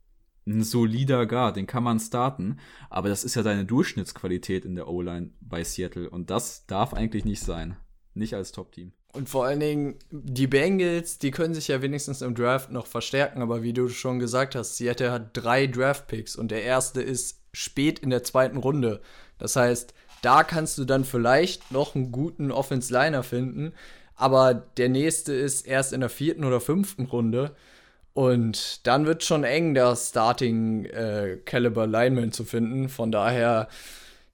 ein 0.46 0.64
solider 0.64 1.26
Guard, 1.26 1.56
den 1.56 1.66
kann 1.66 1.84
man 1.84 2.00
starten. 2.00 2.58
Aber 2.90 3.08
das 3.08 3.22
ist 3.22 3.36
ja 3.36 3.42
deine 3.42 3.66
Durchschnittsqualität 3.66 4.64
in 4.64 4.74
der 4.74 4.88
O-Line 4.88 5.30
bei 5.40 5.62
Seattle. 5.62 6.10
Und 6.10 6.30
das 6.30 6.66
darf 6.66 6.92
eigentlich 6.94 7.24
nicht 7.24 7.42
sein. 7.42 7.76
Nicht 8.14 8.34
als 8.34 8.50
Top-Team. 8.50 8.92
Und 9.12 9.28
vor 9.28 9.46
allen 9.46 9.60
Dingen, 9.60 9.96
die 10.10 10.46
Bengals, 10.46 11.18
die 11.18 11.30
können 11.30 11.54
sich 11.54 11.68
ja 11.68 11.80
wenigstens 11.80 12.20
im 12.20 12.34
Draft 12.34 12.70
noch 12.70 12.86
verstärken, 12.86 13.40
aber 13.40 13.62
wie 13.62 13.72
du 13.72 13.88
schon 13.88 14.18
gesagt 14.18 14.54
hast, 14.54 14.76
Seattle 14.76 15.10
hat 15.10 15.30
drei 15.32 15.66
Draft-Picks 15.66 16.36
und 16.36 16.50
der 16.50 16.62
erste 16.62 17.00
ist 17.00 17.40
spät 17.52 17.98
in 18.00 18.10
der 18.10 18.22
zweiten 18.22 18.58
Runde. 18.58 19.00
Das 19.38 19.56
heißt, 19.56 19.94
da 20.20 20.42
kannst 20.42 20.76
du 20.78 20.84
dann 20.84 21.04
vielleicht 21.04 21.70
noch 21.72 21.94
einen 21.94 22.12
guten 22.12 22.50
Offense-Liner 22.50 23.22
finden, 23.22 23.72
aber 24.14 24.52
der 24.52 24.88
nächste 24.88 25.32
ist 25.32 25.66
erst 25.66 25.92
in 25.92 26.00
der 26.00 26.10
vierten 26.10 26.44
oder 26.44 26.60
fünften 26.60 27.06
Runde. 27.06 27.54
Und 28.14 28.86
dann 28.86 29.06
wird 29.06 29.22
schon 29.22 29.44
eng, 29.44 29.74
der 29.74 29.94
Starting 29.94 30.86
äh, 30.86 31.38
Caliber 31.44 31.86
Lineman 31.86 32.32
zu 32.32 32.44
finden. 32.44 32.88
Von 32.88 33.12
daher, 33.12 33.68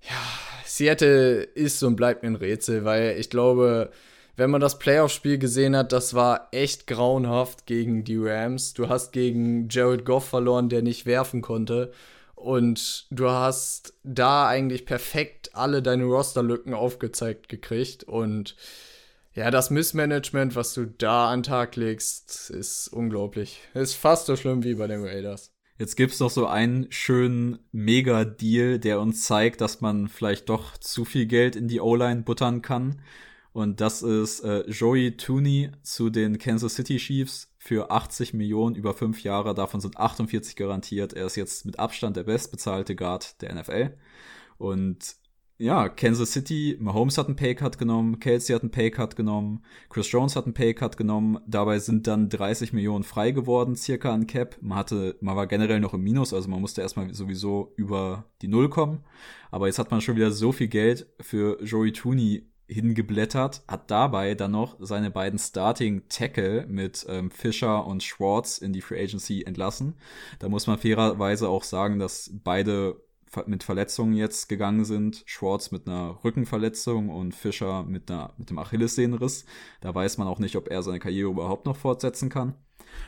ja, 0.00 0.16
Seattle 0.64 1.42
ist 1.42 1.82
und 1.82 1.96
bleibt 1.96 2.24
ein 2.24 2.34
Rätsel, 2.34 2.86
weil 2.86 3.16
ich 3.18 3.28
glaube, 3.28 3.92
wenn 4.36 4.50
man 4.50 4.60
das 4.60 4.78
Playoff-Spiel 4.78 5.38
gesehen 5.38 5.76
hat, 5.76 5.92
das 5.92 6.14
war 6.14 6.48
echt 6.50 6.86
grauenhaft 6.86 7.66
gegen 7.66 8.04
die 8.04 8.16
Rams. 8.16 8.74
Du 8.74 8.88
hast 8.88 9.12
gegen 9.12 9.68
Jared 9.68 10.04
Goff 10.04 10.28
verloren, 10.28 10.68
der 10.68 10.82
nicht 10.82 11.06
werfen 11.06 11.40
konnte. 11.40 11.92
Und 12.34 13.06
du 13.10 13.30
hast 13.30 13.94
da 14.02 14.46
eigentlich 14.48 14.86
perfekt 14.86 15.54
alle 15.54 15.82
deine 15.82 16.04
Rosterlücken 16.04 16.74
aufgezeigt 16.74 17.48
gekriegt. 17.48 18.04
Und 18.04 18.56
ja, 19.34 19.50
das 19.50 19.70
Missmanagement, 19.70 20.54
was 20.56 20.74
du 20.74 20.86
da 20.86 21.30
an 21.30 21.40
den 21.40 21.44
Tag 21.44 21.76
legst, 21.76 22.50
ist 22.50 22.88
unglaublich. 22.88 23.60
Ist 23.72 23.94
fast 23.94 24.26
so 24.26 24.36
schlimm 24.36 24.64
wie 24.64 24.74
bei 24.74 24.86
den 24.86 25.02
Raiders. 25.02 25.52
Jetzt 25.78 25.96
gibt's 25.96 26.20
noch 26.20 26.30
so 26.30 26.46
einen 26.46 26.86
schönen 26.90 27.58
Mega-Deal, 27.72 28.78
der 28.78 29.00
uns 29.00 29.24
zeigt, 29.24 29.60
dass 29.60 29.80
man 29.80 30.06
vielleicht 30.08 30.48
doch 30.48 30.76
zu 30.76 31.04
viel 31.04 31.26
Geld 31.26 31.56
in 31.56 31.66
die 31.66 31.80
O-Line 31.80 32.22
buttern 32.22 32.62
kann. 32.62 33.00
Und 33.54 33.80
das 33.80 34.02
ist 34.02 34.40
äh, 34.40 34.68
Joey 34.68 35.16
Tooney 35.16 35.70
zu 35.84 36.10
den 36.10 36.38
Kansas 36.38 36.74
City 36.74 36.96
Chiefs 36.96 37.54
für 37.56 37.88
80 37.88 38.34
Millionen 38.34 38.74
über 38.74 38.94
fünf 38.94 39.22
Jahre. 39.22 39.54
Davon 39.54 39.80
sind 39.80 39.96
48 39.96 40.56
garantiert. 40.56 41.12
Er 41.12 41.26
ist 41.26 41.36
jetzt 41.36 41.64
mit 41.64 41.78
Abstand 41.78 42.16
der 42.16 42.24
bestbezahlte 42.24 42.96
Guard 42.96 43.40
der 43.42 43.54
NFL. 43.54 43.96
Und 44.58 45.14
ja, 45.56 45.88
Kansas 45.88 46.32
City, 46.32 46.76
Mahomes 46.80 47.16
hat 47.16 47.28
einen 47.28 47.36
Paycut 47.36 47.78
genommen, 47.78 48.18
Kelsey 48.18 48.52
hat 48.56 48.62
einen 48.62 48.72
Paycut 48.72 49.14
genommen, 49.14 49.62
Chris 49.88 50.10
Jones 50.10 50.34
hat 50.34 50.46
einen 50.46 50.54
Paycut 50.54 50.96
genommen. 50.96 51.38
Dabei 51.46 51.78
sind 51.78 52.08
dann 52.08 52.28
30 52.28 52.72
Millionen 52.72 53.04
frei 53.04 53.30
geworden, 53.30 53.76
circa 53.76 54.12
an 54.12 54.26
Cap. 54.26 54.58
Man 54.62 54.76
hatte, 54.76 55.16
man 55.20 55.36
war 55.36 55.46
generell 55.46 55.78
noch 55.78 55.94
im 55.94 56.02
Minus, 56.02 56.34
also 56.34 56.50
man 56.50 56.60
musste 56.60 56.82
erstmal 56.82 57.14
sowieso 57.14 57.72
über 57.76 58.24
die 58.42 58.48
Null 58.48 58.68
kommen. 58.68 59.04
Aber 59.52 59.68
jetzt 59.68 59.78
hat 59.78 59.92
man 59.92 60.00
schon 60.00 60.16
wieder 60.16 60.32
so 60.32 60.50
viel 60.50 60.66
Geld 60.66 61.06
für 61.20 61.62
Joey 61.62 61.92
Tooney 61.92 62.50
hingeblättert, 62.66 63.62
hat 63.68 63.90
dabei 63.90 64.34
dann 64.34 64.52
noch 64.52 64.76
seine 64.80 65.10
beiden 65.10 65.38
Starting 65.38 66.08
Tackle 66.08 66.66
mit 66.66 67.04
ähm, 67.08 67.30
Fischer 67.30 67.86
und 67.86 68.02
Schwartz 68.02 68.58
in 68.58 68.72
die 68.72 68.80
Free 68.80 69.02
Agency 69.02 69.42
entlassen. 69.42 69.94
Da 70.38 70.48
muss 70.48 70.66
man 70.66 70.78
fairerweise 70.78 71.48
auch 71.48 71.64
sagen, 71.64 71.98
dass 71.98 72.30
beide 72.32 73.00
mit 73.46 73.64
Verletzungen 73.64 74.14
jetzt 74.14 74.48
gegangen 74.48 74.84
sind. 74.84 75.24
Schwartz 75.26 75.70
mit 75.70 75.88
einer 75.88 76.18
Rückenverletzung 76.24 77.08
und 77.08 77.34
Fischer 77.34 77.82
mit, 77.82 78.10
einer, 78.10 78.32
mit 78.38 78.50
dem 78.50 78.58
Achillessehnenriss. 78.58 79.44
Da 79.80 79.94
weiß 79.94 80.18
man 80.18 80.28
auch 80.28 80.38
nicht, 80.38 80.56
ob 80.56 80.68
er 80.68 80.82
seine 80.82 81.00
Karriere 81.00 81.30
überhaupt 81.30 81.66
noch 81.66 81.76
fortsetzen 81.76 82.28
kann. 82.28 82.54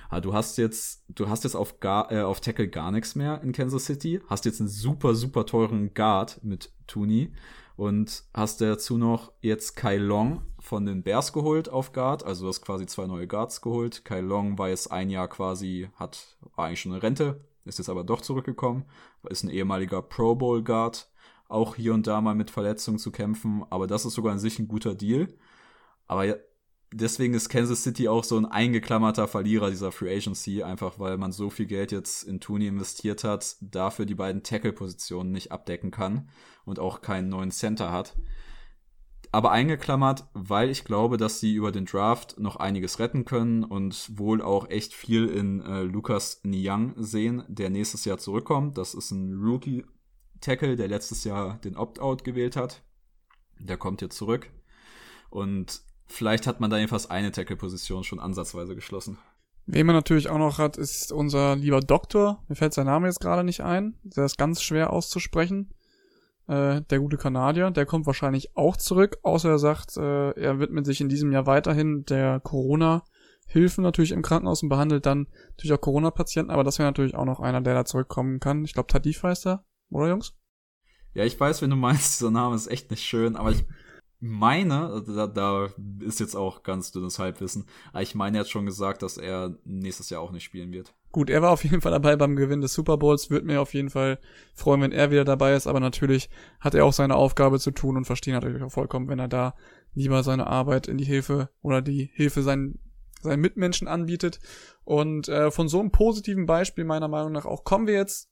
Aber 0.09 0.21
du 0.21 0.35
hast 0.35 0.59
jetzt, 0.59 1.05
du 1.09 1.29
hast 1.29 1.45
jetzt 1.45 1.55
auf, 1.55 1.81
gar, 1.81 2.11
äh, 2.11 2.23
auf 2.23 2.41
Tackle 2.41 2.69
gar 2.69 2.91
nichts 2.91 3.15
mehr 3.15 3.41
in 3.43 3.53
Kansas 3.53 3.85
City. 3.85 4.21
Hast 4.27 4.45
jetzt 4.45 4.61
einen 4.61 4.69
super, 4.69 5.15
super 5.15 5.47
teuren 5.47 5.95
Guard 5.95 6.43
mit 6.43 6.73
Tooney 6.87 7.33
und 7.77 8.25
hast 8.33 8.61
dazu 8.61 8.97
noch 8.97 9.33
jetzt 9.41 9.77
Kai 9.77 9.99
Long 9.99 10.43
von 10.59 10.87
den 10.87 11.03
Bears 11.03 11.33
geholt 11.33 11.69
auf 11.69 11.93
Guard, 11.93 12.25
also 12.25 12.45
du 12.45 12.49
hast 12.49 12.63
quasi 12.63 12.87
zwei 12.87 13.07
neue 13.07 13.29
Guards 13.29 13.61
geholt. 13.61 14.05
Kai 14.05 14.21
Long 14.21 14.59
war 14.59 14.71
jetzt 14.71 14.91
ein 14.91 15.11
Jahr 15.11 15.29
quasi, 15.29 15.91
hat, 15.95 16.37
eigentlich 16.57 16.81
schon 16.81 16.93
eine 16.93 17.03
Rente, 17.03 17.45
ist 17.65 17.79
jetzt 17.79 17.91
aber 17.91 18.03
doch 18.03 18.23
zurückgekommen, 18.23 18.87
ist 19.29 19.45
ein 19.45 19.51
ehemaliger 19.51 20.03
Pro 20.03 20.35
Bowl 20.35 20.65
Guard, 20.65 21.11
auch 21.49 21.77
hier 21.77 21.95
und 21.95 22.07
da 22.07 22.21
mal 22.21 22.35
mit 22.35 22.51
Verletzungen 22.51 22.99
zu 22.99 23.13
kämpfen, 23.13 23.65
aber 23.71 23.87
das 23.87 24.07
ist 24.07 24.15
sogar 24.15 24.33
an 24.33 24.39
sich 24.39 24.59
ein 24.59 24.69
guter 24.69 24.95
Deal. 24.95 25.29
Aber 26.09 26.37
deswegen 26.93 27.35
ist 27.35 27.49
Kansas 27.49 27.83
City 27.83 28.09
auch 28.09 28.25
so 28.25 28.37
ein 28.37 28.47
eingeklammerter 28.47 29.29
Verlierer 29.29 29.71
dieser 29.71 29.93
Free 29.93 30.17
Agency, 30.17 30.63
einfach 30.63 30.99
weil 30.99 31.19
man 31.19 31.31
so 31.33 31.51
viel 31.51 31.67
Geld 31.67 31.93
jetzt 31.93 32.25
in 32.25 32.41
Tooney 32.41 32.67
investiert 32.69 33.23
hat, 33.23 33.57
dafür 33.61 34.07
die 34.07 34.15
beiden 34.15 34.43
Tackle-Positionen 34.43 35.31
nicht 35.31 35.53
abdecken 35.53 35.91
kann 35.91 36.29
und 36.67 36.79
auch 36.79 37.01
keinen 37.01 37.31
neuen 37.31 37.51
Center 37.51 37.91
hat. 37.91 38.15
Aber 39.33 39.51
eingeklammert, 39.51 40.25
weil 40.35 40.71
ich 40.71 40.85
glaube, 40.85 41.17
dass 41.17 41.41
sie 41.41 41.55
über 41.55 41.73
den 41.73 41.85
Draft 41.85 42.39
noch 42.39 42.57
einiges 42.57 42.99
retten 42.99 43.25
können 43.25 43.65
und 43.65 44.19
wohl 44.19 44.41
auch 44.41 44.69
echt 44.71 44.95
viel 44.95 45.27
in 45.27 45.63
äh, 45.63 45.83
Lukas 45.83 46.41
Niang 46.43 46.95
sehen, 46.97 47.45
der 47.49 47.71
nächstes 47.71 48.05
Jahr 48.05 48.19
zurückkommt. 48.19 48.79
Das 48.79 48.95
ist 48.95 49.11
ein 49.11 49.35
Rookie-Tackle, 49.35 50.77
der 50.77 50.89
letztes 50.89 51.25
Jahr 51.25 51.59
den 51.59 51.77
Opt-out 51.77 52.25
gewählt 52.25 52.57
hat. 52.57 52.83
Der 53.59 53.77
kommt 53.77 54.01
jetzt 54.01 54.17
zurück. 54.17 54.51
Und 55.29 55.83
vielleicht 56.07 56.47
hat 56.47 56.61
man 56.61 56.71
da 56.71 56.77
jedenfalls 56.79 57.11
eine 57.11 57.33
Tackle-Position 57.33 58.05
schon 58.05 58.21
ansatzweise 58.21 58.75
geschlossen. 58.75 59.19
Wen 59.67 59.87
man 59.87 59.97
natürlich 59.97 60.29
auch 60.29 60.39
noch 60.39 60.59
hat, 60.59 60.77
ist 60.77 61.11
unser 61.11 61.57
lieber 61.57 61.81
Doktor. 61.81 62.45
Mir 62.49 62.55
fällt 62.55 62.73
sein 62.73 62.87
Name 62.87 63.09
jetzt 63.09 63.21
gerade 63.21 63.43
nicht 63.43 63.63
ein. 63.63 63.99
Der 64.05 64.25
ist 64.25 64.39
ganz 64.39 64.63
schwer 64.63 64.93
auszusprechen. 64.93 65.75
Äh, 66.49 66.83
der 66.83 67.01
gute 67.01 67.17
Kanadier, 67.17 67.71
der 67.71 67.87
kommt 67.87 68.07
wahrscheinlich 68.07 68.57
auch 68.57 68.77
zurück, 68.77 69.19
außer 69.23 69.51
er 69.51 69.59
sagt, 69.59 69.97
äh, 69.97 70.31
er 70.31 70.61
widmet 70.61 70.87
sich 70.87 71.01
in 71.01 71.09
diesem 71.09 71.33
Jahr 71.33 71.47
weiterhin 71.47 72.05
der 72.05 72.39
Corona-Hilfen 72.39 73.83
natürlich 73.83 74.13
im 74.13 74.23
Krankenhaus 74.23 74.63
und 74.63 74.69
behandelt 74.69 75.07
dann 75.07 75.27
natürlich 75.51 75.73
auch 75.73 75.81
Corona-Patienten, 75.81 76.53
aber 76.53 76.63
das 76.63 76.79
wäre 76.79 76.89
natürlich 76.89 77.17
auch 77.17 77.25
noch 77.25 77.41
einer, 77.41 77.61
der 77.61 77.75
da 77.75 77.85
zurückkommen 77.85 78.39
kann. 78.39 78.65
Ich 78.65 78.75
glaube, 78.75 78.87
Tadif 78.87 79.25
heißt 79.25 79.47
er, 79.47 79.65
oder 79.91 80.09
Jungs? 80.09 80.37
Ja, 81.15 81.25
ich 81.25 81.39
weiß, 81.39 81.63
wenn 81.63 81.71
du 81.71 81.77
meinst, 81.77 82.21
dieser 82.21 82.31
Name 82.31 82.55
ist 82.55 82.69
echt 82.69 82.91
nicht 82.91 83.03
schön, 83.03 83.35
aber 83.35 83.51
ich 83.51 83.65
meine, 84.21 84.87
also 84.87 85.15
da, 85.15 85.27
da 85.27 85.69
ist 86.01 86.21
jetzt 86.21 86.37
auch 86.37 86.63
ganz 86.63 86.93
dünnes 86.93 87.19
Halbwissen, 87.19 87.67
aber 87.93 88.03
ich 88.03 88.15
meine, 88.15 88.39
er 88.39 88.41
hat 88.41 88.49
schon 88.49 88.67
gesagt, 88.67 89.03
dass 89.03 89.19
er 89.19 89.57
nächstes 89.65 90.11
Jahr 90.11 90.21
auch 90.21 90.31
nicht 90.31 90.45
spielen 90.45 90.73
wird. 90.73 90.95
Gut, 91.17 91.31
er 91.31 91.41
war 91.41 91.51
auf 91.51 91.65
jeden 91.65 91.81
Fall 91.81 91.93
dabei 91.93 92.15
beim 92.15 92.37
Gewinn 92.37 92.61
des 92.61 92.75
Super 92.75 92.99
Bowls. 92.99 93.31
Würde 93.31 93.47
mir 93.47 93.63
auf 93.63 93.73
jeden 93.73 93.89
Fall 93.89 94.19
freuen, 94.53 94.83
wenn 94.83 94.93
er 94.93 95.11
wieder 95.11 95.25
dabei 95.25 95.55
ist. 95.55 95.67
Aber 95.67 95.81
natürlich 95.81 96.29
hat 96.61 96.75
er 96.75 96.85
auch 96.85 96.93
seine 96.93 97.15
Aufgabe 97.17 97.59
zu 97.59 97.71
tun 97.71 97.97
und 97.97 98.05
verstehen 98.05 98.35
natürlich 98.35 98.63
auch 98.63 98.71
vollkommen, 98.71 99.09
wenn 99.09 99.19
er 99.19 99.27
da 99.27 99.55
lieber 99.95 100.23
seine 100.23 100.47
Arbeit 100.47 100.89
in 100.89 100.99
die 100.99 101.07
Hilfe 101.07 101.49
oder 101.63 101.81
die 101.81 102.11
Hilfe 102.13 102.43
seinen, 102.43 102.81
seinen 103.23 103.41
Mitmenschen 103.41 103.89
anbietet. 103.89 104.41
Und 104.85 105.31
äh, 105.31 105.51
von 105.51 105.69
so 105.69 105.81
einem 105.81 105.91
positiven 105.91 106.45
Beispiel 106.45 106.85
meiner 106.85 107.09
Meinung 107.09 107.33
nach 107.33 107.47
auch 107.47 107.65
kommen 107.65 107.87
wir 107.87 107.95
jetzt 107.95 108.29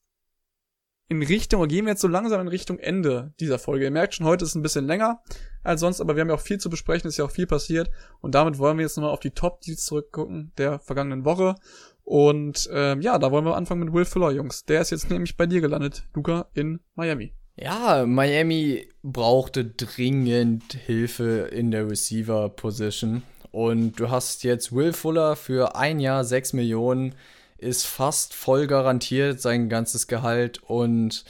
in 1.08 1.22
Richtung, 1.22 1.60
oder 1.60 1.68
gehen 1.68 1.84
wir 1.84 1.92
jetzt 1.92 2.00
so 2.00 2.08
langsam 2.08 2.40
in 2.40 2.48
Richtung 2.48 2.78
Ende 2.78 3.34
dieser 3.40 3.58
Folge. 3.58 3.84
Ihr 3.84 3.90
merkt 3.90 4.14
schon, 4.14 4.26
heute 4.26 4.44
ist 4.44 4.54
ein 4.54 4.62
bisschen 4.62 4.86
länger 4.86 5.22
als 5.62 5.80
sonst, 5.80 6.00
aber 6.00 6.16
wir 6.16 6.22
haben 6.22 6.28
ja 6.28 6.34
auch 6.34 6.40
viel 6.40 6.58
zu 6.58 6.70
besprechen, 6.70 7.08
ist 7.08 7.18
ja 7.18 7.24
auch 7.24 7.30
viel 7.30 7.46
passiert. 7.46 7.90
Und 8.20 8.34
damit 8.34 8.58
wollen 8.58 8.78
wir 8.78 8.84
jetzt 8.84 8.96
nochmal 8.96 9.12
auf 9.12 9.20
die 9.20 9.30
Top-Deals 9.30 9.84
zurückgucken 9.84 10.52
der 10.56 10.78
vergangenen 10.80 11.24
Woche. 11.24 11.56
Und 12.04 12.68
ähm, 12.72 13.00
ja, 13.00 13.18
da 13.18 13.32
wollen 13.32 13.46
wir 13.46 13.56
anfangen 13.56 13.84
mit 13.84 13.94
Will 13.94 14.04
Fuller, 14.04 14.30
Jungs. 14.30 14.64
Der 14.66 14.82
ist 14.82 14.90
jetzt 14.90 15.10
nämlich 15.10 15.36
bei 15.36 15.46
dir 15.46 15.60
gelandet, 15.60 16.04
Luca, 16.14 16.46
in 16.54 16.80
Miami. 16.94 17.32
Ja, 17.56 18.04
Miami 18.04 18.88
brauchte 19.02 19.64
dringend 19.64 20.74
Hilfe 20.74 21.48
in 21.52 21.70
der 21.70 21.88
Receiver-Position. 21.88 23.22
Und 23.52 24.00
du 24.00 24.10
hast 24.10 24.42
jetzt 24.42 24.74
Will 24.74 24.92
Fuller 24.92 25.36
für 25.36 25.76
ein 25.76 26.00
Jahr 26.00 26.24
6 26.24 26.54
Millionen, 26.54 27.14
ist 27.56 27.86
fast 27.86 28.34
voll 28.34 28.66
garantiert 28.66 29.40
sein 29.40 29.68
ganzes 29.68 30.08
Gehalt. 30.08 30.60
Und 30.62 31.24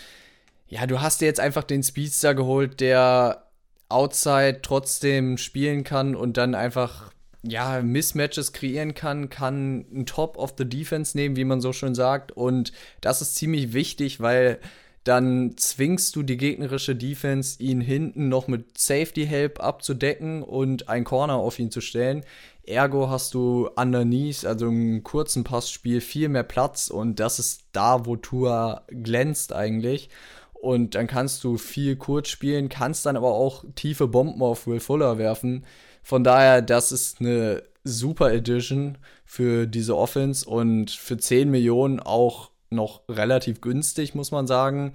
ja, 0.66 0.86
du 0.86 1.00
hast 1.02 1.20
dir 1.20 1.26
jetzt 1.26 1.40
einfach 1.40 1.64
den 1.64 1.82
Speedster 1.82 2.34
geholt, 2.34 2.80
der 2.80 3.44
outside 3.90 4.60
trotzdem 4.62 5.36
spielen 5.36 5.84
kann 5.84 6.16
und 6.16 6.36
dann 6.36 6.54
einfach 6.54 7.12
ja, 7.46 7.82
Mismatches 7.82 8.52
kreieren 8.52 8.94
kann, 8.94 9.28
kann 9.28 9.84
ein 9.92 10.06
Top 10.06 10.38
of 10.38 10.54
the 10.56 10.64
Defense 10.64 11.16
nehmen, 11.16 11.36
wie 11.36 11.44
man 11.44 11.60
so 11.60 11.72
schön 11.72 11.94
sagt. 11.94 12.32
Und 12.32 12.72
das 13.00 13.20
ist 13.20 13.36
ziemlich 13.36 13.72
wichtig, 13.72 14.20
weil 14.20 14.58
dann 15.04 15.54
zwingst 15.58 16.16
du 16.16 16.22
die 16.22 16.38
gegnerische 16.38 16.96
Defense, 16.96 17.62
ihn 17.62 17.82
hinten 17.82 18.30
noch 18.30 18.48
mit 18.48 18.78
Safety 18.78 19.26
Help 19.26 19.62
abzudecken 19.62 20.42
und 20.42 20.88
ein 20.88 21.04
Corner 21.04 21.34
auf 21.34 21.58
ihn 21.58 21.70
zu 21.70 21.82
stellen. 21.82 22.24
Ergo 22.66 23.10
hast 23.10 23.34
du 23.34 23.68
underneath, 23.76 24.46
also 24.46 24.68
im 24.68 25.02
kurzen 25.02 25.44
Passspiel, 25.44 26.00
viel 26.00 26.30
mehr 26.30 26.42
Platz 26.42 26.88
und 26.88 27.20
das 27.20 27.38
ist 27.38 27.64
da, 27.72 28.06
wo 28.06 28.16
Tua 28.16 28.84
glänzt 28.88 29.52
eigentlich. 29.52 30.08
Und 30.54 30.94
dann 30.94 31.06
kannst 31.06 31.44
du 31.44 31.58
viel 31.58 31.96
kurz 31.96 32.28
spielen, 32.28 32.70
kannst 32.70 33.04
dann 33.04 33.18
aber 33.18 33.34
auch 33.34 33.66
tiefe 33.74 34.08
Bomben 34.08 34.40
auf 34.40 34.66
Will 34.66 34.80
Fuller 34.80 35.18
werfen 35.18 35.66
von 36.04 36.22
daher, 36.22 36.62
das 36.62 36.92
ist 36.92 37.20
eine 37.20 37.62
super 37.82 38.32
Edition 38.32 38.98
für 39.24 39.66
diese 39.66 39.96
Offense 39.96 40.48
und 40.48 40.90
für 40.90 41.16
10 41.16 41.50
Millionen 41.50 41.98
auch 41.98 42.50
noch 42.70 43.02
relativ 43.08 43.60
günstig, 43.60 44.14
muss 44.14 44.30
man 44.30 44.46
sagen. 44.46 44.92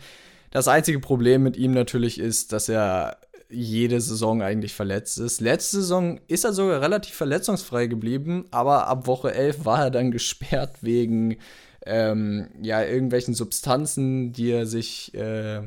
Das 0.51 0.67
einzige 0.67 0.99
Problem 0.99 1.43
mit 1.43 1.57
ihm 1.57 1.73
natürlich 1.73 2.19
ist, 2.19 2.53
dass 2.53 2.69
er 2.69 3.17
jede 3.49 3.99
Saison 3.99 4.43
eigentlich 4.43 4.73
verletzt 4.73 5.17
ist. 5.17 5.41
Letzte 5.41 5.77
Saison 5.77 6.19
ist 6.27 6.45
er 6.45 6.53
sogar 6.53 6.81
relativ 6.81 7.15
verletzungsfrei 7.15 7.87
geblieben, 7.87 8.45
aber 8.51 8.87
ab 8.87 9.07
Woche 9.07 9.33
11 9.33 9.65
war 9.65 9.85
er 9.85 9.91
dann 9.91 10.11
gesperrt 10.11 10.77
wegen 10.81 11.37
ähm, 11.85 12.49
ja, 12.61 12.83
irgendwelchen 12.83 13.33
Substanzen, 13.33 14.31
die 14.31 14.51
er 14.51 14.67
sich 14.67 15.13
äh, 15.15 15.61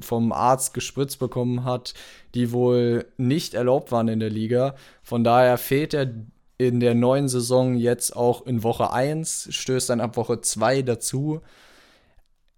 vom 0.00 0.32
Arzt 0.32 0.74
gespritzt 0.74 1.18
bekommen 1.18 1.64
hat, 1.64 1.94
die 2.34 2.52
wohl 2.52 3.06
nicht 3.16 3.54
erlaubt 3.54 3.92
waren 3.92 4.08
in 4.08 4.20
der 4.20 4.30
Liga. 4.30 4.74
Von 5.02 5.24
daher 5.24 5.58
fehlt 5.58 5.94
er 5.94 6.12
in 6.58 6.80
der 6.80 6.94
neuen 6.94 7.28
Saison 7.28 7.76
jetzt 7.76 8.16
auch 8.16 8.46
in 8.46 8.62
Woche 8.62 8.92
1, 8.92 9.48
stößt 9.50 9.90
dann 9.90 10.00
ab 10.00 10.16
Woche 10.16 10.40
2 10.40 10.82
dazu. 10.82 11.40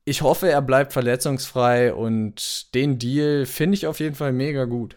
Ich 0.05 0.22
hoffe, 0.22 0.49
er 0.49 0.62
bleibt 0.62 0.93
verletzungsfrei 0.93 1.93
und 1.93 2.74
den 2.74 2.99
Deal 2.99 3.45
finde 3.45 3.74
ich 3.74 3.86
auf 3.86 4.01
jeden 4.01 4.14
Fall 4.14 4.32
mega 4.32 4.64
gut. 4.64 4.97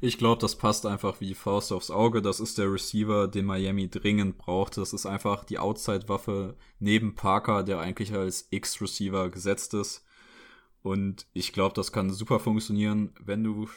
Ich 0.00 0.18
glaube, 0.18 0.40
das 0.40 0.56
passt 0.56 0.86
einfach 0.86 1.20
wie 1.20 1.34
Faust 1.34 1.72
aufs 1.72 1.90
Auge. 1.90 2.22
Das 2.22 2.40
ist 2.40 2.58
der 2.58 2.72
Receiver, 2.72 3.28
den 3.28 3.44
Miami 3.44 3.88
dringend 3.88 4.38
braucht. 4.38 4.76
Das 4.76 4.92
ist 4.92 5.06
einfach 5.06 5.44
die 5.44 5.58
Outside-Waffe 5.58 6.56
neben 6.78 7.14
Parker, 7.14 7.62
der 7.62 7.80
eigentlich 7.80 8.12
als 8.12 8.46
X-Receiver 8.50 9.30
gesetzt 9.30 9.74
ist. 9.74 10.04
Und 10.82 11.26
ich 11.32 11.52
glaube, 11.52 11.74
das 11.74 11.92
kann 11.92 12.10
super 12.10 12.40
funktionieren, 12.40 13.12
wenn 13.20 13.44
du 13.44 13.68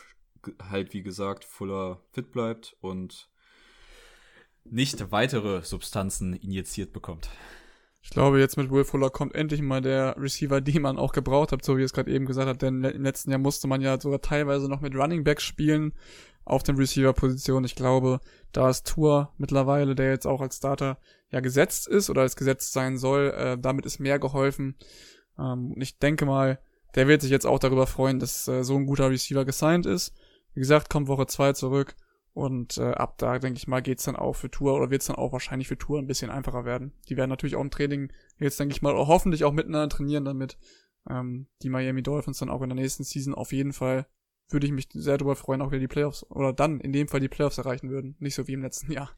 halt, 0.70 0.94
wie 0.94 1.04
gesagt, 1.04 1.44
Fuller 1.44 2.02
fit 2.12 2.32
bleibt 2.32 2.76
und 2.82 3.30
nicht 4.64 5.12
weitere 5.12 5.62
Substanzen 5.64 6.34
injiziert 6.34 6.94
bekommt. 6.94 7.30
Ich 8.02 8.12
glaube, 8.12 8.40
jetzt 8.40 8.58
mit 8.58 8.70
Will 8.70 8.84
Fuller 8.84 9.10
kommt 9.10 9.34
endlich 9.34 9.62
mal 9.62 9.82
der 9.82 10.16
Receiver, 10.20 10.62
den 10.62 10.84
man 10.84 10.98
auch 10.98 11.12
gebraucht 11.12 11.52
hat, 11.52 11.64
so 11.64 11.78
wie 11.78 11.82
es 11.82 11.94
gerade 11.94 12.12
eben 12.12 12.28
gesagt 12.28 12.48
hat, 12.48 12.62
denn 12.62 12.84
im 12.84 13.04
letzten 13.04 13.32
Jahr 13.32 13.40
musste 13.40 13.68
man 13.68 13.82
ja 13.82 14.00
sogar 14.00 14.22
teilweise 14.22 14.70
noch 14.70 14.82
mit 14.82 14.96
Running 14.96 15.24
Backs 15.24 15.44
spielen 15.44 15.94
auf 16.44 16.62
den 16.62 16.76
Receiver-Position. 16.76 17.64
Ich 17.64 17.76
glaube, 17.76 18.20
da 18.52 18.70
ist 18.70 18.88
Tour 18.88 19.34
mittlerweile, 19.40 19.96
der 19.96 20.12
jetzt 20.12 20.28
auch 20.28 20.42
als 20.42 20.58
Starter 20.58 21.00
ja 21.32 21.40
gesetzt 21.40 21.88
ist 21.88 22.12
oder 22.12 22.22
als 22.22 22.36
gesetzt 22.36 22.74
sein 22.74 22.98
soll, 22.98 23.34
äh, 23.36 23.58
damit 23.58 23.88
ist 23.88 24.00
mehr 24.00 24.20
geholfen. 24.20 24.76
Ähm, 25.40 25.74
ich 25.78 25.98
denke 25.98 26.28
mal, 26.28 26.60
der 26.96 27.08
wird 27.08 27.22
sich 27.22 27.32
jetzt 27.32 27.46
auch 27.46 27.60
darüber 27.60 27.88
freuen, 27.88 28.20
dass 28.20 28.48
äh, 28.48 28.64
so 28.64 28.76
ein 28.76 28.86
guter 28.86 29.10
Receiver 29.10 29.46
gesigned 29.46 29.86
ist. 29.86 30.14
Wie 30.54 30.60
gesagt, 30.60 30.90
kommt 30.90 31.08
Woche 31.08 31.28
2 31.28 31.54
zurück 31.54 31.96
und 32.34 32.78
äh, 32.78 32.92
ab 32.92 33.18
da, 33.18 33.40
denke 33.40 33.58
ich 33.58 33.68
mal, 33.68 33.82
geht's 33.82 34.04
dann 34.04 34.16
auch 34.16 34.34
für 34.34 34.50
Tour 34.50 34.76
oder 34.76 34.90
wird's 34.90 35.08
dann 35.08 35.16
auch 35.16 35.32
wahrscheinlich 35.32 35.68
für 35.68 35.78
Tour 35.78 36.00
ein 36.00 36.08
bisschen 36.08 36.32
einfacher 36.32 36.66
werden. 36.66 36.94
Die 37.10 37.18
werden 37.18 37.30
natürlich 37.30 37.56
auch 37.56 37.62
im 37.62 37.72
Training 37.72 38.12
jetzt, 38.40 38.60
denke 38.60 38.74
ich 38.74 38.82
mal, 38.82 38.94
hoffentlich 38.94 39.44
auch 39.44 39.54
miteinander 39.54 39.90
trainieren, 39.90 40.26
damit 40.26 40.58
ähm, 41.10 41.48
die 41.62 41.70
Miami 41.70 42.04
Dolphins 42.04 42.40
dann 42.40 42.50
auch 42.50 42.62
in 42.62 42.70
der 42.70 42.76
nächsten 42.78 43.04
Season 43.04 43.34
auf 43.34 43.52
jeden 43.52 43.74
Fall 43.74 44.08
würde 44.50 44.68
ich 44.68 44.74
mich 44.74 44.90
sehr 44.94 45.18
darüber 45.18 45.36
freuen, 45.36 45.62
auch 45.62 45.72
wieder 45.72 45.80
die 45.80 45.88
Playoffs 45.88 46.24
oder 46.30 46.54
dann 46.54 46.80
in 46.80 46.94
dem 46.94 47.08
Fall 47.08 47.20
die 47.20 47.30
Playoffs 47.30 47.58
erreichen 47.58 47.90
würden. 47.90 48.16
Nicht 48.20 48.36
so 48.36 48.48
wie 48.48 48.54
im 48.54 48.62
letzten 48.62 48.92
Jahr. 48.92 49.10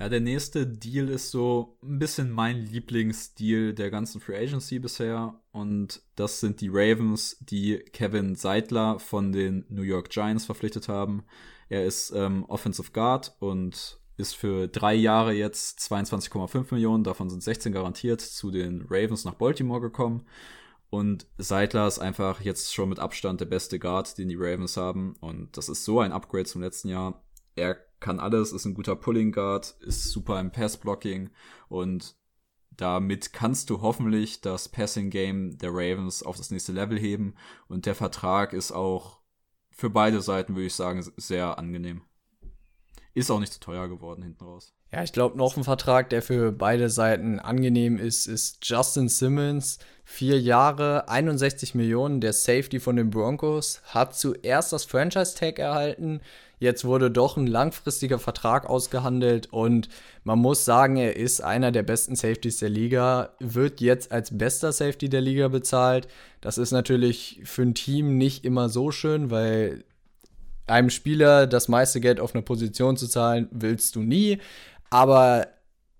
Ja, 0.00 0.08
der 0.08 0.20
nächste 0.20 0.64
Deal 0.64 1.08
ist 1.08 1.32
so 1.32 1.76
ein 1.82 1.98
bisschen 1.98 2.30
mein 2.30 2.58
Lieblingsdeal 2.58 3.74
der 3.74 3.90
ganzen 3.90 4.20
Free 4.20 4.36
Agency 4.36 4.78
bisher. 4.78 5.40
Und 5.50 6.02
das 6.14 6.38
sind 6.38 6.60
die 6.60 6.68
Ravens, 6.68 7.36
die 7.40 7.78
Kevin 7.92 8.36
Seidler 8.36 9.00
von 9.00 9.32
den 9.32 9.64
New 9.68 9.82
York 9.82 10.10
Giants 10.10 10.44
verpflichtet 10.44 10.88
haben. 10.88 11.24
Er 11.68 11.84
ist 11.84 12.12
ähm, 12.14 12.44
Offensive 12.44 12.92
Guard 12.92 13.34
und 13.40 13.98
ist 14.16 14.36
für 14.36 14.68
drei 14.68 14.94
Jahre 14.94 15.32
jetzt 15.32 15.80
22,5 15.80 16.72
Millionen, 16.72 17.04
davon 17.04 17.28
sind 17.28 17.42
16 17.42 17.72
garantiert, 17.72 18.20
zu 18.20 18.50
den 18.50 18.82
Ravens 18.88 19.24
nach 19.24 19.34
Baltimore 19.34 19.80
gekommen. 19.80 20.26
Und 20.90 21.26
Seidler 21.38 21.88
ist 21.88 21.98
einfach 21.98 22.40
jetzt 22.40 22.72
schon 22.72 22.88
mit 22.88 23.00
Abstand 23.00 23.40
der 23.40 23.46
beste 23.46 23.78
Guard, 23.78 24.16
den 24.16 24.28
die 24.28 24.36
Ravens 24.36 24.76
haben. 24.76 25.16
Und 25.20 25.56
das 25.56 25.68
ist 25.68 25.84
so 25.84 26.00
ein 26.00 26.12
Upgrade 26.12 26.46
zum 26.46 26.62
letzten 26.62 26.88
Jahr. 26.88 27.22
Er 27.56 27.76
kann 28.00 28.20
alles, 28.20 28.52
ist 28.52 28.64
ein 28.64 28.74
guter 28.74 28.96
Pulling 28.96 29.32
Guard, 29.32 29.76
ist 29.80 30.10
super 30.10 30.38
im 30.40 30.52
Pass-Blocking 30.52 31.30
und 31.68 32.16
damit 32.70 33.32
kannst 33.32 33.70
du 33.70 33.82
hoffentlich 33.82 34.40
das 34.40 34.68
Passing 34.68 35.10
Game 35.10 35.58
der 35.58 35.70
Ravens 35.72 36.22
auf 36.22 36.36
das 36.36 36.50
nächste 36.50 36.72
Level 36.72 36.98
heben 36.98 37.34
und 37.66 37.86
der 37.86 37.94
Vertrag 37.94 38.52
ist 38.52 38.70
auch 38.72 39.20
für 39.70 39.90
beide 39.90 40.20
Seiten, 40.20 40.54
würde 40.54 40.66
ich 40.66 40.74
sagen, 40.74 41.04
sehr 41.16 41.58
angenehm. 41.58 42.02
Ist 43.14 43.30
auch 43.30 43.40
nicht 43.40 43.52
zu 43.52 43.60
teuer 43.60 43.88
geworden 43.88 44.22
hinten 44.22 44.44
raus. 44.44 44.74
Ja, 44.92 45.02
ich 45.02 45.12
glaube, 45.12 45.36
noch 45.36 45.56
ein 45.56 45.64
Vertrag, 45.64 46.08
der 46.10 46.22
für 46.22 46.50
beide 46.50 46.88
Seiten 46.88 47.38
angenehm 47.38 47.98
ist, 47.98 48.26
ist 48.26 48.58
Justin 48.62 49.08
Simmons. 49.08 49.78
Vier 50.04 50.40
Jahre, 50.40 51.08
61 51.08 51.74
Millionen, 51.74 52.22
der 52.22 52.32
Safety 52.32 52.80
von 52.80 52.96
den 52.96 53.10
Broncos, 53.10 53.82
hat 53.84 54.16
zuerst 54.16 54.72
das 54.72 54.86
Franchise-Tag 54.86 55.58
erhalten, 55.58 56.22
Jetzt 56.60 56.84
wurde 56.84 57.10
doch 57.10 57.36
ein 57.36 57.46
langfristiger 57.46 58.18
Vertrag 58.18 58.68
ausgehandelt 58.68 59.52
und 59.52 59.88
man 60.24 60.40
muss 60.40 60.64
sagen, 60.64 60.96
er 60.96 61.16
ist 61.16 61.40
einer 61.40 61.70
der 61.70 61.84
besten 61.84 62.16
Safeties 62.16 62.58
der 62.58 62.68
Liga, 62.68 63.30
wird 63.38 63.80
jetzt 63.80 64.10
als 64.10 64.36
bester 64.36 64.72
Safety 64.72 65.08
der 65.08 65.20
Liga 65.20 65.48
bezahlt. 65.48 66.08
Das 66.40 66.58
ist 66.58 66.72
natürlich 66.72 67.40
für 67.44 67.62
ein 67.62 67.74
Team 67.74 68.18
nicht 68.18 68.44
immer 68.44 68.68
so 68.68 68.90
schön, 68.90 69.30
weil 69.30 69.84
einem 70.66 70.90
Spieler 70.90 71.46
das 71.46 71.68
meiste 71.68 72.00
Geld 72.00 72.18
auf 72.18 72.34
eine 72.34 72.42
Position 72.42 72.96
zu 72.96 73.06
zahlen, 73.06 73.48
willst 73.52 73.94
du 73.94 74.00
nie. 74.00 74.38
Aber 74.90 75.48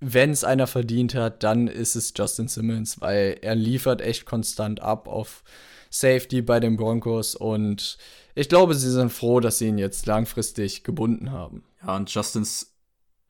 wenn 0.00 0.30
es 0.30 0.44
einer 0.44 0.66
verdient 0.66 1.14
hat, 1.14 1.42
dann 1.42 1.68
ist 1.68 1.96
es 1.96 2.12
Justin 2.16 2.48
Simmons, 2.48 3.00
weil 3.00 3.38
er 3.42 3.54
liefert 3.54 4.00
echt 4.00 4.26
konstant 4.26 4.80
ab 4.80 5.08
auf 5.08 5.42
Safety 5.90 6.42
bei 6.42 6.60
den 6.60 6.76
Broncos 6.76 7.34
und 7.34 7.98
ich 8.34 8.48
glaube, 8.48 8.74
sie 8.74 8.90
sind 8.90 9.10
froh, 9.10 9.40
dass 9.40 9.58
sie 9.58 9.66
ihn 9.66 9.78
jetzt 9.78 10.06
langfristig 10.06 10.84
gebunden 10.84 11.32
haben. 11.32 11.64
Ja, 11.82 11.96
und 11.96 12.12
Justin 12.12 12.46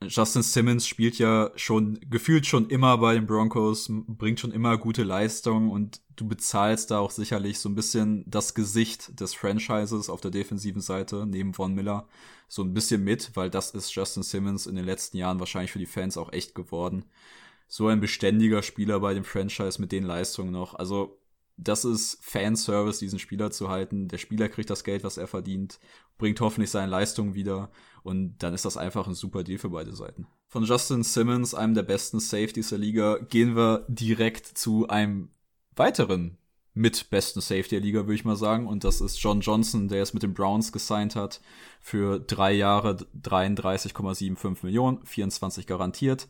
Justin 0.00 0.42
Simmons 0.42 0.86
spielt 0.86 1.18
ja 1.18 1.50
schon, 1.56 1.98
gefühlt 2.08 2.46
schon 2.46 2.68
immer 2.70 2.98
bei 2.98 3.14
den 3.14 3.26
Broncos, 3.26 3.90
bringt 3.90 4.38
schon 4.38 4.52
immer 4.52 4.78
gute 4.78 5.02
Leistung 5.02 5.70
und 5.70 6.00
du 6.14 6.28
bezahlst 6.28 6.92
da 6.92 7.00
auch 7.00 7.10
sicherlich 7.10 7.58
so 7.58 7.68
ein 7.68 7.74
bisschen 7.74 8.24
das 8.26 8.54
Gesicht 8.54 9.20
des 9.20 9.34
Franchises 9.34 10.08
auf 10.08 10.20
der 10.20 10.30
defensiven 10.30 10.80
Seite, 10.80 11.26
neben 11.26 11.52
Von 11.52 11.74
Miller, 11.74 12.06
so 12.46 12.62
ein 12.62 12.74
bisschen 12.74 13.02
mit, 13.02 13.32
weil 13.34 13.50
das 13.50 13.72
ist 13.72 13.92
Justin 13.92 14.22
Simmons 14.22 14.66
in 14.68 14.76
den 14.76 14.84
letzten 14.84 15.16
Jahren 15.16 15.40
wahrscheinlich 15.40 15.72
für 15.72 15.80
die 15.80 15.86
Fans 15.86 16.16
auch 16.16 16.32
echt 16.32 16.54
geworden. 16.54 17.04
So 17.66 17.88
ein 17.88 18.00
beständiger 18.00 18.62
Spieler 18.62 19.00
bei 19.00 19.14
dem 19.14 19.24
Franchise 19.24 19.80
mit 19.80 19.90
den 19.90 20.04
Leistungen 20.04 20.52
noch. 20.52 20.74
Also 20.74 21.17
das 21.58 21.84
ist 21.84 22.18
Fanservice, 22.22 23.00
diesen 23.00 23.18
Spieler 23.18 23.50
zu 23.50 23.68
halten. 23.68 24.08
Der 24.08 24.18
Spieler 24.18 24.48
kriegt 24.48 24.70
das 24.70 24.84
Geld, 24.84 25.02
was 25.02 25.18
er 25.18 25.26
verdient, 25.26 25.80
bringt 26.16 26.40
hoffentlich 26.40 26.70
seine 26.70 26.90
Leistung 26.90 27.34
wieder 27.34 27.70
und 28.04 28.38
dann 28.38 28.54
ist 28.54 28.64
das 28.64 28.76
einfach 28.76 29.06
ein 29.06 29.14
super 29.14 29.42
Deal 29.42 29.58
für 29.58 29.70
beide 29.70 29.94
Seiten. 29.94 30.26
Von 30.46 30.64
Justin 30.64 31.02
Simmons, 31.02 31.54
einem 31.54 31.74
der 31.74 31.82
besten 31.82 32.20
Safeties 32.20 32.70
der 32.70 32.78
Liga, 32.78 33.18
gehen 33.18 33.56
wir 33.56 33.84
direkt 33.88 34.46
zu 34.46 34.88
einem 34.88 35.30
weiteren 35.74 36.38
mit 36.74 37.10
besten 37.10 37.40
Safety 37.40 37.70
der 37.70 37.80
Liga, 37.80 38.00
würde 38.00 38.14
ich 38.14 38.24
mal 38.24 38.36
sagen. 38.36 38.68
Und 38.68 38.84
das 38.84 39.00
ist 39.00 39.20
John 39.20 39.40
Johnson, 39.40 39.88
der 39.88 40.00
es 40.00 40.14
mit 40.14 40.22
den 40.22 40.32
Browns 40.32 40.70
gesigned 40.70 41.16
hat 41.16 41.40
für 41.80 42.20
drei 42.20 42.52
Jahre 42.52 42.96
33,75 43.20 44.58
Millionen, 44.62 45.04
24 45.04 45.66
garantiert. 45.66 46.28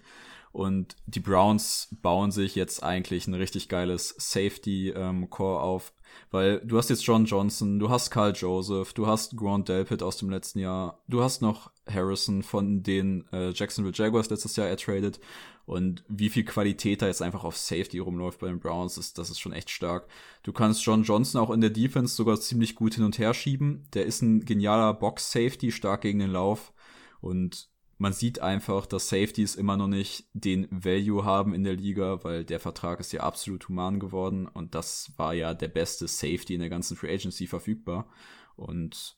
Und 0.53 0.97
die 1.07 1.21
Browns 1.21 1.95
bauen 2.03 2.31
sich 2.31 2.55
jetzt 2.55 2.83
eigentlich 2.83 3.27
ein 3.27 3.35
richtig 3.35 3.69
geiles 3.69 4.15
Safety-Core 4.19 5.59
ähm, 5.59 5.63
auf, 5.63 5.93
weil 6.31 6.61
du 6.61 6.79
hast 6.79 6.91
jetzt 6.91 7.05
John 7.05 7.27
Johnson, 7.27 7.79
du 7.79 7.91
hast 7.91 8.11
Carl 8.11 8.33
Joseph, 8.35 8.93
du 8.93 9.07
hast 9.07 9.37
Grant 9.37 9.69
Delpit 9.69 10.03
aus 10.03 10.17
dem 10.17 10.31
letzten 10.31 10.59
Jahr, 10.59 11.03
du 11.07 11.23
hast 11.23 11.43
noch 11.43 11.71
Harrison 11.89 12.43
von 12.43 12.83
den 12.83 13.25
äh, 13.33 13.51
Jacksonville 13.51 13.95
Jaguars 13.95 14.31
letztes 14.31 14.57
Jahr 14.57 14.69
ertradet 14.69 15.21
und 15.69 16.03
wie 16.09 16.31
viel 16.31 16.45
Qualität 16.45 17.03
da 17.03 17.07
jetzt 17.09 17.21
einfach 17.21 17.45
auf 17.45 17.59
Safety 17.59 17.99
rumläuft 17.99 18.41
bei 18.41 18.49
den 18.49 18.59
Browns, 18.59 18.97
ist, 18.97 19.19
das 19.19 19.29
ist 19.29 19.39
schon 19.39 19.53
echt 19.53 19.69
stark. 19.69 20.09
Du 20.43 20.53
kannst 20.53 20.83
John 20.83 21.03
Johnson 21.03 21.43
auch 21.43 21.51
in 21.51 21.61
der 21.61 21.69
Defense 21.69 22.15
sogar 22.15 22.41
ziemlich 22.41 22.75
gut 22.75 22.95
hin 22.95 23.05
und 23.05 23.19
her 23.19 23.35
schieben. 23.35 23.87
Der 23.93 24.07
ist 24.07 24.23
ein 24.23 24.47
genialer 24.47 24.95
Box-Safety, 24.95 25.71
stark 25.71 26.01
gegen 26.01 26.21
den 26.21 26.31
Lauf 26.31 26.73
und 27.21 27.69
man 27.99 28.13
sieht 28.13 28.41
einfach, 28.41 28.87
dass 28.87 29.09
Safeties 29.09 29.57
immer 29.57 29.77
noch 29.77 29.89
nicht 29.89 30.29
den 30.33 30.69
Value 30.71 31.25
haben 31.25 31.53
in 31.53 31.65
der 31.65 31.75
Liga, 31.75 32.23
weil 32.23 32.45
der 32.45 32.61
Vertrag 32.61 33.01
ist 33.01 33.13
ja 33.13 33.23
absolut 33.23 33.69
human 33.69 33.99
geworden 33.99 34.47
und 34.47 34.75
das 34.77 35.13
war 35.17 35.35
ja 35.35 35.53
der 35.53 35.69
beste 35.69 36.07
Safety 36.07 36.55
in 36.55 36.61
der 36.61 36.71
ganzen 36.71 36.97
Free 36.97 37.13
Agency 37.13 37.49
verfügbar. 37.49 38.09
Und 38.55 39.17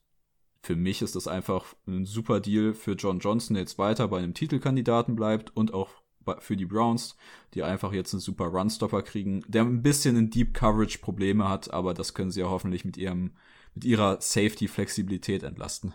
für 0.63 0.77
mich 0.77 1.03
ist 1.03 1.15
das 1.15 1.29
einfach 1.29 1.75
ein 1.87 2.07
super 2.07 2.41
Deal 2.41 2.73
für 2.73 2.93
John 2.93 3.19
Johnson, 3.19 3.55
der 3.55 3.63
jetzt 3.63 3.79
weiter 3.79 4.09
bei 4.09 4.19
einem 4.19 4.35
Titelkandidaten 4.35 5.15
bleibt 5.15 5.55
und 5.55 5.75
auch 5.75 5.91
für 6.39 6.57
die 6.57 6.67
Browns, 6.67 7.17
die 7.55 7.63
einfach 7.63 7.93
jetzt 7.93 8.15
einen 8.15 8.21
super 8.21 8.47
Runstopper 8.47 9.03
kriegen, 9.03 9.43
der 9.49 9.63
ein 9.63 9.83
bisschen 9.83 10.17
in 10.17 10.31
Deep 10.31 10.55
Coverage 10.55 10.99
Probleme 10.99 11.49
hat, 11.49 11.73
aber 11.73 11.93
das 11.93 12.15
können 12.15 12.31
sie 12.31 12.41
ja 12.41 12.49
hoffentlich 12.49 12.85
mit 12.85 12.97
ihrem, 12.97 13.33
mit 13.75 13.85
ihrer 13.85 14.21
Safety 14.21 14.69
Flexibilität 14.69 15.43
entlasten. 15.43 15.93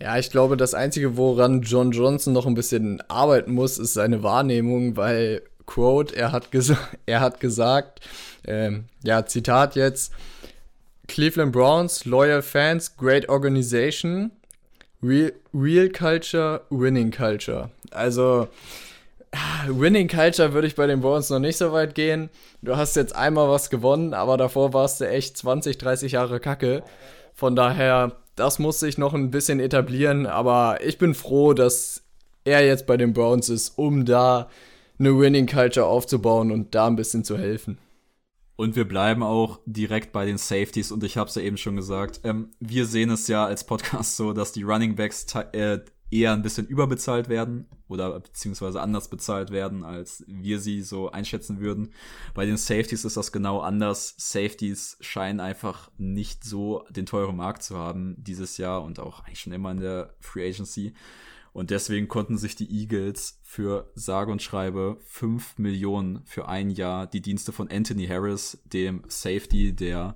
Ja, 0.00 0.16
ich 0.16 0.30
glaube, 0.30 0.56
das 0.56 0.74
Einzige, 0.74 1.16
woran 1.16 1.62
John 1.62 1.90
Johnson 1.90 2.32
noch 2.32 2.46
ein 2.46 2.54
bisschen 2.54 3.02
arbeiten 3.08 3.52
muss, 3.52 3.78
ist 3.78 3.94
seine 3.94 4.22
Wahrnehmung, 4.22 4.96
weil, 4.96 5.42
Quote, 5.66 6.14
er 6.14 6.30
hat, 6.30 6.52
ges 6.52 6.72
er 7.06 7.20
hat 7.20 7.40
gesagt, 7.40 8.00
ähm, 8.46 8.84
ja, 9.02 9.26
Zitat 9.26 9.74
jetzt, 9.74 10.12
Cleveland 11.08 11.52
Browns, 11.52 12.04
loyal 12.04 12.42
fans, 12.42 12.96
great 12.96 13.28
organization, 13.28 14.30
real, 15.02 15.32
real 15.52 15.88
culture, 15.88 16.60
winning 16.70 17.10
culture. 17.10 17.70
Also, 17.90 18.48
Winning 19.66 20.08
Culture 20.08 20.52
würde 20.52 20.66
ich 20.66 20.74
bei 20.74 20.86
den 20.86 21.00
Browns 21.00 21.28
noch 21.30 21.38
nicht 21.38 21.58
so 21.58 21.72
weit 21.72 21.94
gehen. 21.94 22.30
Du 22.62 22.76
hast 22.76 22.96
jetzt 22.96 23.14
einmal 23.14 23.48
was 23.48 23.68
gewonnen, 23.70 24.14
aber 24.14 24.36
davor 24.36 24.72
warst 24.72 25.00
du 25.00 25.08
echt 25.08 25.36
20, 25.36 25.76
30 25.76 26.12
Jahre 26.12 26.40
Kacke. 26.40 26.82
Von 27.34 27.54
daher 27.54 28.12
das 28.38 28.58
muss 28.58 28.80
sich 28.80 28.98
noch 28.98 29.14
ein 29.14 29.30
bisschen 29.30 29.60
etablieren, 29.60 30.26
aber 30.26 30.78
ich 30.84 30.98
bin 30.98 31.14
froh, 31.14 31.54
dass 31.54 32.02
er 32.44 32.64
jetzt 32.64 32.86
bei 32.86 32.96
den 32.96 33.12
Browns 33.12 33.48
ist, 33.48 33.76
um 33.76 34.04
da 34.04 34.48
eine 34.98 35.18
Winning 35.18 35.46
Culture 35.46 35.86
aufzubauen 35.86 36.50
und 36.50 36.74
da 36.74 36.86
ein 36.86 36.96
bisschen 36.96 37.24
zu 37.24 37.36
helfen. 37.36 37.78
Und 38.56 38.74
wir 38.74 38.88
bleiben 38.88 39.22
auch 39.22 39.60
direkt 39.66 40.12
bei 40.12 40.26
den 40.26 40.38
Safeties 40.38 40.90
und 40.90 41.04
ich 41.04 41.16
habe 41.16 41.28
es 41.28 41.36
ja 41.36 41.42
eben 41.42 41.56
schon 41.56 41.76
gesagt. 41.76 42.20
Ähm, 42.24 42.50
wir 42.58 42.86
sehen 42.86 43.10
es 43.10 43.28
ja 43.28 43.44
als 43.46 43.64
Podcast 43.64 44.16
so, 44.16 44.32
dass 44.32 44.52
die 44.52 44.64
Running 44.64 44.96
Backs 44.96 45.26
äh, 45.52 45.78
eher 46.10 46.32
ein 46.32 46.42
bisschen 46.42 46.66
überbezahlt 46.66 47.28
werden 47.28 47.66
oder 47.88 48.20
beziehungsweise 48.20 48.80
anders 48.80 49.08
bezahlt 49.08 49.50
werden, 49.50 49.84
als 49.84 50.24
wir 50.26 50.60
sie 50.60 50.82
so 50.82 51.10
einschätzen 51.10 51.60
würden. 51.60 51.92
Bei 52.34 52.46
den 52.46 52.56
Safeties 52.56 53.04
ist 53.04 53.16
das 53.16 53.32
genau 53.32 53.60
anders. 53.60 54.14
Safeties 54.18 54.96
scheinen 55.00 55.40
einfach 55.40 55.90
nicht 55.96 56.44
so 56.44 56.84
den 56.90 57.06
teuren 57.06 57.36
Markt 57.36 57.62
zu 57.62 57.76
haben 57.76 58.16
dieses 58.18 58.58
Jahr 58.58 58.82
und 58.82 59.00
auch 59.00 59.24
eigentlich 59.24 59.40
schon 59.40 59.52
immer 59.52 59.70
in 59.70 59.80
der 59.80 60.14
Free 60.20 60.48
Agency. 60.48 60.94
Und 61.52 61.70
deswegen 61.70 62.08
konnten 62.08 62.38
sich 62.38 62.54
die 62.54 62.70
Eagles 62.70 63.40
für 63.42 63.90
sage 63.94 64.30
und 64.30 64.42
schreibe 64.42 64.98
5 65.06 65.58
Millionen 65.58 66.22
für 66.24 66.46
ein 66.46 66.70
Jahr 66.70 67.06
die 67.06 67.22
Dienste 67.22 67.52
von 67.52 67.70
Anthony 67.70 68.06
Harris, 68.06 68.62
dem 68.64 69.02
Safety 69.08 69.74
der 69.74 70.14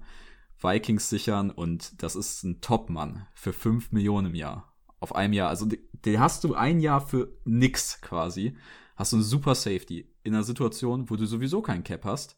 Vikings 0.60 1.08
sichern. 1.08 1.50
Und 1.50 2.00
das 2.02 2.16
ist 2.16 2.44
ein 2.44 2.60
Top-Mann 2.60 3.26
für 3.34 3.52
5 3.52 3.92
Millionen 3.92 4.28
im 4.28 4.34
Jahr 4.34 4.71
auf 5.02 5.14
einem 5.14 5.32
Jahr. 5.32 5.48
Also 5.48 5.66
den 5.66 6.20
hast 6.20 6.44
du 6.44 6.54
ein 6.54 6.80
Jahr 6.80 7.06
für 7.06 7.32
nix 7.44 8.00
quasi. 8.00 8.56
Hast 8.96 9.12
du 9.12 9.16
einen 9.16 9.24
super 9.24 9.54
Safety 9.54 10.08
in 10.22 10.34
einer 10.34 10.44
Situation, 10.44 11.10
wo 11.10 11.16
du 11.16 11.26
sowieso 11.26 11.60
keinen 11.62 11.82
Cap 11.82 12.04
hast. 12.04 12.36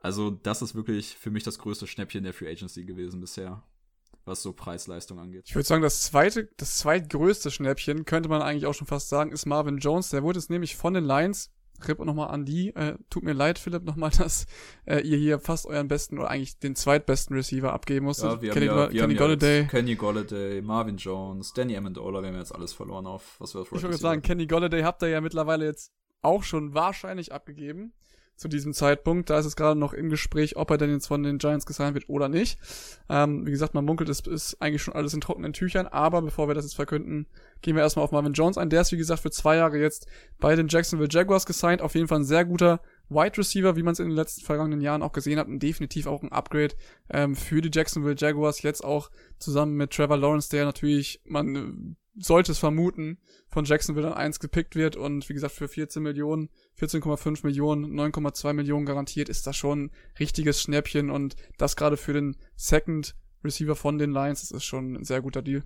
Also 0.00 0.30
das 0.30 0.62
ist 0.62 0.74
wirklich 0.74 1.16
für 1.16 1.30
mich 1.30 1.42
das 1.42 1.58
größte 1.58 1.86
Schnäppchen 1.86 2.24
der 2.24 2.34
Free 2.34 2.50
Agency 2.50 2.84
gewesen 2.84 3.20
bisher, 3.20 3.62
was 4.24 4.42
so 4.42 4.52
Preis-Leistung 4.52 5.18
angeht. 5.18 5.44
Ich 5.46 5.54
würde 5.54 5.66
sagen, 5.66 5.82
das 5.82 6.02
zweite, 6.02 6.50
das 6.58 6.78
zweitgrößte 6.78 7.50
Schnäppchen 7.50 8.04
könnte 8.04 8.28
man 8.28 8.42
eigentlich 8.42 8.66
auch 8.66 8.74
schon 8.74 8.86
fast 8.86 9.08
sagen, 9.08 9.32
ist 9.32 9.46
Marvin 9.46 9.78
Jones. 9.78 10.10
Der 10.10 10.22
wurde 10.22 10.38
jetzt 10.38 10.50
nämlich 10.50 10.76
von 10.76 10.94
den 10.94 11.04
Lions 11.04 11.50
Rip 11.86 11.98
nochmal 11.98 12.28
an 12.28 12.44
die. 12.44 12.74
Äh, 12.74 12.96
tut 13.10 13.22
mir 13.24 13.32
leid, 13.32 13.58
Philipp, 13.58 13.84
nochmal, 13.84 14.10
dass 14.18 14.46
äh, 14.86 15.00
ihr 15.00 15.18
hier 15.18 15.38
fast 15.38 15.66
euren 15.66 15.88
besten 15.88 16.18
oder 16.18 16.30
eigentlich 16.30 16.58
den 16.58 16.76
zweitbesten 16.76 17.36
Receiver 17.36 17.72
abgeben 17.72 18.06
musstet. 18.06 18.30
Ja, 18.30 18.42
wir 18.42 18.52
Kenny, 18.52 18.66
haben 18.66 18.78
ja, 18.78 18.92
wir 18.92 19.00
Kenny 19.00 19.14
haben 19.14 19.18
Golladay. 19.18 19.60
Ja 19.62 19.68
Kenny 19.68 19.94
Golladay, 19.94 20.62
Marvin 20.62 20.96
Jones, 20.96 21.52
Danny 21.52 21.76
Amendola, 21.76 22.22
wir 22.22 22.28
haben 22.28 22.38
jetzt 22.38 22.54
alles 22.54 22.72
verloren 22.72 23.06
auf, 23.06 23.36
was 23.38 23.54
wir 23.54 23.62
auf 23.62 23.72
Ich 23.72 23.82
würde 23.82 23.96
sagen, 23.96 24.22
Kenny 24.22 24.46
Golladay 24.46 24.82
habt 24.82 25.02
ihr 25.02 25.08
ja 25.08 25.20
mittlerweile 25.20 25.64
jetzt 25.64 25.92
auch 26.22 26.42
schon 26.42 26.74
wahrscheinlich 26.74 27.32
abgegeben 27.32 27.92
zu 28.36 28.48
diesem 28.48 28.72
Zeitpunkt. 28.72 29.30
Da 29.30 29.38
ist 29.38 29.46
es 29.46 29.56
gerade 29.56 29.78
noch 29.78 29.92
im 29.92 30.10
Gespräch, 30.10 30.56
ob 30.56 30.70
er 30.70 30.78
denn 30.78 30.90
jetzt 30.90 31.06
von 31.06 31.22
den 31.22 31.38
Giants 31.38 31.66
gesigned 31.66 31.94
wird 31.94 32.08
oder 32.08 32.28
nicht. 32.28 32.58
Ähm, 33.08 33.46
wie 33.46 33.50
gesagt, 33.50 33.74
man 33.74 33.84
munkelt, 33.84 34.08
es 34.08 34.20
ist 34.20 34.60
eigentlich 34.60 34.82
schon 34.82 34.94
alles 34.94 35.14
in 35.14 35.20
trockenen 35.20 35.52
Tüchern, 35.52 35.86
aber 35.86 36.22
bevor 36.22 36.48
wir 36.48 36.54
das 36.54 36.64
jetzt 36.64 36.74
verkünden, 36.74 37.26
gehen 37.62 37.76
wir 37.76 37.82
erstmal 37.82 38.04
auf 38.04 38.12
Marvin 38.12 38.32
Jones 38.32 38.58
ein. 38.58 38.70
Der 38.70 38.80
ist, 38.80 38.92
wie 38.92 38.96
gesagt, 38.96 39.22
für 39.22 39.30
zwei 39.30 39.56
Jahre 39.56 39.78
jetzt 39.78 40.06
bei 40.38 40.56
den 40.56 40.68
Jacksonville 40.68 41.08
Jaguars 41.10 41.46
gesigned. 41.46 41.80
Auf 41.80 41.94
jeden 41.94 42.08
Fall 42.08 42.20
ein 42.20 42.24
sehr 42.24 42.44
guter 42.44 42.80
Wide 43.08 43.38
Receiver, 43.38 43.76
wie 43.76 43.82
man 43.82 43.92
es 43.92 43.98
in 43.98 44.08
den 44.08 44.16
letzten 44.16 44.44
vergangenen 44.44 44.80
Jahren 44.80 45.02
auch 45.02 45.12
gesehen 45.12 45.38
hat, 45.38 45.46
und 45.46 45.60
definitiv 45.60 46.06
auch 46.06 46.22
ein 46.22 46.32
Upgrade 46.32 46.74
ähm, 47.10 47.36
für 47.36 47.60
die 47.60 47.70
Jacksonville 47.72 48.16
Jaguars. 48.18 48.62
Jetzt 48.62 48.84
auch 48.84 49.10
zusammen 49.38 49.76
mit 49.76 49.90
Trevor 49.90 50.16
Lawrence, 50.16 50.48
der 50.50 50.64
natürlich 50.64 51.20
man 51.24 51.96
sollte 52.16 52.52
es 52.52 52.58
vermuten, 52.58 53.18
von 53.48 53.64
Jacksonville 53.64 54.08
dann 54.08 54.16
eins 54.16 54.40
gepickt 54.40 54.76
wird 54.76 54.96
und 54.96 55.28
wie 55.28 55.34
gesagt 55.34 55.54
für 55.54 55.68
14 55.68 56.02
Millionen, 56.02 56.48
14,5 56.78 57.44
Millionen, 57.44 57.98
9,2 57.98 58.52
Millionen 58.52 58.86
garantiert, 58.86 59.28
ist 59.28 59.46
das 59.46 59.56
schon 59.56 59.84
ein 59.84 59.90
richtiges 60.18 60.60
Schnäppchen 60.60 61.10
und 61.10 61.36
das 61.58 61.76
gerade 61.76 61.96
für 61.96 62.12
den 62.12 62.36
Second 62.56 63.14
Receiver 63.44 63.76
von 63.76 63.98
den 63.98 64.12
Lions, 64.12 64.40
das 64.40 64.50
ist 64.50 64.64
schon 64.64 64.94
ein 64.94 65.04
sehr 65.04 65.20
guter 65.20 65.42
Deal. 65.42 65.62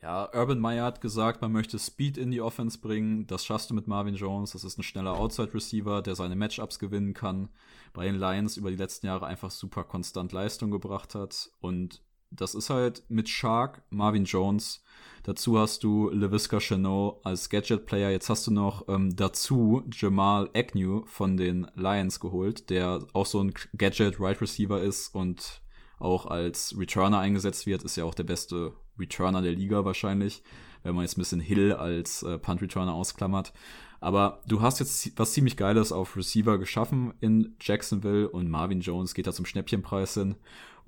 Ja, 0.00 0.28
Urban 0.32 0.60
Meyer 0.60 0.84
hat 0.84 1.00
gesagt, 1.00 1.42
man 1.42 1.50
möchte 1.50 1.78
Speed 1.78 2.18
in 2.18 2.30
die 2.30 2.40
Offense 2.40 2.78
bringen. 2.78 3.26
Das 3.26 3.44
schaffst 3.44 3.70
du 3.70 3.74
mit 3.74 3.88
Marvin 3.88 4.14
Jones. 4.14 4.52
Das 4.52 4.62
ist 4.62 4.78
ein 4.78 4.84
schneller 4.84 5.14
Outside 5.14 5.52
Receiver, 5.52 6.02
der 6.02 6.14
seine 6.14 6.36
Matchups 6.36 6.78
gewinnen 6.78 7.14
kann. 7.14 7.48
Bei 7.92 8.04
den 8.04 8.14
Lions 8.14 8.56
über 8.56 8.70
die 8.70 8.76
letzten 8.76 9.06
Jahre 9.06 9.26
einfach 9.26 9.50
super 9.50 9.82
konstant 9.82 10.30
Leistung 10.30 10.70
gebracht 10.70 11.16
hat. 11.16 11.50
Und 11.58 12.00
das 12.30 12.54
ist 12.54 12.70
halt 12.70 13.02
mit 13.08 13.28
Shark, 13.28 13.82
Marvin 13.90 14.24
Jones. 14.24 14.82
Dazu 15.24 15.58
hast 15.58 15.84
du 15.84 16.08
LeVisca 16.10 16.60
Chanot 16.60 17.20
als 17.24 17.50
Gadget-Player. 17.50 18.10
Jetzt 18.10 18.30
hast 18.30 18.46
du 18.46 18.50
noch 18.50 18.88
ähm, 18.88 19.14
dazu 19.14 19.82
Jamal 19.92 20.48
Agnew 20.54 21.04
von 21.06 21.36
den 21.36 21.66
Lions 21.74 22.20
geholt, 22.20 22.70
der 22.70 23.06
auch 23.12 23.26
so 23.26 23.42
ein 23.42 23.52
Gadget-Right 23.76 24.40
Receiver 24.40 24.80
ist 24.80 25.14
und 25.14 25.60
auch 25.98 26.26
als 26.26 26.74
Returner 26.78 27.18
eingesetzt 27.18 27.66
wird. 27.66 27.82
Ist 27.82 27.96
ja 27.96 28.04
auch 28.04 28.14
der 28.14 28.24
beste 28.24 28.72
Returner 28.98 29.42
der 29.42 29.52
Liga 29.52 29.84
wahrscheinlich, 29.84 30.42
wenn 30.82 30.94
man 30.94 31.02
jetzt 31.02 31.18
ein 31.18 31.22
bisschen 31.22 31.40
Hill 31.40 31.72
als 31.72 32.22
äh, 32.22 32.38
Punt-Returner 32.38 32.94
ausklammert. 32.94 33.52
Aber 34.00 34.40
du 34.46 34.62
hast 34.62 34.78
jetzt 34.78 35.18
was 35.18 35.32
ziemlich 35.32 35.56
Geiles 35.56 35.90
auf 35.90 36.16
Receiver 36.16 36.58
geschaffen 36.58 37.14
in 37.20 37.56
Jacksonville 37.60 38.28
und 38.28 38.48
Marvin 38.48 38.80
Jones 38.80 39.12
geht 39.12 39.26
da 39.26 39.32
zum 39.32 39.44
Schnäppchenpreis 39.44 40.14
hin. 40.14 40.36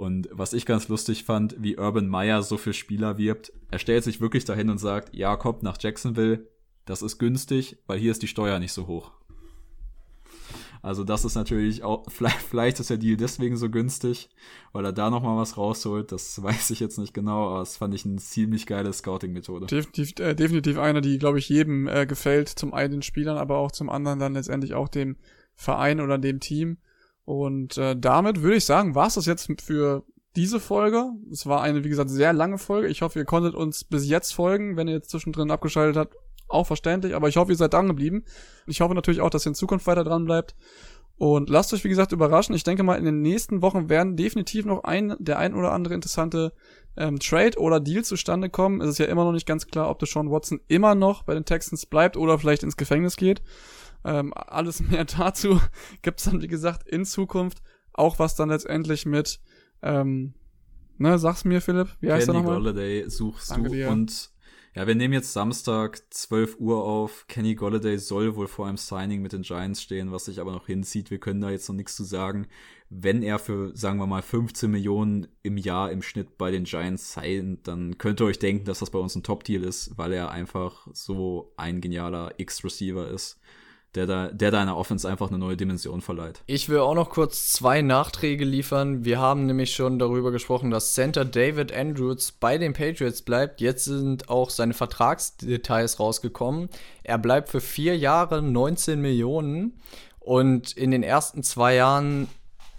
Und 0.01 0.31
was 0.33 0.55
ich 0.55 0.65
ganz 0.65 0.89
lustig 0.89 1.25
fand, 1.25 1.57
wie 1.63 1.77
Urban 1.77 2.09
Meyer 2.09 2.43
so 2.43 2.57
für 2.57 2.73
Spieler 2.73 3.19
wirbt, 3.19 3.53
er 3.71 3.79
stellt 3.79 4.03
sich 4.03 4.23
wirklich 4.23 4.47
dahin 4.47 4.71
und 4.71 4.79
sagt, 4.79 5.15
ja, 5.15 5.37
kommt 5.37 5.63
nach 5.63 5.77
Jacksonville, 5.79 6.49
das 6.87 7.03
ist 7.03 7.19
günstig, 7.19 7.77
weil 7.87 7.99
hier 7.99 8.11
ist 8.11 8.23
die 8.23 8.27
Steuer 8.27 8.59
nicht 8.61 8.73
so 8.73 8.87
hoch. 8.87 9.13
Also 10.81 11.05
das 11.05 11.27
ist 11.27 11.35
natürlich 11.35 11.83
auch, 11.83 12.07
vielleicht, 12.09 12.41
vielleicht 12.41 12.81
ist 12.81 12.89
der 12.89 12.97
Deal 12.97 13.19
deswegen 13.19 13.59
so 13.59 13.69
günstig, 13.69 14.31
weil 14.73 14.87
er 14.87 14.95
da 14.95 15.11
nochmal 15.11 15.37
was 15.37 15.59
rausholt. 15.59 16.13
Das 16.13 16.43
weiß 16.43 16.71
ich 16.71 16.81
jetzt 16.81 16.99
nicht 16.99 17.13
genau, 17.13 17.51
aber 17.51 17.59
das 17.59 17.77
fand 17.77 17.93
ich 17.93 18.07
eine 18.07 18.17
ziemlich 18.17 18.65
geile 18.65 18.95
Scouting-Methode. 18.95 19.67
Definitiv, 19.67 20.19
äh, 20.19 20.35
definitiv 20.35 20.79
eine, 20.79 21.03
die, 21.03 21.19
glaube 21.19 21.41
ich, 21.41 21.51
jedem 21.51 21.87
äh, 21.89 22.07
gefällt. 22.07 22.49
Zum 22.49 22.73
einen 22.73 22.93
den 22.93 23.03
Spielern, 23.03 23.37
aber 23.37 23.59
auch 23.59 23.71
zum 23.71 23.91
anderen 23.91 24.19
dann 24.19 24.33
letztendlich 24.33 24.73
auch 24.73 24.89
dem 24.89 25.17
Verein 25.55 26.01
oder 26.01 26.17
dem 26.17 26.41
Team. 26.41 26.79
Und 27.31 27.79
äh, 27.79 27.95
damit 27.97 28.43
würde 28.43 28.57
ich 28.57 28.65
sagen, 28.65 28.97
war 28.97 29.07
es 29.07 29.15
das 29.15 29.25
jetzt 29.25 29.49
für 29.63 30.03
diese 30.35 30.59
Folge. 30.59 31.11
Es 31.31 31.47
war 31.47 31.63
eine, 31.63 31.85
wie 31.85 31.89
gesagt, 31.89 32.11
sehr 32.11 32.33
lange 32.33 32.59
Folge. 32.59 32.89
Ich 32.89 33.03
hoffe, 33.03 33.21
ihr 33.21 33.25
konntet 33.25 33.55
uns 33.55 33.85
bis 33.85 34.09
jetzt 34.09 34.33
folgen. 34.33 34.77
Wenn 34.77 34.89
ihr 34.89 34.95
jetzt 34.95 35.11
zwischendrin 35.11 35.53
abgeschaltet 35.53 35.97
habt, 35.97 36.17
auch 36.49 36.67
verständlich, 36.67 37.15
aber 37.15 37.29
ich 37.29 37.37
hoffe, 37.37 37.53
ihr 37.53 37.57
seid 37.57 37.73
dran 37.73 37.87
geblieben. 37.87 38.25
Ich 38.67 38.81
hoffe 38.81 38.97
natürlich 38.97 39.21
auch, 39.21 39.31
dass 39.31 39.47
ihr 39.47 39.51
in 39.51 39.55
Zukunft 39.55 39.87
weiter 39.87 40.03
dran 40.03 40.25
bleibt. 40.25 40.57
Und 41.19 41.51
lasst 41.51 41.73
euch, 41.73 41.85
wie 41.85 41.89
gesagt, 41.89 42.11
überraschen. 42.11 42.53
Ich 42.57 42.65
denke 42.65 42.83
mal, 42.83 42.97
in 42.99 43.05
den 43.05 43.23
nächsten 43.23 43.63
Wochen 43.63 43.89
werden 43.89 44.17
definitiv 44.17 44.65
noch 44.65 44.83
ein, 44.83 45.15
der 45.21 45.39
ein 45.39 45.55
oder 45.55 45.71
andere 45.71 45.95
interessante 45.95 46.53
ähm, 46.97 47.21
Trade 47.21 47.61
oder 47.61 47.79
Deal 47.79 48.03
zustande 48.03 48.51
kommen. 48.51 48.81
Es 48.81 48.89
ist 48.89 48.99
ja 48.99 49.07
immer 49.07 49.23
noch 49.23 49.33
nicht 49.33 49.47
ganz 49.47 49.69
klar, 49.69 49.89
ob 49.89 50.01
der 50.01 50.09
Sean 50.09 50.33
Watson 50.33 50.59
immer 50.67 50.97
noch 50.97 51.23
bei 51.23 51.35
den 51.35 51.45
Texans 51.45 51.87
bleibt 51.87 52.17
oder 52.17 52.41
vielleicht 52.41 52.65
ins 52.65 52.77
Gefängnis 52.77 53.15
geht. 53.17 53.41
Ähm, 54.05 54.33
alles 54.35 54.81
mehr 54.91 55.05
dazu 55.05 55.61
gibt's 56.03 56.25
dann, 56.25 56.43
wie 56.43 56.49
gesagt, 56.49 56.89
in 56.89 57.05
Zukunft. 57.05 57.63
Auch 57.93 58.19
was 58.19 58.35
dann 58.35 58.49
letztendlich 58.49 59.05
mit, 59.05 59.41
ähm, 59.83 60.35
ne, 60.99 61.19
sag's 61.19 61.45
mir, 61.45 61.61
Philipp, 61.61 61.89
wie 62.01 62.13
heißt 62.13 62.27
Kenny 62.27 62.39
er 62.39 62.43
nochmal? 62.43 62.57
Golladay 62.59 63.09
suchst 63.09 63.51
Danke 63.51 63.71
du 63.71 63.75
dir. 63.75 63.91
und 63.91 64.31
ja, 64.73 64.87
wir 64.87 64.95
nehmen 64.95 65.15
jetzt 65.15 65.33
Samstag 65.33 66.01
12 66.11 66.61
Uhr 66.61 66.85
auf. 66.85 67.27
Kenny 67.27 67.57
Golladay 67.57 67.99
soll 67.99 68.37
wohl 68.37 68.47
vor 68.47 68.69
einem 68.69 68.77
Signing 68.77 69.21
mit 69.21 69.33
den 69.33 69.43
Giants 69.43 69.83
stehen, 69.83 70.13
was 70.13 70.27
sich 70.27 70.41
aber 70.41 70.53
noch 70.53 70.67
hinzieht. 70.67 71.11
Wir 71.11 71.19
können 71.19 71.41
da 71.41 71.51
jetzt 71.51 71.69
noch 71.69 71.75
nichts 71.75 71.97
zu 71.97 72.05
sagen. 72.05 72.47
Wenn 72.89 73.25
er 73.25 73.41
für, 73.41 73.77
sagen 73.77 73.99
wir 73.99 74.07
mal, 74.07 74.23
15 74.23 74.71
Millionen 74.71 75.27
im 75.43 75.57
Jahr 75.57 75.91
im 75.91 76.03
Schnitt 76.03 76.39
bei 76.39 76.53
den 76.53 76.65
Giants 76.65 77.13
sein, 77.13 77.59
dann 77.65 77.99
könnt 77.99 78.21
ihr 78.21 78.27
euch 78.27 78.39
denken, 78.39 78.65
dass 78.65 78.79
das 78.79 78.91
bei 78.91 78.99
uns 79.01 79.17
ein 79.17 79.25
Top-Deal 79.25 79.65
ist, 79.65 79.99
weil 79.99 80.13
er 80.13 80.31
einfach 80.31 80.87
so 80.93 81.53
ein 81.57 81.81
genialer 81.81 82.35
X-Receiver 82.39 83.09
ist 83.11 83.41
der 83.95 84.07
da, 84.07 84.29
der 84.29 84.51
deiner 84.51 84.77
Offense 84.77 85.09
einfach 85.09 85.29
eine 85.29 85.39
neue 85.39 85.57
Dimension 85.57 86.01
verleiht. 86.01 86.43
Ich 86.47 86.69
will 86.69 86.79
auch 86.79 86.95
noch 86.95 87.11
kurz 87.11 87.53
zwei 87.53 87.83
Nachträge 87.83 88.45
liefern. 88.45 89.05
Wir 89.05 89.19
haben 89.19 89.47
nämlich 89.47 89.75
schon 89.75 89.99
darüber 89.99 90.31
gesprochen, 90.31 90.71
dass 90.71 90.95
Center 90.95 91.25
David 91.25 91.73
Andrews 91.73 92.33
bei 92.33 92.57
den 92.59 92.73
Patriots 92.73 93.23
bleibt. 93.23 93.61
Jetzt 93.61 93.85
sind 93.85 94.29
auch 94.29 94.51
seine 94.51 94.75
Vertragsdetails 94.75 95.99
rausgekommen. 95.99 96.69
Er 97.03 97.19
bleibt 97.19 97.49
für 97.49 97.61
vier 97.61 97.97
Jahre 97.97 98.43
19 98.43 99.01
Millionen 99.01 99.81
und 100.21 100.73
in 100.77 100.93
den 100.93 101.03
ersten 101.03 101.43
zwei 101.43 101.75
Jahren 101.75 102.29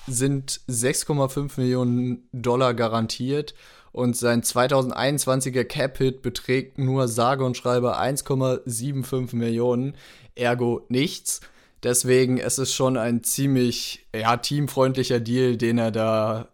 sind 0.07 0.61
6,5 0.69 1.59
Millionen 1.59 2.27
Dollar 2.31 2.73
garantiert 2.73 3.53
und 3.91 4.15
sein 4.15 4.41
2021er 4.41 5.63
Cap-Hit 5.63 6.21
beträgt 6.21 6.77
nur 6.77 7.07
sage 7.07 7.43
und 7.43 7.57
schreibe 7.57 7.99
1,75 7.99 9.35
Millionen 9.35 9.95
ergo 10.35 10.85
nichts. 10.89 11.41
Deswegen 11.83 12.37
es 12.37 12.59
ist 12.59 12.73
schon 12.73 12.95
ein 12.95 13.23
ziemlich 13.23 14.07
ja, 14.15 14.37
teamfreundlicher 14.37 15.19
Deal, 15.19 15.57
den 15.57 15.77
er 15.77 15.91
da 15.91 16.47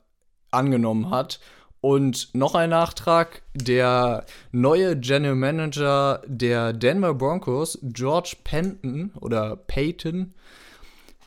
angenommen 0.51 1.09
hat. 1.09 1.39
Und 1.79 2.33
noch 2.33 2.55
ein 2.55 2.71
Nachtrag, 2.71 3.43
der 3.53 4.25
neue 4.51 4.97
General 4.97 5.35
Manager 5.35 6.21
der 6.25 6.73
Denver 6.73 7.13
Broncos, 7.13 7.77
George 7.83 8.35
Penton 8.43 9.11
oder 9.21 9.55
Peyton, 9.55 10.33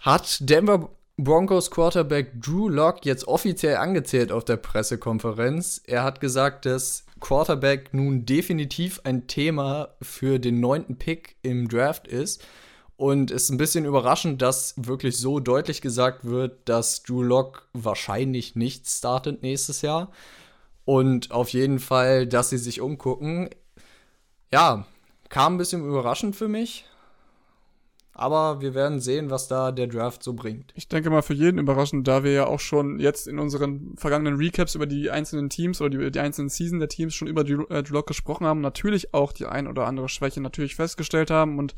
hat 0.00 0.38
Denver 0.40 0.90
Broncos 1.24 1.70
Quarterback 1.70 2.40
Drew 2.40 2.68
Locke 2.68 3.00
jetzt 3.04 3.28
offiziell 3.28 3.76
angezählt 3.76 4.32
auf 4.32 4.44
der 4.44 4.56
Pressekonferenz. 4.56 5.82
Er 5.86 6.02
hat 6.02 6.20
gesagt, 6.20 6.66
dass 6.66 7.04
Quarterback 7.20 7.92
nun 7.92 8.24
definitiv 8.24 9.00
ein 9.04 9.26
Thema 9.26 9.88
für 10.00 10.38
den 10.38 10.60
neunten 10.60 10.96
Pick 10.96 11.36
im 11.42 11.68
Draft 11.68 12.08
ist. 12.08 12.42
Und 12.96 13.30
es 13.30 13.44
ist 13.44 13.50
ein 13.50 13.58
bisschen 13.58 13.84
überraschend, 13.84 14.42
dass 14.42 14.74
wirklich 14.76 15.18
so 15.18 15.40
deutlich 15.40 15.80
gesagt 15.80 16.24
wird, 16.24 16.68
dass 16.68 17.02
Drew 17.02 17.22
Locke 17.22 17.62
wahrscheinlich 17.72 18.56
nicht 18.56 18.86
startet 18.88 19.42
nächstes 19.42 19.82
Jahr. 19.82 20.10
Und 20.84 21.30
auf 21.30 21.50
jeden 21.50 21.78
Fall, 21.78 22.26
dass 22.26 22.50
sie 22.50 22.58
sich 22.58 22.80
umgucken. 22.80 23.50
Ja, 24.52 24.86
kam 25.28 25.54
ein 25.54 25.58
bisschen 25.58 25.84
überraschend 25.84 26.36
für 26.36 26.48
mich. 26.48 26.84
Aber 28.12 28.60
wir 28.60 28.74
werden 28.74 29.00
sehen, 29.00 29.30
was 29.30 29.48
da 29.48 29.72
der 29.72 29.86
Draft 29.86 30.22
so 30.22 30.34
bringt. 30.34 30.72
Ich 30.74 30.88
denke 30.88 31.10
mal 31.10 31.22
für 31.22 31.34
jeden 31.34 31.58
überraschend, 31.58 32.06
da 32.06 32.24
wir 32.24 32.32
ja 32.32 32.46
auch 32.46 32.60
schon 32.60 32.98
jetzt 32.98 33.28
in 33.28 33.38
unseren 33.38 33.94
vergangenen 33.96 34.36
Recaps 34.36 34.74
über 34.74 34.86
die 34.86 35.10
einzelnen 35.10 35.48
Teams 35.48 35.80
oder 35.80 35.90
die, 35.90 36.10
die 36.10 36.20
einzelnen 36.20 36.48
Season 36.48 36.80
der 36.80 36.88
Teams 36.88 37.14
schon 37.14 37.28
über 37.28 37.44
Drew, 37.44 37.64
äh, 37.70 37.82
Lock 37.88 38.08
gesprochen 38.08 38.46
haben, 38.46 38.60
natürlich 38.60 39.14
auch 39.14 39.32
die 39.32 39.46
ein 39.46 39.68
oder 39.68 39.86
andere 39.86 40.08
Schwäche 40.08 40.40
natürlich 40.40 40.74
festgestellt 40.74 41.30
haben 41.30 41.58
und 41.58 41.74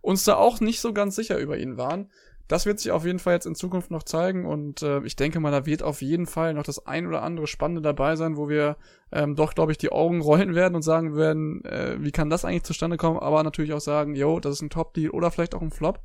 uns 0.00 0.24
da 0.24 0.36
auch 0.36 0.60
nicht 0.60 0.80
so 0.80 0.92
ganz 0.92 1.16
sicher 1.16 1.38
über 1.38 1.58
ihn 1.58 1.76
waren. 1.76 2.10
Das 2.52 2.66
wird 2.66 2.80
sich 2.80 2.92
auf 2.92 3.06
jeden 3.06 3.18
Fall 3.18 3.32
jetzt 3.32 3.46
in 3.46 3.54
Zukunft 3.54 3.90
noch 3.90 4.02
zeigen 4.02 4.44
und 4.44 4.82
äh, 4.82 5.02
ich 5.04 5.16
denke 5.16 5.40
mal, 5.40 5.50
da 5.50 5.64
wird 5.64 5.82
auf 5.82 6.02
jeden 6.02 6.26
Fall 6.26 6.52
noch 6.52 6.64
das 6.64 6.86
ein 6.86 7.06
oder 7.06 7.22
andere 7.22 7.46
Spannende 7.46 7.80
dabei 7.80 8.14
sein, 8.14 8.36
wo 8.36 8.50
wir 8.50 8.76
ähm, 9.10 9.36
doch, 9.36 9.54
glaube 9.54 9.72
ich, 9.72 9.78
die 9.78 9.90
Augen 9.90 10.20
rollen 10.20 10.54
werden 10.54 10.74
und 10.74 10.82
sagen 10.82 11.16
werden, 11.16 11.64
äh, 11.64 11.96
wie 11.98 12.12
kann 12.12 12.28
das 12.28 12.44
eigentlich 12.44 12.64
zustande 12.64 12.98
kommen, 12.98 13.18
aber 13.18 13.42
natürlich 13.42 13.72
auch 13.72 13.80
sagen, 13.80 14.14
yo, 14.14 14.38
das 14.38 14.56
ist 14.56 14.60
ein 14.60 14.68
Top-Deal 14.68 15.12
oder 15.12 15.30
vielleicht 15.30 15.54
auch 15.54 15.62
ein 15.62 15.70
Flop. 15.70 16.02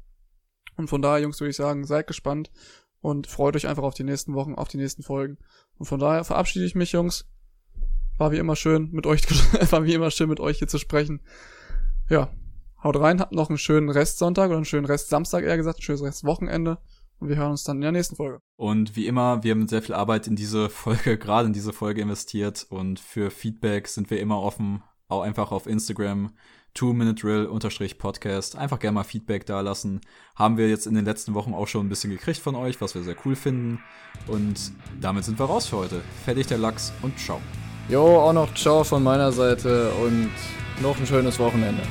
Und 0.78 0.88
von 0.88 1.02
daher, 1.02 1.22
Jungs, 1.22 1.38
würde 1.42 1.50
ich 1.50 1.58
sagen, 1.58 1.84
seid 1.84 2.08
gespannt 2.08 2.50
und 3.02 3.28
freut 3.28 3.58
euch 3.58 3.68
einfach 3.68 3.84
auf 3.84 3.96
die 3.96 4.06
nächsten 4.06 4.34
Wochen, 4.34 4.56
auf 4.56 4.70
die 4.70 4.78
nächsten 4.78 5.04
Folgen. 5.04 5.40
Und 5.78 5.88
von 5.88 6.00
daher 6.00 6.24
verabschiede 6.24 6.64
ich 6.64 6.76
mich, 6.76 6.94
Jungs. 6.94 7.30
War 8.18 8.32
wie 8.32 8.38
immer 8.38 8.56
schön 8.56 8.90
mit 8.94 9.06
euch, 9.06 9.22
war 9.72 9.84
wie 9.84 9.96
immer 9.96 10.12
schön 10.12 10.30
mit 10.30 10.40
euch 10.40 10.60
hier 10.60 10.70
zu 10.70 10.78
sprechen. 10.78 11.20
Ja, 12.10 12.32
Haut 12.84 13.00
rein, 13.00 13.20
habt 13.20 13.32
noch 13.34 13.50
einen 13.50 13.58
schönen 13.58 13.90
Restsonntag 13.90 14.48
oder 14.48 14.58
einen 14.58 14.66
schönen 14.66 14.86
Restsamstag 14.86 15.44
eher 15.44 15.58
gesagt, 15.58 15.80
ein 15.80 15.82
schönes 15.82 16.04
Restwochenende. 16.04 16.78
Und 17.20 17.30
wir 17.30 17.36
hören 17.36 17.52
uns 17.52 17.64
dann 17.64 17.78
in 17.78 17.82
der 17.82 17.92
nächsten 17.92 18.16
Folge. 18.16 18.40
Und 18.58 18.96
wie 18.96 19.08
immer, 19.08 19.44
wir 19.44 19.52
haben 19.52 19.68
sehr 19.68 19.82
viel 19.82 19.96
Arbeit 19.96 20.28
in 20.28 20.36
diese 20.36 20.70
Folge, 20.70 21.18
gerade 21.20 21.48
in 21.48 21.54
diese 21.54 21.74
Folge 21.74 22.02
investiert. 22.02 22.68
Und 22.70 23.00
für 23.00 23.32
Feedback 23.32 23.88
sind 23.88 24.10
wir 24.10 24.20
immer 24.20 24.42
offen. 24.42 24.84
Auch 25.08 25.22
einfach 25.22 25.52
auf 25.52 25.68
Instagram, 25.68 26.32
2-Minute-Drill-Podcast. 26.76 28.56
Einfach 28.56 28.78
gerne 28.78 28.96
mal 28.96 29.04
Feedback 29.04 29.46
da 29.46 29.62
lassen. 29.62 30.02
Haben 30.36 30.58
wir 30.58 30.70
jetzt 30.70 30.86
in 30.86 30.94
den 30.94 31.06
letzten 31.06 31.34
Wochen 31.34 31.54
auch 31.54 31.68
schon 31.68 31.88
ein 31.88 31.90
bisschen 31.90 32.12
gekriegt 32.12 32.40
von 32.40 32.56
euch, 32.56 32.80
was 32.82 32.94
wir 32.94 33.04
sehr 33.04 33.16
cool 33.26 33.36
finden. 33.36 33.80
Und 34.28 34.72
damit 35.02 35.24
sind 35.24 35.40
wir 35.40 35.46
raus 35.46 35.68
für 35.68 35.78
heute. 35.78 36.02
Fertig 36.26 36.48
der 36.48 36.60
Lachs 36.60 36.94
und 37.02 37.18
ciao. 37.18 37.42
Jo, 37.90 38.20
auch 38.20 38.34
noch 38.34 38.54
ciao 38.54 38.84
von 38.84 39.02
meiner 39.02 39.32
Seite 39.32 39.92
und 39.94 40.30
noch 40.82 41.00
ein 41.00 41.08
schönes 41.08 41.40
Wochenende. 41.40 41.82